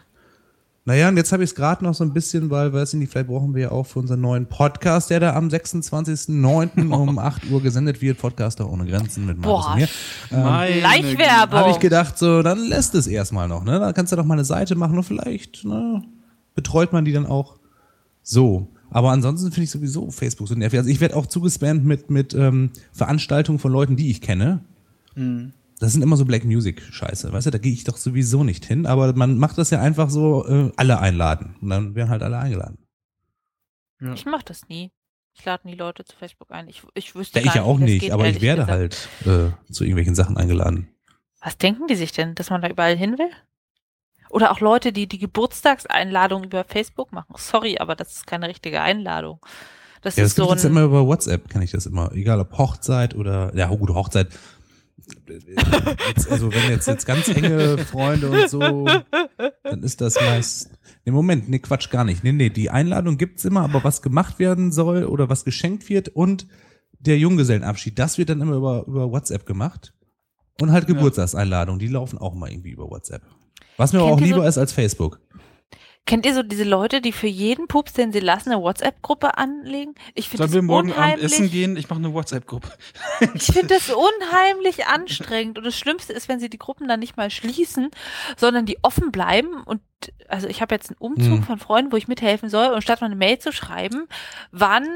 Naja, 0.85 1.09
und 1.09 1.17
jetzt 1.17 1.31
habe 1.31 1.45
ich 1.45 1.51
es 1.51 1.55
gerade 1.55 1.85
noch 1.85 1.95
so 1.95 2.03
ein 2.03 2.13
bisschen, 2.13 2.51
weil, 2.51 2.73
weiß 2.73 2.95
ich 2.95 2.99
nicht, 2.99 3.13
vielleicht 3.13 3.29
brauchen 3.29 3.55
wir 3.55 3.63
ja 3.63 3.71
auch 3.71 3.87
für 3.87 4.01
unseren 4.01 4.21
neuen 4.21 4.47
Podcast, 4.47 5.11
der 5.11 5.21
da 5.21 5.37
am 5.37 5.47
26.09. 5.47 6.93
um 6.93 7.19
8 7.21 7.51
Uhr 7.51 7.63
gesendet 7.63 8.03
wird, 8.03 8.19
Podcaster 8.19 8.69
ohne 8.69 8.85
Grenzen 8.87 9.25
mit 9.25 9.39
Markus 9.39 9.65
Boah, 9.65 9.73
und 9.73 9.79
mir. 9.79 9.89
Ähm, 10.33 10.45
habe 11.61 11.71
ich 11.71 11.79
gedacht, 11.79 12.19
so, 12.19 12.43
dann 12.43 12.59
lässt 12.59 12.97
es 12.97 13.07
erstmal 13.07 13.47
noch, 13.47 13.63
ne? 13.63 13.79
Da 13.79 13.93
kannst 13.93 14.13
du 14.13 14.17
doch 14.17 14.25
mal 14.25 14.35
eine 14.35 14.45
Seite 14.45 14.75
machen 14.75 14.97
und 14.97 15.05
vielleicht, 15.05 15.65
ne, 15.65 16.03
betreut 16.57 16.93
man 16.93 17.05
die 17.05 17.13
dann 17.13 17.27
auch 17.27 17.59
so. 18.23 18.67
Aber 18.93 19.11
ansonsten 19.11 19.51
finde 19.51 19.65
ich 19.65 19.71
sowieso 19.71 20.11
Facebook 20.11 20.49
so 20.49 20.55
nervig. 20.55 20.79
Also 20.79 20.91
ich 20.91 21.01
werde 21.01 21.17
auch 21.17 21.27
zugespammt 21.27 21.85
mit, 21.85 22.11
mit 22.11 22.35
ähm, 22.35 22.71
Veranstaltungen 22.93 23.59
von 23.59 23.73
Leuten, 23.73 23.97
die 23.97 24.11
ich 24.11 24.21
kenne. 24.21 24.61
Das 25.15 25.93
sind 25.93 26.03
immer 26.03 26.17
so 26.17 26.25
Black 26.25 26.45
Music 26.45 26.81
Scheiße, 26.91 27.33
weißt 27.33 27.47
du, 27.47 27.51
da 27.51 27.59
gehe 27.59 27.73
ich 27.73 27.85
doch 27.85 27.97
sowieso 27.97 28.45
nicht 28.45 28.65
hin, 28.65 28.87
aber 28.87 29.13
man 29.15 29.37
macht 29.37 29.59
das 29.59 29.71
ja 29.71 29.81
einfach 29.81 30.09
so, 30.11 30.47
äh, 30.47 30.73
alle 30.77 31.01
einladen. 31.01 31.57
Und 31.61 31.69
dann 31.71 31.95
werden 31.95 32.09
halt 32.09 32.23
alle 32.23 32.39
eingeladen. 32.39 32.79
Ja. 34.01 34.15
Ich 34.15 34.25
mache 34.25 34.45
das 34.45 34.69
nie. 34.69 34.91
Ich 35.35 35.45
lade 35.45 35.67
nie 35.67 35.75
Leute 35.75 36.05
zu 36.05 36.15
Facebook 36.17 36.51
ein. 36.51 36.69
Ich, 36.69 36.83
ich 36.95 37.15
wüsste 37.15 37.41
Ja, 37.41 37.47
ich 37.47 37.55
ja 37.55 37.63
auch 37.63 37.79
nicht, 37.79 38.01
geht, 38.01 38.11
aber 38.13 38.29
ich 38.29 38.41
werde 38.41 38.63
gesagt. 38.63 39.09
halt 39.27 39.53
äh, 39.69 39.73
zu 39.73 39.85
irgendwelchen 39.85 40.15
Sachen 40.15 40.37
eingeladen. 40.37 40.89
Was 41.41 41.57
denken 41.59 41.87
die 41.89 41.97
sich 41.97 42.13
denn, 42.13 42.35
dass 42.35 42.51
man 42.51 42.61
da 42.63 42.69
überall 42.69 42.97
hin 42.97 43.19
will? 43.19 43.31
Oder 44.33 44.51
auch 44.51 44.61
Leute, 44.61 44.93
die 44.93 45.07
die 45.07 45.19
Geburtstagseinladung 45.19 46.45
über 46.45 46.65
Facebook 46.65 47.13
machen. 47.13 47.35
Sorry, 47.37 47.77
aber 47.79 47.95
das 47.95 48.13
ist 48.13 48.27
keine 48.27 48.49
richtige 48.49 48.81
Einladung. 48.81 49.41
Das 50.01 50.17
Ja, 50.17 50.23
das 50.23 50.33
ist 50.33 50.37
so 50.37 50.47
gibt 50.47 50.59
es 50.59 50.65
ein. 50.65 50.71
immer 50.71 50.83
über 50.85 51.07
WhatsApp, 51.07 51.51
kann 51.51 51.61
ich 51.61 51.71
das 51.71 51.85
immer. 51.85 52.11
Egal 52.13 52.41
ob 52.41 52.57
Hochzeit 52.57 53.15
oder, 53.15 53.55
ja 53.55 53.69
gut, 53.69 53.91
Hochzeit. 53.91 54.29
Jetzt, 56.09 56.31
also 56.31 56.51
wenn 56.51 56.71
jetzt, 56.71 56.89
jetzt 56.89 57.05
ganz 57.05 57.29
enge 57.29 57.77
Freunde 57.77 58.31
und 58.31 58.49
so, 58.49 58.87
dann 59.65 59.83
ist 59.83 60.01
das 60.01 60.15
meist. 60.15 60.71
Nee, 61.05 61.13
Moment, 61.13 61.51
nee, 61.51 61.59
Quatsch, 61.59 61.91
gar 61.91 62.05
nicht. 62.05 62.25
Nee, 62.25 62.33
nee, 62.33 62.49
die 62.49 62.71
Einladung 62.71 63.19
gibt's 63.19 63.45
immer, 63.45 63.61
aber 63.61 63.85
was 63.85 64.01
gemacht 64.01 64.39
werden 64.39 64.73
soll 64.73 65.05
oder 65.05 65.29
was 65.29 65.45
geschenkt 65.45 65.91
wird 65.91 66.09
und 66.09 66.47
der 66.99 67.19
Junggesellenabschied, 67.19 67.99
das 67.99 68.17
wird 68.17 68.31
dann 68.31 68.41
immer 68.41 68.57
über, 68.57 68.87
über 68.87 69.11
WhatsApp 69.11 69.45
gemacht. 69.45 69.93
Und 70.59 70.73
halt. 70.73 70.87
Geburtstagseinladungen, 70.87 71.79
die 71.79 71.89
laufen 71.89 72.19
auch 72.19 72.35
mal 72.35 72.51
irgendwie 72.51 72.71
über 72.71 72.89
WhatsApp. 72.89 73.23
Was 73.77 73.93
mir 73.93 74.01
aber 74.01 74.09
Kennt 74.11 74.19
auch 74.19 74.23
ihr 74.23 74.29
so- 74.29 74.35
lieber 74.37 74.49
ist 74.49 74.59
als 74.59 74.73
Facebook. 74.73 75.21
Kennt 76.05 76.27
ihr 76.27 76.35
so 76.35 76.43
diese 76.43 76.65
Leute, 76.65 77.01
die 77.01 77.13
für 77.13 77.29
jeden 77.29 77.69
Pups, 77.69 77.93
den 77.93 78.11
sie 78.13 78.19
lassen, 78.19 78.51
eine 78.51 78.61
WhatsApp-Gruppe 78.61 79.39
anlegen? 79.39 79.95
Ich 80.15 80.29
finde 80.29 80.39
Sollen 80.49 80.53
wir 80.53 80.63
morgen 80.63 80.89
Abend 80.91 80.99
unheimlich. 80.99 81.25
essen 81.33 81.49
gehen? 81.49 81.77
Ich 81.77 81.89
mache 81.89 82.01
eine 82.01 82.13
WhatsApp-Gruppe. 82.13 82.69
Ich 83.35 83.45
finde 83.45 83.69
das 83.69 83.89
unheimlich 83.89 84.87
anstrengend. 84.87 85.59
Und 85.59 85.65
das 85.65 85.77
Schlimmste 85.79 86.13
ist, 86.13 86.29
wenn 86.29 86.41
sie 86.41 86.51
die 86.51 86.59
Gruppen 86.59 86.89
dann 86.89 86.99
nicht 86.99 87.17
mal 87.17 87.31
schließen, 87.31 87.91
sondern 88.37 88.67
die 88.67 88.79
offen 88.83 89.13
bleiben. 89.13 89.63
Und 89.63 89.81
also 90.27 90.49
ich 90.49 90.61
habe 90.61 90.75
jetzt 90.75 90.91
einen 90.91 90.97
Umzug 90.99 91.37
Hm. 91.39 91.43
von 91.45 91.59
Freunden, 91.61 91.93
wo 91.93 91.97
ich 91.97 92.09
mithelfen 92.09 92.49
soll. 92.49 92.73
Und 92.73 92.83
statt 92.83 93.01
mal 93.01 93.07
eine 93.07 93.15
Mail 93.17 93.39
zu 93.39 93.53
schreiben, 93.53 94.09
wann, 94.51 94.89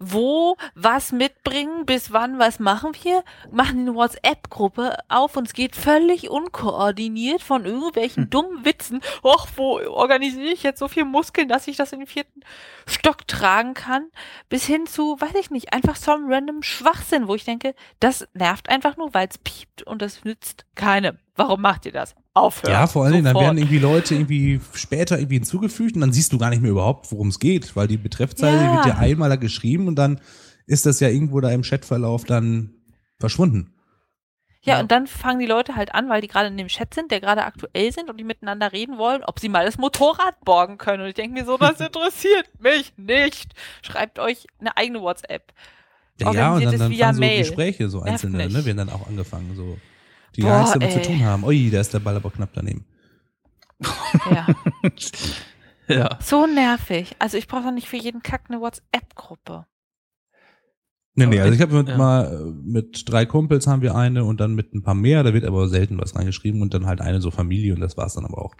wo, 0.00 0.56
was 0.74 1.12
mitbringen, 1.12 1.86
bis 1.86 2.12
wann, 2.12 2.38
was 2.38 2.58
machen 2.58 2.92
wir, 3.02 3.22
machen 3.52 3.80
eine 3.80 3.94
WhatsApp-Gruppe 3.94 4.96
auf 5.08 5.36
und 5.36 5.46
es 5.46 5.52
geht 5.52 5.76
völlig 5.76 6.30
unkoordiniert 6.30 7.42
von 7.42 7.64
irgendwelchen 7.64 8.24
Hm. 8.24 8.30
dummen 8.30 8.64
Witzen. 8.64 9.00
Och, 9.22 9.46
wo 9.56 9.78
organisiere 9.78 10.52
ich 10.52 10.62
jetzt 10.62 10.78
so 10.78 10.88
viel 10.88 11.04
Muskeln, 11.04 11.48
dass 11.48 11.68
ich 11.68 11.76
das 11.76 11.92
in 11.92 12.00
den 12.00 12.08
vierten 12.08 12.40
Stock 12.86 13.28
tragen 13.28 13.74
kann? 13.74 14.10
bis 14.48 14.66
hin 14.66 14.86
zu, 14.86 15.20
weiß 15.20 15.34
ich 15.36 15.50
nicht, 15.50 15.72
einfach 15.72 15.96
so 15.96 16.12
einem 16.12 16.30
random 16.30 16.62
Schwachsinn, 16.62 17.28
wo 17.28 17.34
ich 17.34 17.44
denke, 17.44 17.74
das 18.00 18.26
nervt 18.34 18.68
einfach 18.68 18.96
nur, 18.96 19.14
weil 19.14 19.28
es 19.28 19.38
piept 19.38 19.82
und 19.84 20.02
das 20.02 20.24
nützt 20.24 20.66
keinem 20.74 21.18
Warum 21.40 21.60
macht 21.62 21.86
ihr 21.86 21.92
das? 21.92 22.14
Aufhören. 22.34 22.72
Ja, 22.72 22.86
vor 22.86 23.04
allen 23.04 23.12
Dingen, 23.14 23.24
dann 23.24 23.34
werden 23.36 23.58
irgendwie 23.58 23.78
Leute 23.78 24.14
irgendwie 24.14 24.60
später 24.74 25.18
irgendwie 25.18 25.36
hinzugefügt 25.36 25.94
und 25.94 26.00
dann 26.02 26.12
siehst 26.12 26.32
du 26.32 26.38
gar 26.38 26.50
nicht 26.50 26.62
mehr 26.62 26.70
überhaupt, 26.70 27.10
worum 27.10 27.28
es 27.28 27.38
geht, 27.38 27.74
weil 27.76 27.88
die 27.88 27.96
Betreffzeile 27.96 28.56
Ja. 28.64 28.72
wird 28.74 28.86
ja 28.86 28.96
einmal 28.98 29.28
da 29.30 29.36
geschrieben 29.36 29.88
und 29.88 29.96
dann 29.96 30.20
ist 30.66 30.86
das 30.86 31.00
ja 31.00 31.08
irgendwo 31.08 31.40
da 31.40 31.50
im 31.50 31.62
Chatverlauf 31.62 32.24
dann 32.24 32.74
verschwunden. 33.18 33.74
Ja, 34.62 34.74
Ja. 34.74 34.80
und 34.80 34.92
dann 34.92 35.06
fangen 35.06 35.40
die 35.40 35.46
Leute 35.46 35.74
halt 35.76 35.94
an, 35.94 36.08
weil 36.10 36.20
die 36.20 36.28
gerade 36.28 36.48
in 36.48 36.56
dem 36.58 36.68
Chat 36.68 36.92
sind, 36.92 37.10
der 37.10 37.20
gerade 37.20 37.44
aktuell 37.44 37.90
sind 37.92 38.10
und 38.10 38.18
die 38.18 38.24
miteinander 38.24 38.72
reden 38.72 38.98
wollen, 38.98 39.24
ob 39.24 39.40
sie 39.40 39.48
mal 39.48 39.64
das 39.64 39.78
Motorrad 39.78 40.38
borgen 40.44 40.76
können. 40.76 41.02
Und 41.02 41.08
ich 41.08 41.14
denke 41.14 41.32
mir 41.32 41.46
so, 41.46 41.56
das 41.56 41.80
interessiert 41.80 42.46
mich 42.60 42.92
nicht. 42.98 43.54
Schreibt 43.82 44.18
euch 44.18 44.46
eine 44.60 44.76
eigene 44.76 45.00
WhatsApp. 45.00 45.52
Ja, 46.20 46.32
ja 46.32 46.54
und 46.54 46.62
dann, 46.64 46.74
es 46.74 46.78
dann 46.78 46.90
via 46.90 47.06
fangen 47.06 47.14
so 47.14 47.20
Mail. 47.20 47.38
Gespräche, 47.38 47.88
so 47.88 48.02
einzelne, 48.02 48.36
mich. 48.44 48.52
ne, 48.52 48.64
werden 48.66 48.76
dann 48.76 48.90
auch 48.90 49.06
angefangen, 49.08 49.56
so. 49.56 49.78
Die 50.36 50.42
Boah, 50.42 50.48
gar 50.48 50.58
nichts 50.60 50.72
damit 50.72 50.92
zu 50.92 51.02
tun 51.02 51.24
haben. 51.24 51.44
Ui, 51.44 51.70
da 51.70 51.80
ist 51.80 51.92
der 51.92 51.98
Ball 52.00 52.16
aber 52.16 52.30
knapp 52.30 52.50
daneben. 52.54 52.84
Ja. 54.30 54.46
ja. 55.88 56.18
so 56.20 56.46
nervig. 56.46 57.16
Also 57.18 57.36
ich 57.36 57.48
brauche 57.48 57.64
doch 57.64 57.72
nicht 57.72 57.88
für 57.88 57.96
jeden 57.96 58.22
Kack 58.22 58.44
eine 58.48 58.60
WhatsApp-Gruppe. 58.60 59.66
Nee, 61.14 61.26
nee, 61.26 61.40
also 61.40 61.52
ich 61.52 61.60
habe 61.60 61.74
mit 61.74 61.88
ja. 61.88 61.96
mal 61.96 62.54
mit 62.62 63.10
drei 63.10 63.26
Kumpels 63.26 63.66
haben 63.66 63.82
wir 63.82 63.94
eine 63.94 64.24
und 64.24 64.40
dann 64.40 64.54
mit 64.54 64.72
ein 64.72 64.82
paar 64.82 64.94
mehr, 64.94 65.22
da 65.22 65.34
wird 65.34 65.44
aber 65.44 65.68
selten 65.68 66.00
was 66.00 66.14
reingeschrieben 66.14 66.62
und 66.62 66.72
dann 66.72 66.86
halt 66.86 67.00
eine 67.00 67.20
so 67.20 67.30
Familie 67.30 67.74
und 67.74 67.80
das 67.80 67.96
war's 67.96 68.14
dann 68.14 68.24
aber 68.24 68.38
auch. 68.38 68.54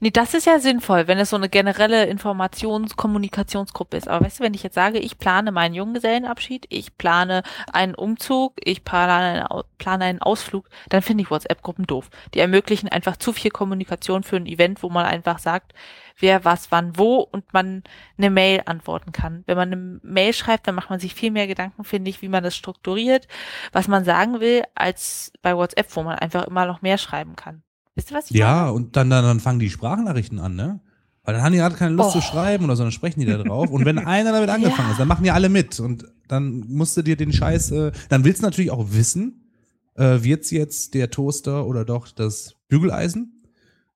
Nee, 0.00 0.10
das 0.10 0.34
ist 0.34 0.46
ja 0.46 0.58
sinnvoll, 0.58 1.08
wenn 1.08 1.18
es 1.18 1.30
so 1.30 1.36
eine 1.36 1.48
generelle 1.48 2.06
Informations-Kommunikationsgruppe 2.06 3.96
ist. 3.96 4.08
Aber 4.08 4.24
weißt 4.24 4.40
du, 4.40 4.44
wenn 4.44 4.54
ich 4.54 4.62
jetzt 4.62 4.74
sage, 4.74 4.98
ich 4.98 5.18
plane 5.18 5.52
meinen 5.52 5.74
Junggesellenabschied, 5.74 6.66
ich 6.68 6.96
plane 6.96 7.42
einen 7.72 7.94
Umzug, 7.94 8.54
ich 8.62 8.84
plane 8.84 9.46
einen, 9.48 9.62
plane 9.78 10.04
einen 10.04 10.22
Ausflug, 10.22 10.68
dann 10.88 11.02
finde 11.02 11.22
ich 11.22 11.30
WhatsApp-Gruppen 11.30 11.86
doof. 11.86 12.10
Die 12.34 12.40
ermöglichen 12.40 12.88
einfach 12.88 13.16
zu 13.16 13.32
viel 13.32 13.50
Kommunikation 13.50 14.22
für 14.22 14.36
ein 14.36 14.46
Event, 14.46 14.82
wo 14.82 14.90
man 14.90 15.06
einfach 15.06 15.38
sagt, 15.38 15.72
wer 16.18 16.44
was 16.44 16.70
wann 16.72 16.96
wo 16.96 17.16
und 17.20 17.52
man 17.52 17.82
eine 18.18 18.30
Mail 18.30 18.62
antworten 18.66 19.12
kann. 19.12 19.44
Wenn 19.46 19.56
man 19.56 19.72
eine 19.72 20.00
Mail 20.02 20.32
schreibt, 20.32 20.66
dann 20.66 20.74
macht 20.74 20.90
man 20.90 21.00
sich 21.00 21.14
viel 21.14 21.30
mehr 21.30 21.46
Gedanken, 21.46 21.84
finde 21.84 22.10
ich, 22.10 22.22
wie 22.22 22.28
man 22.28 22.44
das 22.44 22.56
strukturiert, 22.56 23.28
was 23.72 23.88
man 23.88 24.04
sagen 24.04 24.40
will, 24.40 24.64
als 24.74 25.32
bei 25.42 25.56
WhatsApp, 25.56 25.94
wo 25.96 26.02
man 26.02 26.18
einfach 26.18 26.46
immer 26.46 26.66
noch 26.66 26.82
mehr 26.82 26.98
schreiben 26.98 27.36
kann. 27.36 27.62
Wisst 27.96 28.12
ihr, 28.12 28.16
was 28.16 28.30
ich 28.30 28.36
Ja, 28.36 28.60
meine? 28.66 28.72
und 28.74 28.94
dann, 28.96 29.10
dann, 29.10 29.24
dann 29.24 29.40
fangen 29.40 29.58
die 29.58 29.70
Sprachnachrichten 29.70 30.38
an, 30.38 30.54
ne? 30.54 30.80
Weil 31.24 31.34
dann 31.34 31.42
haben 31.42 31.52
die 31.52 31.58
gerade 31.58 31.74
keine 31.74 31.94
Lust 31.96 32.12
zu 32.12 32.18
Oh. 32.18 32.20
schreiben 32.20 32.64
oder 32.66 32.76
so, 32.76 32.84
dann 32.84 32.92
sprechen 32.92 33.18
die 33.18 33.26
da 33.26 33.38
drauf. 33.38 33.70
Und 33.70 33.84
wenn 33.84 33.98
einer 34.06 34.30
damit 34.32 34.48
angefangen 34.48 34.86
Ja. 34.88 34.92
ist, 34.92 35.00
dann 35.00 35.08
machen 35.08 35.24
die 35.24 35.32
alle 35.32 35.48
mit. 35.48 35.80
Und 35.80 36.04
dann 36.28 36.60
musst 36.68 36.96
du 36.96 37.02
dir 37.02 37.16
den 37.16 37.32
Scheiß, 37.32 37.72
äh, 37.72 37.90
dann 38.08 38.24
willst 38.24 38.42
du 38.42 38.46
natürlich 38.46 38.70
auch 38.70 38.92
wissen, 38.92 39.50
äh, 39.96 40.22
wird's 40.22 40.52
jetzt 40.52 40.94
der 40.94 41.10
Toaster 41.10 41.66
oder 41.66 41.84
doch 41.84 42.06
das 42.12 42.54
Bügeleisen? 42.68 43.42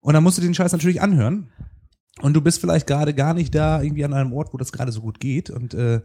Und 0.00 0.14
dann 0.14 0.24
musst 0.24 0.38
du 0.38 0.42
den 0.42 0.54
Scheiß 0.54 0.72
natürlich 0.72 1.02
anhören. 1.02 1.50
Und 2.20 2.34
du 2.34 2.40
bist 2.40 2.60
vielleicht 2.60 2.86
gerade 2.86 3.14
gar 3.14 3.34
nicht 3.34 3.54
da 3.54 3.80
irgendwie 3.82 4.04
an 4.04 4.12
einem 4.14 4.32
Ort, 4.32 4.52
wo 4.52 4.56
das 4.56 4.72
gerade 4.72 4.90
so 4.92 5.00
gut 5.00 5.20
geht. 5.20 5.50
Und 5.50 5.72
äh, 5.74 6.00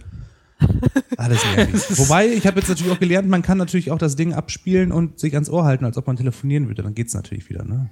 alles 1.17 1.43
nervig. 1.55 1.97
Wobei, 1.97 2.27
ich 2.27 2.45
habe 2.47 2.59
jetzt 2.59 2.69
natürlich 2.69 2.91
auch 2.91 2.99
gelernt, 2.99 3.27
man 3.27 3.41
kann 3.41 3.57
natürlich 3.57 3.91
auch 3.91 3.97
das 3.97 4.15
Ding 4.15 4.33
abspielen 4.33 4.91
und 4.91 5.19
sich 5.19 5.33
ans 5.33 5.49
Ohr 5.49 5.65
halten, 5.65 5.85
als 5.85 5.97
ob 5.97 6.07
man 6.07 6.15
telefonieren 6.15 6.67
würde. 6.67 6.83
Dann 6.83 6.93
geht's 6.95 7.13
natürlich 7.13 7.49
wieder, 7.49 7.63
ne? 7.63 7.89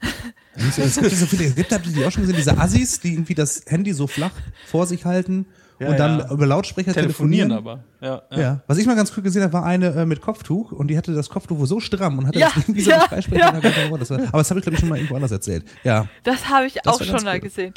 Es 0.58 0.76
gibt 0.94 1.10
ja 1.12 1.16
so 1.18 1.26
viele, 1.26 1.44
es 1.44 1.54
gibt, 1.54 1.70
habt 1.70 1.86
ihr 1.86 1.92
die 1.92 2.04
auch 2.06 2.10
schon 2.10 2.22
gesehen, 2.22 2.36
diese 2.36 2.56
Assis, 2.56 2.98
die 3.00 3.12
irgendwie 3.12 3.34
das 3.34 3.64
Handy 3.66 3.92
so 3.92 4.06
flach 4.06 4.30
vor 4.66 4.86
sich 4.86 5.04
halten 5.04 5.44
Ja, 5.78 5.88
und 5.88 5.98
dann 5.98 6.18
ja. 6.20 6.30
über 6.32 6.46
Lautsprecher 6.46 6.94
Telefonieren 6.94 7.50
telefonieren. 7.50 7.84
aber. 8.00 8.22
Ja, 8.30 8.38
Ja. 8.42 8.62
Was 8.66 8.78
ich 8.78 8.86
mal 8.86 8.96
ganz 8.96 9.12
cool 9.14 9.22
gesehen 9.22 9.42
habe, 9.42 9.52
war 9.52 9.66
eine 9.66 9.88
äh, 9.88 10.06
mit 10.06 10.22
Kopftuch 10.22 10.72
und 10.72 10.88
die 10.88 10.96
hatte 10.96 11.12
das 11.12 11.28
Kopftuch 11.28 11.66
so 11.66 11.78
stramm 11.80 12.18
und 12.18 12.26
hatte 12.28 12.38
Ja, 12.38 12.46
das 12.54 12.56
irgendwie 12.64 12.80
so 12.80 12.90
ja, 12.90 13.06
ja. 13.10 13.52
war, 13.52 13.88
aber 13.88 13.98
das 13.98 14.10
habe 14.50 14.58
ich, 14.60 14.62
glaube 14.62 14.72
ich, 14.76 14.80
schon 14.80 14.88
mal 14.88 14.96
irgendwo 14.96 15.16
anders 15.16 15.30
erzählt. 15.32 15.64
Ja. 15.84 16.08
Das 16.22 16.48
habe 16.48 16.66
ich 16.66 16.74
Das 16.82 16.86
auch 16.94 16.98
schon 17.02 17.08
ganz 17.12 17.24
mal 17.24 17.34
cool. 17.34 17.40
gesehen. 17.40 17.74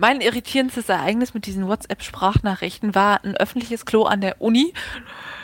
Mein 0.00 0.22
irritierendstes 0.22 0.88
Ereignis 0.88 1.34
mit 1.34 1.44
diesen 1.44 1.68
WhatsApp-Sprachnachrichten 1.68 2.94
war 2.94 3.22
ein 3.22 3.36
öffentliches 3.36 3.84
Klo 3.84 4.04
an 4.04 4.22
der 4.22 4.40
Uni. 4.40 4.72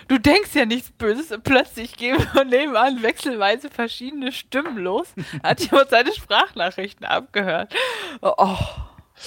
Du 0.09 0.17
denkst 0.17 0.55
ja 0.55 0.65
nichts 0.65 0.91
Böses 0.93 1.27
plötzlich 1.45 1.99
gehen 1.99 2.19
von 2.33 2.49
nebenan 2.49 3.03
wechselweise 3.03 3.69
verschiedene 3.69 4.33
Stimmen 4.33 4.79
los. 4.79 5.09
Hat 5.43 5.61
jemand 5.61 5.91
seine 5.91 6.11
Sprachnachrichten 6.15 7.05
abgehört. 7.05 7.75
Oh, 8.23 8.57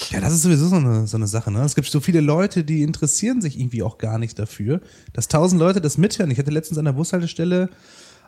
Ja, 0.10 0.20
das 0.20 0.34
ist 0.34 0.42
sowieso 0.42 0.68
so 0.68 0.78
eine, 0.78 1.06
so 1.06 1.18
eine 1.18 1.28
Sache. 1.28 1.52
Ne? 1.52 1.62
Es 1.62 1.76
gibt 1.76 1.88
so 1.90 2.00
viele 2.00 2.22
Leute, 2.22 2.64
die 2.64 2.82
interessieren 2.82 3.40
sich 3.40 3.60
irgendwie 3.60 3.84
auch 3.84 4.00
gar 4.00 4.18
nicht 4.18 4.40
dafür, 4.40 4.82
dass 5.14 5.28
tausend 5.28 5.62
Leute 5.62 5.80
das 5.80 6.00
mithören. 6.00 6.32
Ich 6.32 6.40
hatte 6.40 6.50
letztens 6.50 6.80
an 6.80 6.86
der 6.86 6.94
Bushaltestelle 6.94 7.70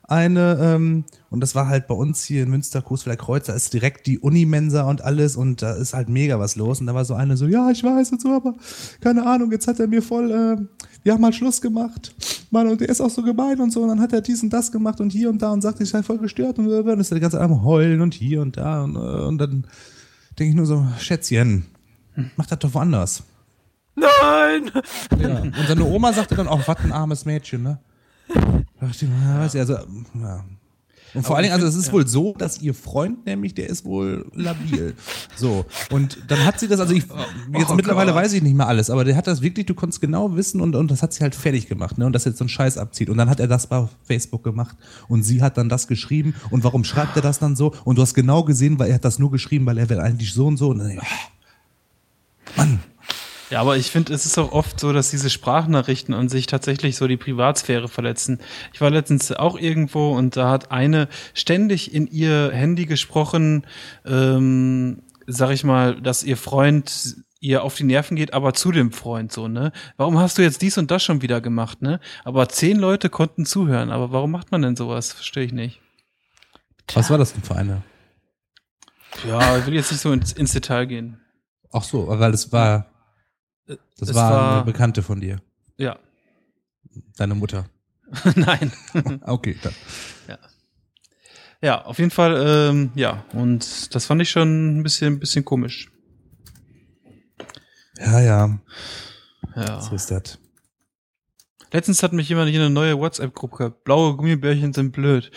eine, 0.04 0.58
ähm, 0.60 1.06
und 1.30 1.40
das 1.40 1.56
war 1.56 1.68
halt 1.68 1.88
bei 1.88 1.96
uns 1.96 2.24
hier 2.24 2.44
in 2.44 2.50
Münster, 2.50 2.82
Coesfelder 2.82 3.18
Kreuz, 3.18 3.46
da 3.46 3.54
ist 3.54 3.74
direkt 3.74 4.08
die 4.08 4.20
Unimensa 4.20 4.84
und 4.84 5.02
alles 5.04 5.36
und 5.36 5.62
da 5.62 5.74
ist 5.74 5.94
halt 5.94 6.10
mega 6.10 6.40
was 6.40 6.56
los. 6.56 6.82
Und 6.82 6.88
da 6.88 6.94
war 6.94 7.06
so 7.06 7.14
eine 7.14 7.38
so, 7.38 7.46
ja, 7.48 7.70
ich 7.72 7.84
weiß 7.84 8.12
und 8.12 8.22
so, 8.22 8.30
aber 8.30 8.56
keine 9.00 9.26
Ahnung, 9.26 9.52
jetzt 9.52 9.68
hat 9.68 9.80
er 9.80 9.88
mir 9.88 10.02
voll, 10.02 10.32
äh, 10.32 10.58
wir 11.04 11.14
haben 11.14 11.22
mal 11.22 11.32
Schluss 11.32 11.62
gemacht. 11.62 12.14
Mann, 12.50 12.68
und 12.68 12.82
der 12.82 12.90
ist 12.90 13.00
auch 13.00 13.10
so 13.10 13.24
gemein 13.24 13.60
und 13.62 13.72
so. 13.72 13.82
Und 13.84 13.88
dann 13.88 14.02
hat 14.02 14.12
er 14.12 14.22
dies 14.22 14.44
und 14.44 14.52
das 14.52 14.72
gemacht 14.72 15.00
und 15.00 15.12
hier 15.12 15.30
und 15.30 15.42
da 15.42 15.52
und 15.52 15.62
sagt, 15.62 15.80
ich 15.80 15.90
sei 15.90 16.04
voll 16.04 16.18
gestört 16.18 16.60
und 16.60 16.70
dann 16.70 17.00
ist 17.00 17.12
er 17.12 17.16
die 17.16 17.22
ganze 17.22 17.38
Zeit 17.38 17.46
am 17.46 17.64
Heulen 17.64 18.02
und 18.02 18.14
hier 18.14 18.42
und 18.42 18.58
da 18.58 18.84
und, 18.84 18.96
äh, 18.96 19.00
und 19.00 19.38
dann 19.38 19.66
denke 20.38 20.50
ich 20.50 20.56
nur 20.56 20.66
so, 20.66 20.86
Schätzchen, 21.00 21.66
mach 22.36 22.48
das 22.48 22.60
doch 22.60 22.74
woanders. 22.74 23.24
nein! 23.96 24.72
Ja. 25.20 25.42
Und 25.42 25.68
seine 25.68 25.86
Oma 25.86 26.14
sagte 26.14 26.36
dann 26.36 26.48
auch, 26.48 26.68
was 26.68 26.78
ein 26.80 26.92
armes 26.92 27.26
Mädchen, 27.26 27.64
ne? 27.64 27.80
Dachte 28.82 29.06
ich, 29.06 29.12
ja, 29.12 29.40
weiß 29.40 29.54
ich, 29.54 29.60
also, 29.62 29.74
ja. 30.22 30.44
Und 31.14 31.24
vor 31.24 31.36
allen 31.36 31.44
Dingen, 31.44 31.54
also 31.54 31.68
es 31.68 31.76
ist 31.76 31.92
wohl 31.92 32.08
so, 32.08 32.34
dass 32.38 32.62
ihr 32.62 32.74
Freund 32.74 33.26
nämlich, 33.26 33.54
der 33.54 33.68
ist 33.70 33.84
wohl 33.84 34.32
labil. 34.34 34.96
So. 35.36 35.66
Und 35.90 36.18
dann 36.30 36.46
hat 36.46 36.60
sie 36.60 36.70
das, 36.70 36.80
also 36.80 36.94
ich, 36.94 37.04
jetzt 37.54 37.70
Oh 37.70 37.76
mittlerweile 37.76 38.14
Gott. 38.14 38.22
weiß 38.24 38.32
ich 38.34 38.42
nicht 38.42 38.56
mehr 38.56 38.68
alles, 38.68 38.90
aber 38.90 39.04
der 39.04 39.18
hat 39.18 39.28
das 39.28 39.42
wirklich, 39.42 39.66
du 39.66 39.74
konntest 39.74 40.00
genau 40.00 40.38
wissen 40.38 40.62
und, 40.62 40.74
und 40.74 40.90
das 40.90 41.04
hat 41.04 41.12
sie 41.12 41.22
halt 41.22 41.36
fertig 41.36 41.68
gemacht, 41.68 41.98
ne? 41.98 42.06
Und 42.06 42.14
dass 42.14 42.26
er 42.26 42.32
jetzt 42.32 42.38
so 42.40 42.46
einen 42.46 42.50
Scheiß 42.50 42.78
abzieht. 42.78 43.10
Und 43.10 43.18
dann 43.18 43.30
hat 43.30 43.42
er 43.42 43.48
das 43.48 43.68
bei 43.68 43.90
Facebook 44.04 44.44
gemacht 44.44 44.78
und 45.10 45.24
sie 45.24 45.42
hat 45.42 45.58
dann 45.58 45.68
das 45.68 45.88
geschrieben. 45.88 46.34
Und 46.50 46.64
warum 46.64 46.86
schreibt 46.86 47.18
er 47.18 47.22
das 47.22 47.40
dann 47.40 47.58
so? 47.58 47.74
Und 47.84 47.98
du 47.98 48.02
hast 48.02 48.14
genau 48.14 48.44
gesehen, 48.46 48.80
weil 48.80 48.88
er 48.88 48.96
hat 48.96 49.06
das 49.06 49.20
nur 49.20 49.32
geschrieben, 49.32 49.66
weil 49.66 49.80
er 49.80 49.90
will 49.90 50.00
eigentlich 50.00 50.34
so 50.34 50.48
und 50.48 50.56
so. 50.56 50.70
Und 50.70 50.78
dann, 50.80 50.92
ja, 50.92 51.02
Mann. 52.56 52.80
Ja, 53.52 53.60
aber 53.60 53.76
ich 53.76 53.92
finde, 53.92 54.14
es 54.14 54.26
ist 54.26 54.38
auch 54.38 54.54
oft 54.54 54.80
so, 54.80 54.94
dass 54.94 55.12
diese 55.12 55.30
Sprachnachrichten 55.30 56.14
an 56.14 56.30
sich 56.30 56.46
tatsächlich 56.46 56.96
so 56.96 57.06
die 57.06 57.18
Privatsphäre 57.18 57.90
verletzen. 57.90 58.40
Ich 58.74 58.80
war 58.80 58.90
letztens 58.90 59.34
auch 59.34 59.60
irgendwo 59.60 60.14
und 60.14 60.38
da 60.38 60.50
hat 60.50 60.72
eine 60.72 61.10
ständig 61.34 61.94
in 61.94 62.08
ihr 62.08 62.52
Handy 62.54 62.86
gesprochen, 62.86 63.68
ähm, 64.06 65.04
sag 65.28 65.52
ich 65.52 65.66
mal, 65.66 66.02
dass 66.02 66.24
ihr 66.24 66.38
Freund 66.38 67.18
ihr 67.42 67.64
auf 67.64 67.76
die 67.76 67.84
Nerven 67.84 68.16
geht, 68.16 68.34
aber 68.34 68.54
zu 68.54 68.72
dem 68.72 68.94
Freund 68.94 69.34
so, 69.34 69.50
ne? 69.50 69.74
Warum 69.98 70.18
hast 70.18 70.38
du 70.38 70.44
jetzt 70.44 70.62
dies 70.62 70.78
und 70.78 70.90
das 70.90 71.04
schon 71.04 71.22
wieder 71.22 71.42
gemacht, 71.42 71.82
ne? 71.82 72.00
Aber 72.24 72.48
zehn 72.48 72.80
Leute 72.80 73.10
konnten 73.10 73.46
zuhören, 73.46 73.92
aber 73.92 74.14
warum 74.14 74.32
macht 74.32 74.52
man 74.52 74.62
denn 74.62 74.78
sowas? 74.78 75.12
Verstehe 75.12 75.44
ich 75.44 75.52
nicht. 75.52 75.82
Was 76.94 77.10
war 77.10 77.18
das 77.18 77.34
denn 77.34 77.44
für 77.44 77.56
eine? 77.56 77.82
Ja, 79.28 79.58
ich 79.58 79.66
will 79.66 79.74
jetzt 79.74 79.92
nicht 79.92 80.02
so 80.02 80.14
ins, 80.14 80.32
ins 80.32 80.54
Detail 80.54 80.86
gehen. 80.86 81.20
Ach 81.74 81.84
so, 81.84 82.08
weil 82.08 82.34
es 82.34 82.52
war, 82.52 82.91
das 83.98 84.10
Es 84.10 84.16
war, 84.16 84.32
war- 84.32 84.56
eine 84.58 84.66
Bekannte 84.66 85.02
von 85.04 85.20
dir, 85.22 85.42
Ja. 85.78 85.98
deine 87.18 87.36
Mutter. 87.36 87.66
Nein. 88.36 88.72
Okay, 89.24 89.58
dann. 89.62 89.74
Ja, 91.64 91.86
auf 91.86 92.00
jeden 92.00 92.10
Fall, 92.10 92.44
ähm, 92.72 92.92
ja. 92.96 93.24
Und 93.34 93.94
das 93.94 94.08
fand 94.08 94.20
ich 94.24 94.32
schon 94.32 94.80
ein 94.80 94.84
bisschen, 94.84 95.14
ein 95.14 95.20
bisschen 95.20 95.46
komisch. 95.46 95.92
Ja, 98.00 98.20
ja, 98.20 98.60
Ja. 99.56 99.80
so 99.80 99.94
ist 99.94 100.10
das. 100.10 100.40
Letztens 101.72 102.02
hat 102.02 102.14
mich 102.14 102.28
jemand 102.30 102.50
hier 102.50 102.60
eine 102.62 102.72
neue 102.72 102.98
WhatsApp-Gruppe 102.98 103.58
gehabt. 103.58 103.84
Blaue 103.84 104.16
Gummibärchen 104.18 104.74
sind 104.74 104.92
blöd. 104.92 105.32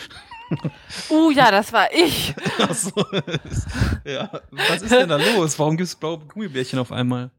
Uh, 1.11 1.31
ja, 1.31 1.51
das 1.51 1.73
war 1.73 1.89
ich. 1.93 2.35
Ach 2.61 2.75
so. 2.75 2.93
ja. 4.05 4.31
Was 4.51 4.83
ist 4.83 4.93
denn 4.93 5.09
da 5.09 5.17
los? 5.17 5.59
Warum 5.59 5.77
gibt 5.77 5.89
es 5.89 5.97
blaue 5.97 6.19
Gummibärchen 6.19 6.79
auf 6.79 6.93
einmal? 6.93 7.31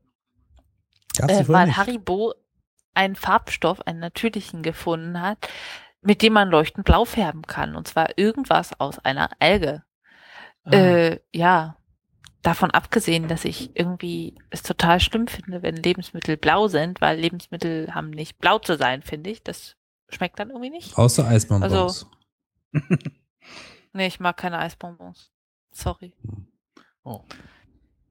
Äh, 1.20 1.48
weil 1.48 1.68
nicht? 1.68 1.78
Haribo 1.78 2.34
einen 2.94 3.16
Farbstoff, 3.16 3.82
einen 3.82 4.00
natürlichen 4.00 4.62
gefunden 4.64 5.22
hat, 5.22 5.50
mit 6.02 6.22
dem 6.22 6.34
man 6.34 6.50
leuchtend 6.50 6.86
blau 6.86 7.04
färben 7.06 7.42
kann. 7.44 7.76
Und 7.76 7.88
zwar 7.88 8.18
irgendwas 8.18 8.80
aus 8.80 9.00
einer 9.00 9.30
Alge. 9.40 9.84
Ah. 10.64 10.72
Äh, 10.72 11.20
ja, 11.34 11.78
davon 12.42 12.72
abgesehen, 12.72 13.28
dass 13.28 13.44
ich 13.44 13.76
irgendwie 13.76 14.38
es 14.50 14.62
total 14.64 15.00
schlimm 15.00 15.28
finde, 15.28 15.62
wenn 15.64 15.76
Lebensmittel 15.76 16.38
blau 16.38 16.68
sind, 16.68 17.02
weil 17.02 17.20
Lebensmittel 17.20 17.94
haben 17.94 18.12
nicht 18.12 18.38
blau 18.40 18.60
zu 18.60 18.78
sein, 18.78 19.02
finde 19.02 19.30
ich. 19.32 19.44
Das 19.44 19.76
schmeckt 20.10 20.40
dann 20.40 20.50
irgendwie 20.50 20.70
nicht. 20.70 20.98
Außer 20.98 21.28
Eisbonbons. 21.28 21.74
Also- 21.74 22.08
Nee, 23.94 24.08
ich 24.08 24.20
mag 24.20 24.36
keine 24.36 24.60
Eisbonbons. 24.60 25.32
Sorry. 25.72 26.14
Oh. 27.04 27.22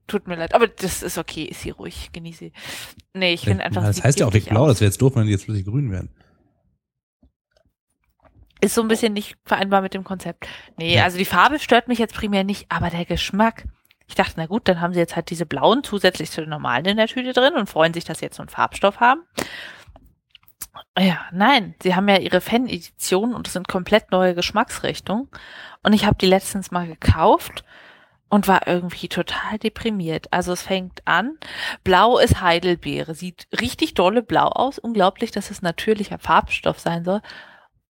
Tut 0.07 0.27
mir 0.27 0.35
leid. 0.35 0.53
Aber 0.53 0.67
das 0.67 1.01
ist 1.01 1.17
okay, 1.17 1.43
ist 1.45 1.61
sie 1.61 1.71
ruhig, 1.71 2.11
genieße 2.13 2.37
sie. 2.39 2.53
Nee, 3.13 3.33
ich 3.33 3.41
finde 3.41 3.63
einfach. 3.63 3.83
das 3.83 4.03
heißt 4.03 4.19
ja 4.19 4.27
auch 4.27 4.33
nicht 4.33 4.49
blau, 4.49 4.67
das 4.67 4.79
wäre 4.81 4.89
jetzt 4.89 5.01
doof, 5.01 5.15
wenn 5.15 5.25
die 5.25 5.31
jetzt 5.31 5.45
plötzlich 5.45 5.65
grün 5.65 5.91
wären. 5.91 6.09
Ist 8.61 8.75
so 8.75 8.81
ein 8.81 8.87
bisschen 8.87 9.13
nicht 9.13 9.35
vereinbar 9.45 9.81
mit 9.81 9.93
dem 9.93 10.03
Konzept. 10.03 10.47
Nee, 10.77 10.95
Ja. 10.95 11.03
also 11.03 11.17
die 11.17 11.25
Farbe 11.25 11.59
stört 11.59 11.87
mich 11.87 11.99
jetzt 11.99 12.15
primär 12.15 12.43
nicht, 12.43 12.65
aber 12.69 12.89
der 12.89 13.05
Geschmack. 13.05 13.65
Ich 14.07 14.15
dachte, 14.15 14.33
na 14.37 14.45
gut, 14.45 14.67
dann 14.67 14.81
haben 14.81 14.93
sie 14.93 14.99
jetzt 14.99 15.15
halt 15.15 15.29
diese 15.31 15.45
blauen 15.47 15.83
zusätzlich 15.83 16.29
zu 16.29 16.41
den 16.41 16.49
normalen 16.51 16.85
in 16.85 16.97
der 16.97 17.07
Tüte 17.07 17.33
drin 17.33 17.53
und 17.55 17.67
freuen 17.69 17.93
sich, 17.93 18.03
dass 18.05 18.19
sie 18.19 18.25
jetzt 18.25 18.37
so 18.37 18.43
einen 18.43 18.49
Farbstoff 18.49 18.99
haben. 18.99 19.21
Ja, 20.97 21.25
nein, 21.31 21.73
sie 21.81 21.95
haben 21.95 22.07
ja 22.07 22.17
ihre 22.17 22.41
Fan-Edition 22.41 23.33
und 23.33 23.47
es 23.47 23.53
sind 23.53 23.67
komplett 23.67 24.11
neue 24.11 24.35
Geschmacksrichtungen. 24.35 25.29
Und 25.83 25.93
ich 25.93 26.05
habe 26.05 26.17
die 26.17 26.27
letztens 26.27 26.71
mal 26.71 26.85
gekauft 26.87 27.63
und 28.29 28.47
war 28.47 28.67
irgendwie 28.67 29.07
total 29.07 29.59
deprimiert. 29.59 30.27
Also 30.31 30.53
es 30.53 30.63
fängt 30.63 31.01
an, 31.05 31.37
blau 31.83 32.17
ist 32.17 32.41
Heidelbeere, 32.41 33.15
sieht 33.15 33.47
richtig 33.59 33.93
dolle 33.93 34.23
blau 34.23 34.47
aus, 34.47 34.79
unglaublich, 34.79 35.31
dass 35.31 35.51
es 35.51 35.61
natürlicher 35.61 36.19
Farbstoff 36.19 36.79
sein 36.79 37.03
soll 37.05 37.21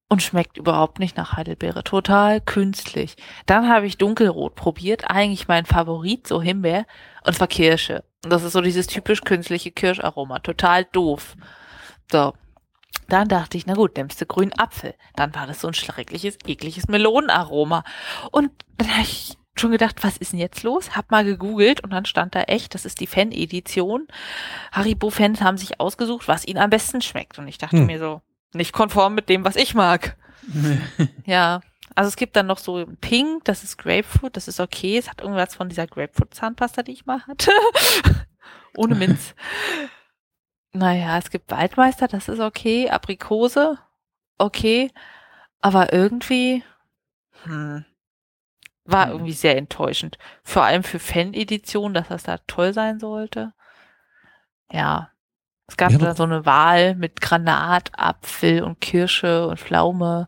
und 0.07 0.21
schmeckt 0.21 0.57
überhaupt 0.57 0.99
nicht 0.99 1.17
nach 1.17 1.33
Heidelbeere, 1.33 1.83
total 1.83 2.41
künstlich. 2.41 3.15
Dann 3.45 3.69
habe 3.69 3.87
ich 3.87 3.97
dunkelrot 3.97 4.55
probiert, 4.55 5.09
eigentlich 5.09 5.47
mein 5.47 5.65
Favorit, 5.65 6.27
so 6.27 6.41
Himbeer, 6.41 6.85
und 7.23 7.33
es 7.33 7.39
war 7.39 7.47
Kirsche. 7.47 8.03
Und 8.23 8.31
das 8.31 8.43
ist 8.43 8.53
so 8.53 8.61
dieses 8.61 8.87
typisch 8.87 9.21
künstliche 9.21 9.71
Kirscharoma, 9.71 10.39
total 10.39 10.85
doof. 10.85 11.35
So. 12.11 12.33
Dann 13.07 13.27
dachte 13.27 13.57
ich, 13.57 13.67
na 13.67 13.73
gut, 13.73 13.97
nimmst 13.97 14.19
du 14.19 14.25
grünen 14.25 14.53
Apfel. 14.53 14.95
Dann 15.15 15.35
war 15.35 15.45
das 15.45 15.61
so 15.61 15.67
ein 15.67 15.75
schreckliches, 15.75 16.37
ekliges 16.45 16.87
Melonenaroma. 16.87 17.83
Und 18.31 18.51
dann 18.77 18.89
habe 18.91 19.03
ich 19.03 19.37
schon 19.59 19.71
gedacht, 19.71 20.03
was 20.03 20.17
ist 20.17 20.31
denn 20.33 20.39
jetzt 20.39 20.63
los? 20.63 20.95
Hab 20.95 21.11
mal 21.11 21.23
gegoogelt 21.23 21.81
und 21.83 21.91
dann 21.91 22.05
stand 22.05 22.35
da 22.35 22.41
echt, 22.43 22.73
das 22.73 22.85
ist 22.85 22.99
die 22.99 23.07
Fan-Edition. 23.07 24.07
Haribo-Fans 24.71 25.41
haben 25.41 25.57
sich 25.57 25.79
ausgesucht, 25.79 26.27
was 26.27 26.45
ihnen 26.45 26.59
am 26.59 26.69
besten 26.69 27.01
schmeckt. 27.01 27.39
Und 27.39 27.47
ich 27.47 27.57
dachte 27.57 27.77
Hm. 27.77 27.85
mir 27.85 27.99
so, 27.99 28.21
nicht 28.53 28.73
konform 28.73 29.15
mit 29.15 29.29
dem, 29.29 29.43
was 29.45 29.55
ich 29.55 29.73
mag. 29.75 30.17
Ja. 31.25 31.61
Also 31.93 32.09
es 32.09 32.17
gibt 32.17 32.35
dann 32.35 32.47
noch 32.47 32.57
so 32.57 32.85
Pink, 32.99 33.45
das 33.45 33.63
ist 33.63 33.77
Grapefruit, 33.77 34.35
das 34.35 34.47
ist 34.49 34.59
okay. 34.59 34.97
Es 34.97 35.09
hat 35.09 35.21
irgendwas 35.21 35.55
von 35.55 35.69
dieser 35.69 35.87
Grapefruit-Zahnpasta, 35.87 36.83
die 36.83 36.91
ich 36.91 37.05
mal 37.05 37.21
hatte. 37.25 37.51
Ohne 38.77 38.95
Minz. 38.95 39.33
Naja, 40.73 41.17
es 41.17 41.29
gibt 41.29 41.49
Waldmeister, 41.51 42.09
das 42.09 42.27
ist 42.27 42.41
okay. 42.41 42.89
Aprikose, 42.89 43.77
okay. 44.37 44.91
Aber 45.61 45.93
irgendwie, 45.93 46.63
hm, 47.43 47.85
war 48.85 49.05
Hm. 49.07 49.11
irgendwie 49.13 49.33
sehr 49.33 49.57
enttäuschend. 49.57 50.17
Vor 50.43 50.63
allem 50.63 50.83
für 50.83 50.99
Fan-Edition, 50.99 51.93
dass 51.93 52.07
das 52.07 52.23
da 52.23 52.37
toll 52.47 52.73
sein 52.73 52.99
sollte. 52.99 53.53
Ja. 54.71 55.11
Es 55.67 55.77
gab 55.77 55.91
Ja, 55.91 55.97
da 55.97 56.13
so 56.15 56.23
eine 56.23 56.45
Wahl 56.45 56.93
mit 56.95 57.21
Granat, 57.21 57.91
Apfel 57.97 58.61
und 58.63 58.79
Kirsche 58.81 59.47
und 59.47 59.59
Pflaume. 59.59 60.27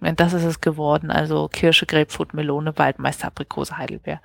Und 0.00 0.18
das 0.18 0.32
ist 0.32 0.44
es 0.44 0.62
geworden. 0.62 1.10
Also 1.10 1.48
Kirsche, 1.48 1.84
Grapefruit, 1.84 2.32
Melone, 2.32 2.76
Waldmeister, 2.78 3.26
Aprikose, 3.26 3.76
Heidelbeer. 3.76 4.22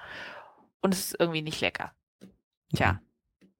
Und 0.81 0.93
es 0.93 1.07
ist 1.11 1.19
irgendwie 1.19 1.41
nicht 1.41 1.59
lecker. 1.59 1.91
Tja. 2.73 3.01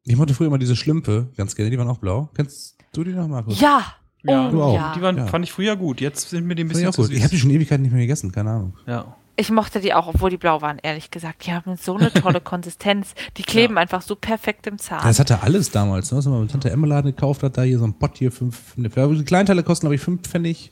Ich 0.04 0.16
mochte 0.16 0.34
früher 0.34 0.48
immer 0.48 0.58
diese 0.60 0.76
Schlümpfe 0.78 1.32
ganz 1.36 1.56
gerne, 1.56 1.72
die 1.72 1.78
waren 1.78 1.90
auch 1.90 1.98
blau. 1.98 2.30
Kennst 2.36 2.78
du 2.94 3.04
die 3.04 3.12
noch, 3.12 3.28
Markus? 3.28 3.60
Ja! 3.60 3.96
Ja, 4.28 4.48
Oh, 4.48 4.52
du 4.52 4.64
auch. 4.64 4.74
ja. 4.76 4.94
die 4.96 5.02
waren, 5.02 5.18
Ja. 5.18 5.28
fand 5.28 5.46
ich 5.46 5.52
früher 5.52 5.76
gut. 5.76 6.02
Jetzt 6.02 6.30
sind 6.30 6.46
mir 6.48 6.56
die 6.56 6.64
ein 6.64 6.68
ich 6.68 6.74
bisschen 6.74 6.90
auch 6.90 6.94
zu 6.94 7.02
gut. 7.02 7.10
süß. 7.10 7.18
Ich 7.18 7.24
habe 7.24 7.32
die 7.32 7.40
schon 7.40 7.50
Ewigkeiten 7.52 7.84
nicht 7.84 7.92
mehr 7.92 8.02
gegessen, 8.02 8.32
keine 8.32 8.52
Ahnung. 8.52 8.74
ja. 8.88 9.16
Ich 9.38 9.52
mochte 9.52 9.82
die 9.82 9.94
auch, 9.94 10.08
obwohl 10.08 10.30
die 10.30 10.38
blau 10.38 10.62
waren, 10.62 10.78
ehrlich 10.82 11.12
gesagt. 11.12 11.46
Die 11.46 11.52
haben 11.52 11.76
so 11.76 11.98
eine 11.98 12.10
tolle 12.14 12.40
Konsistenz. 12.42 13.14
Die 13.36 13.44
kleben 13.44 13.78
einfach 13.78 14.02
so 14.02 14.16
perfekt 14.16 14.66
im 14.66 14.78
Zahn. 14.78 15.02
Ja, 15.02 15.08
das 15.10 15.20
hatte 15.20 15.44
alles 15.44 15.72
damals, 15.72 16.10
ne? 16.10 16.20
was 16.20 16.26
man 16.26 16.40
mit 16.44 16.52
Tante 16.52 16.70
Emma 16.72 16.88
Laden 16.88 17.12
gekauft 17.12 17.44
hat, 17.44 17.58
da 17.58 17.64
hier 17.64 17.78
so 17.78 17.84
ein 17.84 17.94
Pott 18.00 18.18
hier 18.18 18.32
fünf, 18.32 18.78
ne, 18.78 18.88
die 18.90 19.24
Kleinteile 19.26 19.62
kosten 19.64 19.88
glaube 19.88 19.96
ich 19.96 20.02
fünf 20.02 20.22
Pfennig 20.22 20.72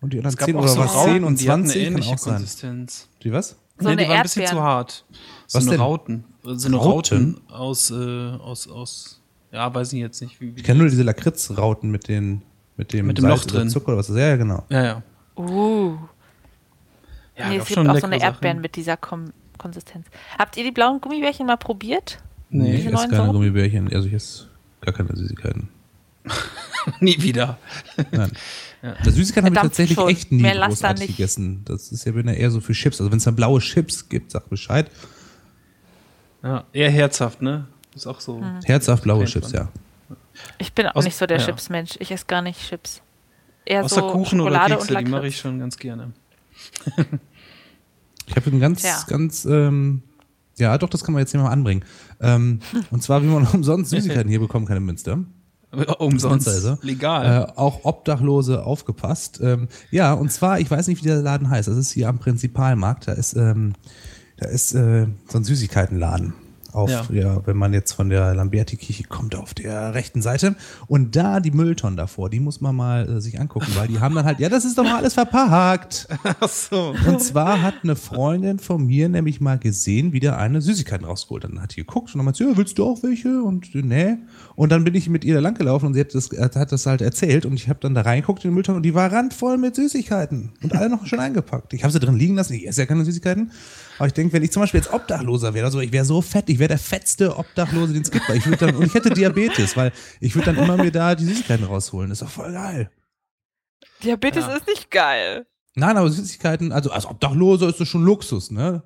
und 0.00 0.12
die 0.12 0.18
anderen 0.18 0.38
zehn 0.38 0.54
auch 0.54 0.60
oder 0.62 0.68
so 0.68 0.78
was, 0.78 1.02
zehn 1.04 1.24
und 1.24 1.30
eine 1.30 1.36
zwanzig 1.38 1.82
kann 1.84 1.92
ähnliche. 1.94 2.16
Konsistenz. 2.16 3.08
Die 3.24 3.32
was? 3.32 3.56
So 3.78 3.86
nee, 3.88 3.92
eine 3.94 4.02
die 4.02 4.08
waren 4.10 4.16
ein 4.18 4.22
bisschen 4.22 4.46
zu 4.46 4.62
hart. 4.62 5.04
So 5.48 5.58
Was 5.58 5.64
eine 5.64 5.70
denn? 5.72 5.80
Rauten. 5.80 6.24
So 6.44 6.68
eine 6.68 6.76
Rauten? 6.76 7.40
Rauten, 7.42 7.50
aus, 7.50 7.90
äh, 7.90 7.94
aus, 7.96 8.68
aus, 8.68 9.20
ja, 9.50 9.74
weiß 9.74 9.92
ich 9.92 9.98
jetzt 9.98 10.22
nicht. 10.22 10.40
Wie, 10.40 10.50
Ich 10.50 10.56
wie 10.58 10.62
kenne 10.62 10.78
nur 10.82 10.88
diese 10.88 11.02
Lakritzrauten 11.02 11.90
mit 11.90 12.06
den 12.06 12.42
mit 12.82 12.92
dem, 12.92 13.06
Mit 13.06 13.18
dem 13.18 13.22
Salz 13.22 13.44
Loch 13.44 13.50
drin. 13.52 13.68
Zucker 13.68 13.88
oder 13.88 13.98
was. 13.98 14.08
Ja, 14.08 14.16
ja, 14.16 14.36
genau. 14.36 14.64
ja, 14.68 14.84
ja. 14.84 15.02
Uh. 15.36 15.96
ja 17.36 17.48
nee, 17.48 17.56
es 17.56 17.66
gibt 17.66 17.78
schon 17.78 17.88
auch 17.88 17.98
so 17.98 18.06
eine 18.06 18.20
Erdbeeren 18.20 18.56
Sachen. 18.56 18.62
mit 18.62 18.76
dieser 18.76 18.96
Kom 18.96 19.32
Konsistenz. 19.56 20.06
Habt 20.36 20.56
ihr 20.56 20.64
die 20.64 20.72
blauen 20.72 21.00
Gummibärchen 21.00 21.46
mal 21.46 21.56
probiert? 21.56 22.18
Nee, 22.50 22.70
ich 22.70 22.76
Diese 22.78 22.88
esse 22.88 22.96
neuen 22.96 23.10
keine 23.10 23.16
Sorten? 23.22 23.32
Gummibärchen, 23.34 23.94
also 23.94 24.08
ich 24.08 24.14
esse 24.14 24.48
gar 24.80 24.92
keine 24.92 25.14
Süßigkeiten. 25.14 25.68
Nie 27.00 27.22
wieder. 27.22 27.58
Nein. 28.10 28.32
Das 29.04 29.14
Süßigkeiten 29.14 29.46
habe 29.46 29.54
ich 29.54 29.62
tatsächlich 29.62 29.96
schon. 29.96 30.08
echt 30.08 30.32
nie 30.32 30.42
Mehr 30.42 30.54
lass 30.56 30.80
da 30.80 30.88
großartig 30.88 31.06
nicht. 31.06 31.16
gegessen. 31.16 31.62
Das 31.64 31.92
ist 31.92 32.04
ja 32.04 32.10
bin 32.10 32.26
ja 32.26 32.34
eher 32.34 32.50
so 32.50 32.60
für 32.60 32.72
Chips. 32.72 33.00
Also 33.00 33.12
wenn 33.12 33.18
es 33.18 33.24
dann 33.24 33.36
blaue 33.36 33.60
Chips 33.60 34.08
gibt, 34.08 34.32
sag 34.32 34.50
Bescheid. 34.50 34.90
Ja, 36.42 36.64
eher 36.72 36.90
herzhaft, 36.90 37.40
ne? 37.40 37.68
Ist 37.94 38.08
auch 38.08 38.20
so. 38.20 38.40
Hm. 38.40 38.58
Herzhaft 38.64 39.04
blaue 39.04 39.26
Chips, 39.26 39.52
ja. 39.52 39.68
Ich 40.58 40.72
bin 40.72 40.86
auch 40.86 40.96
Aus- 40.96 41.04
nicht 41.04 41.16
so 41.16 41.26
der 41.26 41.38
ja. 41.38 41.46
Chips-Mensch. 41.46 41.96
Ich 42.00 42.10
esse 42.10 42.26
gar 42.26 42.42
nicht 42.42 42.60
Chips. 42.68 43.02
Eher 43.64 43.84
Außer 43.84 44.00
so 44.00 44.08
Kuchen 44.08 44.38
Schokolade 44.38 44.74
oder 44.74 44.86
Kekse, 44.86 45.04
die 45.04 45.10
mache 45.10 45.26
ich 45.28 45.38
schon 45.38 45.58
ganz 45.58 45.76
gerne. 45.76 46.12
Ich 48.26 48.36
habe 48.36 48.50
einen 48.50 48.60
ganz, 48.60 48.82
Tja. 48.82 49.04
ganz, 49.06 49.44
ähm, 49.44 50.02
ja, 50.58 50.76
doch, 50.78 50.88
das 50.88 51.04
kann 51.04 51.12
man 51.12 51.20
jetzt 51.20 51.30
hier 51.32 51.40
mal 51.40 51.50
anbringen. 51.50 51.84
Ähm, 52.20 52.60
und 52.90 53.02
zwar, 53.02 53.22
wie 53.22 53.26
man 53.26 53.46
umsonst 53.46 53.90
Süßigkeiten 53.90 54.28
hier 54.28 54.40
bekommen 54.40 54.66
kann 54.66 54.76
in 54.76 54.84
Münster. 54.84 55.24
Umsonst. 55.98 56.48
Also, 56.48 56.76
Legal. 56.82 57.48
Äh, 57.48 57.58
auch 57.58 57.84
Obdachlose 57.84 58.64
aufgepasst. 58.64 59.40
Ähm, 59.42 59.68
ja, 59.90 60.12
und 60.12 60.30
zwar, 60.30 60.60
ich 60.60 60.70
weiß 60.70 60.86
nicht, 60.88 61.02
wie 61.02 61.06
der 61.06 61.22
Laden 61.22 61.48
heißt. 61.48 61.66
Das 61.66 61.76
ist 61.76 61.92
hier 61.92 62.08
am 62.08 62.18
Prinzipalmarkt. 62.18 63.08
Da 63.08 63.12
ist, 63.12 63.34
ähm, 63.34 63.72
da 64.36 64.48
ist 64.48 64.74
äh, 64.74 65.06
so 65.28 65.38
ein 65.38 65.44
Süßigkeitenladen. 65.44 66.34
Auf, 66.72 66.90
ja. 66.90 67.04
Ja. 67.10 67.46
wenn 67.46 67.56
man 67.56 67.74
jetzt 67.74 67.92
von 67.92 68.08
der 68.08 68.34
Lamberti-Kirche 68.34 69.04
kommt, 69.04 69.34
auf 69.34 69.52
der 69.52 69.94
rechten 69.94 70.22
Seite. 70.22 70.56
Und 70.86 71.16
da 71.16 71.40
die 71.40 71.50
Mülltonnen 71.50 71.96
davor, 71.96 72.30
die 72.30 72.40
muss 72.40 72.60
man 72.60 72.74
mal 72.74 73.08
äh, 73.08 73.20
sich 73.20 73.38
angucken, 73.38 73.68
weil 73.74 73.88
die 73.88 74.00
haben 74.00 74.14
dann 74.14 74.24
halt, 74.24 74.40
ja, 74.40 74.48
das 74.48 74.64
ist 74.64 74.78
doch 74.78 74.84
mal 74.84 74.96
alles 74.96 75.14
verpackt. 75.14 76.08
Ach 76.40 76.48
so. 76.48 76.94
Und 77.06 77.22
zwar 77.22 77.60
hat 77.60 77.74
eine 77.82 77.94
Freundin 77.94 78.58
von 78.58 78.86
mir 78.86 79.08
nämlich 79.08 79.40
mal 79.40 79.58
gesehen, 79.58 80.12
wie 80.12 80.20
der 80.20 80.38
eine 80.38 80.62
Süßigkeiten 80.62 81.06
rausgeholt. 81.06 81.44
Dann 81.44 81.60
hat 81.60 81.76
die 81.76 81.80
geguckt 81.80 82.14
und 82.14 82.18
dann 82.18 82.24
meinte 82.24 82.44
sie, 82.44 82.50
ja, 82.50 82.56
willst 82.56 82.78
du 82.78 82.84
auch 82.86 83.02
welche? 83.02 83.42
Und 83.42 83.74
äh, 83.74 83.82
nee. 83.82 84.16
Und 84.56 84.72
dann 84.72 84.84
bin 84.84 84.94
ich 84.94 85.08
mit 85.08 85.24
ihr 85.24 85.34
da 85.34 85.40
lang 85.40 85.54
gelaufen 85.54 85.86
und 85.86 85.94
sie 85.94 86.00
hat 86.00 86.14
das, 86.14 86.30
hat 86.30 86.72
das 86.72 86.86
halt 86.86 87.02
erzählt 87.02 87.44
und 87.44 87.54
ich 87.54 87.68
habe 87.68 87.80
dann 87.80 87.94
da 87.94 88.00
reingeguckt 88.02 88.44
in 88.44 88.50
den 88.50 88.54
Müllton 88.54 88.76
und 88.76 88.82
die 88.82 88.94
war 88.94 89.12
randvoll 89.12 89.58
mit 89.58 89.76
Süßigkeiten 89.76 90.52
und 90.62 90.74
alle 90.74 90.88
noch 90.88 91.06
schon 91.06 91.20
eingepackt. 91.20 91.74
Ich 91.74 91.82
habe 91.82 91.92
sie 91.92 92.00
drin 92.00 92.16
liegen 92.16 92.36
lassen, 92.36 92.54
ich 92.54 92.66
esse 92.66 92.82
ja 92.82 92.86
keine 92.86 93.04
Süßigkeiten. 93.04 93.50
Aber 93.98 94.06
ich 94.06 94.14
denke, 94.14 94.32
wenn 94.32 94.42
ich 94.42 94.50
zum 94.50 94.62
Beispiel 94.62 94.80
jetzt 94.80 94.92
Obdachloser 94.92 95.54
wäre, 95.54 95.66
also 95.66 95.80
ich 95.80 95.92
wäre 95.92 96.04
so 96.04 96.22
fett, 96.22 96.48
ich 96.48 96.58
wäre 96.62 96.68
der 96.68 96.78
fettste 96.78 97.36
Obdachlose, 97.36 97.92
den 97.92 98.02
es 98.02 98.10
gibt. 98.10 98.28
Weil 98.28 98.36
ich 98.38 98.46
würde 98.46 98.66
dann, 98.66 98.76
und 98.76 98.86
ich 98.86 98.94
hätte 98.94 99.10
Diabetes, 99.10 99.76
weil 99.76 99.92
ich 100.20 100.34
würde 100.34 100.54
dann 100.54 100.64
immer 100.64 100.76
mir 100.76 100.92
da 100.92 101.14
die 101.14 101.24
Süßigkeiten 101.24 101.66
rausholen. 101.66 102.08
Das 102.08 102.22
ist 102.22 102.26
doch 102.26 102.32
voll 102.32 102.52
geil. 102.52 102.90
Diabetes 104.02 104.44
Ja. 104.46 104.54
ist 104.56 104.66
nicht 104.68 104.90
geil. 104.90 105.46
Nein, 105.74 105.96
aber 105.96 106.10
Süßigkeiten, 106.10 106.70
also 106.72 106.90
als 106.90 107.06
Obdachloser 107.06 107.68
ist 107.68 107.80
das 107.80 107.88
schon 107.88 108.04
Luxus, 108.04 108.50
ne? 108.50 108.82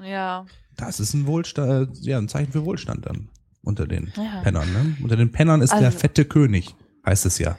Ja. 0.00 0.46
Das 0.76 1.00
ist 1.00 1.14
ein 1.14 1.26
Wohlstand, 1.26 1.98
ja, 2.00 2.18
ein 2.18 2.28
Zeichen 2.28 2.52
für 2.52 2.64
Wohlstand 2.64 3.06
dann 3.06 3.28
unter 3.62 3.86
den 3.86 4.12
Ja. 4.16 4.40
Pennern, 4.42 4.72
ne? 4.72 4.96
Unter 5.02 5.16
den 5.16 5.32
Pennern 5.32 5.62
ist 5.62 5.70
der 5.72 5.86
Also- 5.86 5.98
fette 5.98 6.24
König, 6.24 6.74
heißt 7.04 7.26
es 7.26 7.38
ja. 7.38 7.58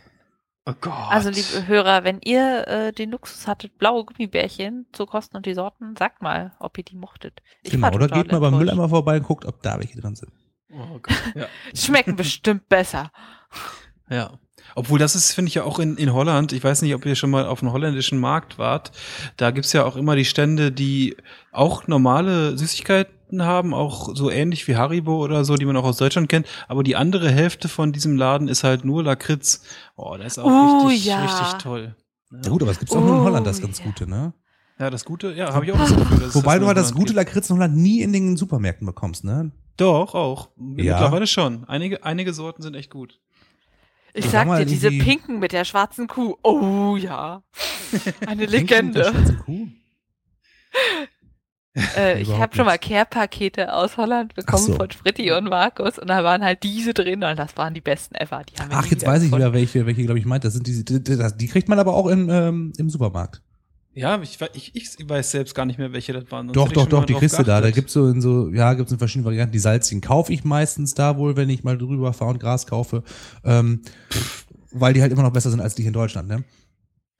Oh 0.68 0.74
Gott. 0.82 0.94
Also, 1.10 1.30
liebe 1.30 1.66
Hörer, 1.66 2.04
wenn 2.04 2.20
ihr 2.26 2.68
äh, 2.68 2.92
den 2.92 3.12
Luxus 3.12 3.48
hattet, 3.48 3.78
blaue 3.78 4.04
Gummibärchen 4.04 4.86
zu 4.92 5.06
kosten 5.06 5.38
und 5.38 5.46
die 5.46 5.54
Sorten, 5.54 5.96
sagt 5.96 6.22
mal, 6.22 6.58
ob 6.60 6.78
ihr 6.78 6.84
die 6.84 6.98
mochtet. 6.98 7.42
Ich 7.64 7.72
genau, 7.72 7.90
oder 7.94 8.10
geht 8.10 8.34
mal 8.34 8.40
beim. 8.40 8.58
Mülleimer 8.58 8.90
vorbei 8.90 9.16
und 9.16 9.24
guckt, 9.24 9.46
ob 9.46 9.62
da 9.62 9.80
welche 9.80 10.02
drin 10.02 10.16
sind. 10.16 10.34
oh 10.74 11.00
Gott. 11.02 11.16
Ja. 11.36 11.46
Schmecken 11.74 12.18
bestimmt 12.18 12.68
besser. 12.68 13.12
Ja. 14.10 14.40
Obwohl, 14.76 15.00
das 15.00 15.16
ist, 15.16 15.32
finde 15.32 15.48
ich 15.48 15.56
ja 15.56 15.64
auch 15.64 15.80
in, 15.80 15.96
in 15.96 16.12
Holland, 16.12 16.52
ich 16.52 16.62
weiß 16.62 16.82
nicht, 16.82 16.94
ob 16.94 17.06
ihr 17.06 17.16
schon 17.16 17.30
mal 17.30 17.46
auf 17.46 17.64
einem 17.64 17.72
holländischen 17.72 18.20
Markt 18.20 18.58
wart, 18.58 18.92
da 19.38 19.52
gibt's 19.52 19.72
ja 19.72 19.86
auch 19.86 19.96
immer 19.96 20.18
die 20.18 20.26
Stände, 20.26 20.74
die 20.74 21.16
auch 21.54 21.88
normale 21.88 22.58
Süßigkeiten 22.58 23.17
haben, 23.32 23.74
auch 23.74 24.16
so 24.16 24.30
ähnlich 24.32 24.68
wie 24.68 24.76
Haribo 24.76 25.24
oder 25.24 25.44
so, 25.46 25.56
die 25.56 25.66
man 25.66 25.76
auch 25.78 25.84
aus 25.84 25.98
Deutschland 25.98 26.30
kennt, 26.30 26.48
aber 26.68 26.84
die 26.84 26.96
andere 26.96 27.30
Hälfte 27.32 27.68
von 27.68 27.92
diesem 27.92 28.16
Laden 28.18 28.48
ist 28.48 28.64
halt 28.64 28.86
nur 28.86 29.04
Lakritz. 29.04 29.64
Oh, 29.96 30.16
das 30.18 30.34
ist 30.34 30.40
auch 30.40 30.46
Oh, 30.84 30.88
richtig, 30.88 31.06
ja. 31.06 31.24
richtig 31.26 31.62
toll. 31.62 31.96
Ja 32.44 32.50
gut, 32.50 32.62
aber 32.62 32.72
es 32.72 32.80
gibt's 32.80 32.96
auch 32.96 33.02
nur 33.02 33.16
in 33.16 33.22
Oh, 33.22 33.24
Holland, 33.26 33.46
das 33.48 33.62
ganz 33.62 33.80
ja. 33.80 33.86
Gute, 33.86 34.08
ne? 34.10 34.34
Ja, 34.80 34.90
das 34.90 35.06
Gute, 35.06 35.34
ja, 35.34 35.54
habe 35.54 35.66
ich 35.66 35.72
auch 35.72 35.78
das 35.78 35.96
Gefühl. 35.96 36.20
dass 36.20 36.28
es 36.30 36.36
Wobei 36.36 36.54
das 36.56 36.62
du 36.62 36.68
halt 36.68 36.78
das 36.78 36.92
gute 36.94 37.06
gibt. 37.06 37.16
Lakritz 37.16 37.50
in 37.50 37.56
Holland 37.56 37.76
nie 37.78 38.02
in 38.02 38.14
den 38.14 38.38
Supermärkten 38.38 38.86
bekommst, 38.86 39.24
ne? 39.24 39.52
Doch, 39.78 40.14
auch. 40.16 40.50
Ja. 40.58 40.94
Mittlerweile 40.94 41.28
schon. 41.28 41.64
Einige, 41.68 42.04
einige 42.04 42.34
Sorten 42.34 42.62
sind 42.62 42.76
echt 42.76 42.90
gut. 42.92 43.20
Ich 44.14 44.26
Sag 44.26 44.48
sag 44.48 44.58
dir, 44.60 44.66
diese 44.66 44.90
Pinken 44.90 45.40
mit 45.40 45.52
der 45.52 45.64
schwarzen 45.66 46.08
Kuh. 46.08 46.36
Oh 46.44 46.96
ja. 46.98 47.44
Eine 48.28 48.48
Pinken 48.48 48.88
mit 48.88 48.96
der 48.96 49.04
Legende. 49.04 49.04
schwarzen 49.06 49.40
Kuh? 49.46 49.68
Äh, 51.96 52.22
ich 52.22 52.32
habe 52.32 52.56
schon 52.56 52.66
mal. 52.66 52.78
Care-Pakete 52.78 53.74
aus 53.74 53.98
Holland 53.98 54.36
bekommen 54.36 54.64
so. 54.64 54.76
von 54.76 54.92
Spritti 54.92 55.32
und 55.32 55.46
Markus 55.46 55.98
und 56.00 56.08
da 56.08 56.24
waren 56.24 56.44
halt 56.44 56.64
diese 56.64 56.94
drin 56.94 57.24
und 57.24 57.38
das 57.38 57.58
waren 57.58 57.74
die 57.74 57.82
besten 57.82 58.16
ever. 58.16 58.44
Die 58.44 58.54
Ach, 58.70 58.86
jetzt 58.86 59.06
weiß 59.06 59.24
ich 59.24 59.32
wieder, 59.32 59.54
welche, 59.54 59.86
welche 59.86 60.04
glaube 60.04 60.20
ich 60.20 60.26
meint. 60.26 60.44
Das 60.44 60.54
sind 60.54 60.68
diese, 60.68 60.84
die, 60.84 61.02
die, 61.02 61.48
kriegt 61.48 61.70
man 61.70 61.80
aber 61.80 61.94
auch 61.94 62.08
im, 62.08 62.30
ähm, 62.30 62.74
im 62.78 62.90
Supermarkt. 62.90 63.42
Ja, 63.94 64.22
ich, 64.22 64.38
ich, 64.54 64.76
ich 64.76 65.10
weiß 65.10 65.32
selbst 65.32 65.56
gar 65.56 65.66
nicht 65.66 65.80
mehr, 65.80 65.92
welche 65.92 66.14
das 66.14 66.30
waren. 66.30 66.48
sonst 66.48 66.56
Doch, 66.56 66.72
doch, 66.72 66.88
doch, 66.88 67.06
die 67.06 67.16
kriegst 67.16 67.40
du 67.40 67.44
da. 67.44 67.62
Da 67.62 67.72
gibt's 67.72 67.94
so 67.94 68.08
in 68.08 68.22
so, 68.22 68.50
ja, 68.50 68.74
gibt's 68.76 68.92
in 68.92 69.00
verschiedenen 69.00 69.26
Varianten. 69.26 69.54
Die 69.54 69.60
salzigen 69.60 70.02
kaufe 70.02 70.32
ich 70.32 70.44
meistens 70.44 70.94
da 70.94 71.18
wohl, 71.18 71.36
wenn 71.36 71.50
ich 71.50 71.64
mal 71.64 71.80
drüber 71.80 72.14
fahre 72.14 72.32
und 72.32 72.40
Gras 72.40 72.68
kaufe. 72.68 73.04
Ähm, 73.44 73.82
weil 74.72 74.94
die 74.94 75.02
halt 75.02 75.12
immer 75.12 75.24
noch 75.24 75.34
besser 75.34 75.50
sind 75.50 75.62
als 75.62 75.74
die 75.74 75.82
hier 75.82 75.90
in 75.90 75.94
Deutschland, 75.94 76.28
ne? 76.28 76.44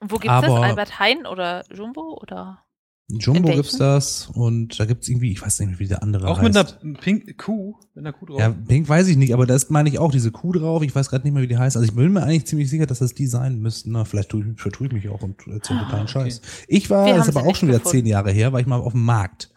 Und 0.00 0.12
wo 0.12 0.18
gibt's 0.18 0.40
das? 0.40 0.44
aber- 0.44 0.62
Albert 0.62 1.00
Heijn 1.00 1.26
oder 1.26 1.64
Jumbo 1.74 2.16
oder? 2.22 2.62
Jumbo 3.10 3.48
gibt's 3.54 3.78
das 3.78 4.26
und 4.34 4.78
da 4.78 4.84
gibt's 4.84 5.08
irgendwie, 5.08 5.32
ich 5.32 5.40
weiß 5.40 5.60
nicht 5.60 5.68
mehr, 5.70 5.78
wie 5.78 5.88
der 5.88 6.02
andere 6.02 6.28
Auch 6.28 6.40
heißt. 6.42 6.54
mit 6.54 6.56
einer 6.82 6.94
Pink 6.98 7.38
Kuh, 7.38 7.74
mit 7.94 8.04
einer 8.04 8.12
Kuh 8.12 8.26
drauf. 8.26 8.38
ja, 8.38 8.50
Pink 8.50 8.86
weiß 8.86 9.08
ich 9.08 9.16
nicht, 9.16 9.32
aber 9.32 9.46
da 9.46 9.54
ist, 9.54 9.70
meine 9.70 9.88
ich, 9.88 9.98
auch 9.98 10.10
diese 10.12 10.30
Kuh 10.30 10.52
drauf. 10.52 10.82
Ich 10.82 10.94
weiß 10.94 11.08
gerade 11.08 11.24
nicht 11.24 11.32
mehr, 11.32 11.42
wie 11.42 11.46
die 11.48 11.56
heißt. 11.56 11.76
Also 11.76 11.88
ich 11.88 11.94
bin 11.94 12.12
mir 12.12 12.22
eigentlich 12.22 12.44
ziemlich 12.46 12.68
sicher, 12.68 12.84
dass 12.84 12.98
das 12.98 13.14
die 13.14 13.26
sein 13.26 13.60
müssten. 13.60 13.92
Na, 13.92 14.04
vielleicht 14.04 14.28
tue 14.28 14.44
ich, 14.52 14.60
vertue 14.60 14.88
ich 14.88 14.92
mich 14.92 15.08
auch 15.08 15.22
und 15.22 15.38
erzähle 15.46 15.80
totalen 15.80 16.02
okay. 16.02 16.12
Scheiß. 16.12 16.42
Ich 16.68 16.90
war, 16.90 17.06
Wir 17.06 17.14
das 17.14 17.28
ist 17.28 17.36
aber 17.36 17.46
auch 17.46 17.54
schon 17.56 17.68
wieder 17.70 17.78
gefunden. 17.78 17.98
zehn 17.98 18.06
Jahre 18.06 18.30
her, 18.30 18.52
war 18.52 18.60
ich 18.60 18.66
mal 18.66 18.76
auf 18.78 18.92
dem 18.92 19.04
Markt 19.06 19.50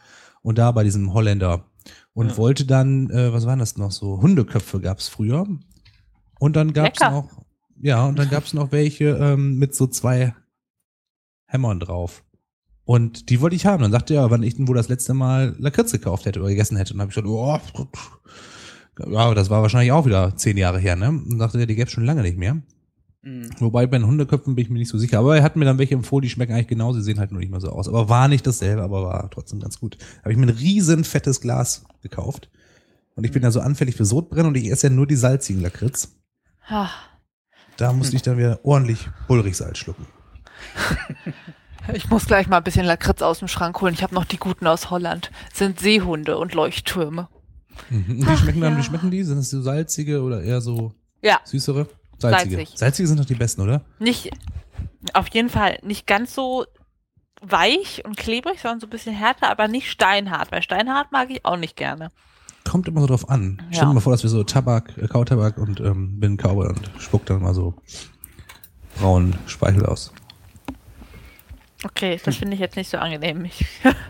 und 0.44 0.58
da 0.58 0.72
bei 0.72 0.86
diesem 0.86 1.14
Holländer 1.14 1.66
und 2.14 2.30
Ja. 2.30 2.38
wollte 2.38 2.66
dann, 2.66 3.10
äh, 3.10 3.34
was 3.34 3.46
waren 3.46 3.60
das 3.60 3.76
noch 3.76 3.92
so? 3.92 4.22
Hundeköpfe 4.22 4.80
gab's 4.80 5.10
früher. 5.10 5.46
Und 6.40 6.56
dann 6.56 6.72
gab's 6.72 7.02
Lecker. 7.02 7.12
noch, 7.12 7.30
ja, 7.82 8.06
und 8.06 8.18
dann 8.18 8.30
gab's 8.30 8.54
noch 8.54 8.72
welche 8.72 9.10
ähm, 9.10 9.58
mit 9.58 9.76
so 9.76 9.88
zwei 9.88 10.34
Hämmern 11.48 11.82
drauf. 11.82 12.24
Und 12.84 13.30
die 13.30 13.42
wollte 13.42 13.56
ich 13.56 13.66
haben. 13.66 13.84
Dann 13.84 13.92
sagte 13.92 14.14
er, 14.16 14.32
wann 14.32 14.44
ich 14.44 14.56
denn 14.56 14.68
wohl 14.68 14.76
das 14.76 14.90
letzte 14.90 15.14
Mal 15.14 15.56
Lakritz 15.60 15.92
gekauft 15.92 16.26
hätte 16.26 16.40
oder 16.40 16.50
gegessen 16.50 16.78
hätte. 16.78 16.94
Und 16.94 17.00
dann 17.00 17.10
habe 17.10 17.12
ich 17.12 17.24
gesagt, 17.24 17.88
oh, 19.08 19.12
ja, 19.12 19.34
das 19.34 19.50
war 19.50 19.62
wahrscheinlich 19.62 19.92
auch 19.92 20.06
wieder 20.06 20.36
zehn 20.36 20.58
Jahre 20.58 20.80
her, 20.80 20.96
ne? 20.96 21.10
Und 21.10 21.38
dachte 21.40 21.60
er, 21.60 21.66
die 21.66 21.76
gäbe 21.76 21.90
schon 21.90 22.06
lange 22.06 22.22
nicht 22.22 22.38
mehr. 22.38 22.62
Mhm. 23.24 23.50
Wobei 23.60 23.86
bei 23.88 23.98
den 23.98 24.08
Hundeköpfen 24.08 24.56
bin 24.56 24.66
ich 24.66 24.72
mir 24.72 24.80
nicht 24.80 24.90
so 24.90 24.98
sicher. 24.98 25.20
Aber 25.20 25.38
er 25.38 25.44
hat 25.44 25.56
mir 25.56 25.66
dann 25.66 25.78
welche 25.78 25.94
empfohlen, 25.96 26.24
die 26.24 26.30
schmecken 26.30 26.54
eigentlich 26.54 26.68
genau, 26.68 26.92
sie 26.94 27.02
sehen 27.02 27.20
halt 27.20 27.32
nur 27.32 27.40
nicht 27.40 27.52
mehr 27.52 27.62
so 27.62 27.70
aus. 27.70 27.88
Aber 27.88 28.10
war 28.10 28.28
nicht 28.28 28.46
dasselbe, 28.46 28.82
aber 28.82 29.04
war 29.04 29.30
trotzdem 29.30 29.60
ganz 29.60 29.80
gut. 29.80 29.98
Habe 30.22 30.32
ich 30.32 30.38
mir 30.38 30.48
ein 30.48 30.58
riesen 30.58 31.04
fettes 31.04 31.40
Glas 31.42 31.86
gekauft. 32.02 32.50
Und 33.16 33.24
ich 33.26 33.32
bin 33.32 33.44
ja 33.44 33.52
so 33.52 33.60
anfällig 33.60 33.96
für 33.96 34.06
Sodbrennen 34.06 34.48
und 34.48 34.58
ich 34.58 34.72
esse 34.72 34.88
ja 34.88 34.94
nur 34.94 35.06
die 35.06 35.16
salzigen 35.16 35.62
Lakritz. 35.62 36.16
Ah, 36.68 36.90
Da 37.78 37.94
musste 37.94 38.16
ich 38.16 38.22
dann 38.22 38.38
wieder 38.38 38.60
ordentlich 38.64 39.10
Bullrichsalz 39.28 39.78
schlucken. 39.78 40.06
Ich 41.94 42.10
muss 42.10 42.26
gleich 42.26 42.48
mal 42.48 42.58
ein 42.58 42.64
bisschen 42.64 42.86
Lakritz 42.86 43.22
aus 43.22 43.40
dem 43.40 43.48
Schrank 43.48 43.82
holen. 43.82 43.94
Ich 43.94 44.04
habe 44.04 44.14
noch 44.14 44.26
die 44.26 44.38
guten 44.38 44.68
aus 44.68 44.90
Holland. 44.90 45.32
Das 45.50 45.60
sind 45.60 45.80
Seehunde 45.80 46.38
und 46.38 46.54
Leuchttürme. 46.54 47.28
Mhm. 47.90 48.26
Ach, 48.28 48.38
schmecken 48.38 48.62
dann, 48.62 48.74
ja. 48.74 48.80
wie 48.80 48.84
schmecken 48.84 49.12
die? 49.12 49.24
Sind 49.24 49.38
das 49.38 49.50
so 49.50 49.62
salzige 49.62 50.22
oder 50.22 50.44
eher 50.44 50.62
so 50.62 50.94
Ja, 51.22 51.40
süßere? 51.44 51.88
Salzige. 52.18 52.58
Salzig. 52.58 52.78
Salzige 52.78 53.08
sind 53.08 53.20
doch 53.20 53.26
die 53.26 53.36
besten, 53.36 53.62
oder? 53.62 53.82
nicht, 54.00 54.32
auf 55.14 55.28
jeden 55.30 55.50
Fall 55.50 55.80
nicht 55.82 56.06
ganz 56.06 56.36
so 56.36 56.66
weich 57.42 58.04
und 58.06 58.18
klebrig, 58.18 58.62
sondern 58.62 58.80
so 58.80 58.88
ein 58.88 58.92
bisschen 58.92 59.16
härter, 59.16 59.50
aber 59.50 59.68
nicht 59.68 59.90
steinhart, 59.90 60.52
weil 60.52 60.62
steinhart 60.62 61.12
mag 61.12 61.32
ich 61.32 61.44
auch 61.44 61.58
nicht 61.58 61.76
gerne. 61.76 62.12
Kommt 62.70 62.88
immer 62.88 63.02
so 63.02 63.08
drauf 63.08 63.28
an. 63.30 63.58
Ja. 63.60 63.68
Stell 63.72 63.88
dir 63.88 63.94
mal 63.96 64.02
vor, 64.02 64.14
dass 64.14 64.22
wir 64.22 64.30
so 64.30 64.44
Tabak, 64.44 64.96
äh, 64.98 65.08
Kautabak 65.08 65.58
und 65.58 65.80
ähm, 65.80 66.20
bin 66.20 66.38
Cowboy 66.38 66.68
und 66.68 66.92
spuck 67.00 67.26
dann 67.26 67.42
mal 67.42 67.56
so 67.56 67.74
braunen 69.00 69.36
Speichel 69.48 69.86
aus. 69.86 70.14
Okay, 71.84 72.20
das 72.24 72.36
finde 72.36 72.54
ich 72.54 72.60
jetzt 72.60 72.76
nicht 72.76 72.90
so 72.90 72.98
angenehm. 72.98 73.50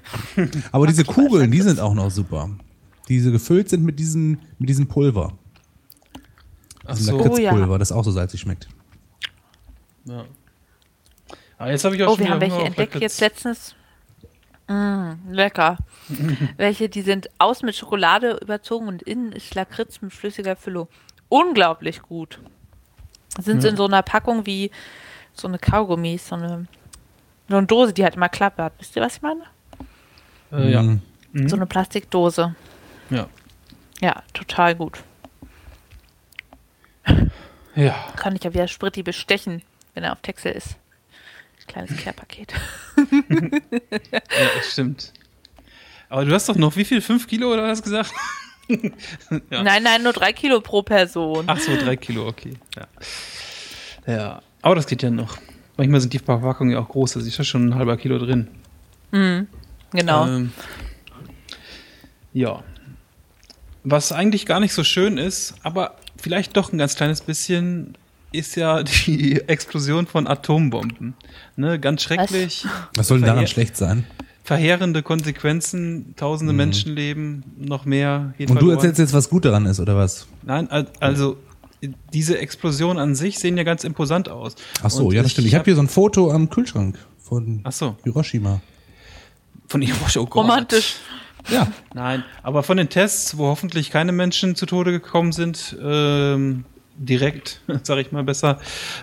Aber 0.72 0.88
diese 0.88 1.06
Kugeln, 1.06 1.52
die 1.52 1.62
sind 1.62 1.80
auch 1.80 1.94
noch 1.94 2.12
super. 2.12 2.50
Diese 3.08 3.32
gefüllt 3.32 3.70
sind 3.70 3.84
mit 3.84 3.98
diesem, 4.00 4.40
mit 4.60 4.70
diesem 4.70 4.88
Pulver. 4.88 5.34
Ach 6.86 6.96
Diesem 6.96 7.18
so. 7.18 7.24
Lakritzpulver, 7.24 7.72
ja. 7.72 7.78
das 7.78 7.92
auch 7.92 8.04
so 8.04 8.12
salzig 8.12 8.42
schmeckt. 8.42 8.68
Ja. 10.06 10.26
Ah, 11.58 11.70
jetzt 11.70 11.86
habe 11.86 11.96
ich 11.96 12.04
auch 12.04 12.14
oh, 12.14 12.16
schon 12.16 12.26
wir 12.26 12.32
haben 12.32 12.42
welche 12.42 12.58
entdeckt 12.58 12.96
Lakritz. 12.96 13.02
jetzt 13.02 13.22
letztens. 13.22 13.76
Mm, 14.68 15.12
lecker. 15.30 15.78
welche, 16.58 16.90
die 16.90 17.02
sind 17.02 17.30
außen 17.38 17.66
mit 17.66 17.76
Schokolade 17.76 18.40
überzogen 18.42 18.88
und 18.88 19.04
innen 19.04 19.32
ist 19.32 19.54
Lakritz 19.54 20.02
mit 20.02 20.12
flüssiger 20.12 20.56
Füllung. 20.56 20.88
Unglaublich 21.30 22.02
gut. 22.02 22.40
Sind 23.40 23.64
Ja. 23.64 23.70
in 23.70 23.78
so 23.78 23.86
einer 23.86 24.02
Packung 24.02 24.46
wie 24.46 24.72
so 25.34 25.48
eine 25.48 25.60
Kaugummis, 25.60 26.28
so 26.28 26.36
eine, 26.36 26.66
so 27.52 27.58
eine 27.58 27.68
Dose, 27.68 27.94
die 27.94 28.04
halt 28.04 28.16
immer 28.16 28.30
klappert. 28.30 28.74
Wisst 28.80 28.96
ihr, 28.96 29.02
was 29.02 29.18
ich 29.18 29.22
meine? 29.22 29.44
Äh, 30.52 30.72
ja. 30.72 30.82
Mhm. 30.82 31.02
Mhm. 31.34 31.50
So 31.50 31.56
eine 31.56 31.66
Plastikdose. 31.66 32.56
ja. 33.10 33.28
Ja, 34.02 34.24
total 34.34 34.74
gut. 34.74 35.04
Ja. 37.76 37.94
Kann 38.16 38.36
ich 38.36 38.44
ja 38.44 38.52
wieder 38.52 38.68
Spritti 38.68 39.04
bestechen, 39.04 39.62
wenn 39.94 40.04
er 40.04 40.14
auf 40.14 40.22
Texel 40.22 40.54
ist. 40.54 40.76
Kleines 41.68 41.96
Care-Paket. 41.98 42.54
Ja, 44.12 44.20
das 44.58 44.72
stimmt. 44.72 45.14
Aber 46.10 46.26
du 46.26 46.34
hast 46.34 46.50
doch 46.50 46.56
noch 46.56 46.76
wie 46.76 46.84
viel? 46.84 47.00
Fünf 47.02 47.28
Kilo 47.28 47.54
oder 47.54 47.64
was 47.64 47.82
gesagt? 47.82 48.12
ja. 48.68 49.64
Nein, 49.64 49.84
nein, 49.84 50.04
nur 50.04 50.14
drei 50.14 50.34
Kilo 50.34 50.60
pro 50.62 50.82
Person. 50.82 51.46
Ach 51.48 51.60
so, 51.60 51.76
drei 51.78 51.96
Kilo, 51.96 52.28
okay. 52.28 52.56
Ja. 52.76 52.88
ja. 54.14 54.42
Aber 54.62 54.76
das 54.76 54.88
geht 54.88 55.04
ja 55.04 55.10
noch. 55.12 55.38
Manchmal 55.82 56.00
sind 56.00 56.14
die 56.14 56.20
Verpackungen 56.20 56.74
ja 56.74 56.80
auch 56.80 56.90
groß, 56.90 57.14
da 57.14 57.22
ist 57.22 57.36
ja 57.40 57.44
schon 57.44 57.70
ein 57.70 57.76
halber 57.76 57.98
Kilo 57.98 58.20
drin. 58.20 58.50
Mhm, 59.12 59.48
genau. 59.92 60.28
Ähm, 60.28 60.52
ja. 62.34 62.62
Was 63.84 64.12
eigentlich 64.12 64.46
gar 64.46 64.60
nicht 64.60 64.74
so 64.76 64.84
schön 64.84 65.18
ist, 65.18 65.56
aber 65.64 65.96
vielleicht 66.18 66.56
doch 66.56 66.72
ein 66.72 66.78
ganz 66.78 66.96
kleines 66.96 67.22
bisschen, 67.22 67.96
ist 68.32 68.56
ja 68.58 68.84
die 69.08 69.42
Explosion 69.48 70.06
von 70.06 70.28
Atombomben. 70.28 71.16
Ne, 71.56 71.80
ganz 71.80 72.04
schrecklich. 72.04 72.68
Was 72.96 73.08
soll 73.08 73.18
denn 73.18 73.26
daran 73.28 73.48
schlecht 73.48 73.76
sein? 73.76 74.06
Verheerende 74.44 75.02
Konsequenzen, 75.02 76.14
tausende 76.16 76.54
Mhm. 76.54 76.58
Menschenleben, 76.58 77.44
noch 77.58 77.86
mehr. 77.86 78.36
geht 78.38 78.50
Und 78.52 78.58
du 78.58 78.60
verloren. 78.68 78.78
erzählst 78.78 79.00
jetzt, 79.00 79.14
was 79.14 79.30
gut 79.32 79.46
daran 79.46 79.66
ist, 79.66 79.80
oder 79.80 79.96
was? 79.96 80.28
Nein, 80.44 80.70
al- 80.70 80.88
also 81.00 81.38
diese 82.14 82.38
Explosionen 82.38 82.98
an 83.00 83.16
sich 83.16 83.40
sehen 83.40 83.58
ja 83.58 83.64
ganz 83.64 83.84
imposant 83.84 84.30
aus. 84.30 84.56
Ach 84.84 84.90
so, 84.90 85.08
Und 85.08 85.16
ja, 85.16 85.24
das 85.24 85.32
stimmt. 85.32 85.48
Ich 85.48 85.56
habe 85.56 85.66
hier 85.66 85.76
so 85.76 85.82
ein 85.82 85.88
Foto 85.88 86.32
am 86.32 86.50
Kühlschrank 86.50 86.98
von 87.20 87.62
Ach 87.64 87.72
so, 87.72 87.96
Hiroshima. 88.04 88.62
von 89.68 89.82
Hiroshima. 89.82 90.24
Oh 90.24 90.28
Gott. 90.28 90.44
Romantisch. 90.44 90.96
Ja, 91.50 91.68
Nein, 91.96 92.24
aber 92.44 92.62
von 92.62 92.78
den 92.78 92.90
Tests, 92.90 93.36
wo 93.36 93.48
hoffentlich 93.48 93.90
keine 93.90 94.12
Menschen 94.12 94.56
zu 94.56 94.68
Tode 94.68 94.92
gekommen 94.92 95.32
sind, 95.32 95.76
ähm, 95.82 96.66
direkt, 96.98 97.62
sage 97.84 98.02
ich 98.02 98.12
mal 98.12 98.24
besser, 98.24 98.60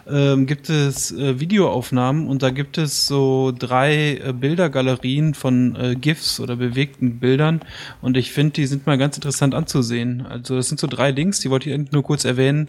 ähm, 0.08 0.46
gibt 0.46 0.70
es 0.70 1.12
äh, 1.12 1.40
Videoaufnahmen 1.40 2.26
und 2.28 2.42
da 2.42 2.50
gibt 2.50 2.78
es 2.78 3.06
so 3.06 3.52
drei 3.56 4.16
äh, 4.16 4.32
Bildergalerien 4.32 5.34
von 5.34 5.76
äh, 5.76 5.94
GIFs 5.94 6.40
oder 6.40 6.56
bewegten 6.56 7.18
Bildern 7.18 7.60
und 8.00 8.16
ich 8.16 8.32
finde, 8.32 8.52
die 8.52 8.66
sind 8.66 8.86
mal 8.86 8.98
ganz 8.98 9.16
interessant 9.16 9.54
anzusehen. 9.54 10.26
Also 10.26 10.56
das 10.56 10.68
sind 10.68 10.80
so 10.80 10.86
drei 10.86 11.10
Links, 11.10 11.40
die 11.40 11.50
wollte 11.50 11.70
ich 11.70 11.92
nur 11.92 12.02
kurz 12.02 12.24
erwähnen 12.24 12.68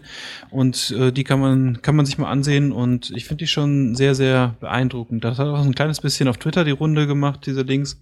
und 0.49 0.91
äh, 0.91 1.11
die 1.11 1.23
kann 1.23 1.39
man 1.39 1.81
kann 1.81 1.95
man 1.95 2.05
sich 2.05 2.17
mal 2.17 2.29
ansehen 2.29 2.71
und 2.71 3.11
ich 3.11 3.25
finde 3.25 3.43
die 3.43 3.47
schon 3.47 3.95
sehr 3.95 4.15
sehr 4.15 4.55
beeindruckend. 4.59 5.23
Das 5.23 5.37
hat 5.37 5.47
auch 5.47 5.63
ein 5.63 5.75
kleines 5.75 6.01
bisschen 6.01 6.27
auf 6.27 6.37
Twitter 6.37 6.63
die 6.63 6.71
Runde 6.71 7.07
gemacht, 7.07 7.41
diese 7.45 7.61
Links. 7.61 7.99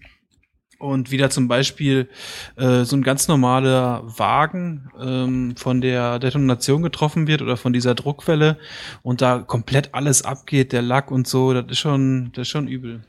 Und 0.79 1.09
wieder 1.09 1.29
zum 1.31 1.47
Beispiel 1.47 2.07
äh, 2.55 2.83
so 2.83 2.95
ein 2.95 3.01
ganz 3.01 3.27
normaler 3.27 4.03
Wagen 4.05 4.91
ähm, 4.99 5.55
von 5.55 5.81
der 5.81 6.19
Detonation 6.19 6.83
getroffen 6.83 7.27
wird 7.27 7.41
oder 7.41 7.57
von 7.57 7.73
dieser 7.73 7.95
Druckwelle 7.95 8.57
und 9.01 9.21
da 9.21 9.39
komplett 9.39 9.95
alles 9.95 10.21
abgeht, 10.21 10.73
der 10.73 10.83
Lack 10.83 11.09
und 11.09 11.27
so, 11.27 11.53
das 11.53 11.65
ist 11.71 11.79
schon, 11.79 12.31
das 12.33 12.43
ist 12.43 12.49
schon 12.49 12.67
übel. 12.67 13.01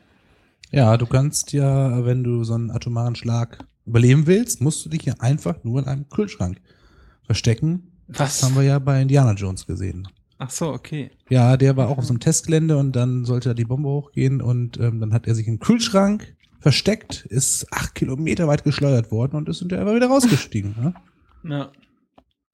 ja, 0.70 0.96
du 0.96 1.06
kannst 1.06 1.52
ja, 1.52 2.04
wenn 2.06 2.24
du 2.24 2.42
so 2.44 2.54
einen 2.54 2.70
atomaren 2.70 3.16
Schlag 3.16 3.58
überleben 3.86 4.26
willst, 4.26 4.60
musst 4.60 4.84
du 4.84 4.88
dich 4.90 5.02
ja 5.02 5.14
einfach 5.18 5.62
nur 5.64 5.80
in 5.80 5.86
einem 5.86 6.08
Kühlschrank 6.08 6.60
verstecken. 7.24 7.92
Was? 8.06 8.40
Das 8.40 8.42
haben 8.42 8.56
wir 8.56 8.62
ja 8.62 8.78
bei 8.78 9.02
Indiana 9.02 9.32
Jones 9.32 9.66
gesehen. 9.66 10.08
Ach 10.38 10.50
so, 10.50 10.68
okay. 10.72 11.10
Ja, 11.28 11.56
der 11.56 11.76
war 11.76 11.88
auch 11.88 11.98
auf 11.98 12.04
so 12.04 12.12
einem 12.12 12.20
Testgelände 12.20 12.76
und 12.76 12.92
dann 12.94 13.24
sollte 13.24 13.50
da 13.50 13.54
die 13.54 13.64
Bombe 13.64 13.88
hochgehen 13.88 14.40
und 14.40 14.78
ähm, 14.78 15.00
dann 15.00 15.12
hat 15.12 15.26
er 15.26 15.34
sich 15.34 15.48
im 15.48 15.58
Kühlschrank 15.58 16.36
versteckt, 16.60 17.24
ist 17.26 17.72
acht 17.72 17.94
Kilometer 17.94 18.48
weit 18.48 18.64
geschleudert 18.64 19.10
worden 19.10 19.36
und 19.36 19.48
ist 19.48 19.60
hinterher 19.60 19.94
wieder 19.94 20.08
rausgestiegen. 20.08 20.74
ne? 20.78 20.94
Ja. 21.44 21.72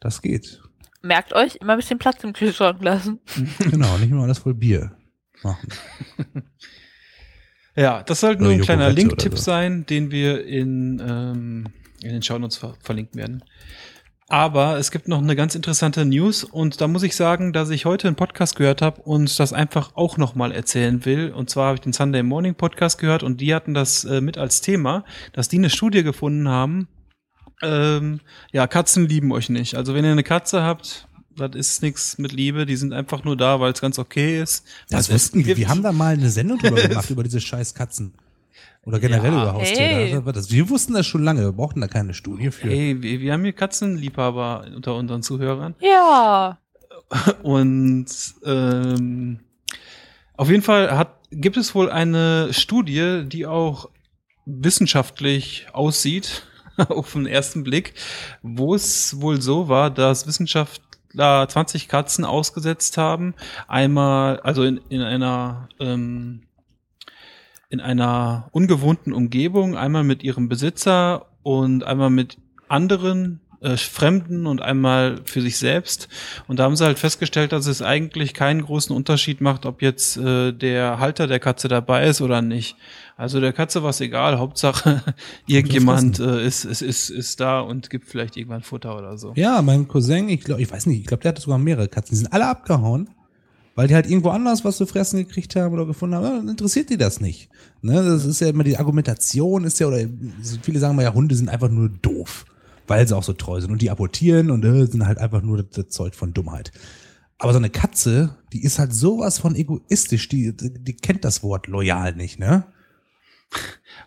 Das 0.00 0.20
geht. 0.22 0.60
Merkt 1.02 1.32
euch, 1.34 1.56
immer 1.56 1.72
ein 1.72 1.78
bisschen 1.78 1.98
Platz 1.98 2.22
im 2.24 2.32
Kühlschrank 2.32 2.82
lassen. 2.82 3.20
Genau, 3.58 3.96
nicht 3.98 4.10
nur 4.10 4.24
alles 4.24 4.38
voll 4.38 4.54
Bier 4.54 4.96
machen. 5.42 5.68
Ja, 7.76 8.02
das 8.02 8.20
sollte 8.20 8.42
nur 8.42 8.52
ein 8.52 8.60
kleiner 8.60 8.90
Link-Tipp 8.90 9.36
so. 9.36 9.42
sein, 9.42 9.84
den 9.86 10.10
wir 10.10 10.46
in, 10.46 11.02
ähm, 11.04 11.66
in 12.02 12.10
den 12.12 12.22
Shownotes 12.22 12.56
ver 12.56 12.76
verlinken 12.80 13.18
werden. 13.18 13.44
Aber 14.28 14.78
es 14.78 14.90
gibt 14.90 15.06
noch 15.06 15.18
eine 15.18 15.36
ganz 15.36 15.54
interessante 15.54 16.04
News 16.06 16.44
und 16.44 16.80
da 16.80 16.88
muss 16.88 17.02
ich 17.02 17.14
sagen, 17.14 17.52
dass 17.52 17.68
ich 17.68 17.84
heute 17.84 18.08
einen 18.08 18.16
Podcast 18.16 18.56
gehört 18.56 18.80
habe 18.80 19.02
und 19.02 19.38
das 19.38 19.52
einfach 19.52 19.92
auch 19.96 20.16
nochmal 20.16 20.50
erzählen 20.50 21.04
will. 21.04 21.30
Und 21.30 21.50
zwar 21.50 21.66
habe 21.66 21.74
ich 21.76 21.82
den 21.82 21.92
Sunday 21.92 22.22
Morning 22.22 22.54
Podcast 22.54 22.98
gehört 22.98 23.22
und 23.22 23.42
die 23.42 23.54
hatten 23.54 23.74
das 23.74 24.04
äh, 24.04 24.22
mit 24.22 24.38
als 24.38 24.62
Thema, 24.62 25.04
dass 25.34 25.48
die 25.48 25.58
eine 25.58 25.68
Studie 25.68 26.02
gefunden 26.02 26.48
haben. 26.48 26.88
Ähm, 27.62 28.20
ja, 28.50 28.66
Katzen 28.66 29.06
lieben 29.08 29.30
euch 29.30 29.50
nicht. 29.50 29.74
Also 29.74 29.94
wenn 29.94 30.06
ihr 30.06 30.12
eine 30.12 30.22
Katze 30.22 30.62
habt, 30.62 31.06
das 31.36 31.54
ist 31.54 31.82
nichts 31.82 32.16
mit 32.16 32.32
Liebe, 32.32 32.64
die 32.64 32.76
sind 32.76 32.94
einfach 32.94 33.24
nur 33.24 33.36
da, 33.36 33.60
weil 33.60 33.72
es 33.72 33.80
ganz 33.80 33.98
okay 33.98 34.40
ist. 34.40 34.64
Das 34.88 35.12
wussten 35.12 35.44
wir. 35.44 35.56
Wir 35.56 35.68
haben 35.68 35.82
da 35.82 35.92
mal 35.92 36.14
eine 36.14 36.30
Sendung 36.30 36.58
drüber 36.58 36.80
gemacht, 36.88 37.10
über 37.10 37.24
diese 37.24 37.40
scheiß 37.40 37.74
Katzen. 37.74 38.14
Oder 38.86 39.00
generell 39.00 39.32
Ja. 39.32 39.42
über 39.42 39.52
Haustiere. 39.54 39.88
Hey. 39.88 40.22
Das- 40.24 40.34
das- 40.34 40.50
Wir 40.52 40.68
wussten 40.68 40.92
das 40.94 41.06
schon 41.06 41.22
lange, 41.24 41.42
wir 41.42 41.52
brauchten 41.52 41.80
da 41.80 41.88
keine 41.88 42.14
Studie 42.14 42.50
für. 42.50 42.68
Hey, 42.68 43.00
wir, 43.02 43.20
wir 43.20 43.32
haben 43.32 43.42
hier 43.44 43.52
Katzenliebhaber 43.52 44.66
unter 44.76 44.94
unseren 44.96 45.22
Zuhörern. 45.22 45.74
Ja. 45.80 46.58
Und 47.42 48.06
ähm, 48.44 49.40
auf 50.36 50.50
jeden 50.50 50.62
Fall 50.62 50.96
hat, 50.96 51.16
gibt 51.30 51.56
es 51.56 51.74
wohl 51.74 51.90
eine 51.90 52.52
Studie, 52.52 53.22
die 53.26 53.46
auch 53.46 53.88
wissenschaftlich 54.46 55.66
aussieht, 55.72 56.46
auf 56.88 57.12
den 57.12 57.26
ersten 57.26 57.62
Blick, 57.64 57.94
wo 58.42 58.74
es 58.74 59.20
wohl 59.20 59.40
so 59.40 59.68
war, 59.68 59.90
dass 59.90 60.26
Wissenschaftler 60.26 61.46
20 61.48 61.88
Katzen 61.88 62.24
ausgesetzt 62.24 62.96
haben. 62.98 63.34
Einmal, 63.68 64.40
also 64.40 64.64
in, 64.64 64.78
in 64.88 65.00
einer 65.02 65.68
ähm, 65.78 66.42
in 67.74 67.80
einer 67.80 68.48
ungewohnten 68.52 69.12
Umgebung, 69.12 69.76
einmal 69.76 70.04
mit 70.04 70.22
ihrem 70.22 70.48
Besitzer 70.48 71.26
und 71.42 71.82
einmal 71.82 72.10
mit 72.10 72.38
anderen 72.68 73.40
äh, 73.60 73.76
Fremden 73.76 74.46
und 74.46 74.62
einmal 74.62 75.20
für 75.24 75.40
sich 75.40 75.58
selbst. 75.58 76.08
Und 76.46 76.60
da 76.60 76.64
haben 76.64 76.76
sie 76.76 76.84
halt 76.84 77.00
festgestellt, 77.00 77.50
dass 77.50 77.66
es 77.66 77.82
eigentlich 77.82 78.32
keinen 78.32 78.62
großen 78.62 78.94
Unterschied 78.94 79.40
macht, 79.40 79.66
ob 79.66 79.82
jetzt 79.82 80.16
äh, 80.16 80.52
der 80.52 81.00
Halter 81.00 81.26
der 81.26 81.40
Katze 81.40 81.66
dabei 81.66 82.06
ist 82.06 82.20
oder 82.20 82.42
nicht. 82.42 82.76
Also 83.16 83.40
der 83.40 83.52
Katze 83.52 83.82
war 83.82 83.90
es 83.90 84.00
egal, 84.00 84.38
Hauptsache 84.38 85.02
irgendjemand 85.46 86.20
äh, 86.20 86.46
ist, 86.46 86.64
ist, 86.64 86.80
ist, 86.82 87.10
ist 87.10 87.40
da 87.40 87.58
und 87.60 87.90
gibt 87.90 88.06
vielleicht 88.06 88.36
irgendwann 88.36 88.62
Futter 88.62 88.96
oder 88.96 89.18
so. 89.18 89.32
Ja, 89.34 89.62
mein 89.62 89.88
Cousin, 89.88 90.28
ich 90.28 90.44
glaube, 90.44 90.62
ich 90.62 90.70
weiß 90.70 90.86
nicht, 90.86 91.00
ich 91.00 91.06
glaube, 91.06 91.22
der 91.22 91.30
hatte 91.30 91.42
sogar 91.42 91.58
mehrere 91.58 91.88
Katzen. 91.88 92.12
Die 92.12 92.18
sind 92.18 92.32
alle 92.32 92.46
abgehauen, 92.46 93.10
weil 93.74 93.88
die 93.88 93.94
halt 93.94 94.06
irgendwo 94.08 94.30
anders 94.30 94.64
was 94.64 94.76
zu 94.76 94.86
fressen 94.86 95.18
gekriegt 95.18 95.56
haben 95.56 95.74
oder 95.74 95.86
gefunden 95.86 96.14
haben. 96.14 96.24
Dann 96.24 96.48
interessiert 96.48 96.90
die 96.90 96.96
das 96.96 97.20
nicht. 97.20 97.48
Ne, 97.82 98.02
das 98.02 98.24
ist 98.24 98.40
ja 98.40 98.48
immer 98.48 98.64
die 98.64 98.78
Argumentation, 98.78 99.64
ist 99.64 99.80
ja, 99.80 99.86
oder 99.88 99.98
viele 100.62 100.78
sagen 100.78 100.96
mal 100.96 101.02
ja, 101.02 101.14
Hunde 101.14 101.34
sind 101.34 101.48
einfach 101.48 101.70
nur 101.70 101.88
doof, 101.88 102.44
weil 102.86 103.06
sie 103.06 103.16
auch 103.16 103.22
so 103.22 103.32
treu 103.32 103.60
sind. 103.60 103.72
Und 103.72 103.82
die 103.82 103.90
apportieren 103.90 104.50
und 104.50 104.64
äh, 104.64 104.86
sind 104.86 105.06
halt 105.06 105.18
einfach 105.18 105.42
nur 105.42 105.62
das 105.62 105.88
Zeug 105.88 106.14
von 106.14 106.32
Dummheit. 106.32 106.72
Aber 107.38 107.52
so 107.52 107.58
eine 107.58 107.70
Katze, 107.70 108.36
die 108.52 108.62
ist 108.62 108.78
halt 108.78 108.94
sowas 108.94 109.38
von 109.38 109.56
egoistisch, 109.56 110.28
die, 110.28 110.56
die 110.56 110.94
kennt 110.94 111.24
das 111.24 111.42
Wort 111.42 111.66
loyal 111.66 112.14
nicht, 112.14 112.38
ne? 112.38 112.64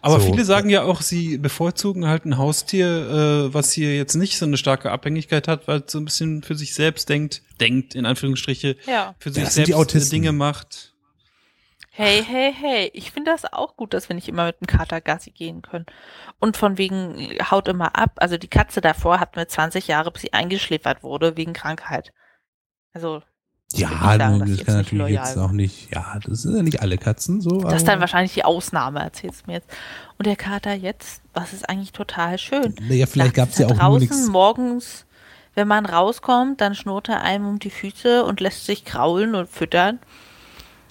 Aber 0.08 0.20
So. 0.22 0.32
viele 0.32 0.46
sagen 0.46 0.70
ja 0.70 0.84
auch, 0.84 1.02
sie 1.02 1.38
bevorzugen 1.38 2.08
halt 2.08 2.26
ein 2.26 2.38
Haustier, 2.38 2.88
äh, 3.48 3.54
was 3.54 3.72
hier 3.72 3.96
jetzt 3.96 4.16
nicht 4.16 4.38
so 4.38 4.46
eine 4.46 4.58
starke 4.58 4.92
Abhängigkeit 4.92 5.48
hat, 5.48 5.68
weil 5.68 5.82
es 5.86 5.92
so 5.92 6.00
ein 6.00 6.06
bisschen 6.06 6.44
für 6.44 6.56
sich 6.56 6.74
selbst 6.74 7.10
denkt, 7.10 7.42
denkt 7.60 7.94
in 7.96 8.06
Anführungsstriche, 8.06 8.76
Ja. 8.86 9.16
für 9.20 9.32
sich 9.32 9.44
die 9.44 9.50
selbst. 9.74 10.12
Dinge 10.12 10.32
macht. 10.32 10.94
Hey, 11.92 12.24
hey, 12.24 12.54
hey. 12.54 12.92
Ich 12.94 13.12
finde 13.12 13.32
das 13.32 13.52
auch 13.52 13.76
gut, 13.76 13.94
dass 13.94 14.08
wir 14.08 14.16
nicht 14.16 14.28
immer 14.28 14.46
mit 14.46 14.60
dem 14.62 14.68
Kater 14.68 15.02
Gassi 15.02 15.32
gehen 15.32 15.64
können. 15.64 15.88
Und 16.40 16.56
von 16.56 16.78
wegen 16.78 17.36
haut 17.50 17.68
immer 17.68 17.96
ab. 17.98 18.12
Also 18.18 18.38
die 18.38 18.48
Katze 18.50 18.82
davor 18.82 19.20
hatten 19.20 19.36
wir 19.36 19.48
20 19.48 19.88
Jahre, 19.88 20.12
bis 20.12 20.22
sie 20.22 20.32
eingeschläfert 20.34 21.02
wurde 21.02 21.36
wegen 21.38 21.54
Krankheit. 21.54 22.14
Also 22.94 23.24
Ja, 23.74 23.90
sagen, 23.90 24.40
das 24.40 24.50
die 24.50 24.64
kann 24.64 24.76
natürlich 24.76 25.10
jetzt 25.10 25.38
auch 25.38 25.52
nicht, 25.52 25.94
ja, 25.94 26.18
das 26.26 26.44
sind 26.44 26.56
ja 26.56 26.64
nicht 26.64 26.82
alle 26.82 26.98
Katzen 26.98 27.42
so. 27.42 27.62
das 27.62 27.76
ist 27.76 27.88
dann 27.88 28.00
wahrscheinlich 28.00 28.34
die 28.34 28.46
Ausnahme, 28.46 29.02
erzählst 29.02 29.42
du 29.42 29.52
mir 29.52 29.58
jetzt. 29.58 29.70
Und 30.18 30.26
der 30.26 30.38
Kater 30.38 30.74
jetzt, 30.74 31.22
was 31.34 31.52
ist 31.52 31.68
eigentlich 31.68 31.92
total 31.92 32.38
schön. 32.38 32.76
Naja, 32.88 33.06
vielleicht 33.06 33.34
gab 33.34 33.50
es 33.50 33.58
ja 33.58 33.66
auch 33.66 33.72
nur 33.72 33.80
draußen 33.80 34.00
nichts. 34.00 34.28
morgens, 34.28 35.06
wenn 35.54 35.68
man 35.68 35.86
rauskommt, 35.86 36.62
dann 36.62 36.76
schnurrt 36.76 37.10
er 37.10 37.22
einem 37.22 37.48
um 37.48 37.60
die 37.60 37.70
Füße 37.70 38.24
und 38.24 38.40
lässt 38.40 38.66
sich 38.66 38.86
kraulen 38.86 39.36
und 39.36 39.50
füttern. 39.50 40.00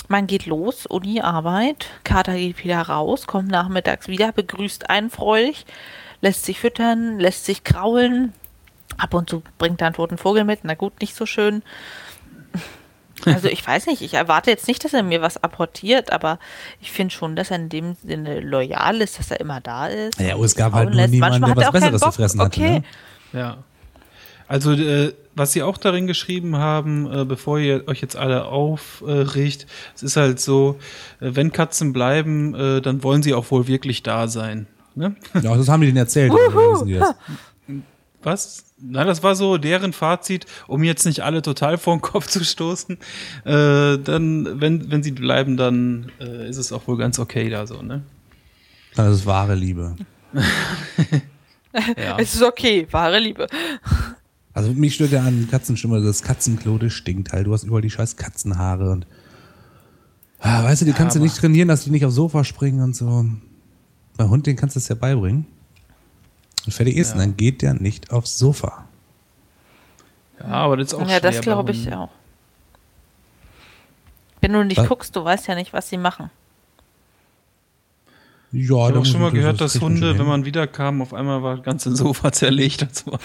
Man 0.08 0.26
geht 0.26 0.46
los, 0.46 0.86
Uni, 0.86 1.20
Arbeit, 1.20 1.86
Kater 2.04 2.34
geht 2.34 2.62
wieder 2.62 2.82
raus, 2.82 3.26
kommt 3.26 3.48
nachmittags 3.48 4.06
wieder, 4.06 4.32
begrüßt 4.32 4.90
einen 4.90 5.10
freudig, 5.10 5.64
lässt 6.20 6.44
sich 6.44 6.60
füttern, 6.60 7.18
lässt 7.18 7.46
sich 7.46 7.64
kraulen. 7.64 8.32
Ab 8.98 9.14
und 9.14 9.30
zu 9.30 9.42
bringt 9.58 9.80
er 9.80 9.88
einen 9.88 9.96
toten 9.96 10.18
Vogel 10.18 10.44
mit, 10.44 10.60
na 10.62 10.74
gut, 10.74 11.00
nicht 11.00 11.16
so 11.16 11.26
schön. 11.26 11.62
Also 13.24 13.48
ich 13.48 13.66
weiß 13.66 13.86
nicht, 13.86 14.02
ich 14.02 14.12
erwarte 14.12 14.50
jetzt 14.50 14.68
nicht, 14.68 14.84
dass 14.84 14.92
er 14.92 15.02
mir 15.02 15.22
was 15.22 15.42
apportiert, 15.42 16.12
aber 16.12 16.38
ich 16.82 16.92
finde 16.92 17.14
schon, 17.14 17.34
dass 17.34 17.50
er 17.50 17.56
in 17.56 17.70
dem 17.70 17.94
Sinne 17.94 18.40
loyal 18.40 19.00
ist, 19.00 19.18
dass 19.18 19.30
er 19.30 19.40
immer 19.40 19.60
da 19.62 19.86
ist. 19.86 20.20
Ja, 20.20 20.26
und 20.26 20.32
aber 20.34 20.44
es 20.44 20.54
gab 20.54 20.74
halt 20.74 20.90
nur 20.90 21.06
niemanden, 21.06 21.40
Manchmal 21.40 21.54
der 21.54 21.66
hat 21.66 21.74
was 21.74 21.82
er 21.82 21.90
Besseres 21.92 22.00
zu 22.02 22.12
fressen 22.12 22.40
hatte, 22.40 22.60
Okay, 22.60 22.82
ne? 23.32 23.40
Ja. 23.40 23.56
Also, 24.48 24.72
äh, 24.72 25.12
was 25.34 25.52
sie 25.52 25.62
auch 25.62 25.76
darin 25.76 26.06
geschrieben 26.06 26.56
haben, 26.56 27.12
äh, 27.12 27.24
bevor 27.24 27.58
ihr 27.58 27.88
euch 27.88 28.00
jetzt 28.00 28.16
alle 28.16 28.44
aufregt, 28.44 29.66
es 29.94 30.02
ist 30.02 30.16
halt 30.16 30.38
so, 30.38 30.78
äh, 31.20 31.30
wenn 31.34 31.52
Katzen 31.52 31.92
bleiben, 31.92 32.54
äh, 32.54 32.80
dann 32.80 33.02
wollen 33.02 33.22
sie 33.22 33.34
auch 33.34 33.50
wohl 33.50 33.66
wirklich 33.66 34.02
da 34.02 34.28
sein. 34.28 34.66
Ne? 34.94 35.16
Ja, 35.34 35.56
das 35.56 35.68
haben 35.68 35.80
die 35.80 35.88
denen 35.88 35.98
erzählt. 35.98 36.32
also 36.32 36.54
wissen 36.54 36.86
die 36.86 36.94
das. 36.94 37.14
Was? 38.26 38.64
Na, 38.80 39.04
das 39.04 39.22
war 39.22 39.36
so 39.36 39.56
deren 39.56 39.92
Fazit, 39.92 40.46
um 40.66 40.82
jetzt 40.82 41.06
nicht 41.06 41.20
alle 41.20 41.42
total 41.42 41.78
vor 41.78 41.94
den 41.94 42.00
Kopf 42.00 42.26
zu 42.26 42.42
stoßen. 42.42 42.98
Äh, 43.44 43.98
dann, 43.98 44.60
wenn, 44.60 44.90
wenn 44.90 45.04
sie 45.04 45.12
bleiben, 45.12 45.56
dann 45.56 46.10
äh, 46.18 46.48
ist 46.48 46.56
es 46.56 46.72
auch 46.72 46.88
wohl 46.88 46.96
ganz 46.98 47.20
okay 47.20 47.48
da 47.48 47.68
so, 47.68 47.82
ne? 47.82 48.02
Das 48.96 49.14
ist 49.14 49.26
wahre 49.26 49.54
Liebe. 49.54 49.94
Ja. 51.98 52.16
es 52.18 52.34
ist 52.34 52.42
okay, 52.42 52.88
wahre 52.90 53.18
Liebe. 53.18 53.46
Also 54.54 54.72
mich 54.72 54.94
stört 54.94 55.12
ja 55.12 55.22
an 55.22 55.46
Katzen 55.50 55.76
schon 55.76 55.90
mal, 55.90 56.02
das 56.02 56.22
Katzenklo, 56.22 56.78
das 56.78 56.94
stinkt 56.94 57.32
halt. 57.32 57.46
Du 57.46 57.52
hast 57.52 57.64
überall 57.64 57.82
die 57.82 57.90
scheiß 57.90 58.16
Katzenhaare 58.16 58.90
und 58.90 59.06
ah, 60.40 60.64
weißt 60.64 60.80
du, 60.80 60.86
die 60.86 60.94
kannst 60.94 61.16
du 61.16 61.20
nicht 61.20 61.36
trainieren, 61.36 61.68
dass 61.68 61.84
die 61.84 61.90
nicht 61.90 62.06
aufs 62.06 62.14
Sofa 62.14 62.44
springen 62.44 62.80
und 62.80 62.96
so. 62.96 63.26
Bei 64.16 64.24
Hund, 64.24 64.46
den 64.46 64.56
kannst 64.56 64.74
du 64.74 64.80
das 64.80 64.88
ja 64.88 64.94
beibringen. 64.94 65.46
Und 66.66 66.72
fertig 66.72 66.96
ist, 66.96 67.08
Ja. 67.08 67.14
und 67.14 67.20
dann 67.20 67.36
geht 67.36 67.62
der 67.62 67.74
nicht 67.74 68.10
aufs 68.10 68.38
Sofa. 68.38 68.84
ja, 70.40 70.46
aber 70.46 70.76
das 70.76 70.88
ist 70.88 70.94
auch 70.94 71.08
Ja, 71.08 71.20
das 71.20 71.34
schwer 71.36 71.42
glaube 71.42 71.72
ich 71.72 71.92
auch. 71.92 72.10
Wenn 74.40 74.52
du 74.52 74.64
nicht 74.64 74.78
Was? 74.78 74.88
guckst, 74.88 75.16
du 75.16 75.24
weißt 75.24 75.46
ja 75.48 75.54
nicht, 75.54 75.72
was 75.72 75.88
sie 75.88 75.96
machen. 75.96 76.30
Ja, 78.52 78.60
Ich 78.62 78.70
habe 78.70 78.98
auch 79.00 79.04
schon 79.06 79.20
mal 79.20 79.32
gehört, 79.32 79.60
das 79.60 79.72
dass 79.74 79.82
Hunde, 79.82 80.18
wenn 80.18 80.26
man 80.26 80.44
wiederkam, 80.44 81.02
auf 81.02 81.12
einmal 81.12 81.42
war 81.42 81.56
das 81.56 81.64
ganze 81.64 81.94
Sofa 81.94 82.30
zerlegt 82.32 82.82
und 82.82 82.94
so. 82.94 83.18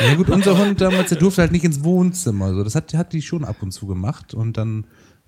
Ja 0.00 0.14
gut, 0.16 0.28
unser 0.30 0.58
Hund 0.58 0.80
damals, 0.80 1.10
der 1.10 1.18
durfte 1.18 1.42
halt 1.42 1.52
nicht 1.52 1.64
ins 1.64 1.84
Wohnzimmer. 1.84 2.46
Also 2.46 2.64
das 2.64 2.74
hat, 2.74 2.92
hat 2.94 3.12
die 3.12 3.22
schon 3.22 3.44
ab 3.44 3.56
und 3.60 3.70
zu 3.72 3.86
gemacht. 3.86 4.34
Und 4.34 4.56
dann, 4.56 4.84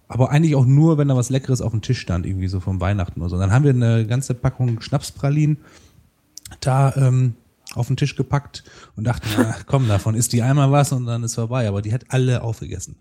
aber 0.08 0.30
eigentlich 0.30 0.56
auch 0.56 0.66
nur, 0.66 0.98
wenn 0.98 1.08
da 1.08 1.16
was 1.16 1.30
Leckeres 1.30 1.60
auf 1.60 1.70
dem 1.72 1.80
Tisch 1.80 2.00
stand, 2.00 2.26
irgendwie 2.26 2.48
so 2.48 2.58
vom 2.60 2.80
Weihnachten 2.80 3.20
oder 3.20 3.30
so. 3.30 3.38
Dann 3.38 3.52
haben 3.52 3.64
wir 3.64 3.70
eine 3.72 4.04
ganze 4.06 4.34
Packung 4.34 4.80
Schnapspralinen 4.80 5.58
da 6.60 6.94
ähm, 6.96 7.34
auf 7.74 7.88
den 7.88 7.96
Tisch 7.96 8.16
gepackt 8.16 8.64
und 8.96 9.04
dachten, 9.04 9.28
na, 9.36 9.56
komm, 9.66 9.88
davon 9.88 10.14
isst 10.14 10.32
die 10.32 10.42
einmal 10.42 10.70
was 10.70 10.92
und 10.92 11.06
dann 11.06 11.22
ist 11.22 11.34
vorbei. 11.34 11.68
Aber 11.68 11.82
die 11.82 11.92
hat 11.92 12.04
alle 12.08 12.42
aufgegessen. 12.42 12.96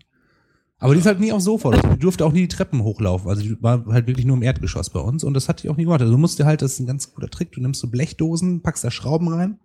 Aber 0.78 0.92
die 0.92 1.00
ist 1.00 1.06
halt 1.06 1.20
nie 1.20 1.32
aufs 1.32 1.44
Sofa. 1.44 1.68
oder 1.68 1.80
so. 1.80 1.88
Die 1.88 1.98
durfte 1.98 2.24
auch 2.26 2.32
nie 2.32 2.42
die 2.42 2.48
Treppen 2.48 2.82
hochlaufen. 2.82 3.28
Also 3.28 3.42
die 3.42 3.62
war 3.62 3.86
halt 3.86 4.06
wirklich 4.06 4.26
nur 4.26 4.36
im 4.36 4.42
Erdgeschoss 4.42 4.90
bei 4.90 5.00
uns 5.00 5.24
und 5.24 5.34
das 5.34 5.48
hat 5.48 5.62
die 5.62 5.70
auch 5.70 5.76
nie 5.76 5.84
gemacht. 5.84 6.00
Also 6.00 6.12
du 6.12 6.18
musst 6.18 6.38
dir 6.38 6.44
halt, 6.44 6.62
das 6.62 6.74
ist 6.74 6.80
ein 6.80 6.86
ganz 6.86 7.14
guter 7.14 7.28
Trick, 7.28 7.52
du 7.52 7.60
nimmst 7.60 7.80
so 7.80 7.88
Blechdosen, 7.88 8.62
packst 8.62 8.84
da 8.84 8.90
Schrauben 8.90 9.28
rein, 9.28 9.58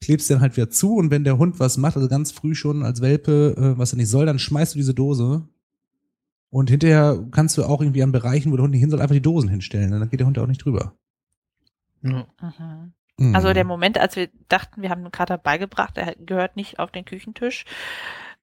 klebst 0.00 0.30
den 0.30 0.40
halt 0.40 0.56
wieder 0.56 0.70
zu 0.70 0.94
und 0.94 1.10
wenn 1.10 1.24
der 1.24 1.38
Hund 1.38 1.58
was 1.58 1.76
macht, 1.76 1.96
also 1.96 2.08
ganz 2.08 2.30
früh 2.30 2.54
schon 2.54 2.84
als 2.84 3.00
Welpe, 3.00 3.56
äh, 3.56 3.78
was 3.78 3.92
er 3.92 3.96
nicht 3.96 4.08
soll, 4.08 4.26
dann 4.26 4.38
schmeißt 4.38 4.74
du 4.74 4.78
diese 4.78 4.94
Dose 4.94 5.48
und 6.50 6.70
hinterher 6.70 7.26
kannst 7.32 7.58
du 7.58 7.64
auch 7.64 7.80
irgendwie 7.80 8.02
an 8.02 8.12
Bereichen, 8.12 8.52
wo 8.52 8.56
der 8.56 8.64
Hund 8.64 8.72
nicht 8.72 8.80
hin 8.80 8.90
soll, 8.90 9.00
einfach 9.00 9.14
die 9.14 9.22
Dosen 9.22 9.48
hinstellen. 9.48 9.90
Dann 9.90 10.08
geht 10.10 10.20
der 10.20 10.26
Hund 10.26 10.38
auch 10.38 10.46
nicht 10.46 10.64
drüber. 10.64 10.94
Ja. 12.02 12.26
Mhm. 12.40 12.92
Mhm. 13.18 13.34
Also 13.36 13.52
der 13.52 13.64
Moment, 13.64 13.98
als 13.98 14.16
wir 14.16 14.28
dachten, 14.48 14.82
wir 14.82 14.90
haben 14.90 15.02
den 15.02 15.12
Kater 15.12 15.38
beigebracht, 15.38 15.96
er 15.98 16.14
gehört 16.16 16.56
nicht 16.56 16.78
auf 16.78 16.90
den 16.90 17.04
Küchentisch, 17.04 17.64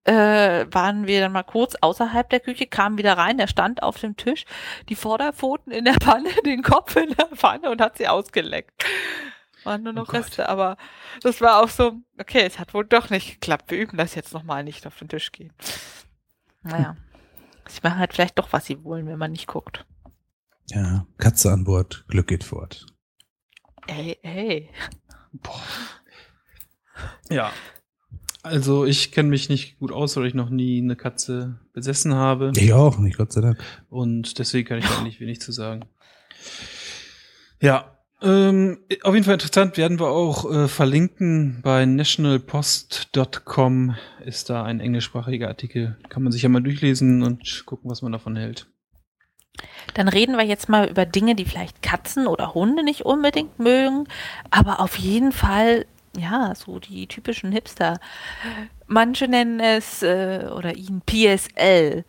äh, 0.05 0.65
waren 0.71 1.07
wir 1.07 1.19
dann 1.21 1.31
mal 1.31 1.43
kurz 1.43 1.75
außerhalb 1.75 2.29
der 2.29 2.39
Küche, 2.39 2.67
kamen 2.67 2.97
wieder 2.97 3.17
rein, 3.17 3.39
er 3.39 3.47
stand 3.47 3.83
auf 3.83 3.99
dem 3.99 4.15
Tisch, 4.15 4.45
die 4.87 4.95
Vorderpfoten 4.95 5.71
in 5.71 5.85
der 5.85 5.95
Pfanne, 5.95 6.29
den 6.45 6.63
Kopf 6.63 6.95
in 6.95 7.13
der 7.13 7.27
Pfanne 7.27 7.69
und 7.69 7.81
hat 7.81 7.97
sie 7.97 8.07
ausgeleckt. 8.07 8.71
Waren 9.65 9.83
nur 9.83 9.93
noch 9.93 10.07
Oh. 10.07 10.11
Reste, 10.11 10.47
aber 10.47 10.77
das 11.21 11.41
war 11.41 11.61
auch 11.61 11.67
so, 11.67 11.97
okay, 12.17 12.43
es 12.45 12.59
hat 12.59 12.73
wohl 12.73 12.85
doch 12.85 13.09
nicht 13.09 13.33
geklappt. 13.33 13.71
Wir 13.71 13.79
üben 13.79 13.97
das 13.97 14.15
jetzt 14.15 14.33
nochmal 14.33 14.63
nicht 14.63 14.87
auf 14.87 14.97
den 14.97 15.09
Tisch 15.09 15.31
gehen. 15.31 15.51
Naja. 16.63 16.95
Sie 17.67 17.81
machen 17.83 17.99
halt 17.99 18.13
vielleicht 18.13 18.39
doch, 18.39 18.51
was 18.51 18.65
sie 18.65 18.83
wollen, 18.83 19.05
wenn 19.05 19.19
man 19.19 19.31
nicht 19.31 19.45
guckt. 19.45 19.85
Ja, 20.71 21.05
Katze 21.19 21.51
an 21.51 21.65
Bord, 21.65 22.03
Glück 22.07 22.25
geht 22.25 22.43
fort. 22.43 22.87
Ey, 23.89 24.17
ey. 24.21 24.69
Ja. 27.31 27.51
Also 28.43 28.85
ich 28.85 29.11
kenne 29.11 29.29
mich 29.29 29.49
nicht 29.49 29.79
gut 29.79 29.91
aus, 29.91 30.15
weil 30.15 30.27
ich 30.27 30.35
noch 30.35 30.51
nie 30.51 30.79
eine 30.79 30.95
Katze 30.95 31.59
besessen 31.73 32.13
habe. 32.13 32.51
Ich 32.55 32.71
auch 32.71 32.99
nicht, 32.99 33.17
Gott 33.17 33.33
sei 33.33 33.41
Dank. 33.41 33.57
Und 33.89 34.37
deswegen 34.37 34.67
kann 34.67 34.77
ich 34.77 34.85
da 34.85 34.99
eigentlich 34.99 35.19
wenig 35.19 35.41
zu 35.41 35.51
sagen. 35.51 35.85
Ja, 37.61 37.97
ähm, 38.21 38.79
auf 39.03 39.13
jeden 39.13 39.25
Fall 39.25 39.33
interessant 39.33 39.77
werden 39.77 39.99
wir 39.99 40.09
auch 40.09 40.49
äh, 40.51 40.67
verlinken. 40.67 41.59
Bei 41.63 41.85
nationalpost.com 41.85 43.95
ist 44.23 44.49
da 44.49 44.63
ein 44.63 44.79
englischsprachiger 44.79 45.47
Artikel. 45.47 45.97
Kann 46.09 46.23
man 46.23 46.31
sich 46.31 46.43
ja 46.43 46.49
mal 46.49 46.61
durchlesen 46.61 47.23
und 47.23 47.65
gucken, 47.65 47.89
was 47.89 48.03
man 48.03 48.11
davon 48.11 48.35
hält. 48.35 48.67
Dann 49.93 50.07
reden 50.07 50.37
wir 50.37 50.45
jetzt 50.45 50.69
mal 50.69 50.87
über 50.87 51.05
Dinge, 51.05 51.35
die 51.35 51.45
vielleicht 51.45 51.81
Katzen 51.81 52.27
oder 52.27 52.53
Hunde 52.53 52.83
nicht 52.83 53.05
unbedingt 53.05 53.59
mögen, 53.59 54.07
aber 54.51 54.79
auf 54.79 54.97
jeden 54.97 55.31
Fall, 55.31 55.85
ja, 56.17 56.53
so 56.55 56.79
die 56.79 57.07
typischen 57.07 57.51
Hipster. 57.51 57.99
Manche 58.87 59.27
nennen 59.27 59.59
es 59.59 60.03
äh, 60.03 60.47
oder 60.55 60.75
ihn 60.75 61.01
PSL. 61.05 62.03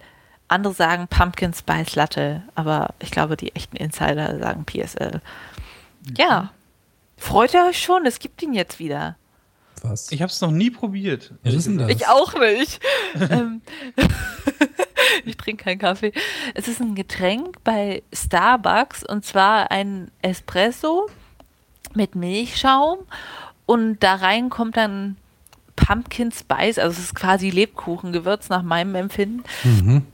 Andere 0.48 0.74
sagen 0.74 1.06
Pumpkin 1.08 1.54
Spice 1.54 1.94
Latte, 1.94 2.42
aber 2.54 2.94
ich 2.98 3.10
glaube, 3.10 3.36
die 3.36 3.54
echten 3.54 3.76
Insider 3.76 4.38
sagen 4.38 4.64
PSL. 4.64 5.20
Ja. 6.16 6.52
Freut 7.16 7.54
ihr 7.54 7.66
euch 7.66 7.80
schon? 7.80 8.06
Es 8.06 8.18
gibt 8.18 8.42
ihn 8.42 8.54
jetzt 8.54 8.78
wieder. 8.78 9.16
Was? 9.82 10.10
Ich 10.10 10.22
habe 10.22 10.30
es 10.30 10.40
noch 10.40 10.50
nie 10.50 10.70
probiert. 10.70 11.32
Was 11.42 11.54
ist 11.54 11.66
denn 11.66 11.78
das? 11.78 11.90
Ich 11.90 12.08
auch 12.08 12.34
nicht. 12.34 12.80
Ich 15.24 15.36
trinke 15.36 15.64
keinen 15.64 15.78
Kaffee. 15.78 16.12
Es 16.54 16.68
ist 16.68 16.80
ein 16.80 16.94
Getränk 16.94 17.62
bei 17.64 18.02
Starbucks 18.12 19.04
und 19.04 19.24
zwar 19.24 19.70
ein 19.70 20.10
Espresso 20.22 21.08
mit 21.94 22.14
Milchschaum 22.14 22.98
und 23.66 24.00
da 24.02 24.14
rein 24.16 24.50
kommt 24.50 24.76
dann 24.76 25.16
Pumpkin 25.76 26.30
Spice, 26.32 26.78
also 26.78 26.92
es 26.98 26.98
ist 27.06 27.14
quasi 27.14 27.50
Lebkuchengewürz 27.50 28.48
nach 28.48 28.62
meinem 28.62 28.94
Empfinden. 28.94 29.44
Mhm. 29.64 30.06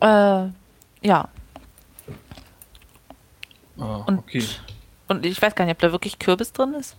Äh, 0.00 0.46
ja, 1.06 1.28
Ah, 3.80 4.02
und, 4.06 4.18
okay. 4.18 4.44
und 5.06 5.24
ich 5.24 5.40
weiß 5.40 5.54
gar 5.54 5.64
nicht, 5.64 5.74
ob 5.74 5.78
da 5.78 5.92
wirklich 5.92 6.18
Kürbis 6.18 6.52
drin 6.52 6.74
ist. 6.74 6.96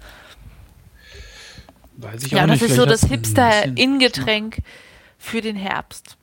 Weiß 1.97 2.23
ich 2.23 2.31
Ja, 2.31 2.43
auch 2.43 2.47
das 2.47 2.61
nicht. 2.61 2.69
ist 2.71 2.77
so 2.77 2.85
das 2.85 3.01
bisschen 3.01 3.17
Hipster-In-Getränk 3.17 4.59
für 5.17 5.41
den 5.41 5.57
Herbst. 5.57 6.15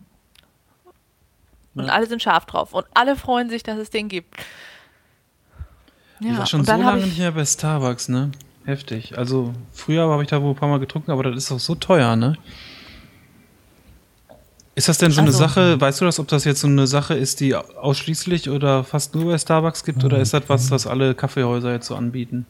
Und 1.76 1.84
Ja. 1.86 1.92
alle 1.92 2.06
sind 2.06 2.22
scharf 2.22 2.46
drauf. 2.46 2.72
Und 2.72 2.86
alle 2.94 3.14
freuen 3.16 3.48
sich, 3.50 3.62
dass 3.62 3.78
es 3.78 3.90
den 3.90 4.08
gibt. 4.08 4.34
Ich 6.20 6.36
war 6.36 6.46
schon 6.46 6.60
und 6.60 6.66
so 6.66 6.72
dann 6.72 6.80
habe 6.84 6.92
lange 6.96 7.02
nicht 7.04 7.12
ich. 7.14 7.18
mehr 7.20 7.30
bei 7.32 7.44
Starbucks, 7.44 8.08
ne? 8.08 8.32
Heftig. 8.64 9.16
Also 9.16 9.52
früher 9.72 10.08
habe 10.08 10.22
ich 10.22 10.28
da 10.30 10.40
wohl 10.42 10.50
ein 10.52 10.56
paar 10.56 10.68
Mal 10.68 10.80
getrunken, 10.80 11.10
aber 11.12 11.22
das 11.22 11.36
ist 11.36 11.50
doch 11.50 11.60
so 11.60 11.74
teuer, 11.74 12.16
ne? 12.16 12.36
Ist 14.74 14.88
das 14.88 14.98
denn 14.98 15.10
so 15.10 15.20
eine 15.20 15.28
Also- 15.28 15.38
Sache, 15.38 15.80
weißt 15.80 16.00
du 16.00 16.04
das, 16.04 16.18
ob 16.18 16.28
das 16.28 16.44
jetzt 16.44 16.60
so 16.60 16.66
eine 16.66 16.86
Sache 16.86 17.14
ist, 17.14 17.40
die 17.40 17.54
ausschließlich 17.54 18.50
oder 18.50 18.84
fast 18.84 19.14
nur 19.14 19.26
bei 19.32 19.38
Starbucks 19.38 19.84
gibt, 19.84 20.04
oder 20.04 20.18
ist 20.18 20.34
das 20.34 20.42
was, 20.48 20.70
was 20.70 20.86
alle 20.86 21.14
Kaffeehäuser 21.14 21.72
jetzt 21.72 21.86
so 21.86 21.94
anbieten? 21.96 22.46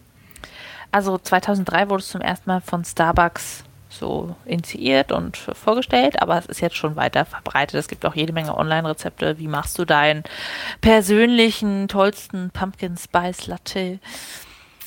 Also 0.90 1.19
2003 1.19 1.89
wurde 1.90 2.03
es 2.03 2.09
zum 2.09 2.20
ersten 2.20 2.48
Mal 2.51 2.61
von 2.61 2.85
Starbucks 2.85 3.65
so 3.89 4.35
initiiert 4.45 5.13
und 5.13 5.37
vorgestellt, 5.37 6.21
aber 6.21 6.39
es 6.39 6.47
ist 6.47 6.61
jetzt 6.61 6.77
schon 6.77 6.97
weiter 6.97 7.25
verbreitet. 7.25 7.79
Es 7.79 7.89
gibt 7.89 8.05
auch 8.05 8.15
jede 8.15 8.33
Menge 8.33 8.57
Online-Rezepte. 8.57 9.39
Wie 9.39 9.49
machst 9.49 9.79
du 9.79 9.85
deinen 9.85 10.25
persönlichen, 10.81 11.89
tollsten 11.89 12.51
Pumpkin 12.51 12.97
Spice 12.97 13.47
Latte? 13.47 13.99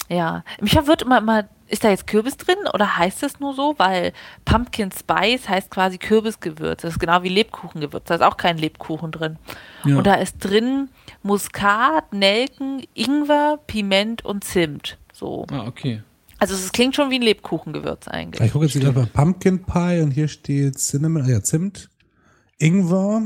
Ja, 0.09 0.43
mich 0.59 0.73
verwirrt 0.73 1.03
immer, 1.03 1.19
immer, 1.19 1.47
ist 1.67 1.83
da 1.83 1.89
jetzt 1.89 2.07
Kürbis 2.07 2.35
drin 2.35 2.57
oder 2.73 2.97
heißt 2.97 3.21
es 3.23 3.39
nur 3.39 3.53
so? 3.53 3.75
Weil 3.77 4.11
Pumpkin 4.43 4.91
Spice 4.91 5.47
heißt 5.47 5.69
quasi 5.69 5.99
Kürbisgewürz. 5.99 6.81
Das 6.81 6.93
ist 6.93 6.99
genau 6.99 7.21
wie 7.21 7.29
Lebkuchengewürz. 7.29 8.05
Da 8.05 8.15
ist 8.15 8.23
auch 8.23 8.37
kein 8.37 8.57
Lebkuchen 8.57 9.11
drin. 9.11 9.37
Ja. 9.85 9.97
Und 9.97 10.07
da 10.07 10.15
ist 10.15 10.39
drin 10.39 10.89
Muskat, 11.21 12.11
Nelken, 12.11 12.83
Ingwer, 12.95 13.59
Piment 13.67 14.25
und 14.25 14.43
Zimt. 14.43 14.97
So. 15.13 15.45
Ah, 15.51 15.67
okay. 15.67 16.01
Also 16.39 16.55
es 16.55 16.71
klingt 16.71 16.95
schon 16.95 17.09
wie 17.11 17.15
ein 17.15 17.21
Lebkuchengewürz 17.21 18.07
eigentlich. 18.07 18.45
Ich 18.45 18.53
gucke 18.53 18.65
jetzt 18.65 18.75
wieder 18.75 18.91
bei 18.93 19.05
Pumpkin 19.05 19.65
Pie 19.65 20.01
und 20.01 20.11
hier 20.11 20.27
steht 20.27 20.77
Cinnamon, 20.79 21.23
ah 21.23 21.27
ja, 21.29 21.43
Zimt, 21.43 21.89
Ingwer, 22.57 23.23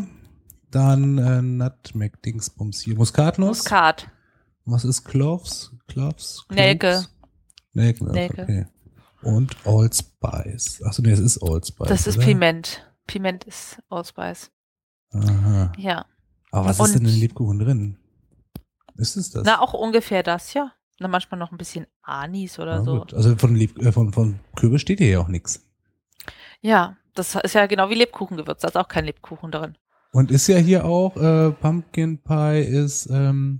dann 0.71 1.17
äh, 1.19 1.41
Nutmeg 1.41 2.21
Dingsbums 2.23 2.81
hier, 2.81 2.95
Muskatnuss. 2.95 3.59
Muskat. 3.59 4.09
Was 4.65 4.83
ist 4.85 5.03
Cloves? 5.03 5.71
Cloves? 5.87 6.45
Nelke. 6.49 7.05
Nelke. 7.73 8.05
Nelke. 8.05 8.41
Okay. 8.43 8.65
Und 9.21 9.55
Allspice. 9.65 10.81
Achso, 10.83 11.01
nee, 11.01 11.11
das 11.11 11.19
ist 11.19 11.41
Allspice. 11.41 11.87
Das 11.87 12.07
ist 12.07 12.17
oder? 12.17 12.25
Piment. 12.25 12.85
Piment 13.07 13.43
ist 13.43 13.77
Allspice. 13.89 14.49
Aha. 15.11 15.71
Ja. 15.77 16.05
Aber 16.51 16.69
was 16.69 16.79
Und- 16.79 16.85
ist 16.87 16.95
denn 16.95 17.05
in 17.05 17.11
den 17.11 17.19
Lebkuchen 17.19 17.59
drin? 17.59 17.97
Ist 18.95 19.15
es 19.17 19.31
das? 19.31 19.43
Na, 19.45 19.59
auch 19.59 19.73
ungefähr 19.73 20.23
das, 20.23 20.53
ja. 20.53 20.71
Na, 21.03 21.09
manchmal 21.09 21.37
noch 21.37 21.51
ein 21.51 21.57
bisschen 21.57 21.85
Anis 22.01 22.59
oder 22.59 22.77
Na 22.77 22.83
so. 22.85 22.99
gut. 22.99 23.13
Also 23.13 23.35
von, 23.35 23.55
Leb 23.55 23.77
äh, 23.79 23.91
von, 23.91 24.13
von 24.13 24.39
Kürbis 24.55 24.79
steht 24.79 24.99
hier 24.99 25.09
ja 25.09 25.19
auch 25.19 25.27
nichts. 25.27 25.61
Ja, 26.61 26.95
das 27.13 27.35
ist 27.35 27.55
ja 27.55 27.65
genau 27.65 27.89
wie 27.89 27.95
Lebkuchengewürz. 27.95 28.61
Da 28.61 28.69
ist 28.69 28.77
auch 28.77 28.87
kein 28.87 29.03
Lebkuchen 29.03 29.51
drin. 29.51 29.77
Und 30.13 30.31
ist 30.31 30.47
ja 30.47 30.57
hier 30.57 30.85
auch, 30.85 31.17
äh, 31.17 31.51
Pumpkin 31.51 32.19
Pie 32.19 32.61
ist, 32.61 33.09
ähm, 33.11 33.59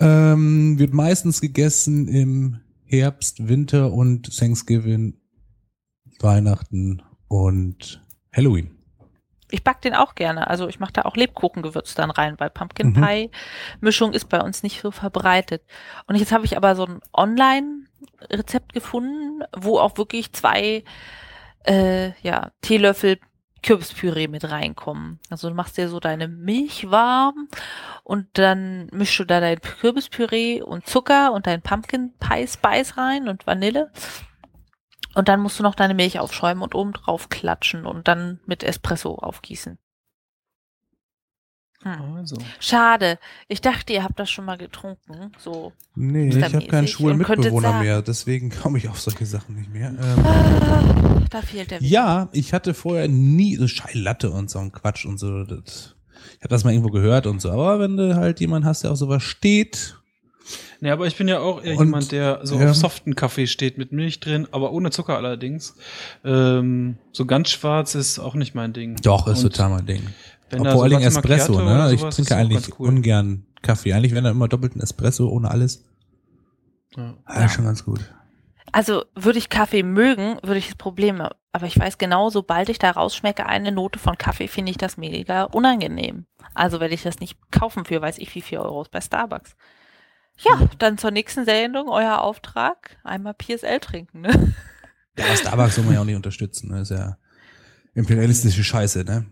ähm, 0.00 0.78
wird 0.80 0.92
meistens 0.94 1.40
gegessen 1.40 2.08
im 2.08 2.58
Herbst, 2.84 3.46
Winter 3.46 3.92
und 3.92 4.36
Thanksgiving, 4.36 5.14
Weihnachten 6.18 7.02
und 7.28 8.04
Halloween. 8.32 8.77
Ich 9.50 9.64
back 9.64 9.80
den 9.80 9.94
auch 9.94 10.14
gerne. 10.14 10.48
Also 10.48 10.68
ich 10.68 10.80
mache 10.80 10.92
da 10.92 11.02
auch 11.02 11.16
Lebkuchengewürz 11.16 11.94
dann 11.94 12.10
rein, 12.10 12.34
weil 12.38 12.50
Pumpkin 12.50 12.88
Mhm. 12.88 13.02
Pie 13.02 13.30
Mischung 13.80 14.12
ist 14.12 14.28
bei 14.28 14.40
uns 14.40 14.62
nicht 14.62 14.80
so 14.80 14.90
verbreitet. 14.90 15.62
Und 16.06 16.16
jetzt 16.16 16.32
habe 16.32 16.44
ich 16.44 16.56
aber 16.56 16.76
so 16.76 16.86
ein 16.86 17.00
Online-Rezept 17.12 18.72
gefunden, 18.72 19.42
wo 19.56 19.78
auch 19.78 19.96
wirklich 19.96 20.32
zwei 20.32 20.84
äh, 21.66 22.12
ja, 22.22 22.50
Teelöffel 22.62 23.18
Kürbispüree 23.62 24.28
mit 24.28 24.50
reinkommen. 24.50 25.18
Also 25.30 25.48
du 25.48 25.54
machst 25.54 25.76
dir 25.76 25.88
so 25.88 26.00
deine 26.00 26.28
Milch 26.28 26.90
warm 26.90 27.48
und 28.04 28.26
dann 28.34 28.88
mischst 28.92 29.18
du 29.18 29.24
da 29.24 29.40
dein 29.40 29.60
Kürbispüree 29.60 30.62
und 30.62 30.86
Zucker 30.86 31.32
und 31.32 31.46
dein 31.46 31.62
Pumpkin 31.62 32.12
Pie 32.20 32.46
Spice 32.46 32.96
rein 32.96 33.28
und 33.28 33.46
Vanille. 33.46 33.90
Und 35.18 35.26
dann 35.28 35.40
musst 35.40 35.58
du 35.58 35.64
noch 35.64 35.74
deine 35.74 35.94
Milch 35.94 36.20
aufschäumen 36.20 36.62
und 36.62 36.76
oben 36.76 36.92
drauf 36.92 37.28
klatschen 37.28 37.86
und 37.86 38.06
dann 38.06 38.38
mit 38.46 38.62
Espresso 38.62 39.16
aufgießen. 39.16 39.76
Hm. 41.82 42.14
Also. 42.14 42.36
Schade. 42.60 43.18
Ich 43.48 43.60
dachte, 43.60 43.94
ihr 43.94 44.04
habt 44.04 44.20
das 44.20 44.30
schon 44.30 44.44
mal 44.44 44.56
getrunken. 44.56 45.32
So. 45.38 45.72
Nee, 45.96 46.28
ich 46.28 46.40
habe 46.40 46.64
keinen 46.68 46.86
schwulen 46.86 47.18
Mitbewohner 47.18 47.80
mehr, 47.80 48.00
deswegen 48.00 48.50
komme 48.50 48.78
ich 48.78 48.88
auf 48.88 49.00
solche 49.00 49.26
Sachen 49.26 49.56
nicht 49.56 49.72
mehr. 49.72 49.88
Ähm, 49.88 50.24
Ah, 50.24 51.20
da 51.30 51.42
fehlt 51.42 51.72
der 51.72 51.82
ja, 51.82 52.28
ich 52.30 52.52
hatte 52.52 52.72
vorher 52.72 53.08
nie 53.08 53.56
so 53.56 53.66
Scheilatte 53.66 54.30
und 54.30 54.48
so 54.48 54.60
ein 54.60 54.70
Quatsch 54.70 55.04
und 55.04 55.18
so. 55.18 55.42
Das, 55.42 55.96
ich 56.36 56.42
habe 56.42 56.48
das 56.48 56.62
mal 56.62 56.70
irgendwo 56.70 56.92
gehört 56.92 57.26
und 57.26 57.42
so, 57.42 57.50
aber 57.50 57.80
wenn 57.80 57.96
du 57.96 58.14
halt 58.14 58.38
jemand 58.38 58.64
hast, 58.64 58.84
der 58.84 58.92
auf 58.92 58.98
sowas 58.98 59.24
steht, 59.24 59.97
Ja, 60.80 60.92
aber 60.92 61.06
ich 61.06 61.16
bin 61.16 61.28
ja 61.28 61.40
auch 61.40 61.62
eher 61.62 61.76
Und, 61.76 61.86
jemand, 61.86 62.12
der 62.12 62.40
so 62.44 62.58
ja. 62.58 62.70
auf 62.70 62.76
soften 62.76 63.14
Kaffee 63.14 63.46
steht, 63.46 63.78
mit 63.78 63.92
Milch 63.92 64.20
drin, 64.20 64.46
aber 64.52 64.72
ohne 64.72 64.90
Zucker 64.90 65.16
allerdings. 65.16 65.74
Ähm, 66.24 66.98
so 67.12 67.26
ganz 67.26 67.50
schwarz 67.50 67.94
ist 67.94 68.18
auch 68.18 68.34
nicht 68.34 68.54
mein 68.54 68.72
Ding. 68.72 68.96
doch, 68.96 69.26
ist 69.26 69.44
Und 69.44 69.52
total 69.52 69.70
mein 69.70 69.86
Ding. 69.86 70.02
Vor 70.50 70.66
allen 70.66 70.78
so 70.78 70.84
Dingen 70.84 71.02
Espresso, 71.02 71.52
Macchiato 71.52 71.88
ne? 71.88 71.94
Ich 71.94 72.02
trinke 72.02 72.36
eigentlich 72.36 72.78
cool. 72.78 72.88
ungern 72.88 73.44
Kaffee. 73.62 73.92
Eigentlich 73.92 74.14
wenn 74.14 74.24
er 74.24 74.30
immer 74.30 74.48
doppelten 74.48 74.80
Espresso 74.80 75.28
ohne 75.28 75.50
alles. 75.50 75.84
Ja. 76.96 77.14
Ah, 77.24 77.44
ist 77.44 77.54
schon 77.54 77.64
ganz 77.64 77.84
gut. 77.84 78.00
Also 78.72 79.04
würde 79.14 79.38
ich 79.38 79.48
Kaffee 79.48 79.82
mögen, 79.82 80.38
würde 80.42 80.58
ich 80.58 80.66
das 80.66 80.76
Problem 80.76 81.22
haben. 81.22 81.34
Aber 81.52 81.66
ich 81.66 81.78
weiß 81.78 81.98
genau, 81.98 82.30
sobald 82.30 82.68
ich 82.68 82.78
da 82.78 82.90
rausschmecke, 82.90 83.46
eine 83.46 83.72
Note 83.72 83.98
von 83.98 84.16
Kaffee, 84.18 84.48
finde 84.48 84.70
ich 84.70 84.78
das 84.78 84.96
mega 84.96 85.44
unangenehm. 85.44 86.26
Also 86.54 86.80
werde 86.80 86.94
ich 86.94 87.02
das 87.02 87.20
nicht 87.20 87.38
kaufen 87.50 87.84
für, 87.84 88.00
weiß 88.00 88.18
ich 88.18 88.34
wie 88.34 88.42
viel 88.42 88.58
Euros 88.58 88.88
bei 88.88 89.00
Starbucks. 89.00 89.56
Ja, 90.38 90.68
dann 90.78 90.98
zur 90.98 91.10
nächsten 91.10 91.44
Sendung, 91.44 91.88
euer 91.88 92.20
Auftrag, 92.20 92.96
einmal 93.04 93.34
PSL 93.34 93.80
trinken, 93.80 94.20
ne? 94.20 94.54
Ja, 95.16 95.24
aber 95.26 95.36
Starbucks 95.36 95.74
soll 95.74 95.84
man 95.84 95.94
ja 95.94 96.00
auch 96.00 96.04
nicht 96.04 96.14
unterstützen. 96.16 96.70
Ne? 96.70 96.82
Ist 96.82 96.90
ja 96.90 97.16
imperialistische 97.94 98.62
Scheiße, 98.62 99.02
ne? 99.04 99.26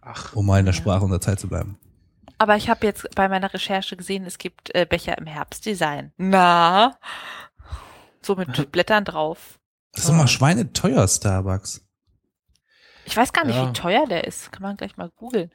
Ach, 0.00 0.34
Um 0.34 0.46
mal 0.46 0.58
in 0.60 0.64
der 0.64 0.74
Ja. 0.74 0.80
Sprache 0.80 1.04
unserer 1.04 1.20
Zeit 1.20 1.40
zu 1.40 1.48
bleiben. 1.48 1.78
Aber 2.38 2.56
ich 2.56 2.68
habe 2.70 2.86
jetzt 2.86 3.06
bei 3.14 3.28
meiner 3.28 3.52
Recherche 3.52 3.96
gesehen, 3.96 4.24
es 4.24 4.38
gibt 4.38 4.74
äh, 4.74 4.86
Becher 4.88 5.16
im 5.18 5.26
Herbstdesign. 5.26 6.12
Na? 6.16 6.98
So 8.22 8.34
mit 8.34 8.72
Blättern 8.72 9.04
drauf. 9.04 9.58
Das 9.92 10.04
ist 10.04 10.08
doch 10.08 10.14
mal 10.14 10.26
schweineteuer, 10.26 11.06
Starbucks. 11.06 11.86
Ich 13.04 13.16
weiß 13.16 13.32
gar 13.34 13.44
nicht, 13.44 13.56
Ja. 13.56 13.68
wie 13.68 13.72
teuer 13.74 14.06
der 14.06 14.24
ist. 14.24 14.50
Kann 14.52 14.62
man 14.62 14.76
gleich 14.76 14.96
mal 14.96 15.10
googeln. 15.10 15.50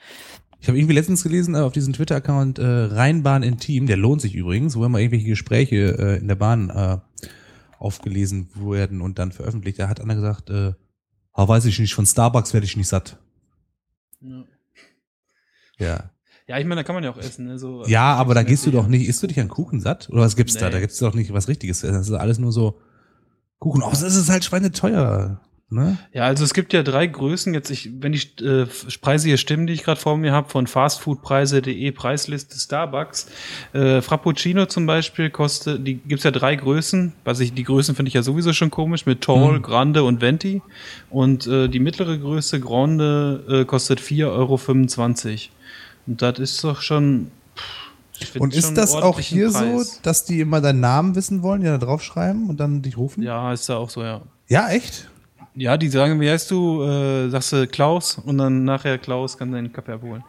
Ich 0.60 0.68
habe 0.68 0.77
irgendwie 0.77 0.94
letztens 0.94 1.23
gelesen 1.23 1.56
äh, 1.56 1.60
auf 1.60 1.72
diesem 1.72 1.94
Twitter-Account 1.94 2.60
äh, 2.60 2.65
Rheinbahn 2.65 3.44
Intim, 3.44 3.88
der 3.88 3.98
lohnt 3.98 4.22
sich 4.22 4.36
übrigens, 4.36 4.76
wo 4.76 4.88
mal 4.90 4.99
irgendwelche 4.99 5.27
Gespräche 5.27 5.98
äh, 5.98 6.18
in 6.19 6.27
der 6.27 6.36
Bahn 6.36 6.69
äh, 6.69 6.98
aufgelesen 7.77 8.49
werden 8.56 9.02
und 9.02 9.19
dann 9.19 9.31
veröffentlicht. 9.31 9.80
Da 9.80 9.88
hat 9.88 10.02
einer 10.02 10.15
gesagt, 10.15 10.49
äh, 10.49 10.73
ah, 11.34 11.48
weiß 11.48 11.65
ich 11.65 11.80
nicht, 11.80 11.94
von 11.94 12.06
Starbucks 12.06 12.53
werde 12.53 12.65
ich 12.65 12.76
nicht 12.76 12.90
satt. 12.90 13.18
Ja. 14.22 14.44
Ja. 15.77 16.11
Ja, 16.48 16.57
ich 16.57 16.65
meine, 16.65 16.80
da 16.80 16.84
kann 16.84 16.95
man 16.95 17.03
ja 17.03 17.11
auch 17.11 17.18
essen. 17.18 17.45
Ne? 17.45 17.60
So, 17.60 17.86
Ja, 17.86 18.15
aber 18.15 18.34
da 18.34 18.41
gehst 18.41 18.65
du 18.65 18.72
doch 18.72 18.88
nicht, 18.88 19.07
isst 19.07 19.22
du 19.22 19.27
dich 19.27 19.40
an 19.40 19.49
Kuchen 19.49 19.81
satt? 19.81 20.10
Oder 20.10 20.22
was 20.22 20.36
gibt's 20.36 20.56
da? 20.56 20.65
Nee. 20.65 20.72
Da 20.72 20.80
gibt's 20.80 20.98
doch 20.98 21.14
nicht 21.14 21.31
was 21.31 21.48
Richtiges. 21.48 21.81
Das 21.81 22.07
ist 22.07 22.11
alles 22.11 22.40
nur 22.40 22.52
so 22.52 22.81
Kuchen. 23.60 23.84
Außer 23.84 24.07
es 24.07 24.15
ist 24.15 24.30
halt 24.30 24.44
schweineteuer. 24.44 25.40
Ne? 25.72 25.98
Ja, 26.14 26.24
also 26.24 26.44
es 26.44 26.56
gibt 26.56 26.74
ja 26.74 26.82
drei 26.82 27.06
Größen. 27.06 27.54
Jetzt, 27.54 27.70
ich, 27.70 27.91
wenn 28.02 28.12
die 28.12 28.22
äh, 28.44 28.66
Preise 29.02 29.28
hier 29.28 29.38
stimmen, 29.38 29.68
die 29.68 29.74
ich 29.74 29.84
gerade 29.84 30.02
vor 30.02 30.18
mir 30.18 30.32
habe, 30.32 30.50
von 30.50 30.66
fastfoodpreise.de 30.66 31.91
Preisliste 31.91 32.58
Starbucks. 32.58 33.28
Äh, 33.74 34.02
Frappuccino 34.02 34.66
zum 34.66 34.88
Beispiel 34.88 35.30
kostet, 35.30 35.86
die 35.86 35.96
gibt's 35.96 36.24
ja 36.24 36.32
drei 36.32 36.56
Größen. 36.56 37.14
Was 37.24 37.40
ich, 37.40 37.54
die 37.54 37.64
Größen 37.64 37.94
finde 37.94 38.08
ich 38.08 38.16
ja 38.16 38.24
sowieso 38.24 38.52
schon 38.54 38.72
komisch 38.72 39.06
mit 39.06 39.22
Tall, 39.22 39.60
Mhm. 39.60 39.62
Grande 39.62 40.04
und 40.04 40.22
Venti. 40.22 40.64
Und 41.12 41.46
äh, 41.46 41.68
die 41.68 41.80
mittlere 41.80 42.18
Größe 42.18 42.60
Grande 42.60 43.44
äh, 43.48 43.66
kostet 43.66 44.00
4,25 44.00 44.28
Euro. 44.28 44.60
Und 46.08 46.22
das 46.24 46.40
ist 46.40 46.64
doch 46.64 46.82
schon. 46.82 47.30
Und 48.40 48.56
ist 48.56 48.74
das 48.74 48.96
auch 48.96 49.20
hier 49.20 49.52
Preis. 49.52 49.94
so, 49.94 50.00
dass 50.02 50.26
die 50.26 50.41
immer 50.41 50.62
deinen 50.62 50.80
Namen 50.82 51.16
wissen 51.16 51.41
wollen, 51.44 51.62
die 51.62 51.68
da 51.68 51.78
draufschreiben 51.78 52.50
und 52.50 52.60
dann 52.60 52.82
dich 52.82 52.98
rufen? 52.98 53.22
Ja, 53.24 53.54
ist 53.54 53.70
ja 53.70 53.78
auch 53.78 53.90
so, 53.90 54.02
ja. 54.04 54.22
Ja, 54.48 54.68
echt? 54.70 55.08
Ja, 55.60 55.76
die 55.76 55.90
sagen, 55.90 56.22
wie 56.22 56.30
heißt 56.30 56.49
du? 56.52 56.84
Äh, 56.84 57.30
sagst 57.30 57.52
du 57.52 57.68
Klaus 57.68 58.18
und 58.18 58.38
dann 58.38 58.64
nachher 58.64 58.98
Klaus 58.98 59.38
kann 59.38 59.52
deinen 59.52 59.73
Kaffee 59.73 59.91
abholen. 59.91 60.23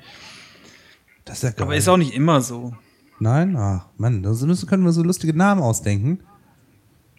Das 1.25 1.37
ist 1.37 1.43
ja 1.45 1.51
geil. 1.51 1.63
Aber 1.63 1.77
ist 1.77 1.89
auch 1.89 1.97
nicht 1.97 2.15
immer 2.15 2.41
so. 2.41 2.75
Nein? 3.21 3.57
Ach, 3.57 3.87
Mann, 3.97 4.25
da 4.25 4.31
müssen, 4.31 4.67
können 4.67 4.85
wir 4.85 4.91
so 4.91 5.05
lustige 5.05 5.33
Namen 5.33 5.63
ausdenken. 5.63 6.19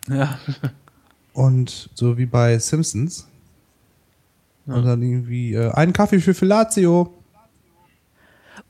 Ja. 0.09 0.37
Und 1.31 1.89
so 1.93 2.17
wie 2.17 2.25
bei 2.25 2.59
Simpsons. 2.59 3.29
Und 4.65 4.83
dann 4.83 5.01
irgendwie, 5.01 5.53
äh, 5.53 5.71
einen 5.71 5.93
Kaffee 5.93 6.19
für 6.19 6.33
Fellatio. 6.33 7.13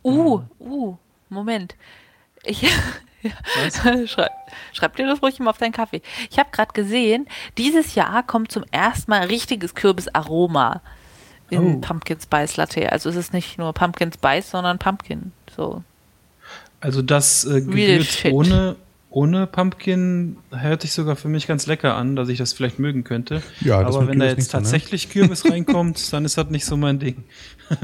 Uh, 0.04 0.42
uh, 0.60 0.98
Moment. 1.30 1.76
Ich, 2.44 2.64
Was? 3.24 4.10
schreib, 4.12 4.32
schreib 4.74 4.96
dir 4.96 5.08
das 5.08 5.22
ruhig 5.22 5.40
mal 5.40 5.50
auf 5.50 5.58
deinen 5.58 5.72
Kaffee. 5.72 6.02
Ich 6.30 6.40
habe 6.40 6.50
gerade 6.52 6.74
gesehen, 6.74 7.28
dieses 7.58 7.96
Jahr 7.96 8.24
kommt 8.24 8.52
zum 8.52 8.64
ersten 8.72 9.12
Mal 9.12 9.26
richtiges 9.28 9.76
Kürbisaroma 9.76 10.82
in 11.50 11.78
Oh. 11.78 11.82
Pumpkin 11.82 12.20
Spice 12.20 12.58
Latte. 12.58 12.92
Also 12.92 13.10
es 13.10 13.16
ist 13.16 13.34
nicht 13.34 13.58
nur 13.58 13.74
Pumpkin 13.74 14.12
Spice, 14.12 14.52
sondern 14.52 14.80
Pumpkin. 14.80 15.32
So. 15.56 15.84
Also 16.80 17.02
das 17.02 17.46
äh, 17.46 17.62
Gewürz 17.62 18.26
ohne, 18.32 18.76
ohne 19.10 19.46
Pumpkin 19.46 20.38
hört 20.52 20.82
sich 20.82 20.94
sogar 20.94 21.16
für 21.16 21.28
mich 21.28 21.46
ganz 21.46 21.68
lecker 21.68 21.96
an, 21.96 22.16
dass 22.16 22.30
ich 22.30 22.38
das 22.38 22.54
vielleicht 22.54 22.80
mögen 22.80 23.04
könnte. 23.04 23.44
Ja, 23.60 23.84
das 23.84 23.96
Aber 23.96 24.08
wenn 24.08 24.20
da 24.20 24.26
jetzt 24.26 24.38
nicht 24.38 24.50
so, 24.50 24.58
ne? 24.58 24.64
tatsächlich 24.64 25.10
Kürbis 25.10 25.46
reinkommt, 25.46 26.02
dann 26.14 26.26
ist 26.26 26.38
das 26.38 26.50
nicht 26.50 26.66
so 26.66 26.78
mein 26.78 27.00
Ding. 27.00 27.24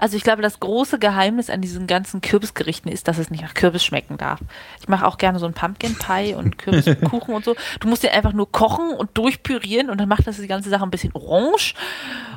Also 0.00 0.16
ich 0.16 0.22
glaube, 0.22 0.40
das 0.40 0.58
große 0.60 0.98
Geheimnis 0.98 1.50
an 1.50 1.60
diesen 1.60 1.86
ganzen 1.86 2.22
Kürbisgerichten 2.22 2.90
ist, 2.90 3.06
dass 3.06 3.18
es 3.18 3.30
nicht 3.30 3.42
nach 3.42 3.52
Kürbis 3.52 3.84
schmecken 3.84 4.16
darf. 4.16 4.40
Ich 4.80 4.88
mache 4.88 5.06
auch 5.06 5.18
gerne 5.18 5.38
so 5.38 5.44
einen 5.44 5.54
Pumpkin 5.54 5.94
Pie 5.96 6.34
und 6.34 6.56
Kürbiskuchen 6.56 7.34
und 7.34 7.44
so. 7.44 7.54
Du 7.80 7.86
musst 7.88 8.02
den 8.02 8.10
einfach 8.10 8.32
nur 8.32 8.50
kochen 8.50 8.90
und 8.92 9.16
durchpürieren 9.18 9.90
und 9.90 9.98
dann 9.98 10.08
macht 10.08 10.26
das 10.26 10.38
die 10.38 10.46
ganze 10.46 10.70
Sache 10.70 10.82
ein 10.84 10.90
bisschen 10.90 11.12
orange 11.14 11.74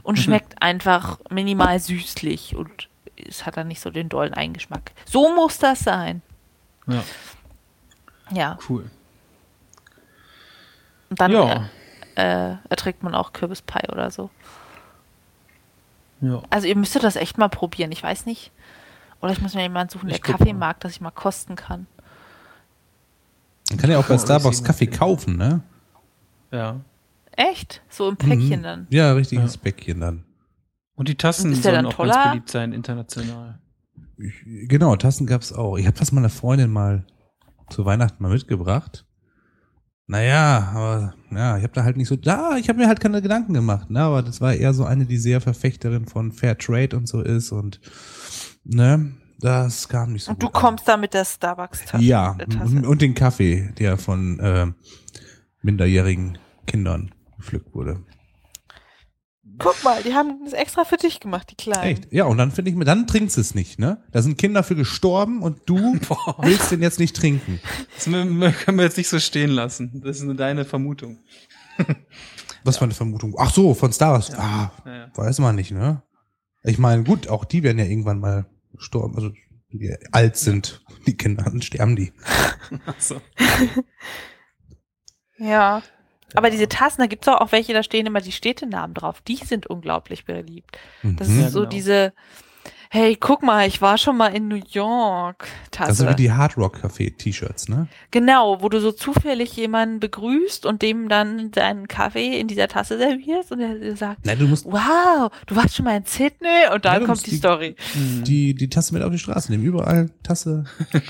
und 0.04 0.18
schmeckt 0.20 0.62
einfach 0.62 1.20
minimal 1.30 1.80
süßlich 1.80 2.54
und 2.56 2.90
es 3.16 3.46
hat 3.46 3.56
dann 3.56 3.70
nicht 3.70 3.80
so 3.80 3.90
den 3.92 4.10
dollen 4.10 4.34
Eingeschmack. 4.34 4.92
So 5.06 5.34
muss 5.34 5.58
das 5.58 5.80
sein. 5.80 6.22
Ja, 6.86 7.04
Ja. 8.32 8.58
cool. 8.70 8.92
Und 11.10 11.22
dann 11.22 11.32
Ja. 11.32 11.70
äh, 12.16 12.52
äh, 12.52 12.56
erträgt 12.70 13.04
man 13.04 13.16
auch 13.16 13.32
Kürbispie 13.32 13.88
oder 13.90 14.12
so. 14.12 14.30
Ja. 16.24 16.42
Also 16.50 16.68
ihr 16.68 16.76
müsstet 16.78 17.04
das 17.04 17.16
echt 17.18 17.38
mal 17.38 17.50
probieren. 17.50 17.92
Ich 17.92 18.02
weiß 18.02 18.26
nicht. 18.26 18.52
Oder 19.22 19.34
ich 19.34 19.42
muss 19.42 19.54
mir 19.56 19.62
jemanden 19.62 19.92
suchen, 19.92 20.10
der 20.10 20.20
Kaffee 20.20 20.54
mal. 20.54 20.60
mag, 20.68 20.80
dass 20.80 20.94
ich 20.94 21.02
mal 21.02 21.12
kosten 21.12 21.56
kann. 21.56 21.86
Man 23.70 23.78
kann 23.80 23.90
ja 23.92 23.98
auch 24.00 24.08
bei 24.08 24.18
Starbucks 24.18 24.64
Kaffee 24.64 24.88
kaufen, 24.88 25.38
ne? 25.38 25.62
Ja. 26.52 26.82
Echt? 27.32 27.82
So 27.90 28.10
im 28.10 28.18
Päckchen 28.18 28.60
Mhm. 28.60 28.64
dann. 28.64 28.88
Ja, 28.90 29.14
richtiges 29.14 29.56
Ja. 29.56 29.62
Päckchen 29.62 30.00
dann. 30.00 30.24
Und 30.96 31.08
die 31.10 31.16
Tassen 31.16 31.52
Und 31.52 31.56
sollen 31.62 31.76
dann 31.76 31.86
auch 31.88 31.98
ganz 31.98 32.12
toller? 32.14 32.30
beliebt 32.30 32.50
sein, 32.50 32.72
international. 32.74 33.60
Ich, 34.18 34.34
genau, 34.70 34.96
Tassen 34.96 35.26
gab's 35.26 35.52
auch. 35.52 35.78
Ich 35.78 35.88
habe 35.88 35.98
das 35.98 36.12
meiner 36.12 36.30
Freundin 36.30 36.70
mal 36.72 37.04
zu 37.70 37.86
Weihnachten 37.86 38.22
mal 38.22 38.32
mitgebracht. 38.32 39.06
Naja, 40.14 40.72
aber 40.76 41.16
ja, 41.32 41.58
ich 41.58 41.64
habe 41.64 41.74
da 41.74 41.84
halt 41.84 41.98
nicht 41.98 42.08
so, 42.08 42.16
da, 42.16 42.56
ich 42.58 42.70
habe 42.70 42.78
mir 42.78 42.88
halt 42.88 43.00
keine 43.00 43.20
Gedanken 43.20 43.56
gemacht, 43.56 43.90
ne, 43.90 44.00
aber 44.00 44.22
das 44.22 44.42
war 44.42 44.54
eher 44.54 44.72
so 44.72 44.86
eine, 44.86 45.08
die 45.08 45.18
sehr 45.18 45.42
Verfechterin 45.42 46.06
von 46.06 46.32
Fair 46.32 46.56
Trade 46.56 46.96
und 46.96 47.08
so 47.08 47.22
ist 47.22 47.52
und 47.52 47.82
ne, 48.64 49.12
das 49.40 49.90
kam 49.90 50.14
nicht 50.14 50.26
so 50.26 50.30
Und 50.32 50.44
du 50.44 50.46
gut 50.46 50.56
an. 50.56 50.62
kommst 50.62 50.88
da 50.88 50.98
mit 50.98 51.16
der 51.16 51.26
Starbucks-Tasse. 51.26 52.04
Ja, 52.04 52.36
Tasse. 52.36 52.88
und 52.88 53.02
den 53.02 53.16
Kaffee, 53.16 53.74
der 53.80 53.98
von 53.98 54.40
äh, 54.40 54.68
minderjährigen 55.64 56.38
Kindern 56.68 57.10
gepflückt 57.38 57.74
wurde. 57.74 58.00
Guck 59.60 59.84
mal, 59.84 60.02
die 60.04 60.14
haben 60.14 60.40
das 60.44 60.54
extra 60.54 60.84
für 60.84 60.98
dich 60.98 61.20
gemacht, 61.20 61.50
die 61.52 61.56
Kleinen. 61.56 61.84
Echt? 61.84 62.12
Ja, 62.12 62.26
und 62.26 62.38
dann 62.38 62.52
finde 62.52 62.72
ich 62.72 62.78
mir, 62.78 62.86
dann 62.86 63.06
trinkst 63.08 63.38
du 63.38 63.42
es 63.42 63.54
nicht, 63.56 63.78
ne? 63.80 64.04
Da 64.12 64.22
sind 64.22 64.38
Kinder 64.38 64.64
für 64.64 64.76
gestorben 64.76 65.42
und 65.42 65.62
du 65.68 66.00
Boah. 66.08 66.38
willst 66.42 66.72
den 66.72 66.82
jetzt 66.82 67.00
nicht 67.00 67.16
trinken. 67.16 67.60
Das 67.96 68.06
können 68.06 68.40
wir 68.78 68.84
jetzt 68.84 68.98
nicht 68.98 69.10
so 69.10 69.20
stehen 69.20 69.50
lassen. 69.52 70.02
Das 70.04 70.18
ist 70.18 70.24
nur 70.24 70.36
deine 70.36 70.66
Vermutung. 70.66 71.20
Was 72.64 72.78
für 72.78 72.86
eine 72.86 72.94
Vermutung. 72.94 73.36
Ach 73.38 73.54
so, 73.54 73.74
von 73.74 73.92
Star 73.94 74.14
Wars. 74.14 74.32
Ah, 74.34 74.72
Ja, 74.86 74.96
ja. 74.96 75.12
weiß 75.16 75.40
man 75.40 75.56
nicht, 75.56 75.72
ne? 75.72 76.02
Ich 76.64 76.80
meine, 76.80 77.04
gut, 77.04 77.28
auch 77.28 77.44
die 77.46 77.62
werden 77.64 77.78
ja 77.80 77.86
irgendwann 77.86 78.20
mal 78.20 78.46
gestorben, 78.74 79.16
also 79.16 79.32
die 79.72 79.94
alt 80.12 80.38
sind, 80.38 80.84
die 81.06 81.18
Kinder, 81.18 81.44
dann 81.44 81.62
sterben 81.62 81.96
die. 81.96 82.14
Ach 82.86 83.00
so. 83.00 83.22
Ja. 85.38 85.82
Aber 86.36 86.50
diese 86.50 86.68
Tassen, 86.68 87.02
da 87.02 87.08
gibt's 87.08 87.28
auch, 87.28 87.42
auch 87.42 87.52
welche, 87.52 87.74
da 87.74 87.84
stehen 87.84 88.06
immer 88.06 88.22
die 88.22 88.32
Städtenamen 88.32 88.94
drauf. 88.94 89.22
Die 89.28 89.36
sind 89.38 89.68
unglaublich 89.68 90.26
beliebt. 90.26 90.78
Das 91.04 91.28
Mhm. 91.28 91.38
ist 91.40 91.44
Ja, 91.44 91.50
so 91.50 91.60
genau. 91.62 91.70
diese, 91.72 92.14
hey, 92.90 93.16
guck 93.20 93.42
mal, 93.42 93.68
ich 93.68 93.82
war 93.82 93.98
schon 93.98 94.18
mal 94.18 94.28
in 94.36 94.48
New 94.48 94.62
York 94.70 95.48
Tasse. 95.72 95.90
Das 95.90 95.98
sind 95.98 96.10
wie 96.12 96.16
die 96.16 96.32
Hard 96.32 96.58
Rock 96.58 96.78
Café 96.84 97.16
T-Shirts, 97.18 97.68
ne? 97.68 97.88
Genau, 98.12 98.62
wo 98.62 98.70
du 98.70 98.80
so 98.80 98.92
zufällig 98.92 99.56
jemanden 99.56 100.00
begrüßt 100.00 100.66
und 100.68 100.84
dem 100.84 101.10
dann 101.10 101.50
deinen 101.52 101.88
Kaffee 101.88 102.40
in 102.40 102.48
dieser 102.48 102.68
Tasse 102.68 103.00
servierst 103.00 103.52
und 103.52 103.60
er 103.62 103.96
sagt, 103.98 104.26
Nein, 104.26 104.38
du 104.38 104.48
musst 104.48 104.66
wow, 104.66 105.32
du 105.48 105.56
warst 105.56 105.76
schon 105.76 105.86
mal 105.86 105.98
in 105.98 106.06
Sydney 106.06 106.68
und 106.72 106.86
dann 106.86 106.94
Ja, 106.94 107.00
du 107.00 107.06
kommt 107.08 107.26
die, 107.26 107.32
die- 107.32 107.38
Story. 107.38 107.76
Mhm. 107.96 108.24
die, 108.26 108.54
die 108.54 108.70
Tasse 108.70 108.94
mit 108.94 109.02
auf 109.02 109.12
die 109.12 109.18
Straße 109.20 109.52
nehmen. 109.52 109.64
Überall 109.64 110.12
Tasse. 110.22 110.66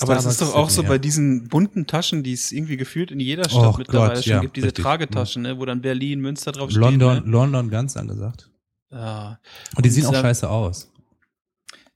Aber 0.00 0.14
das 0.14 0.26
ist 0.26 0.40
doch 0.40 0.54
auch 0.54 0.70
so 0.70 0.82
bei 0.82 0.98
diesen 0.98 1.48
bunten 1.48 1.86
Taschen, 1.86 2.22
die 2.22 2.32
es 2.32 2.52
irgendwie 2.52 2.76
gefühlt 2.76 3.10
in 3.10 3.20
jeder 3.20 3.48
Stadt 3.48 3.64
Och 3.64 3.78
mittlerweile 3.78 4.14
Gott, 4.14 4.24
schon 4.24 4.32
ja, 4.32 4.40
gibt, 4.40 4.56
diese 4.56 4.68
richtig. 4.68 4.84
Tragetaschen, 4.84 5.42
ne, 5.42 5.58
wo 5.58 5.64
dann 5.64 5.80
Berlin, 5.80 6.20
Münster 6.20 6.52
drauf. 6.52 6.70
London, 6.72 7.16
stehen. 7.16 7.30
Ne? 7.30 7.32
London 7.32 7.70
ganz 7.70 7.96
angesagt. 7.96 8.50
Ja. 8.90 9.38
Und 9.76 9.84
die 9.84 9.88
Und 9.88 9.94
sehen 9.94 10.06
auch 10.06 10.14
scheiße 10.14 10.48
aus. 10.48 10.90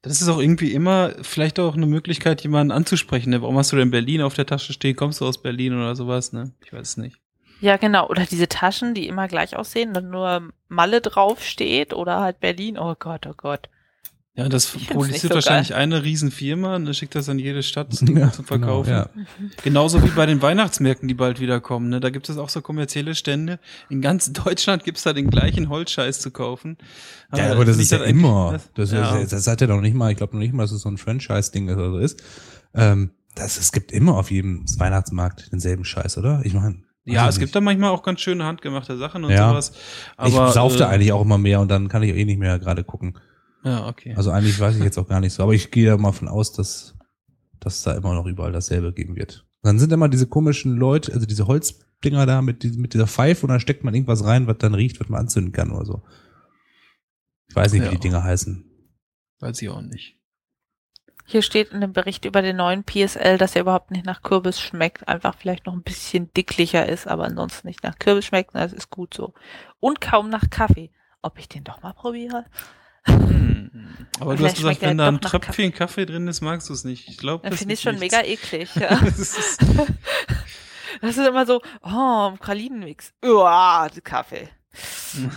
Das 0.02 0.20
ist 0.20 0.28
auch 0.28 0.40
irgendwie 0.40 0.72
immer 0.72 1.12
vielleicht 1.22 1.60
auch 1.60 1.76
eine 1.76 1.86
Möglichkeit, 1.86 2.42
jemanden 2.42 2.72
anzusprechen. 2.72 3.30
Ne? 3.30 3.40
Warum 3.40 3.56
hast 3.56 3.70
du 3.70 3.76
denn 3.76 3.92
Berlin 3.92 4.22
auf 4.22 4.34
der 4.34 4.46
Tasche 4.46 4.72
stehen? 4.72 4.96
Kommst 4.96 5.20
du 5.20 5.26
aus 5.26 5.40
Berlin 5.40 5.74
oder 5.74 5.94
sowas? 5.94 6.32
Ne? 6.32 6.50
Ich 6.64 6.72
weiß 6.72 6.88
es 6.88 6.96
nicht. 6.96 7.18
Ja, 7.60 7.76
genau. 7.76 8.08
Oder 8.08 8.26
diese 8.26 8.48
Taschen, 8.48 8.94
die 8.94 9.06
immer 9.06 9.28
gleich 9.28 9.56
aussehen, 9.56 9.94
dann 9.94 10.10
nur 10.10 10.50
Malle 10.68 11.00
draufsteht 11.00 11.94
oder 11.94 12.20
halt 12.20 12.40
Berlin. 12.40 12.76
Oh 12.76 12.96
Gott, 12.98 13.28
oh 13.28 13.34
Gott. 13.36 13.68
Ja, 14.34 14.48
das 14.48 14.74
Ich 14.74 14.88
produziert 14.88 15.12
nicht 15.12 15.22
so 15.28 15.34
wahrscheinlich 15.34 15.74
eine 15.74 16.02
Riesenfirma 16.04 16.76
und 16.76 16.96
schickt 16.96 17.14
das 17.14 17.28
an 17.28 17.38
jede 17.38 17.62
Stadt 17.62 17.92
zum, 17.94 18.16
Ja, 18.16 18.32
zum 18.32 18.46
Verkaufen. 18.46 18.88
Genau, 18.90 19.04
ja. 19.04 19.26
Genauso 19.62 20.02
wie 20.02 20.08
bei 20.08 20.24
den 20.24 20.40
Weihnachtsmärkten, 20.40 21.06
die 21.06 21.12
bald 21.12 21.38
wieder 21.38 21.60
kommen. 21.60 21.90
Ne? 21.90 22.00
Da 22.00 22.08
gibt 22.08 22.30
es 22.30 22.38
auch 22.38 22.48
so 22.48 22.62
kommerzielle 22.62 23.14
Stände. 23.14 23.58
In 23.90 24.00
ganz 24.00 24.32
Deutschland 24.44 24.84
gibt's 24.84 25.02
da 25.02 25.12
den 25.12 25.28
gleichen 25.28 25.68
Holzscheiß 25.68 26.20
zu 26.20 26.30
kaufen. 26.30 26.78
Ja, 27.36 27.48
Äh, 27.48 27.50
aber 27.50 27.66
das 27.66 27.76
finde 27.76 27.82
ist 27.82 27.92
ich 27.92 27.98
ja 27.98 28.04
immer. 28.06 28.52
das- 28.52 28.70
Das, 28.74 28.92
ja. 28.92 29.16
ist, 29.18 29.32
das 29.34 29.46
hat 29.46 29.60
ja 29.60 29.66
noch 29.66 29.82
nicht 29.82 29.94
mal, 29.94 30.10
ich 30.10 30.16
glaube 30.16 30.32
noch 30.34 30.40
nicht 30.40 30.54
mal, 30.54 30.62
dass 30.62 30.72
es 30.72 30.80
so 30.80 30.88
ein 30.88 30.96
Franchise-Ding 30.96 31.68
ist 31.68 31.76
oder 31.76 31.90
so 31.90 31.98
ist. 31.98 32.22
Ähm, 32.74 33.10
das, 33.34 33.58
es 33.58 33.70
gibt 33.70 33.92
immer 33.92 34.16
auf 34.16 34.30
jedem 34.30 34.64
Weihnachtsmarkt 34.78 35.52
denselben 35.52 35.84
Scheiß, 35.84 36.16
oder? 36.16 36.40
Ich 36.44 36.54
meine. 36.54 36.76
Ja, 37.04 37.28
es 37.28 37.38
gibt 37.38 37.54
da 37.54 37.60
manchmal 37.60 37.90
auch 37.90 38.02
ganz 38.02 38.20
schöne 38.20 38.44
handgemachte 38.44 38.96
Sachen 38.96 39.24
und 39.24 39.30
Ja. 39.32 39.50
sowas. 39.50 39.72
Ich 40.24 40.34
Aber, 40.34 40.52
sauf 40.52 40.76
da 40.76 40.90
äh, 40.90 40.94
eigentlich 40.94 41.12
auch 41.12 41.20
immer 41.22 41.36
mehr 41.36 41.60
und 41.60 41.68
dann 41.68 41.88
kann 41.88 42.02
ich 42.02 42.14
eh 42.16 42.24
nicht 42.24 42.38
mehr 42.38 42.58
gerade 42.58 42.82
gucken. 42.84 43.18
Ja, 43.64 43.86
okay. 43.88 44.14
Also 44.16 44.30
eigentlich 44.30 44.58
weiß 44.58 44.76
ich 44.76 44.82
jetzt 44.82 44.98
auch 44.98 45.08
gar 45.08 45.20
nicht 45.20 45.32
so, 45.34 45.42
aber 45.42 45.52
ich 45.54 45.70
gehe 45.70 45.86
da 45.88 45.96
mal 45.96 46.12
von 46.12 46.28
aus, 46.28 46.52
dass, 46.52 46.96
dass 47.60 47.82
da 47.82 47.92
immer 47.92 48.14
noch 48.14 48.26
überall 48.26 48.52
dasselbe 48.52 48.92
geben 48.92 49.14
wird. 49.16 49.46
Dann 49.62 49.78
sind 49.78 49.92
immer 49.92 50.08
diese 50.08 50.26
komischen 50.26 50.76
Leute, 50.76 51.12
also 51.12 51.26
diese 51.26 51.46
Holzdinger 51.46 52.26
da 52.26 52.42
mit, 52.42 52.64
mit 52.76 52.94
dieser 52.94 53.06
Pfeife 53.06 53.46
und 53.46 53.50
dann 53.50 53.60
steckt 53.60 53.84
man 53.84 53.94
irgendwas 53.94 54.24
rein, 54.24 54.46
was 54.48 54.58
dann 54.58 54.74
riecht, 54.74 54.98
was 55.00 55.08
man 55.08 55.20
anzünden 55.20 55.52
kann 55.52 55.70
oder 55.70 55.84
so. 55.84 56.02
Ich 57.48 57.54
weiß 57.54 57.72
nicht, 57.72 57.82
wie 57.82 57.86
Ja. 57.86 57.92
die 57.92 58.00
Dinger 58.00 58.24
heißen. 58.24 58.64
Weiß 59.40 59.60
ich 59.62 59.68
auch 59.68 59.80
nicht. 59.82 60.16
Hier 61.24 61.42
steht 61.42 61.70
in 61.70 61.80
dem 61.80 61.92
Bericht 61.92 62.24
über 62.24 62.42
den 62.42 62.56
neuen 62.56 62.82
PSL, 62.84 63.38
dass 63.38 63.54
er 63.54 63.62
überhaupt 63.62 63.92
nicht 63.92 64.04
nach 64.04 64.22
Kürbis 64.22 64.60
schmeckt, 64.60 65.06
einfach 65.06 65.36
vielleicht 65.36 65.66
noch 65.66 65.72
ein 65.72 65.82
bisschen 65.82 66.32
dicklicher 66.34 66.88
ist, 66.88 67.06
aber 67.06 67.24
ansonsten 67.24 67.68
nicht 67.68 67.84
nach 67.84 67.98
Kürbis 67.98 68.24
schmeckt. 68.24 68.54
Das 68.54 68.72
ist 68.72 68.90
gut 68.90 69.14
so. 69.14 69.32
Und 69.78 70.00
kaum 70.00 70.28
nach 70.30 70.50
Kaffee. 70.50 70.90
Ob 71.22 71.38
ich 71.38 71.48
den 71.48 71.62
doch 71.62 71.80
mal 71.82 71.92
probiere? 71.92 72.46
Hm. 73.06 73.70
Aber 74.20 74.36
du 74.36 74.44
hast 74.44 74.56
gesagt, 74.56 74.82
wenn 74.82 74.98
da 74.98 75.08
ein 75.08 75.20
Tröpfchen 75.20 75.72
Kaffee 75.72 76.06
drin 76.06 76.28
ist, 76.28 76.40
magst 76.42 76.68
du 76.68 76.74
es 76.74 76.84
nicht. 76.84 77.08
Ich 77.08 77.16
glaube, 77.18 77.48
das 77.48 77.58
finde 77.58 77.74
ich 77.74 77.80
ist 77.80 77.82
schon 77.82 77.96
nichts. 77.98 78.16
mega 78.16 78.26
eklig. 78.26 78.68
Ja. 78.76 78.96
Das 79.04 79.18
ist, 79.18 79.58
Das 81.00 81.16
ist 81.16 81.26
immer 81.26 81.46
so, 81.46 81.60
oh, 81.82 82.32
Pralinenmix. 82.38 83.12
Uah, 83.24 83.88
Kaffee. 84.04 84.48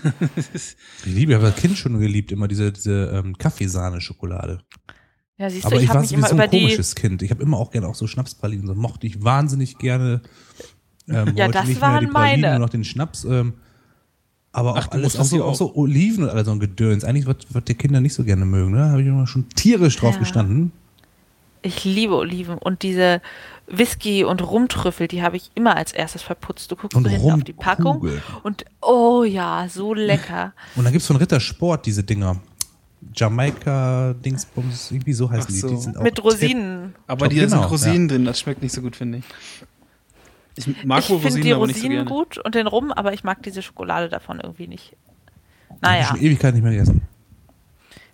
Ich 0.58 0.76
liebe, 1.06 1.32
ich 1.34 1.36
habe 1.38 1.48
als 1.48 1.58
Kind 1.58 1.78
schon 1.78 2.00
geliebt, 2.00 2.32
immer 2.32 2.48
diese, 2.48 2.72
diese 2.72 3.08
ähm, 3.14 3.38
Kaffeesahne-Schokolade. 3.38 4.60
Ja, 5.38 5.50
siehst 5.50 5.66
Aber 5.66 5.76
du, 5.76 5.82
ich, 5.82 5.84
ich 5.86 5.90
habe 5.90 5.96
war 5.96 6.02
mich 6.02 6.10
so, 6.12 6.16
immer 6.16 6.28
so 6.28 6.36
ein 6.36 6.38
über 6.40 6.48
die. 6.48 6.62
komisches 6.62 6.96
Kind. 6.96 7.22
Ich 7.24 7.32
habe 7.32 7.44
immer 7.44 7.58
auch 7.58 7.72
gerne 7.72 7.88
auch 7.88 7.96
so 7.96 8.08
Schnapspralinen. 8.08 8.68
So 8.68 8.76
mochte 8.76 9.06
ich 9.08 9.22
wahnsinnig 9.24 9.78
gerne. 9.78 10.22
Ähm, 11.10 11.36
Ja, 11.36 11.46
wollte 11.46 11.52
das 11.60 11.68
nicht 11.68 11.82
mehr 11.82 11.90
waren 11.90 12.06
die 12.06 12.12
Pralinen, 12.12 12.42
meine. 12.42 12.50
nur 12.52 12.60
noch 12.60 12.70
den 12.70 12.84
Schnaps. 12.86 13.26
Ähm, 13.26 13.56
aber 14.56 14.76
Ach, 14.78 14.88
auch 14.88 14.92
alles, 14.94 15.18
auch 15.20 15.26
so, 15.26 15.36
die 15.36 15.42
auch 15.42 15.56
so 15.56 15.76
Oliven 15.76 16.24
und 16.24 16.30
alles 16.30 16.46
so 16.46 16.52
ein 16.52 16.60
Gedöns. 16.60 17.04
Eigentlich, 17.04 17.28
was, 17.28 17.36
was 17.50 17.64
die 17.66 17.76
Kinder 17.76 18.00
nicht 18.02 18.14
so 18.14 18.24
gerne 18.24 18.46
mögen, 18.46 18.72
ne? 18.72 18.90
Habe 18.90 19.02
ich 19.02 19.08
immer 19.08 19.28
schon 19.28 19.48
tierisch 19.50 19.98
drauf 19.98 20.14
Ja. 20.14 20.20
gestanden. 20.20 20.72
Ich 21.62 21.84
liebe 21.84 22.16
Oliven 22.16 22.58
und 22.60 22.84
diese 22.84 23.22
Whisky- 23.68 24.24
und 24.24 24.42
Rumtrüffel, 24.48 25.08
die 25.08 25.24
habe 25.24 25.36
ich 25.38 25.50
immer 25.56 25.76
als 25.76 25.92
erstes 25.94 26.22
verputzt. 26.22 26.72
Du 26.72 26.76
guckst 26.76 26.96
Und 26.96 27.06
so 27.06 27.10
hinten 27.10 27.32
auf 27.32 27.44
die 27.44 27.54
Packung 27.54 27.94
Rumkugeln. 27.94 28.22
und 28.44 28.66
oh 28.82 29.24
ja, 29.24 29.68
so 29.68 29.94
lecker. 29.96 30.54
Und 30.76 30.84
dann 30.84 30.94
gibt's 30.94 31.08
von 31.08 31.16
Rittersport 31.16 31.86
diese 31.86 32.04
Dinger. 32.04 32.38
Jamaika-Dingsbums, 33.16 34.92
irgendwie 34.92 35.14
so 35.14 35.30
heißen 35.30 35.54
die. 35.54 35.60
so. 35.60 35.70
die 35.70 35.78
sind 35.78 35.98
auch 35.98 36.04
Mit 36.04 36.24
Rosinen. 36.24 36.96
aber 37.08 37.28
die 37.28 37.36
Genau, 37.38 37.50
sind 37.62 37.72
Rosinen 37.72 38.08
drin, 38.08 38.26
das 38.26 38.40
schmeckt 38.40 38.62
nicht 38.62 38.74
so 38.74 38.82
gut, 38.82 38.96
finde 38.96 39.20
ich. 39.20 39.26
Ich 40.58 40.68
mag 40.86 41.00
Ich 41.04 41.10
wohl 41.10 41.18
finde 41.20 41.24
Rosinen, 41.28 41.44
die 41.44 41.54
aber 41.54 41.68
nicht 41.68 41.76
so 41.78 41.82
Rosinen 41.88 42.06
gerne. 42.06 42.10
gut 42.10 42.38
und 42.38 42.56
den 42.56 42.68
Rum, 42.68 42.92
aber 42.92 43.14
ich 43.14 43.24
mag 43.24 43.44
diese 43.44 43.62
Schokolade 43.62 44.08
davon 44.10 44.40
irgendwie 44.40 44.68
nicht. 44.68 44.96
Hab 45.70 45.76
ich 45.76 45.82
Naja, 45.82 46.06
schon 46.06 46.22
Ewigkeit 46.22 46.54
nicht 46.54 46.64
mehr 46.64 46.72
gegessen. 46.72 47.02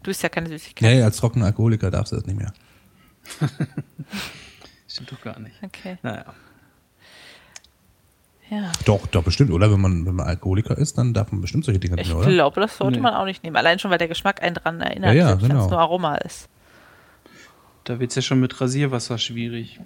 du 0.03 0.09
isst 0.11 0.23
ja 0.23 0.29
keine 0.29 0.49
Süßigkeit. 0.49 0.97
Ja, 0.97 1.05
als 1.05 1.17
trockener 1.17 1.45
Alkoholiker 1.45 1.91
darfst 1.91 2.11
du 2.13 2.15
das 2.17 2.25
nicht 2.25 2.37
mehr. 2.37 2.51
Stimmt 4.87 5.11
doch 5.11 5.21
gar 5.21 5.39
nicht. 5.39 5.55
Okay, 5.63 5.97
Naja. 6.01 6.25
ja. 8.49 8.71
Doch, 8.85 9.07
doch, 9.07 9.23
bestimmt, 9.23 9.51
oder? 9.51 9.71
Wenn 9.71 9.79
man, 9.79 10.05
wenn 10.05 10.15
man 10.15 10.27
Alkoholiker 10.27 10.77
ist, 10.77 10.97
dann 10.97 11.13
darf 11.13 11.31
man 11.31 11.39
bestimmt 11.41 11.63
solche 11.65 11.79
Dinge 11.79 12.01
Ich 12.01 12.07
nehmen, 12.09 12.19
oder? 12.19 12.29
glaube, 12.31 12.59
das 12.61 12.77
sollte 12.77 12.97
Nee. 12.97 13.03
man 13.03 13.13
auch 13.13 13.25
nicht 13.25 13.43
nehmen. 13.43 13.55
Allein 13.55 13.79
schon, 13.79 13.91
weil 13.91 13.97
der 13.99 14.07
Geschmack 14.09 14.41
einen 14.43 14.55
dran 14.55 14.81
erinnert, 14.81 15.15
Ja, 15.15 15.29
ja, 15.29 15.41
wenn 15.41 15.49
genau. 15.49 15.65
es 15.65 15.69
nur 15.71 15.79
Aroma 15.79 16.15
ist. 16.15 16.49
Da 17.85 17.99
wird's 17.99 18.15
ja 18.15 18.21
schon 18.21 18.39
mit 18.39 18.59
Rasierwasser 18.59 19.17
schwierig. 19.17 19.79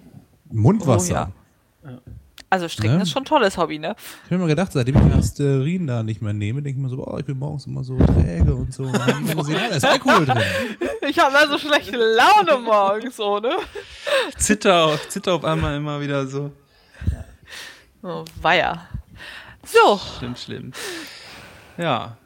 Mundwasser. 0.50 1.32
Oh, 1.84 1.88
ja. 1.88 1.98
Also 2.48 2.68
stricken 2.68 2.96
Ne? 2.96 3.02
ist 3.02 3.10
schon 3.10 3.22
ein 3.22 3.26
tolles 3.26 3.56
Hobby, 3.58 3.78
ne? 3.78 3.96
Ich 4.26 4.30
habe 4.30 4.40
mir 4.42 4.46
gedacht, 4.48 4.70
seitdem 4.72 4.96
ich 5.08 5.14
Listerin 5.16 5.86
da 5.88 6.02
nicht 6.04 6.22
mehr 6.22 6.32
nehme, 6.32 6.62
denke 6.62 6.78
ich 6.78 6.82
mir 6.82 6.88
so, 6.88 7.04
oh, 7.04 7.18
ich 7.18 7.24
bin 7.24 7.36
morgens 7.38 7.66
immer 7.66 7.82
so 7.82 7.96
träge 7.98 8.54
und 8.54 8.72
so. 8.72 8.84
Und 8.84 8.94
dann 8.96 9.26
gesehen, 9.36 9.56
ah, 9.56 9.68
da 9.70 9.74
ist 9.76 9.84
Alkohol 9.84 10.26
drin. 10.26 10.38
Ich 11.08 11.18
habe 11.20 11.32
da 11.32 11.46
so 11.48 11.56
schlechte 11.58 11.96
Laune 11.96 12.58
morgens, 12.64 13.16
so, 13.16 13.38
ne? 13.38 13.56
Zitter, 14.38 14.86
auf- 14.86 15.08
zitter 15.08 15.34
auf 15.34 15.44
einmal 15.44 15.76
immer 15.76 16.00
wieder 16.00 16.26
so. 16.26 16.50
Oh, 18.02 18.24
weia. 18.42 18.88
So, 19.64 20.00
Schlimm, 20.18 20.34
schlimm. 20.36 20.72
Ja. 21.78 22.16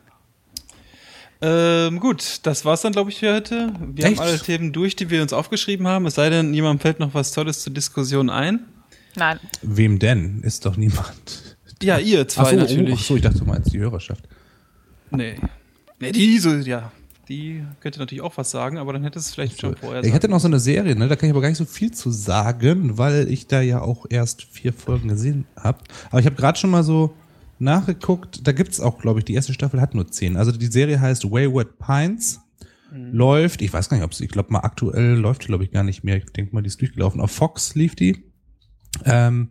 Ähm, 1.42 2.00
gut, 2.00 2.40
das 2.46 2.64
war's 2.64 2.82
dann, 2.82 2.92
glaube 2.92 3.10
ich, 3.10 3.18
für 3.18 3.34
heute. 3.34 3.72
Wir 3.80 4.04
Echt? 4.06 4.18
haben 4.18 4.26
alle 4.28 4.38
Themen 4.38 4.72
durch, 4.72 4.96
die 4.96 5.08
wir 5.10 5.22
uns 5.22 5.32
aufgeschrieben 5.32 5.86
haben. 5.86 6.04
Es 6.06 6.14
sei 6.14 6.28
denn, 6.30 6.52
jemandem 6.52 6.80
fällt 6.80 7.00
noch 7.00 7.12
was 7.14 7.32
Tolles 7.32 7.60
zur 7.62 7.72
Diskussion 7.72 8.28
ein. 8.30 8.66
Nein. 9.16 9.38
Wem 9.62 9.98
denn? 9.98 10.42
Ist 10.42 10.66
doch 10.66 10.76
niemand. 10.76 11.56
Ja, 11.82 11.98
ihr 11.98 12.28
zwei 12.28 12.42
Ach 12.42 12.50
so, 12.50 12.56
natürlich. 12.56 12.94
Oh, 12.94 12.96
ach 12.98 13.04
so, 13.04 13.16
ich 13.16 13.22
dachte, 13.22 13.38
du 13.38 13.44
meinst 13.44 13.72
die 13.72 13.78
Hörerschaft. 13.78 14.28
Nee. 15.10 15.36
Nee, 15.98 16.12
die 16.12 16.38
so, 16.38 16.50
ja. 16.50 16.92
Die 17.28 17.62
könnte 17.78 18.00
natürlich 18.00 18.22
auch 18.22 18.36
was 18.36 18.50
sagen, 18.50 18.76
aber 18.76 18.92
dann 18.92 19.04
hätte 19.04 19.18
es 19.18 19.32
vielleicht 19.32 19.60
schon 19.60 19.76
vorher 19.76 20.02
Ich 20.02 20.12
hatte 20.12 20.28
noch 20.28 20.40
so 20.40 20.48
eine 20.48 20.58
Serie, 20.58 20.96
ne? 20.96 21.06
da 21.06 21.14
kann 21.14 21.28
ich 21.28 21.32
aber 21.32 21.40
gar 21.40 21.48
nicht 21.48 21.58
so 21.58 21.64
viel 21.64 21.92
zu 21.92 22.10
sagen, 22.10 22.98
weil 22.98 23.30
ich 23.30 23.46
da 23.46 23.60
ja 23.60 23.82
auch 23.82 24.06
erst 24.10 24.42
vier 24.42 24.72
Folgen 24.72 25.08
gesehen 25.08 25.46
habe. 25.56 25.78
Aber 26.10 26.18
ich 26.18 26.26
habe 26.26 26.34
gerade 26.34 26.58
schon 26.58 26.70
mal 26.70 26.82
so 26.82 27.14
nachgeguckt, 27.60 28.46
da 28.46 28.52
gibt's 28.52 28.80
auch, 28.80 28.98
glaube 28.98 29.20
ich, 29.20 29.26
die 29.26 29.34
erste 29.34 29.52
Staffel 29.52 29.80
hat 29.80 29.94
nur 29.94 30.08
zehn. 30.08 30.36
Also 30.36 30.50
die 30.50 30.66
Serie 30.66 31.00
heißt 31.00 31.30
Wayward 31.30 31.78
Pines. 31.78 32.40
Läuft, 32.92 33.62
ich 33.62 33.72
weiß 33.72 33.88
gar 33.88 33.96
nicht, 33.98 34.04
ob 34.04 34.10
es, 34.10 34.20
ich 34.20 34.30
glaube 34.30 34.52
mal 34.52 34.60
aktuell 34.60 35.14
läuft, 35.14 35.46
glaube 35.46 35.62
ich, 35.62 35.70
gar 35.70 35.84
nicht 35.84 36.02
mehr. 36.02 36.16
Ich 36.16 36.24
denke 36.24 36.52
mal, 36.52 36.62
die 36.62 36.66
ist 36.66 36.80
durchgelaufen. 36.80 37.20
Auf 37.20 37.30
Fox 37.30 37.76
lief 37.76 37.94
die. 37.94 38.24
Ähm, 39.04 39.50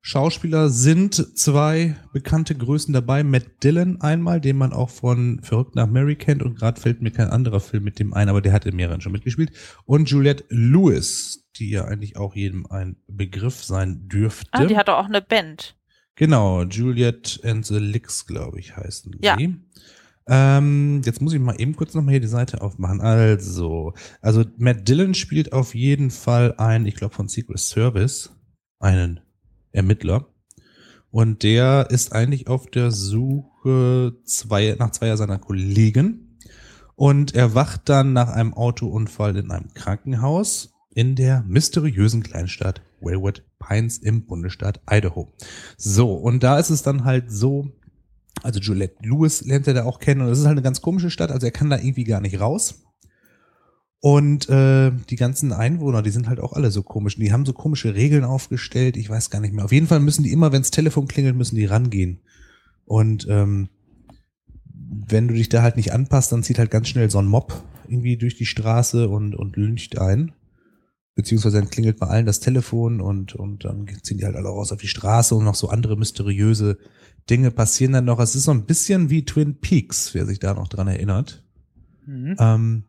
Schauspieler 0.00 0.70
sind 0.70 1.36
zwei 1.38 1.96
bekannte 2.12 2.54
Größen 2.54 2.94
dabei. 2.94 3.22
Matt 3.24 3.62
Dillon 3.62 4.00
einmal, 4.00 4.40
den 4.40 4.56
man 4.56 4.72
auch 4.72 4.90
von 4.90 5.40
Verrückt 5.42 5.74
nach 5.74 5.86
Mary 5.86 6.16
kennt 6.16 6.42
und 6.42 6.56
gerade 6.58 6.80
fällt 6.80 7.02
mir 7.02 7.10
kein 7.10 7.28
anderer 7.28 7.60
Film 7.60 7.84
mit 7.84 7.98
dem 7.98 8.14
ein, 8.14 8.28
aber 8.28 8.40
der 8.40 8.52
hat 8.52 8.64
in 8.64 8.76
mehreren 8.76 9.00
schon 9.00 9.12
mitgespielt. 9.12 9.52
Und 9.84 10.08
Juliette 10.08 10.44
Lewis, 10.48 11.46
die 11.56 11.70
ja 11.70 11.84
eigentlich 11.84 12.16
auch 12.16 12.34
jedem 12.34 12.64
ein 12.66 12.96
Begriff 13.06 13.62
sein 13.64 14.08
dürfte. 14.08 14.48
Ah, 14.52 14.64
die 14.64 14.76
hat 14.76 14.88
doch 14.88 14.98
auch 14.98 15.06
eine 15.08 15.20
Band. 15.20 15.76
Genau, 16.14 16.62
Juliet 16.62 17.40
and 17.44 17.66
the 17.66 17.78
Licks, 17.78 18.26
glaube 18.26 18.58
ich, 18.60 18.76
heißen 18.76 19.14
Ja. 19.20 19.36
sie. 19.36 19.56
Ähm, 20.26 21.00
jetzt 21.04 21.22
muss 21.22 21.32
ich 21.32 21.40
mal 21.40 21.60
eben 21.60 21.74
kurz 21.76 21.94
nochmal 21.94 22.12
hier 22.12 22.20
die 22.20 22.26
Seite 22.26 22.60
aufmachen. 22.60 23.00
Also, 23.00 23.94
also 24.20 24.44
Matt 24.58 24.88
Dillon 24.88 25.14
spielt 25.14 25.52
auf 25.52 25.74
jeden 25.74 26.10
Fall 26.10 26.54
ein, 26.58 26.86
ich 26.86 26.94
glaube 26.96 27.14
von 27.14 27.28
Secret 27.28 27.58
Service, 27.58 28.30
einen 28.78 29.20
Ermittler. 29.72 30.26
Und 31.10 31.42
der 31.42 31.88
ist 31.90 32.12
eigentlich 32.12 32.48
auf 32.48 32.66
der 32.66 32.90
Suche 32.90 34.16
zwei, 34.24 34.76
nach 34.78 34.90
zweier 34.90 35.16
seiner 35.16 35.38
Kollegen. 35.38 36.38
Und 36.96 37.34
er 37.34 37.54
wacht 37.54 37.88
dann 37.88 38.12
nach 38.12 38.28
einem 38.28 38.54
Autounfall 38.54 39.36
in 39.36 39.50
einem 39.50 39.72
Krankenhaus 39.72 40.74
in 40.94 41.14
der 41.14 41.44
mysteriösen 41.46 42.22
Kleinstadt 42.22 42.82
Wayward 43.00 43.44
Pines 43.58 43.98
im 43.98 44.26
Bundesstaat 44.26 44.80
Idaho. 44.90 45.32
So, 45.76 46.12
und 46.14 46.42
da 46.42 46.58
ist 46.58 46.70
es 46.70 46.82
dann 46.82 47.04
halt 47.04 47.30
so, 47.30 47.70
also 48.42 48.58
Juliette 48.60 48.96
Lewis 49.02 49.42
lernt 49.42 49.66
er 49.68 49.74
da 49.74 49.84
auch 49.84 50.00
kennen 50.00 50.22
und 50.22 50.28
das 50.28 50.40
ist 50.40 50.46
halt 50.46 50.56
eine 50.56 50.62
ganz 50.62 50.80
komische 50.80 51.10
Stadt, 51.10 51.30
also 51.30 51.46
er 51.46 51.52
kann 51.52 51.70
da 51.70 51.76
irgendwie 51.76 52.04
gar 52.04 52.20
nicht 52.20 52.40
raus. 52.40 52.82
Und 54.00 54.48
äh, 54.48 54.92
die 55.10 55.16
ganzen 55.16 55.52
Einwohner, 55.52 56.02
die 56.02 56.10
sind 56.10 56.28
halt 56.28 56.38
auch 56.38 56.52
alle 56.52 56.70
so 56.70 56.82
komisch. 56.82 57.16
Die 57.16 57.32
haben 57.32 57.44
so 57.44 57.52
komische 57.52 57.94
Regeln 57.94 58.24
aufgestellt, 58.24 58.96
ich 58.96 59.10
weiß 59.10 59.30
gar 59.30 59.40
nicht 59.40 59.52
mehr. 59.52 59.64
Auf 59.64 59.72
jeden 59.72 59.88
Fall 59.88 60.00
müssen 60.00 60.22
die 60.22 60.32
immer, 60.32 60.52
wenns 60.52 60.70
Telefon 60.70 61.08
klingelt, 61.08 61.34
müssen 61.34 61.56
die 61.56 61.64
rangehen. 61.64 62.20
Und 62.84 63.26
ähm, 63.28 63.68
wenn 64.72 65.28
du 65.28 65.34
dich 65.34 65.48
da 65.48 65.62
halt 65.62 65.76
nicht 65.76 65.92
anpasst, 65.92 66.30
dann 66.30 66.42
zieht 66.44 66.58
halt 66.58 66.70
ganz 66.70 66.88
schnell 66.88 67.10
so 67.10 67.18
ein 67.18 67.26
Mob 67.26 67.64
irgendwie 67.88 68.16
durch 68.16 68.36
die 68.36 68.46
Straße 68.46 69.08
und, 69.08 69.34
und 69.34 69.56
lyncht 69.56 69.98
ein. 69.98 70.32
Beziehungsweise 71.14 71.58
dann 71.58 71.70
klingelt 71.70 71.98
bei 71.98 72.06
allen 72.06 72.26
das 72.26 72.38
Telefon 72.38 73.00
und, 73.00 73.34
und 73.34 73.64
dann 73.64 73.88
ziehen 74.02 74.18
die 74.18 74.24
halt 74.24 74.36
alle 74.36 74.48
raus 74.48 74.70
auf 74.70 74.80
die 74.80 74.86
Straße 74.86 75.34
und 75.34 75.44
noch 75.44 75.56
so 75.56 75.68
andere 75.68 75.96
mysteriöse 75.96 76.78
Dinge 77.28 77.50
passieren 77.50 77.92
dann 77.92 78.04
noch. 78.04 78.20
Es 78.20 78.36
ist 78.36 78.44
so 78.44 78.52
ein 78.52 78.66
bisschen 78.66 79.10
wie 79.10 79.24
Twin 79.24 79.56
Peaks, 79.56 80.14
wer 80.14 80.26
sich 80.26 80.38
da 80.38 80.54
noch 80.54 80.68
dran 80.68 80.86
erinnert. 80.86 81.44
Mhm. 82.06 82.36
Ähm, 82.38 82.84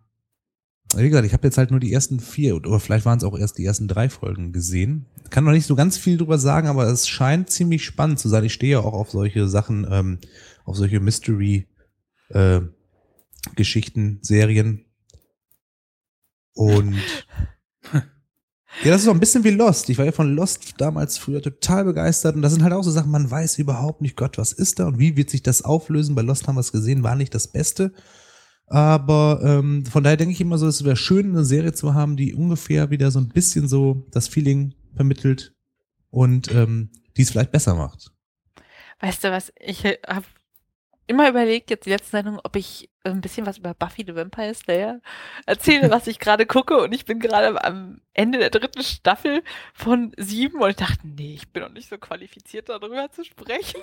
wie 0.96 1.10
gesagt, 1.10 1.28
ich 1.28 1.34
habe 1.34 1.48
jetzt 1.48 1.58
halt 1.58 1.72
nur 1.72 1.80
die 1.80 1.94
ersten 1.94 2.20
vier 2.20 2.56
oder 2.56 2.80
vielleicht 2.80 3.06
waren 3.06 3.20
es 3.20 3.24
auch 3.24 3.38
erst 3.38 3.58
die 3.58 3.66
ersten 3.66 3.88
drei 3.88 4.10
Folgen 4.10 4.52
gesehen. 4.52 5.06
Kann 5.30 5.44
noch 5.44 5.52
nicht 5.52 5.68
so 5.68 5.76
ganz 5.76 5.98
viel 5.98 6.18
drüber 6.18 6.40
sagen, 6.40 6.68
aber 6.68 6.88
es 6.88 7.08
scheint 7.08 7.50
ziemlich 7.52 7.86
spannend 7.86 8.20
zu 8.20 8.28
sein. 8.28 8.44
Ich 8.44 8.54
stehe 8.54 8.74
ja 8.74 8.80
auch 8.80 8.94
auf 8.94 9.12
solche 9.12 9.48
Sachen, 9.48 9.88
ähm, 9.90 10.18
auf 10.66 10.78
solche 10.78 11.00
Mystery 11.00 11.68
äh, 12.30 12.62
Serien. 14.22 14.86
Und 16.54 16.96
ja, 17.94 18.02
das 18.86 19.02
ist 19.02 19.06
so 19.06 19.12
ein 19.12 19.20
bisschen 19.20 19.44
wie 19.44 19.52
Lost. 19.52 19.90
Ich 19.90 19.98
war 20.00 20.06
ja 20.06 20.12
von 20.12 20.34
Lost 20.34 20.74
damals 20.80 21.20
früher 21.20 21.42
total 21.42 21.86
begeistert 21.86 22.36
und 22.36 22.42
das 22.42 22.54
sind 22.54 22.64
halt 22.64 22.74
auch 22.74 22.84
so 22.84 22.92
Sachen, 22.92 23.12
man 23.12 23.30
weiß 23.30 23.60
überhaupt 23.60 24.02
nicht, 24.02 24.18
Gott, 24.18 24.40
was 24.40 24.54
ist 24.54 24.80
da 24.80 24.88
und 24.88 24.98
wie 24.98 25.16
wird 25.16 25.30
sich 25.30 25.44
das 25.44 25.62
auflösen? 25.62 26.16
Bei 26.16 26.24
Lost 26.24 26.48
haben 26.48 26.56
wir 26.56 26.62
es 26.62 26.72
gesehen, 26.72 27.04
war 27.04 27.16
nicht 27.16 27.36
das 27.36 27.48
Beste. 27.48 27.94
Aber 28.70 29.42
ähm, 29.44 29.86
von 29.86 30.04
daher 30.04 30.18
denke 30.18 30.34
ich 30.34 30.42
immer 30.42 30.58
so, 30.58 30.68
es 30.68 30.84
wäre 30.84 30.96
schön, 30.96 31.32
eine 31.32 31.44
Serie 31.44 31.74
zu 31.74 31.94
haben, 31.94 32.16
die 32.16 32.36
ungefähr 32.36 32.92
wieder 32.92 33.10
so 33.12 33.20
ein 33.20 33.30
bisschen 33.30 33.68
so 33.68 34.06
das 34.12 34.28
Feeling 34.28 34.76
vermittelt 34.96 35.54
und 36.12 36.54
ähm, 36.54 36.92
die 37.18 37.24
es 37.24 37.32
vielleicht 37.32 37.52
besser 37.52 37.76
macht. 37.76 38.12
Weißt 39.00 39.24
du 39.24 39.32
was, 39.32 39.52
ich 39.60 39.86
habe 39.86 40.26
immer 41.10 41.28
überlegt, 41.28 41.72
jetzt 41.72 41.88
die 41.88 41.90
letzte 41.90 42.12
Sendung, 42.12 42.40
ob 42.44 42.56
ich 42.56 42.88
ein 43.04 43.20
bisschen 43.20 43.48
was 43.48 43.58
über 43.58 43.74
Buffy 43.74 44.04
the 44.06 44.14
Vampire 44.14 44.54
Slayer 44.54 45.02
erzähle, 45.48 45.90
was 45.90 46.06
ich 46.06 46.20
gerade 46.20 46.46
gucke. 46.46 46.78
Und 46.78 46.94
ich 46.94 47.06
bin 47.06 47.20
gerade 47.20 47.64
am 47.64 48.00
Ende 48.14 48.38
der 48.38 48.52
dritten 48.52 48.84
Staffel 48.84 49.42
von 49.74 50.12
sieben 50.18 50.62
und 50.62 50.70
ich 50.70 50.76
dachte, 50.76 51.00
nee, 51.04 51.34
ich 51.34 51.50
bin 51.52 51.64
noch 51.64 51.72
nicht 51.72 51.90
so 51.90 51.98
qualifiziert, 51.98 52.70
darüber 52.70 53.10
zu 53.12 53.24
sprechen. 53.24 53.82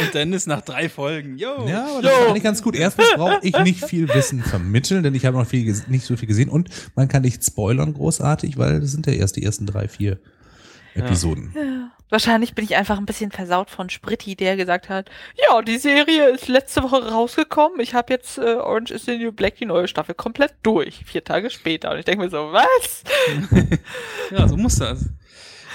und 0.00 0.14
Dennis 0.14 0.46
nach 0.46 0.62
drei 0.62 0.88
Folgen. 0.88 1.38
Yo. 1.38 1.68
Ja, 1.68 1.86
aber 1.86 2.02
das 2.02 2.12
Yo. 2.12 2.18
ist 2.18 2.28
eigentlich 2.28 2.42
ganz 2.42 2.62
gut. 2.62 2.74
Erstens 2.74 3.06
brauche 3.14 3.38
ich 3.42 3.56
nicht 3.60 3.84
viel 3.84 4.12
Wissen 4.12 4.42
vermitteln, 4.42 5.04
denn 5.04 5.14
ich 5.14 5.26
habe 5.26 5.36
noch 5.36 5.46
viel, 5.46 5.64
nicht 5.86 6.04
so 6.04 6.16
viel 6.16 6.28
gesehen. 6.28 6.48
Und 6.48 6.70
man 6.96 7.06
kann 7.06 7.22
nicht 7.22 7.44
spoilern 7.44 7.94
großartig, 7.94 8.58
weil 8.58 8.80
das 8.80 8.90
sind 8.90 9.06
ja 9.06 9.12
erst 9.12 9.36
die 9.36 9.44
ersten 9.44 9.66
drei, 9.66 9.86
vier 9.86 10.18
Episoden. 10.94 11.52
Ja. 11.54 11.90
Wahrscheinlich 12.10 12.54
bin 12.54 12.64
ich 12.64 12.74
einfach 12.74 12.98
ein 12.98 13.06
bisschen 13.06 13.30
versaut 13.30 13.70
von 13.70 13.88
Spritti, 13.88 14.34
der 14.34 14.56
gesagt 14.56 14.88
hat, 14.88 15.10
ja, 15.36 15.62
die 15.62 15.78
Serie 15.78 16.30
ist 16.30 16.48
letzte 16.48 16.82
Woche 16.82 17.08
rausgekommen. 17.10 17.78
Ich 17.80 17.94
habe 17.94 18.12
jetzt 18.12 18.38
äh, 18.38 18.56
Orange 18.56 18.90
is 18.92 19.04
the 19.04 19.16
New 19.16 19.30
Black, 19.30 19.56
die 19.56 19.66
neue 19.66 19.86
Staffel, 19.86 20.14
komplett 20.14 20.54
durch. 20.62 21.04
Vier 21.04 21.22
Tage 21.22 21.50
später. 21.50 21.92
Und 21.92 21.98
ich 21.98 22.04
denke 22.04 22.24
mir 22.24 22.30
so, 22.30 22.52
was? 22.52 23.04
ja, 24.30 24.48
so 24.48 24.56
muss 24.56 24.76
das. 24.76 25.08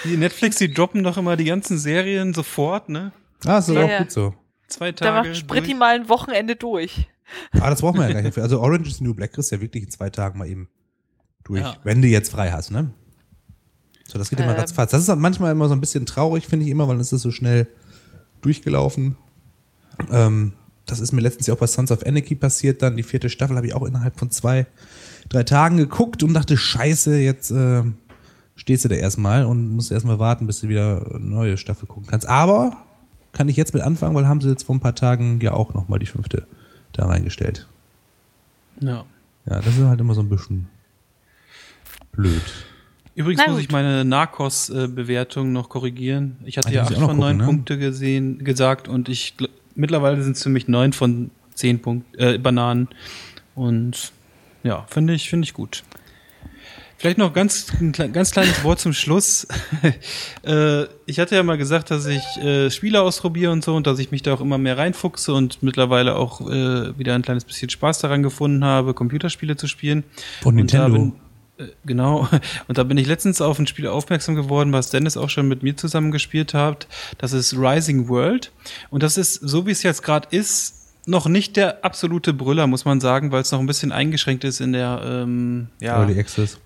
Die 0.03 0.17
Netflix, 0.17 0.57
die 0.57 0.71
droppen 0.71 1.03
doch 1.03 1.17
immer 1.17 1.37
die 1.37 1.45
ganzen 1.45 1.77
Serien 1.77 2.33
sofort, 2.33 2.89
ne? 2.89 3.13
Ah, 3.45 3.59
ist 3.59 3.69
ja, 3.69 3.85
auch 3.85 3.97
gut 3.99 4.11
so. 4.11 4.33
Zwei 4.67 4.91
Tage. 4.91 5.11
Da 5.11 5.23
macht 5.23 5.37
Spritti 5.37 5.67
durch. 5.67 5.79
mal 5.79 5.95
ein 5.95 6.09
Wochenende 6.09 6.55
durch. 6.55 7.07
Ah, 7.53 7.69
das 7.69 7.81
brauchen 7.81 7.99
wir 7.99 8.07
ja 8.07 8.13
gar 8.13 8.21
nicht. 8.21 8.37
Also 8.37 8.59
Orange 8.59 8.89
is 8.89 8.97
the 8.97 9.03
New 9.03 9.13
Black 9.13 9.33
kriegst 9.33 9.51
ja 9.51 9.61
wirklich 9.61 9.83
in 9.83 9.89
zwei 9.89 10.09
Tagen 10.09 10.37
mal 10.37 10.47
eben 10.47 10.69
durch. 11.43 11.61
Ja. 11.61 11.77
Wenn 11.83 12.01
du 12.01 12.07
jetzt 12.07 12.31
frei 12.31 12.51
hast, 12.51 12.71
ne? 12.71 12.93
So, 14.07 14.17
das 14.17 14.29
geht 14.29 14.39
ähm. 14.39 14.45
immer 14.45 14.57
ratzfatz. 14.57 14.91
Das 14.91 15.07
ist 15.07 15.15
manchmal 15.15 15.51
immer 15.51 15.67
so 15.67 15.73
ein 15.73 15.81
bisschen 15.81 16.05
traurig, 16.05 16.47
finde 16.47 16.65
ich 16.65 16.71
immer, 16.71 16.87
weil 16.87 16.99
es 16.99 17.11
ist 17.11 17.21
so 17.21 17.31
schnell 17.31 17.67
durchgelaufen. 18.41 19.15
Ähm, 20.11 20.53
das 20.85 20.99
ist 20.99 21.11
mir 21.11 21.21
letztens 21.21 21.47
ja 21.47 21.53
auch 21.53 21.59
bei 21.59 21.67
Sons 21.67 21.91
of 21.91 22.05
Anarchy 22.05 22.35
passiert. 22.35 22.81
Dann 22.81 22.95
die 22.95 23.03
vierte 23.03 23.29
Staffel 23.29 23.55
habe 23.55 23.67
ich 23.67 23.73
auch 23.73 23.83
innerhalb 23.83 24.17
von 24.19 24.29
zwei, 24.29 24.67
drei 25.29 25.43
Tagen 25.43 25.77
geguckt 25.77 26.21
und 26.21 26.33
dachte, 26.33 26.57
scheiße, 26.57 27.17
jetzt 27.17 27.49
äh, 27.51 27.83
stehst 28.55 28.85
du 28.85 28.89
da 28.89 28.95
erstmal 28.95 29.45
und 29.45 29.69
musst 29.69 29.91
erstmal 29.91 30.19
warten, 30.19 30.45
bis 30.45 30.61
du 30.61 30.69
wieder 30.69 31.05
eine 31.15 31.25
neue 31.25 31.57
Staffel 31.57 31.87
gucken 31.87 32.07
kannst. 32.07 32.27
Aber 32.27 32.77
kann 33.31 33.49
ich 33.49 33.57
jetzt 33.57 33.73
mit 33.73 33.83
anfangen, 33.83 34.15
weil 34.15 34.27
haben 34.27 34.41
sie 34.41 34.49
jetzt 34.49 34.63
vor 34.63 34.75
ein 34.75 34.79
paar 34.79 34.95
Tagen 34.95 35.39
ja 35.41 35.53
auch 35.53 35.73
nochmal 35.73 35.99
die 35.99 36.05
fünfte 36.05 36.47
da 36.93 37.07
reingestellt. 37.07 37.67
Ja. 38.79 39.05
Ja, 39.45 39.59
das 39.59 39.77
ist 39.77 39.83
halt 39.83 39.99
immer 39.99 40.13
so 40.13 40.21
ein 40.21 40.29
bisschen 40.29 40.67
blöd. 42.11 42.41
Übrigens 43.15 43.41
Na 43.45 43.51
muss 43.51 43.61
gut. 43.61 43.65
ich 43.67 43.71
meine 43.71 44.03
Narcos-Bewertung 44.03 45.53
noch 45.53 45.69
korrigieren. 45.69 46.37
Ich 46.45 46.57
hatte 46.57 46.67
ah, 46.69 46.71
ja 46.71 46.83
acht 46.83 46.97
von 46.97 47.17
neun 47.17 47.37
ne? 47.37 47.45
Punkte 47.45 47.77
gesehen, 47.77 48.43
gesagt 48.43 48.87
und 48.87 49.07
ich 49.07 49.35
mittlerweile 49.73 50.21
sind 50.21 50.35
es 50.35 50.43
für 50.43 50.49
mich 50.49 50.67
neun 50.67 50.93
von 50.93 51.31
zehn 51.53 51.81
Punkt, 51.81 52.05
äh, 52.17 52.37
Bananen. 52.37 52.89
Und 53.55 54.11
ja, 54.63 54.85
finde 54.89 55.13
ich, 55.13 55.29
finde 55.29 55.45
ich 55.45 55.53
gut. 55.53 55.83
Vielleicht 56.97 57.17
noch 57.17 57.33
ganz, 57.33 57.67
ein 57.79 57.91
ganz 57.91 58.31
kleines 58.31 58.63
Wort 58.63 58.79
zum 58.79 58.93
Schluss. 58.93 59.47
äh, 60.43 60.83
ich 61.05 61.19
hatte 61.19 61.35
ja 61.35 61.43
mal 61.43 61.57
gesagt, 61.57 61.91
dass 61.91 62.05
ich 62.05 62.23
äh, 62.37 62.71
Spiele 62.71 63.01
ausprobiere 63.01 63.51
und 63.51 63.63
so 63.63 63.75
und 63.75 63.85
dass 63.85 63.99
ich 63.99 64.11
mich 64.11 64.23
da 64.23 64.33
auch 64.33 64.41
immer 64.41 64.57
mehr 64.57 64.77
reinfuchse 64.77 65.33
und 65.33 65.61
mittlerweile 65.61 66.15
auch 66.15 66.41
äh, 66.41 66.97
wieder 66.97 67.13
ein 67.15 67.21
kleines 67.21 67.43
bisschen 67.43 67.69
Spaß 67.69 67.99
daran 67.99 68.23
gefunden 68.23 68.63
habe, 68.63 68.93
Computerspiele 68.93 69.57
zu 69.57 69.67
spielen. 69.67 70.03
Von 70.41 70.55
Nintendo. 70.55 71.13
Äh, 71.57 71.67
genau. 71.85 72.27
Und 72.67 72.77
da 72.77 72.83
bin 72.83 72.97
ich 72.97 73.07
letztens 73.07 73.41
auf 73.41 73.59
ein 73.59 73.67
Spiel 73.67 73.87
aufmerksam 73.87 74.35
geworden, 74.35 74.73
was 74.73 74.89
Dennis 74.89 75.17
auch 75.17 75.29
schon 75.29 75.47
mit 75.47 75.63
mir 75.63 75.75
zusammen 75.77 76.11
gespielt 76.11 76.53
hat. 76.53 76.87
Das 77.17 77.33
ist 77.33 77.53
Rising 77.57 78.07
World. 78.07 78.51
Und 78.89 79.03
das 79.03 79.17
ist, 79.17 79.35
so 79.35 79.65
wie 79.65 79.71
es 79.71 79.83
jetzt 79.83 80.03
gerade 80.03 80.27
ist, 80.35 80.75
noch 81.07 81.27
nicht 81.27 81.55
der 81.55 81.85
absolute 81.85 82.33
Brüller, 82.33 82.67
muss 82.67 82.85
man 82.85 82.99
sagen, 82.99 83.31
weil 83.31 83.41
es 83.41 83.51
noch 83.51 83.59
ein 83.59 83.67
bisschen 83.67 83.91
eingeschränkt 83.91 84.43
ist 84.43 84.59
in 84.59 84.73
der 84.73 85.01
ähm, 85.05 85.67
ja, 85.79 85.99
Early 85.99 86.19
Access. 86.19 86.57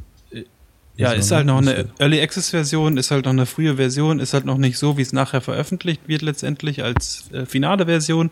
Ja, 0.99 1.13
ist 1.13 1.31
halt 1.31 1.45
noch 1.45 1.59
eine 1.59 1.87
Early 1.97 2.21
Access 2.21 2.49
Version, 2.49 2.97
ist 2.97 3.09
halt 3.09 3.23
noch 3.23 3.31
eine 3.31 3.45
frühe 3.45 3.77
Version, 3.77 4.19
ist 4.19 4.33
halt 4.33 4.43
noch 4.43 4.57
nicht 4.57 4.77
so, 4.77 4.97
wie 4.97 5.01
es 5.01 5.13
nachher 5.13 5.39
veröffentlicht 5.39 6.01
wird 6.07 6.21
letztendlich 6.21 6.83
als 6.83 7.31
äh, 7.31 7.45
finale 7.45 7.85
Version. 7.85 8.31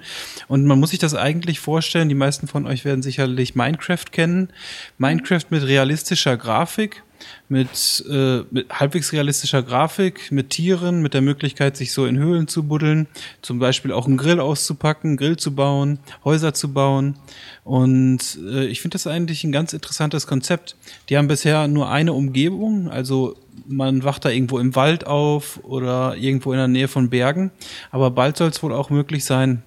Und 0.50 0.66
man 0.66 0.78
muss 0.78 0.90
sich 0.90 1.00
das 1.00 1.16
eigentlich 1.16 1.62
vorstellen, 1.62 2.10
die 2.10 2.16
meisten 2.16 2.48
von 2.48 2.68
euch 2.68 2.84
werden 2.84 3.02
sicherlich 3.02 3.56
Minecraft 3.56 4.12
kennen. 4.12 4.50
Minecraft 4.98 5.46
mit 5.50 5.64
realistischer 5.64 6.36
Grafik 6.36 7.04
mit, 7.50 8.04
äh, 8.10 8.42
mit 8.52 8.70
halbwegs 8.72 9.14
realistischer 9.14 9.64
Grafik, 9.64 10.32
mit 10.32 10.50
Tieren, 10.50 11.02
mit 11.02 11.14
der 11.14 11.22
Möglichkeit, 11.22 11.78
sich 11.78 11.94
so 11.94 12.06
in 12.06 12.18
Höhlen 12.18 12.48
zu 12.48 12.64
buddeln, 12.64 13.08
zum 13.42 13.60
Beispiel 13.60 13.94
auch 13.94 14.06
einen 14.06 14.18
Grill 14.18 14.40
auszupacken, 14.40 15.18
Grill 15.18 15.38
zu 15.38 15.56
bauen, 15.56 16.00
Häuser 16.26 16.54
zu 16.54 16.74
bauen. 16.74 17.16
Und 17.64 18.38
äh, 18.46 18.66
ich 18.66 18.82
finde 18.82 18.96
das 18.96 19.08
eigentlich 19.08 19.44
ein 19.44 19.52
ganz 19.52 19.74
interessantes 19.74 20.28
Konzept. 20.28 20.76
Die 21.10 21.18
haben 21.18 21.28
bisher 21.28 21.68
nur 21.68 21.90
eine 21.90 22.14
Umgebung, 22.14 22.90
also 22.90 23.36
man 23.66 24.04
wacht 24.04 24.26
da 24.26 24.30
irgendwo 24.30 24.60
im 24.60 24.76
Wald 24.76 25.08
auf 25.08 25.60
oder 25.64 26.16
irgendwo 26.16 26.52
in 26.52 26.58
der 26.58 26.68
Nähe 26.68 26.88
von 26.88 27.10
Bergen. 27.10 27.52
Aber 27.92 28.12
bald 28.12 28.38
soll 28.38 28.50
es 28.50 28.62
wohl 28.62 28.74
auch 28.74 28.90
möglich 28.90 29.26
sein, 29.26 29.64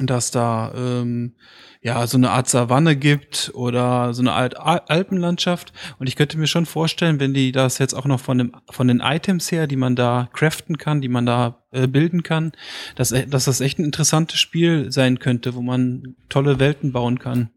dass 0.00 0.30
da 0.30 0.72
ähm, 0.76 1.32
ja 1.80 2.06
so 2.06 2.16
eine 2.16 2.30
Art 2.30 2.48
Savanne 2.48 2.96
gibt 2.96 3.50
oder 3.54 4.12
so 4.14 4.22
eine 4.22 4.32
Art 4.32 4.58
Alpenlandschaft. 4.58 5.72
Und 5.98 6.08
ich 6.08 6.16
könnte 6.16 6.38
mir 6.38 6.46
schon 6.46 6.66
vorstellen, 6.66 7.20
wenn 7.20 7.34
die 7.34 7.52
das 7.52 7.78
jetzt 7.78 7.94
auch 7.94 8.04
noch 8.04 8.20
von 8.20 8.38
dem 8.38 8.52
von 8.70 8.88
den 8.88 9.00
Items 9.00 9.50
her, 9.52 9.66
die 9.66 9.76
man 9.76 9.96
da 9.96 10.28
craften 10.32 10.78
kann, 10.78 11.00
die 11.00 11.08
man 11.08 11.26
da 11.26 11.64
äh, 11.70 11.86
bilden 11.86 12.22
kann, 12.22 12.52
dass, 12.96 13.10
dass 13.10 13.44
das 13.44 13.60
echt 13.60 13.78
ein 13.78 13.84
interessantes 13.84 14.38
Spiel 14.40 14.90
sein 14.90 15.18
könnte, 15.18 15.54
wo 15.54 15.62
man 15.62 16.16
tolle 16.28 16.58
Welten 16.58 16.92
bauen 16.92 17.18
kann. 17.18 17.50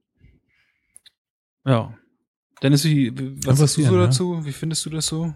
Ja. 1.65 1.93
Dennis, 2.61 2.83
wie, 2.85 3.11
was 3.45 3.57
sagst 3.57 3.77
du 3.77 3.83
so 3.83 3.97
dazu? 3.97 4.45
Wie 4.45 4.51
findest 4.51 4.85
du 4.85 4.91
das 4.91 5.07
so? 5.07 5.33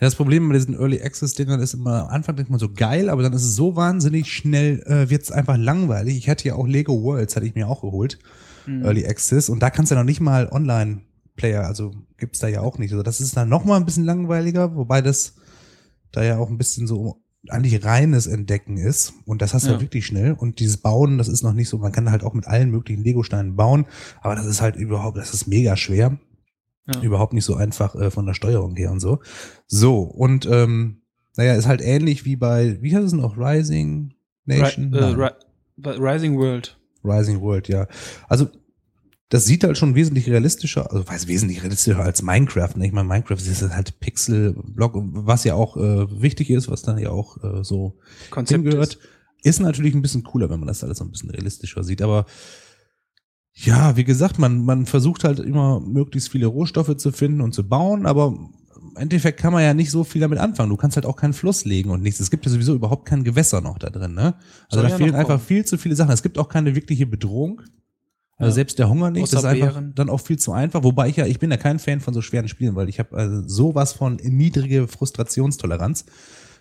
Das 0.00 0.14
Problem 0.14 0.48
bei 0.48 0.54
diesen 0.54 0.74
Early 0.74 1.02
Access 1.02 1.34
Dingern 1.34 1.60
ist 1.60 1.74
immer, 1.74 2.04
am 2.04 2.08
Anfang 2.08 2.34
denkt 2.34 2.50
man 2.50 2.58
so 2.58 2.72
geil, 2.72 3.10
aber 3.10 3.22
dann 3.22 3.34
ist 3.34 3.44
es 3.44 3.54
so 3.54 3.76
wahnsinnig 3.76 4.32
schnell, 4.32 4.82
äh, 4.86 5.10
wird 5.10 5.22
es 5.22 5.30
einfach 5.30 5.58
langweilig. 5.58 6.16
Ich 6.16 6.28
hatte 6.28 6.48
ja 6.48 6.54
auch 6.54 6.66
Lego 6.66 7.02
Worlds, 7.02 7.36
hatte 7.36 7.46
ich 7.46 7.54
mir 7.54 7.68
auch 7.68 7.82
geholt. 7.82 8.18
Mhm. 8.66 8.82
Early 8.82 9.06
Access. 9.06 9.50
Und 9.50 9.62
da 9.62 9.68
kannst 9.68 9.90
du 9.90 9.94
ja 9.94 10.00
noch 10.00 10.06
nicht 10.06 10.20
mal 10.20 10.48
Online-Player, 10.50 11.66
also 11.66 11.92
gibt's 12.16 12.38
da 12.38 12.48
ja 12.48 12.62
auch 12.62 12.78
nicht. 12.78 12.92
Also 12.92 13.02
das 13.02 13.20
ist 13.20 13.36
dann 13.36 13.50
noch 13.50 13.66
mal 13.66 13.76
ein 13.76 13.84
bisschen 13.84 14.04
langweiliger, 14.04 14.74
wobei 14.74 15.02
das 15.02 15.34
da 16.12 16.24
ja 16.24 16.38
auch 16.38 16.48
ein 16.48 16.58
bisschen 16.58 16.86
so 16.86 17.22
eigentlich 17.48 17.84
reines 17.84 18.26
Entdecken 18.26 18.78
ist. 18.78 19.12
Und 19.26 19.42
das 19.42 19.52
hast 19.52 19.66
du 19.66 19.72
ja. 19.72 19.80
wirklich 19.80 20.06
schnell. 20.06 20.32
Und 20.32 20.60
dieses 20.60 20.78
Bauen, 20.78 21.18
das 21.18 21.28
ist 21.28 21.42
noch 21.42 21.52
nicht 21.52 21.68
so, 21.68 21.76
man 21.76 21.92
kann 21.92 22.10
halt 22.10 22.22
auch 22.22 22.32
mit 22.32 22.46
allen 22.46 22.70
möglichen 22.70 23.04
Lego-Steinen 23.04 23.54
bauen, 23.54 23.86
aber 24.22 24.34
das 24.34 24.46
ist 24.46 24.62
halt 24.62 24.76
überhaupt, 24.76 25.18
das 25.18 25.34
ist 25.34 25.46
mega 25.46 25.76
schwer. 25.76 26.18
Ja. 26.94 27.00
Überhaupt 27.02 27.32
nicht 27.32 27.44
so 27.44 27.54
einfach 27.54 27.94
äh, 27.94 28.10
von 28.10 28.26
der 28.26 28.34
Steuerung 28.34 28.76
her 28.76 28.90
und 28.90 29.00
so. 29.00 29.20
So, 29.66 30.00
und 30.00 30.46
ähm, 30.46 31.02
naja, 31.36 31.54
ist 31.54 31.66
halt 31.66 31.80
ähnlich 31.80 32.24
wie 32.24 32.36
bei, 32.36 32.78
wie 32.80 32.94
heißt 32.94 33.06
es 33.06 33.12
noch, 33.12 33.36
Rising 33.36 34.14
Nation? 34.44 34.94
Ri 34.94 35.00
äh, 35.00 35.30
Ri 35.84 35.98
Rising 35.98 36.36
World. 36.36 36.78
Rising 37.04 37.40
World, 37.40 37.68
ja. 37.68 37.86
Also 38.28 38.48
das 39.30 39.44
sieht 39.44 39.62
halt 39.62 39.78
schon 39.78 39.94
wesentlich 39.94 40.28
realistischer, 40.28 40.90
also 40.90 41.06
weiß 41.06 41.28
wesentlich 41.28 41.62
realistischer 41.62 42.00
als 42.00 42.20
Minecraft. 42.20 42.76
Ne? 42.76 42.86
Ich 42.86 42.92
meine, 42.92 43.08
Minecraft 43.08 43.36
ist 43.36 43.62
halt 43.62 44.00
Pixel-Block, 44.00 44.94
was 44.96 45.44
ja 45.44 45.54
auch 45.54 45.76
äh, 45.76 46.20
wichtig 46.20 46.50
ist, 46.50 46.68
was 46.68 46.82
dann 46.82 46.98
ja 46.98 47.10
auch 47.10 47.42
äh, 47.42 47.62
so 47.62 47.96
Konzept 48.30 48.62
hingehört. 48.62 48.94
Ist. 48.94 49.00
ist 49.44 49.60
natürlich 49.60 49.94
ein 49.94 50.02
bisschen 50.02 50.24
cooler, 50.24 50.50
wenn 50.50 50.58
man 50.58 50.66
das 50.66 50.82
alles 50.82 50.98
so 50.98 51.04
ein 51.04 51.12
bisschen 51.12 51.30
realistischer 51.30 51.84
sieht, 51.84 52.02
aber 52.02 52.26
ja, 53.52 53.96
wie 53.96 54.04
gesagt, 54.04 54.38
man, 54.38 54.64
man 54.64 54.86
versucht 54.86 55.24
halt 55.24 55.38
immer 55.38 55.80
möglichst 55.80 56.30
viele 56.30 56.46
Rohstoffe 56.46 56.96
zu 56.96 57.12
finden 57.12 57.40
und 57.40 57.52
zu 57.52 57.68
bauen, 57.68 58.06
aber 58.06 58.28
im 58.28 58.96
Endeffekt 58.96 59.38
kann 59.38 59.52
man 59.52 59.62
ja 59.62 59.74
nicht 59.74 59.90
so 59.90 60.04
viel 60.04 60.20
damit 60.20 60.38
anfangen. 60.38 60.70
Du 60.70 60.76
kannst 60.76 60.96
halt 60.96 61.06
auch 61.06 61.16
keinen 61.16 61.32
Fluss 61.32 61.64
legen 61.64 61.90
und 61.90 62.02
nichts. 62.02 62.20
Es 62.20 62.30
gibt 62.30 62.46
ja 62.46 62.52
sowieso 62.52 62.74
überhaupt 62.74 63.06
kein 63.06 63.24
Gewässer 63.24 63.60
noch 63.60 63.78
da 63.78 63.90
drin, 63.90 64.14
ne? 64.14 64.34
Also 64.70 64.80
Soll 64.80 64.82
da 64.84 64.88
ja 64.88 64.96
fehlen 64.96 65.14
einfach 65.14 65.40
viel 65.40 65.64
zu 65.64 65.78
viele 65.78 65.94
Sachen. 65.94 66.12
Es 66.12 66.22
gibt 66.22 66.38
auch 66.38 66.48
keine 66.48 66.74
wirkliche 66.74 67.06
Bedrohung. 67.06 67.62
Also 68.38 68.52
ja. 68.52 68.54
selbst 68.54 68.78
der 68.78 68.88
Hunger 68.88 69.10
nicht, 69.10 69.24
Außer 69.24 69.36
das 69.36 69.44
ist 69.44 69.50
einfach 69.50 69.74
Bären. 69.74 69.94
dann 69.94 70.08
auch 70.08 70.20
viel 70.20 70.38
zu 70.38 70.52
einfach. 70.52 70.82
Wobei 70.82 71.08
ich 71.08 71.16
ja, 71.16 71.26
ich 71.26 71.38
bin 71.38 71.50
ja 71.50 71.58
kein 71.58 71.78
Fan 71.78 72.00
von 72.00 72.14
so 72.14 72.22
schweren 72.22 72.48
Spielen, 72.48 72.74
weil 72.74 72.88
ich 72.88 72.98
habe 72.98 73.14
also 73.14 73.46
sowas 73.46 73.92
von 73.92 74.16
niedrige 74.16 74.88
Frustrationstoleranz, 74.88 76.06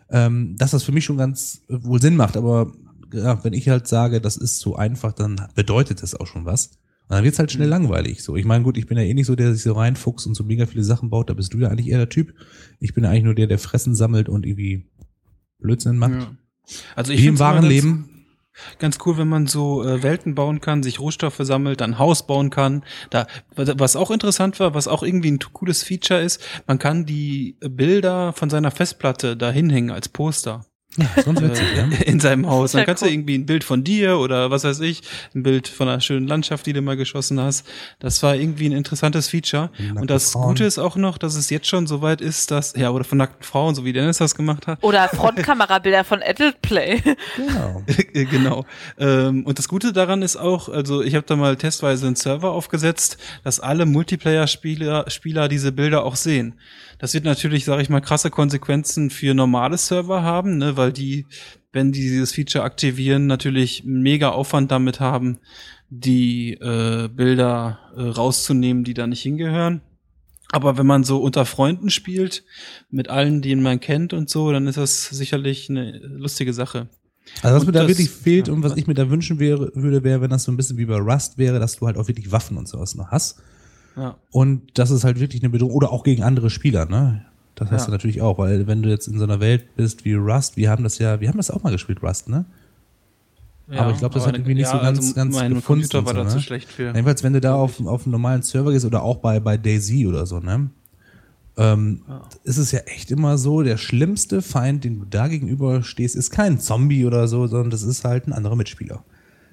ähm, 0.09 0.55
dass 0.57 0.71
das 0.71 0.83
für 0.83 0.91
mich 0.91 1.05
schon 1.05 1.17
ganz 1.17 1.61
äh, 1.69 1.77
wohl 1.81 2.01
Sinn 2.01 2.17
macht. 2.17 2.35
Aber 2.35 2.73
ja, 3.13 3.43
wenn 3.43 3.53
ich 3.53 3.69
halt 3.69 3.87
sage, 3.87 4.21
das 4.21 4.37
ist 4.37 4.59
zu 4.59 4.75
einfach, 4.75 5.13
dann 5.13 5.47
bedeutet 5.55 6.03
das 6.03 6.15
auch 6.15 6.27
schon 6.27 6.45
was. 6.45 6.67
Und 7.07 7.15
dann 7.15 7.23
wird's 7.23 7.39
halt 7.39 7.51
schnell 7.51 7.67
mhm. 7.67 7.71
langweilig. 7.71 8.21
So, 8.21 8.35
ich 8.35 8.45
meine, 8.45 8.63
gut, 8.63 8.77
ich 8.77 8.85
bin 8.85 8.97
ja 8.97 9.03
eh 9.03 9.13
nicht 9.13 9.25
so, 9.25 9.35
der 9.35 9.53
sich 9.53 9.63
so 9.63 9.73
reinfuchst 9.73 10.27
und 10.27 10.35
so 10.35 10.43
mega 10.43 10.67
viele 10.67 10.83
Sachen 10.83 11.09
baut. 11.09 11.29
Da 11.29 11.33
bist 11.33 11.53
du 11.53 11.57
ja 11.57 11.69
eigentlich 11.69 11.87
eher 11.87 11.97
der 11.97 12.09
Typ. 12.09 12.33
Ich 12.79 12.93
bin 12.93 13.03
ja 13.03 13.09
eigentlich 13.09 13.23
nur 13.23 13.35
der, 13.35 13.47
der 13.47 13.59
Fressen 13.59 13.95
sammelt 13.95 14.29
und 14.29 14.45
irgendwie 14.45 14.85
Blödsinn 15.59 15.97
macht. 15.97 16.13
Ja. 16.13 16.31
Also 16.95 17.11
ich 17.11 17.21
Wie 17.23 17.27
im 17.27 17.39
wahren 17.39 17.65
Leben. 17.65 18.09
Ganz 18.77 18.97
cool, 19.05 19.17
wenn 19.17 19.29
man 19.29 19.47
so 19.47 19.83
äh, 19.83 20.03
Welten 20.03 20.35
bauen 20.35 20.59
kann, 20.59 20.83
sich 20.83 20.99
Rohstoffe 20.99 21.39
sammelt, 21.39 21.81
dann 21.81 21.97
Haus 21.97 22.27
bauen 22.27 22.49
kann. 22.49 22.83
Da, 23.09 23.25
was 23.55 23.95
auch 23.95 24.11
interessant 24.11 24.59
war, 24.59 24.73
was 24.73 24.87
auch 24.87 25.01
irgendwie 25.01 25.31
ein 25.31 25.39
cooles 25.53 25.81
Feature 25.81 26.21
ist, 26.21 26.41
man 26.67 26.77
kann 26.77 27.05
die 27.05 27.55
Bilder 27.61 28.33
von 28.33 28.49
seiner 28.49 28.71
Festplatte 28.71 29.37
da 29.37 29.49
hinhängen 29.49 29.91
als 29.91 30.09
Poster. 30.09 30.65
Sonst 31.23 31.41
witzig, 31.41 31.65
ja. 31.75 31.87
in 32.05 32.19
seinem 32.19 32.47
Haus. 32.47 32.71
Dann 32.73 32.85
kannst 32.85 33.03
cool. 33.03 33.09
du 33.09 33.13
irgendwie 33.13 33.35
ein 33.37 33.45
Bild 33.45 33.63
von 33.63 33.83
dir 33.83 34.17
oder 34.17 34.51
was 34.51 34.63
weiß 34.63 34.79
ich, 34.81 35.01
ein 35.35 35.43
Bild 35.43 35.67
von 35.67 35.87
einer 35.87 36.01
schönen 36.01 36.27
Landschaft, 36.27 36.65
die 36.65 36.73
du 36.73 36.81
mal 36.81 36.97
geschossen 36.97 37.39
hast. 37.39 37.65
Das 37.99 38.21
war 38.23 38.35
irgendwie 38.35 38.67
ein 38.69 38.71
interessantes 38.71 39.27
Feature. 39.29 39.69
Nackte 39.77 40.01
Und 40.01 40.09
das 40.09 40.31
Frauen. 40.31 40.49
Gute 40.49 40.65
ist 40.65 40.79
auch 40.79 40.95
noch, 40.95 41.17
dass 41.17 41.35
es 41.35 41.49
jetzt 41.49 41.67
schon 41.67 41.87
so 41.87 42.01
weit 42.01 42.21
ist, 42.21 42.51
dass, 42.51 42.75
ja, 42.75 42.89
oder 42.89 43.03
von 43.03 43.17
nackten 43.17 43.43
Frauen, 43.43 43.75
so 43.75 43.85
wie 43.85 43.93
Dennis 43.93 44.17
das 44.17 44.35
gemacht 44.35 44.67
hat. 44.67 44.83
Oder 44.83 45.09
Frontkamerabilder 45.13 46.03
von 46.03 46.21
Adult 46.23 46.61
Play. 46.61 47.01
Genau. 47.35 47.83
genau. 48.13 48.65
Ähm, 48.97 49.45
und 49.45 49.59
das 49.59 49.67
Gute 49.67 49.93
daran 49.93 50.21
ist 50.21 50.37
auch, 50.37 50.69
also 50.69 51.01
ich 51.01 51.15
habe 51.15 51.25
da 51.25 51.35
mal 51.35 51.55
testweise 51.55 52.07
einen 52.07 52.15
Server 52.15 52.51
aufgesetzt, 52.51 53.17
dass 53.43 53.59
alle 53.59 53.85
Multiplayer-Spieler 53.85 55.09
Spieler 55.09 55.47
diese 55.47 55.71
Bilder 55.71 56.03
auch 56.03 56.15
sehen. 56.15 56.55
Das 56.99 57.13
wird 57.13 57.23
natürlich, 57.23 57.65
sage 57.65 57.81
ich 57.81 57.89
mal, 57.89 58.01
krasse 58.01 58.29
Konsequenzen 58.29 59.09
für 59.09 59.33
normale 59.33 59.77
Server 59.77 60.21
haben, 60.21 60.57
ne, 60.57 60.75
weil 60.77 60.91
die, 60.93 61.25
wenn 61.71 61.91
die 61.91 62.01
dieses 62.01 62.33
Feature 62.33 62.63
aktivieren, 62.63 63.25
natürlich 63.25 63.83
einen 63.83 64.01
mega 64.01 64.29
Aufwand 64.29 64.69
damit 64.71 64.99
haben, 64.99 65.39
die 65.89 66.53
äh, 66.53 67.07
Bilder 67.07 67.79
äh, 67.95 68.01
rauszunehmen, 68.03 68.83
die 68.83 68.93
da 68.93 69.07
nicht 69.07 69.21
hingehören. 69.21 69.81
Aber 70.51 70.77
wenn 70.77 70.85
man 70.87 71.03
so 71.03 71.21
unter 71.21 71.45
Freunden 71.45 71.89
spielt, 71.89 72.43
mit 72.89 73.07
allen, 73.09 73.41
die 73.41 73.55
man 73.55 73.79
kennt 73.79 74.13
und 74.13 74.29
so, 74.29 74.51
dann 74.51 74.67
ist 74.67 74.77
das 74.77 75.05
sicherlich 75.09 75.69
eine 75.69 75.97
lustige 75.99 76.53
Sache. 76.53 76.89
Also 77.43 77.55
was 77.55 77.61
Und 77.61 77.67
mir 77.67 77.71
da 77.73 77.79
das- 77.81 77.89
wirklich 77.89 78.09
fehlt 78.09 78.47
ja, 78.47 78.53
und 78.53 78.63
was 78.63 78.71
was- 78.71 78.77
ich 78.77 78.87
mir 78.87 78.95
da 78.95 79.09
wünschen 79.09 79.39
wäre, 79.39 79.71
würde, 79.75 80.03
wäre, 80.03 80.21
wenn 80.21 80.31
das 80.31 80.43
so 80.43 80.51
ein 80.51 80.57
bisschen 80.57 80.77
wie 80.77 80.85
bei 80.85 80.97
Rust 80.97 81.37
wäre, 81.37 81.59
dass 81.59 81.75
du 81.77 81.85
halt 81.85 81.97
auch 81.97 82.07
wirklich 82.07 82.31
Waffen 82.31 82.57
und 82.57 82.67
sowas 82.67 82.95
noch 82.95 83.09
hast. 83.09 83.39
Ja. 83.95 84.15
Und 84.31 84.61
das 84.77 84.91
ist 84.91 85.03
halt 85.03 85.19
wirklich 85.19 85.41
eine 85.41 85.49
Bedrohung. 85.49 85.73
Oder 85.73 85.91
auch 85.91 86.03
gegen 86.03 86.23
andere 86.23 86.49
Spieler, 86.49 86.85
ne? 86.85 87.25
Das 87.55 87.69
hast 87.71 87.81
Ja. 87.81 87.85
du 87.87 87.91
natürlich 87.91 88.21
auch, 88.21 88.37
weil 88.37 88.67
wenn 88.67 88.81
du 88.81 88.89
jetzt 88.89 89.07
in 89.07 89.17
so 89.17 89.25
einer 89.25 89.39
Welt 89.41 89.75
bist 89.75 90.05
wie 90.05 90.13
Rust, 90.13 90.55
wir 90.55 90.69
haben 90.69 90.83
das 90.83 90.97
ja, 90.99 91.19
wir 91.19 91.27
haben 91.27 91.37
das 91.37 91.51
auch 91.51 91.61
mal 91.63 91.71
gespielt, 91.71 92.01
Rust, 92.01 92.29
ne? 92.29 92.45
Aber 93.71 93.91
ich 93.91 93.97
glaub, 93.99 94.11
das 94.13 94.25
hat 94.25 94.33
irgendwie 94.35 94.55
nicht 94.55 94.67
so 94.67 94.79
ganz- 94.79 95.13
ganz 95.13 95.35
Mein 95.35 95.53
gefunzt 95.53 95.91
Computer 95.91 96.05
war 96.05 96.15
so, 96.15 96.23
da 96.23 96.29
zu 96.29 96.37
ne? 96.37 96.41
schlecht 96.41 96.69
für. 96.69 96.87
Jedenfalls, 96.87 97.21
wenn 97.21 97.33
du 97.33 97.41
da 97.41 97.53
auf, 97.53 97.79
auf 97.85 98.05
einen 98.05 98.11
normalen 98.13 98.41
Server 98.41 98.71
gehst 98.71 98.85
oder 98.85 99.03
auch 99.03 99.17
bei, 99.17 99.39
bei 99.39 99.57
Daisy 99.57 100.07
oder 100.07 100.25
so, 100.25 100.39
ne? 100.39 100.69
Ähm, 101.57 102.01
Ja. 102.07 102.21
ist 102.45 102.57
es 102.57 102.71
ja 102.71 102.79
echt 102.85 103.11
immer 103.11 103.37
so, 103.37 103.61
der 103.61 103.77
schlimmste 103.77 104.41
Feind, 104.41 104.85
den 104.85 104.99
du 105.01 105.05
da 105.05 105.27
gegenüber 105.27 105.83
stehst, 105.83 106.15
ist 106.15 106.31
kein 106.31 106.59
Zombie 106.59 107.05
oder 107.05 107.27
so, 107.27 107.45
sondern 107.45 107.69
das 107.69 107.83
ist 107.83 108.05
halt 108.05 108.25
ein 108.27 108.33
anderer 108.33 108.55
Mitspieler. 108.55 109.03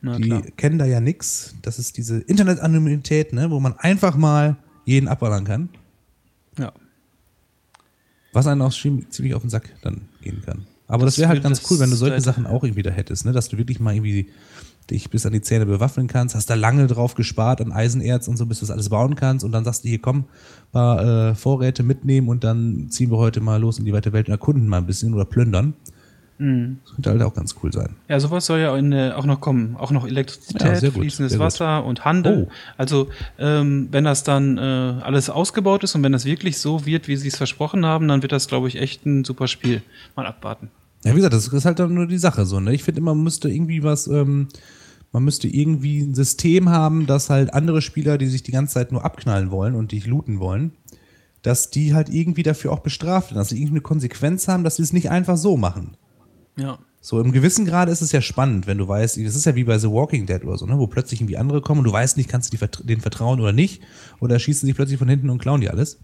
Na, 0.03 0.17
die 0.17 0.29
klar. 0.29 0.43
kennen 0.57 0.79
da 0.79 0.85
ja 0.85 1.01
nix. 1.01 1.55
Das 1.63 1.79
ist 1.79 1.97
diese 1.97 2.19
Internet-Anonymität, 2.19 3.33
ne, 3.33 3.51
wo 3.51 3.61
man 3.61 3.75
einfach 3.79 4.17
mal 4.17 4.57
jeden 4.85 5.09
abballern 5.09 5.45
kann. 5.45 5.69
Ja. 6.59 6.73
Was 8.33 8.47
einen 8.47 8.63
auch 8.63 8.73
ziemlich 8.73 9.35
auf 9.35 9.43
den 9.43 9.51
Sack 9.51 9.75
dann 9.83 10.03
gehen 10.23 10.43
kann. 10.45 10.67
Aber 10.89 11.05
das, 11.05 11.15
Das 11.15 11.23
wäre 11.23 11.31
halt 11.31 11.43
ganz 11.43 11.63
cool, 11.71 11.81
wenn 11.81 11.91
du 11.91 11.97
solche 11.97 12.21
Sachen 12.21 12.47
auch 12.47 12.63
irgendwie 12.63 12.83
da 12.83 12.91
hättest, 12.91 13.25
ne? 13.25 13.33
dass 13.33 13.49
du 13.49 13.59
wirklich 13.59 13.81
mal 13.81 13.95
irgendwie 13.95 14.29
dich 14.91 15.11
bis 15.11 15.27
an 15.27 15.33
die 15.33 15.41
Zähne 15.41 15.67
bewaffnen 15.67 16.07
kannst, 16.07 16.37
hast 16.37 16.49
da 16.49 16.55
lange 16.55 16.87
drauf 16.87 17.15
gespart 17.15 17.61
an 17.61 17.73
Eisenerz 17.73 18.29
und 18.29 18.37
so, 18.37 18.47
bis 18.47 18.61
du 18.61 18.67
das 18.67 18.71
alles 18.71 18.89
bauen 18.89 19.17
kannst 19.17 19.45
und 19.45 19.51
dann 19.51 19.65
sagst 19.65 19.85
du 19.85 19.89
hier, 19.89 20.01
komm, 20.01 20.27
mal 20.73 21.31
äh, 21.31 21.35
Vorräte 21.35 21.83
mitnehmen 21.83 22.29
und 22.29 22.45
dann 22.45 22.89
ziehen 22.91 23.11
wir 23.11 23.19
heute 23.19 23.41
mal 23.41 23.61
los 23.61 23.79
in 23.79 23.85
die 23.85 23.93
weite 23.93 24.13
Welt 24.13 24.29
und 24.29 24.33
erkunden 24.33 24.69
mal 24.69 24.79
ein 24.79 24.87
bisschen 24.87 25.13
oder 25.15 25.25
plündern. 25.25 25.75
Mhm. 26.39 26.79
Das 26.85 26.95
könnte 26.95 27.11
halt 27.11 27.23
auch 27.23 27.35
ganz 27.35 27.55
cool 27.63 27.73
sein. 27.73 27.97
Ja, 28.09 28.21
sowas 28.21 28.47
soll 28.47 28.61
ja 28.61 28.77
in, 28.77 28.93
äh, 28.93 29.13
auch 29.15 29.25
noch 29.25 29.41
kommen. 29.41 29.77
Auch 29.77 29.91
noch 29.91 30.07
Elektrizität, 30.07 30.83
Ja, 30.83 30.89
gut, 30.91 31.01
fließendes. 31.01 31.39
Wasser 31.39 31.85
und 31.85 32.05
Handel. 32.05 32.47
Oh. 32.49 32.53
Also 32.77 33.09
ähm, 33.39 33.89
wenn 33.91 34.05
das 34.05 34.23
dann 34.23 34.59
äh, 34.59 34.61
alles 34.61 35.31
ausgebaut 35.31 35.85
ist 35.85 35.95
und 35.95 36.03
wenn 36.03 36.13
das 36.13 36.25
wirklich 36.25 36.59
so 36.59 36.85
wird, 36.87 37.09
wie 37.09 37.17
sie 37.17 37.29
es 37.29 37.37
versprochen 37.37 37.87
haben, 37.87 38.09
dann 38.09 38.23
wird 38.23 38.33
das, 38.33 38.49
glaube 38.49 38.69
ich, 38.69 38.77
echt 38.77 39.07
ein 39.07 39.25
super 39.25 39.49
Spiel. 39.49 39.83
Mal 40.15 40.27
abwarten. 40.27 40.71
Ja, 41.05 41.13
wie 41.13 41.17
gesagt, 41.17 41.35
das 41.35 41.49
ist 41.49 41.65
halt 41.65 41.79
dann 41.79 41.95
nur 41.95 42.07
die 42.07 42.19
Sache 42.19 42.47
so, 42.47 42.59
ne? 42.61 42.75
Ich 42.75 42.83
finde 42.83 43.01
immer, 43.01 43.15
man 43.15 43.25
müsste 43.25 43.49
irgendwie 43.49 43.83
was, 43.83 44.07
ähm, 44.07 44.49
man 45.13 45.25
müsste 45.25 45.49
irgendwie 45.49 46.01
ein 46.01 46.15
System 46.15 46.69
haben, 46.69 47.07
dass 47.07 47.31
halt 47.31 47.55
andere 47.55 47.81
Spieler, 47.81 48.19
die 48.19 48.27
sich 48.27 48.43
die 48.43 48.53
ganze 48.53 48.75
Zeit 48.75 48.93
nur 48.93 49.05
abknallen 49.05 49.51
wollen 49.51 49.75
und 49.75 49.93
dich 49.93 50.07
looten 50.07 50.41
wollen, 50.41 50.73
dass 51.43 51.71
die 51.71 51.95
halt 51.95 52.09
irgendwie 52.09 52.43
dafür 52.43 52.73
auch 52.73 52.81
bestraft 52.81 53.31
werden, 53.31 53.39
dass 53.39 53.51
sie 53.51 53.57
irgendwie 53.57 53.75
eine 53.75 53.81
Konsequenz 53.83 54.49
haben, 54.49 54.65
dass 54.65 54.77
sie 54.77 54.83
es 54.83 54.93
nicht 54.93 55.11
einfach 55.11 55.37
so 55.37 55.57
machen. 55.57 55.97
Ja. 56.57 56.79
So 57.01 57.21
im 57.21 57.31
gewissen 57.31 57.67
Grade 57.67 57.93
ist 57.93 58.01
es 58.01 58.11
ja 58.11 58.21
spannend, 58.21 58.67
wenn 58.67 58.79
du 58.79 58.89
weißt, 58.89 59.17
das 59.19 59.37
ist 59.37 59.45
ja 59.47 59.55
wie 59.55 59.65
bei 59.65 59.79
The 59.79 59.91
Walking 59.91 60.27
Dead 60.27 60.43
oder 60.45 60.59
so, 60.59 60.67
ne, 60.67 60.77
wo 60.77 60.89
plötzlich 60.89 61.21
irgendwie 61.21 61.37
andere 61.37 61.61
kommen 61.61 61.79
und 61.79 61.85
du 61.85 61.93
weißt 61.93 62.17
nicht, 62.17 62.29
kannst 62.29 62.53
du 62.53 62.57
die 62.57 62.87
denen 62.87 63.01
vertrauen 63.01 63.41
oder 63.41 63.53
nicht, 63.53 63.83
oder 64.19 64.39
schießen 64.39 64.67
sich 64.67 64.75
plötzlich 64.75 64.99
von 64.99 65.09
hinten 65.09 65.31
und 65.31 65.39
klauen 65.39 65.61
die 65.61 65.71
alles. 65.71 66.01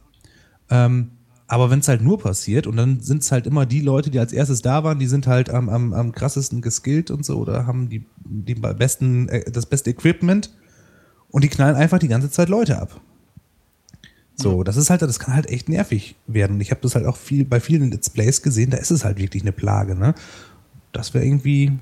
Ähm, 0.71 1.11
aber 1.49 1.71
wenn 1.71 1.81
es 1.81 1.89
halt 1.89 2.03
nur 2.03 2.19
passiert 2.19 2.67
und 2.67 2.77
dann 2.77 3.01
sind 3.01 3.23
es 3.23 3.33
halt 3.33 3.47
immer 3.47 3.67
die 3.67 3.81
Leute, 3.81 4.11
die 4.11 4.19
als 4.19 4.33
erstes 4.33 4.63
da 4.63 4.85
waren, 4.85 4.99
die 4.99 5.07
sind 5.07 5.27
halt 5.27 5.51
am, 5.51 5.69
am, 5.69 5.93
am 5.93 6.13
krassesten 6.13 6.63
geskillt 6.63 7.11
und 7.11 7.27
so 7.27 7.39
oder 7.39 7.67
haben 7.67 7.89
die, 7.89 8.07
die 8.25 8.55
besten, 8.55 9.29
äh, 9.29 9.51
das 9.51 9.67
beste 9.67 9.91
Equipment 9.91 10.55
und 11.31 11.43
die 11.43 11.49
knallen 11.49 11.75
einfach 11.75 11.99
die 11.99 12.09
ganze 12.09 12.31
Zeit 12.31 12.49
Leute 12.49 12.81
ab. 12.81 13.01
So, 14.43 14.63
das 14.65 14.77
ist 14.77 14.91
halt, 14.91 15.03
das 15.03 15.19
kann 15.19 15.35
halt 15.35 15.49
echt 15.49 15.69
nervig 15.69 16.17
werden. 16.27 16.61
Ich 16.61 16.71
habe 16.71 16.81
das 16.81 16.95
halt 16.95 17.07
auch 17.07 17.17
viel 17.17 17.45
bei 17.45 17.61
vielen 17.61 17.91
Let's 17.91 18.11
Plays 18.11 18.43
gesehen, 18.43 18.71
da 18.71 18.77
ist 18.79 18.91
es 18.91 19.05
halt 19.05 19.19
wirklich 19.19 19.43
eine 19.43 19.53
Plage, 19.53 19.95
ne? 19.95 20.15
Das 20.93 21.15
wäre 21.15 21.25
irgendwie 21.25 21.73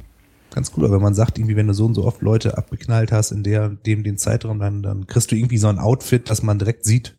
ganz 0.53 0.73
cool, 0.77 0.85
aber 0.85 0.97
wenn 0.97 1.03
man 1.03 1.15
sagt, 1.15 1.39
irgendwie, 1.39 1.57
wenn 1.57 1.67
du 1.69 1.75
so 1.75 1.87
und 1.87 1.95
so 1.95 2.05
oft 2.05 2.23
Leute 2.23 2.59
abgeknallt 2.59 3.13
hast 3.13 3.31
in 3.31 3.43
der, 3.43 3.69
dem 3.71 4.03
den 4.05 4.19
Zeitraum, 4.19 4.59
dann, 4.59 4.83
dann 4.83 5.07
kriegst 5.07 5.31
du 5.31 5.37
irgendwie 5.37 5.59
so 5.59 5.69
ein 5.69 5.79
Outfit, 5.79 6.29
dass 6.31 6.43
man 6.43 6.59
direkt 6.59 6.85
sieht, 6.85 7.17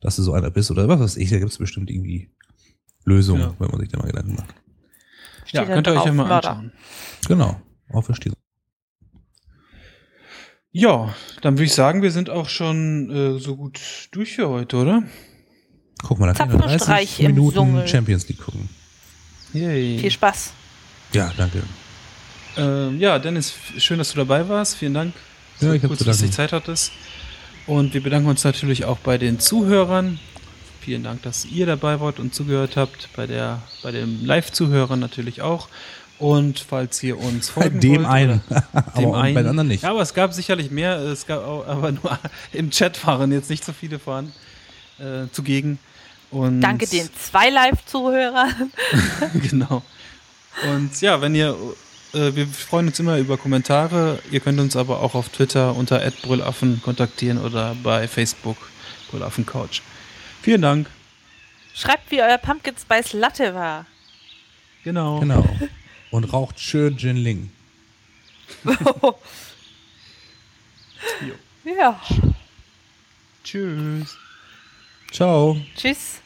dass 0.00 0.16
du 0.16 0.22
so 0.22 0.32
einer 0.32 0.50
bist 0.50 0.70
oder 0.70 0.88
was 0.88 1.00
weiß 1.00 1.16
ich, 1.16 1.30
da 1.30 1.38
gibt 1.38 1.50
es 1.50 1.58
bestimmt 1.58 1.90
irgendwie 1.90 2.30
Lösungen, 3.04 3.42
Ja. 3.42 3.54
wenn 3.58 3.70
man 3.70 3.80
sich 3.80 3.88
da 3.88 3.98
mal 3.98 4.06
Gedanken 4.06 4.34
macht. 4.34 4.54
Ja, 5.50 5.62
Steht 5.62 5.68
da 5.68 5.74
könnt 5.74 5.86
ihr 5.88 5.92
euch 5.94 6.04
ja 6.04 6.12
mal 6.12 6.30
anschauen. 6.30 6.72
Genau, 7.26 7.60
auch 7.92 8.04
verstehe. 8.04 8.32
Ja, 10.72 11.14
dann 11.42 11.54
würde 11.54 11.64
ich 11.64 11.72
sagen, 11.72 12.02
wir 12.02 12.10
sind 12.10 12.30
auch 12.30 12.48
schon 12.48 13.10
äh, 13.10 13.40
so 13.40 13.56
gut 13.56 13.80
durch 14.12 14.34
für 14.34 14.48
heute, 14.48 14.76
oder? 14.76 15.02
Guck 16.02 16.18
mal, 16.18 16.26
da 16.26 16.34
können 16.34 16.52
wir 16.52 16.60
Zapfenstreich 16.60 17.08
30 17.16 17.20
im 17.24 17.34
Minuten. 17.34 17.88
Champions 17.88 18.28
League 18.28 18.38
gucken. 18.40 18.68
Yay. 19.52 19.98
Viel 19.98 20.10
Spaß. 20.10 20.52
Ja, 21.12 21.32
danke. 21.36 21.62
Ähm, 22.56 23.00
ja, 23.00 23.18
Dennis, 23.18 23.54
schön, 23.78 23.98
dass 23.98 24.12
du 24.12 24.18
dabei 24.18 24.46
warst. 24.48 24.76
Vielen 24.76 24.94
Dank, 24.94 25.14
Ja, 25.60 25.68
so 25.68 25.72
ich 25.74 25.82
kurzfristig 25.82 26.20
danken. 26.30 26.32
Zeit 26.36 26.52
hattest. 26.52 26.92
Und 27.66 27.94
wir 27.94 28.02
bedanken 28.02 28.28
uns 28.28 28.44
natürlich 28.44 28.84
auch 28.84 28.98
bei 28.98 29.18
den 29.18 29.40
Zuhörern. 29.40 30.18
Vielen 30.80 31.02
Dank, 31.02 31.22
dass 31.22 31.44
ihr 31.44 31.66
dabei 31.66 32.00
wart 32.00 32.18
und 32.20 32.34
zugehört 32.34 32.76
habt. 32.76 33.08
Bei 33.16 33.26
der, 33.26 33.62
bei 33.82 33.90
den 33.90 34.24
Live-Zuhörern 34.24 35.00
natürlich 35.00 35.42
auch. 35.42 35.68
Und 36.18 36.58
falls 36.58 37.02
ihr 37.02 37.18
uns 37.18 37.48
folgen 37.50 37.80
dem 37.80 37.96
wollt, 37.96 38.06
einen. 38.06 38.40
oder 38.48 38.64
aber 38.94 39.06
und 39.06 39.12
bei 39.12 39.42
den 39.42 39.46
anderen 39.46 39.68
nicht. 39.68 39.82
Ja, 39.82 39.90
aber 39.90 40.02
es 40.02 40.14
gab 40.14 40.32
sicherlich 40.32 40.70
mehr. 40.70 40.98
Es 40.98 41.26
gab 41.26 41.44
auch, 41.44 41.66
aber 41.66 41.92
nur 41.92 42.18
im 42.52 42.70
Chat 42.70 43.04
waren 43.06 43.32
jetzt 43.32 43.50
nicht 43.50 43.64
so 43.64 43.72
viele 43.72 43.98
vorhanden 43.98 44.32
äh, 44.98 45.30
zugegen. 45.32 45.78
Und 46.30 46.60
Danke 46.60 46.86
den 46.86 47.08
zwei 47.14 47.48
Live-Zuhörern. 47.48 48.72
genau. 49.34 49.82
Und 50.70 51.00
ja, 51.00 51.20
wenn 51.22 51.34
ihr, 51.34 51.56
äh, 52.12 52.34
wir 52.34 52.46
freuen 52.46 52.88
uns 52.88 52.98
immer 53.00 53.16
über 53.18 53.38
Kommentare. 53.38 54.18
Ihr 54.30 54.40
könnt 54.40 54.60
uns 54.60 54.76
aber 54.76 55.00
auch 55.00 55.14
auf 55.14 55.28
Twitter 55.30 55.74
unter 55.74 55.98
@brüllaffen 56.22 56.82
kontaktieren 56.82 57.38
oder 57.38 57.76
bei 57.82 58.08
Facebook 58.08 58.56
Brüllaffen-Couch. 59.10 59.80
Vielen 60.42 60.62
Dank. 60.62 60.88
Schreibt, 61.74 62.10
wie 62.10 62.20
euer 62.20 62.38
Pumpkin 62.38 62.74
Spice 62.76 63.12
Latte 63.12 63.54
war. 63.54 63.86
Genau. 64.84 65.20
Genau. 65.20 65.44
Und 66.10 66.24
raucht 66.32 66.58
schön 66.58 66.96
Jinling. 66.96 67.50
ja. 71.64 72.00
Tschüss. 73.44 74.16
Ciao. 75.12 75.60
Tschüss. 75.76 76.20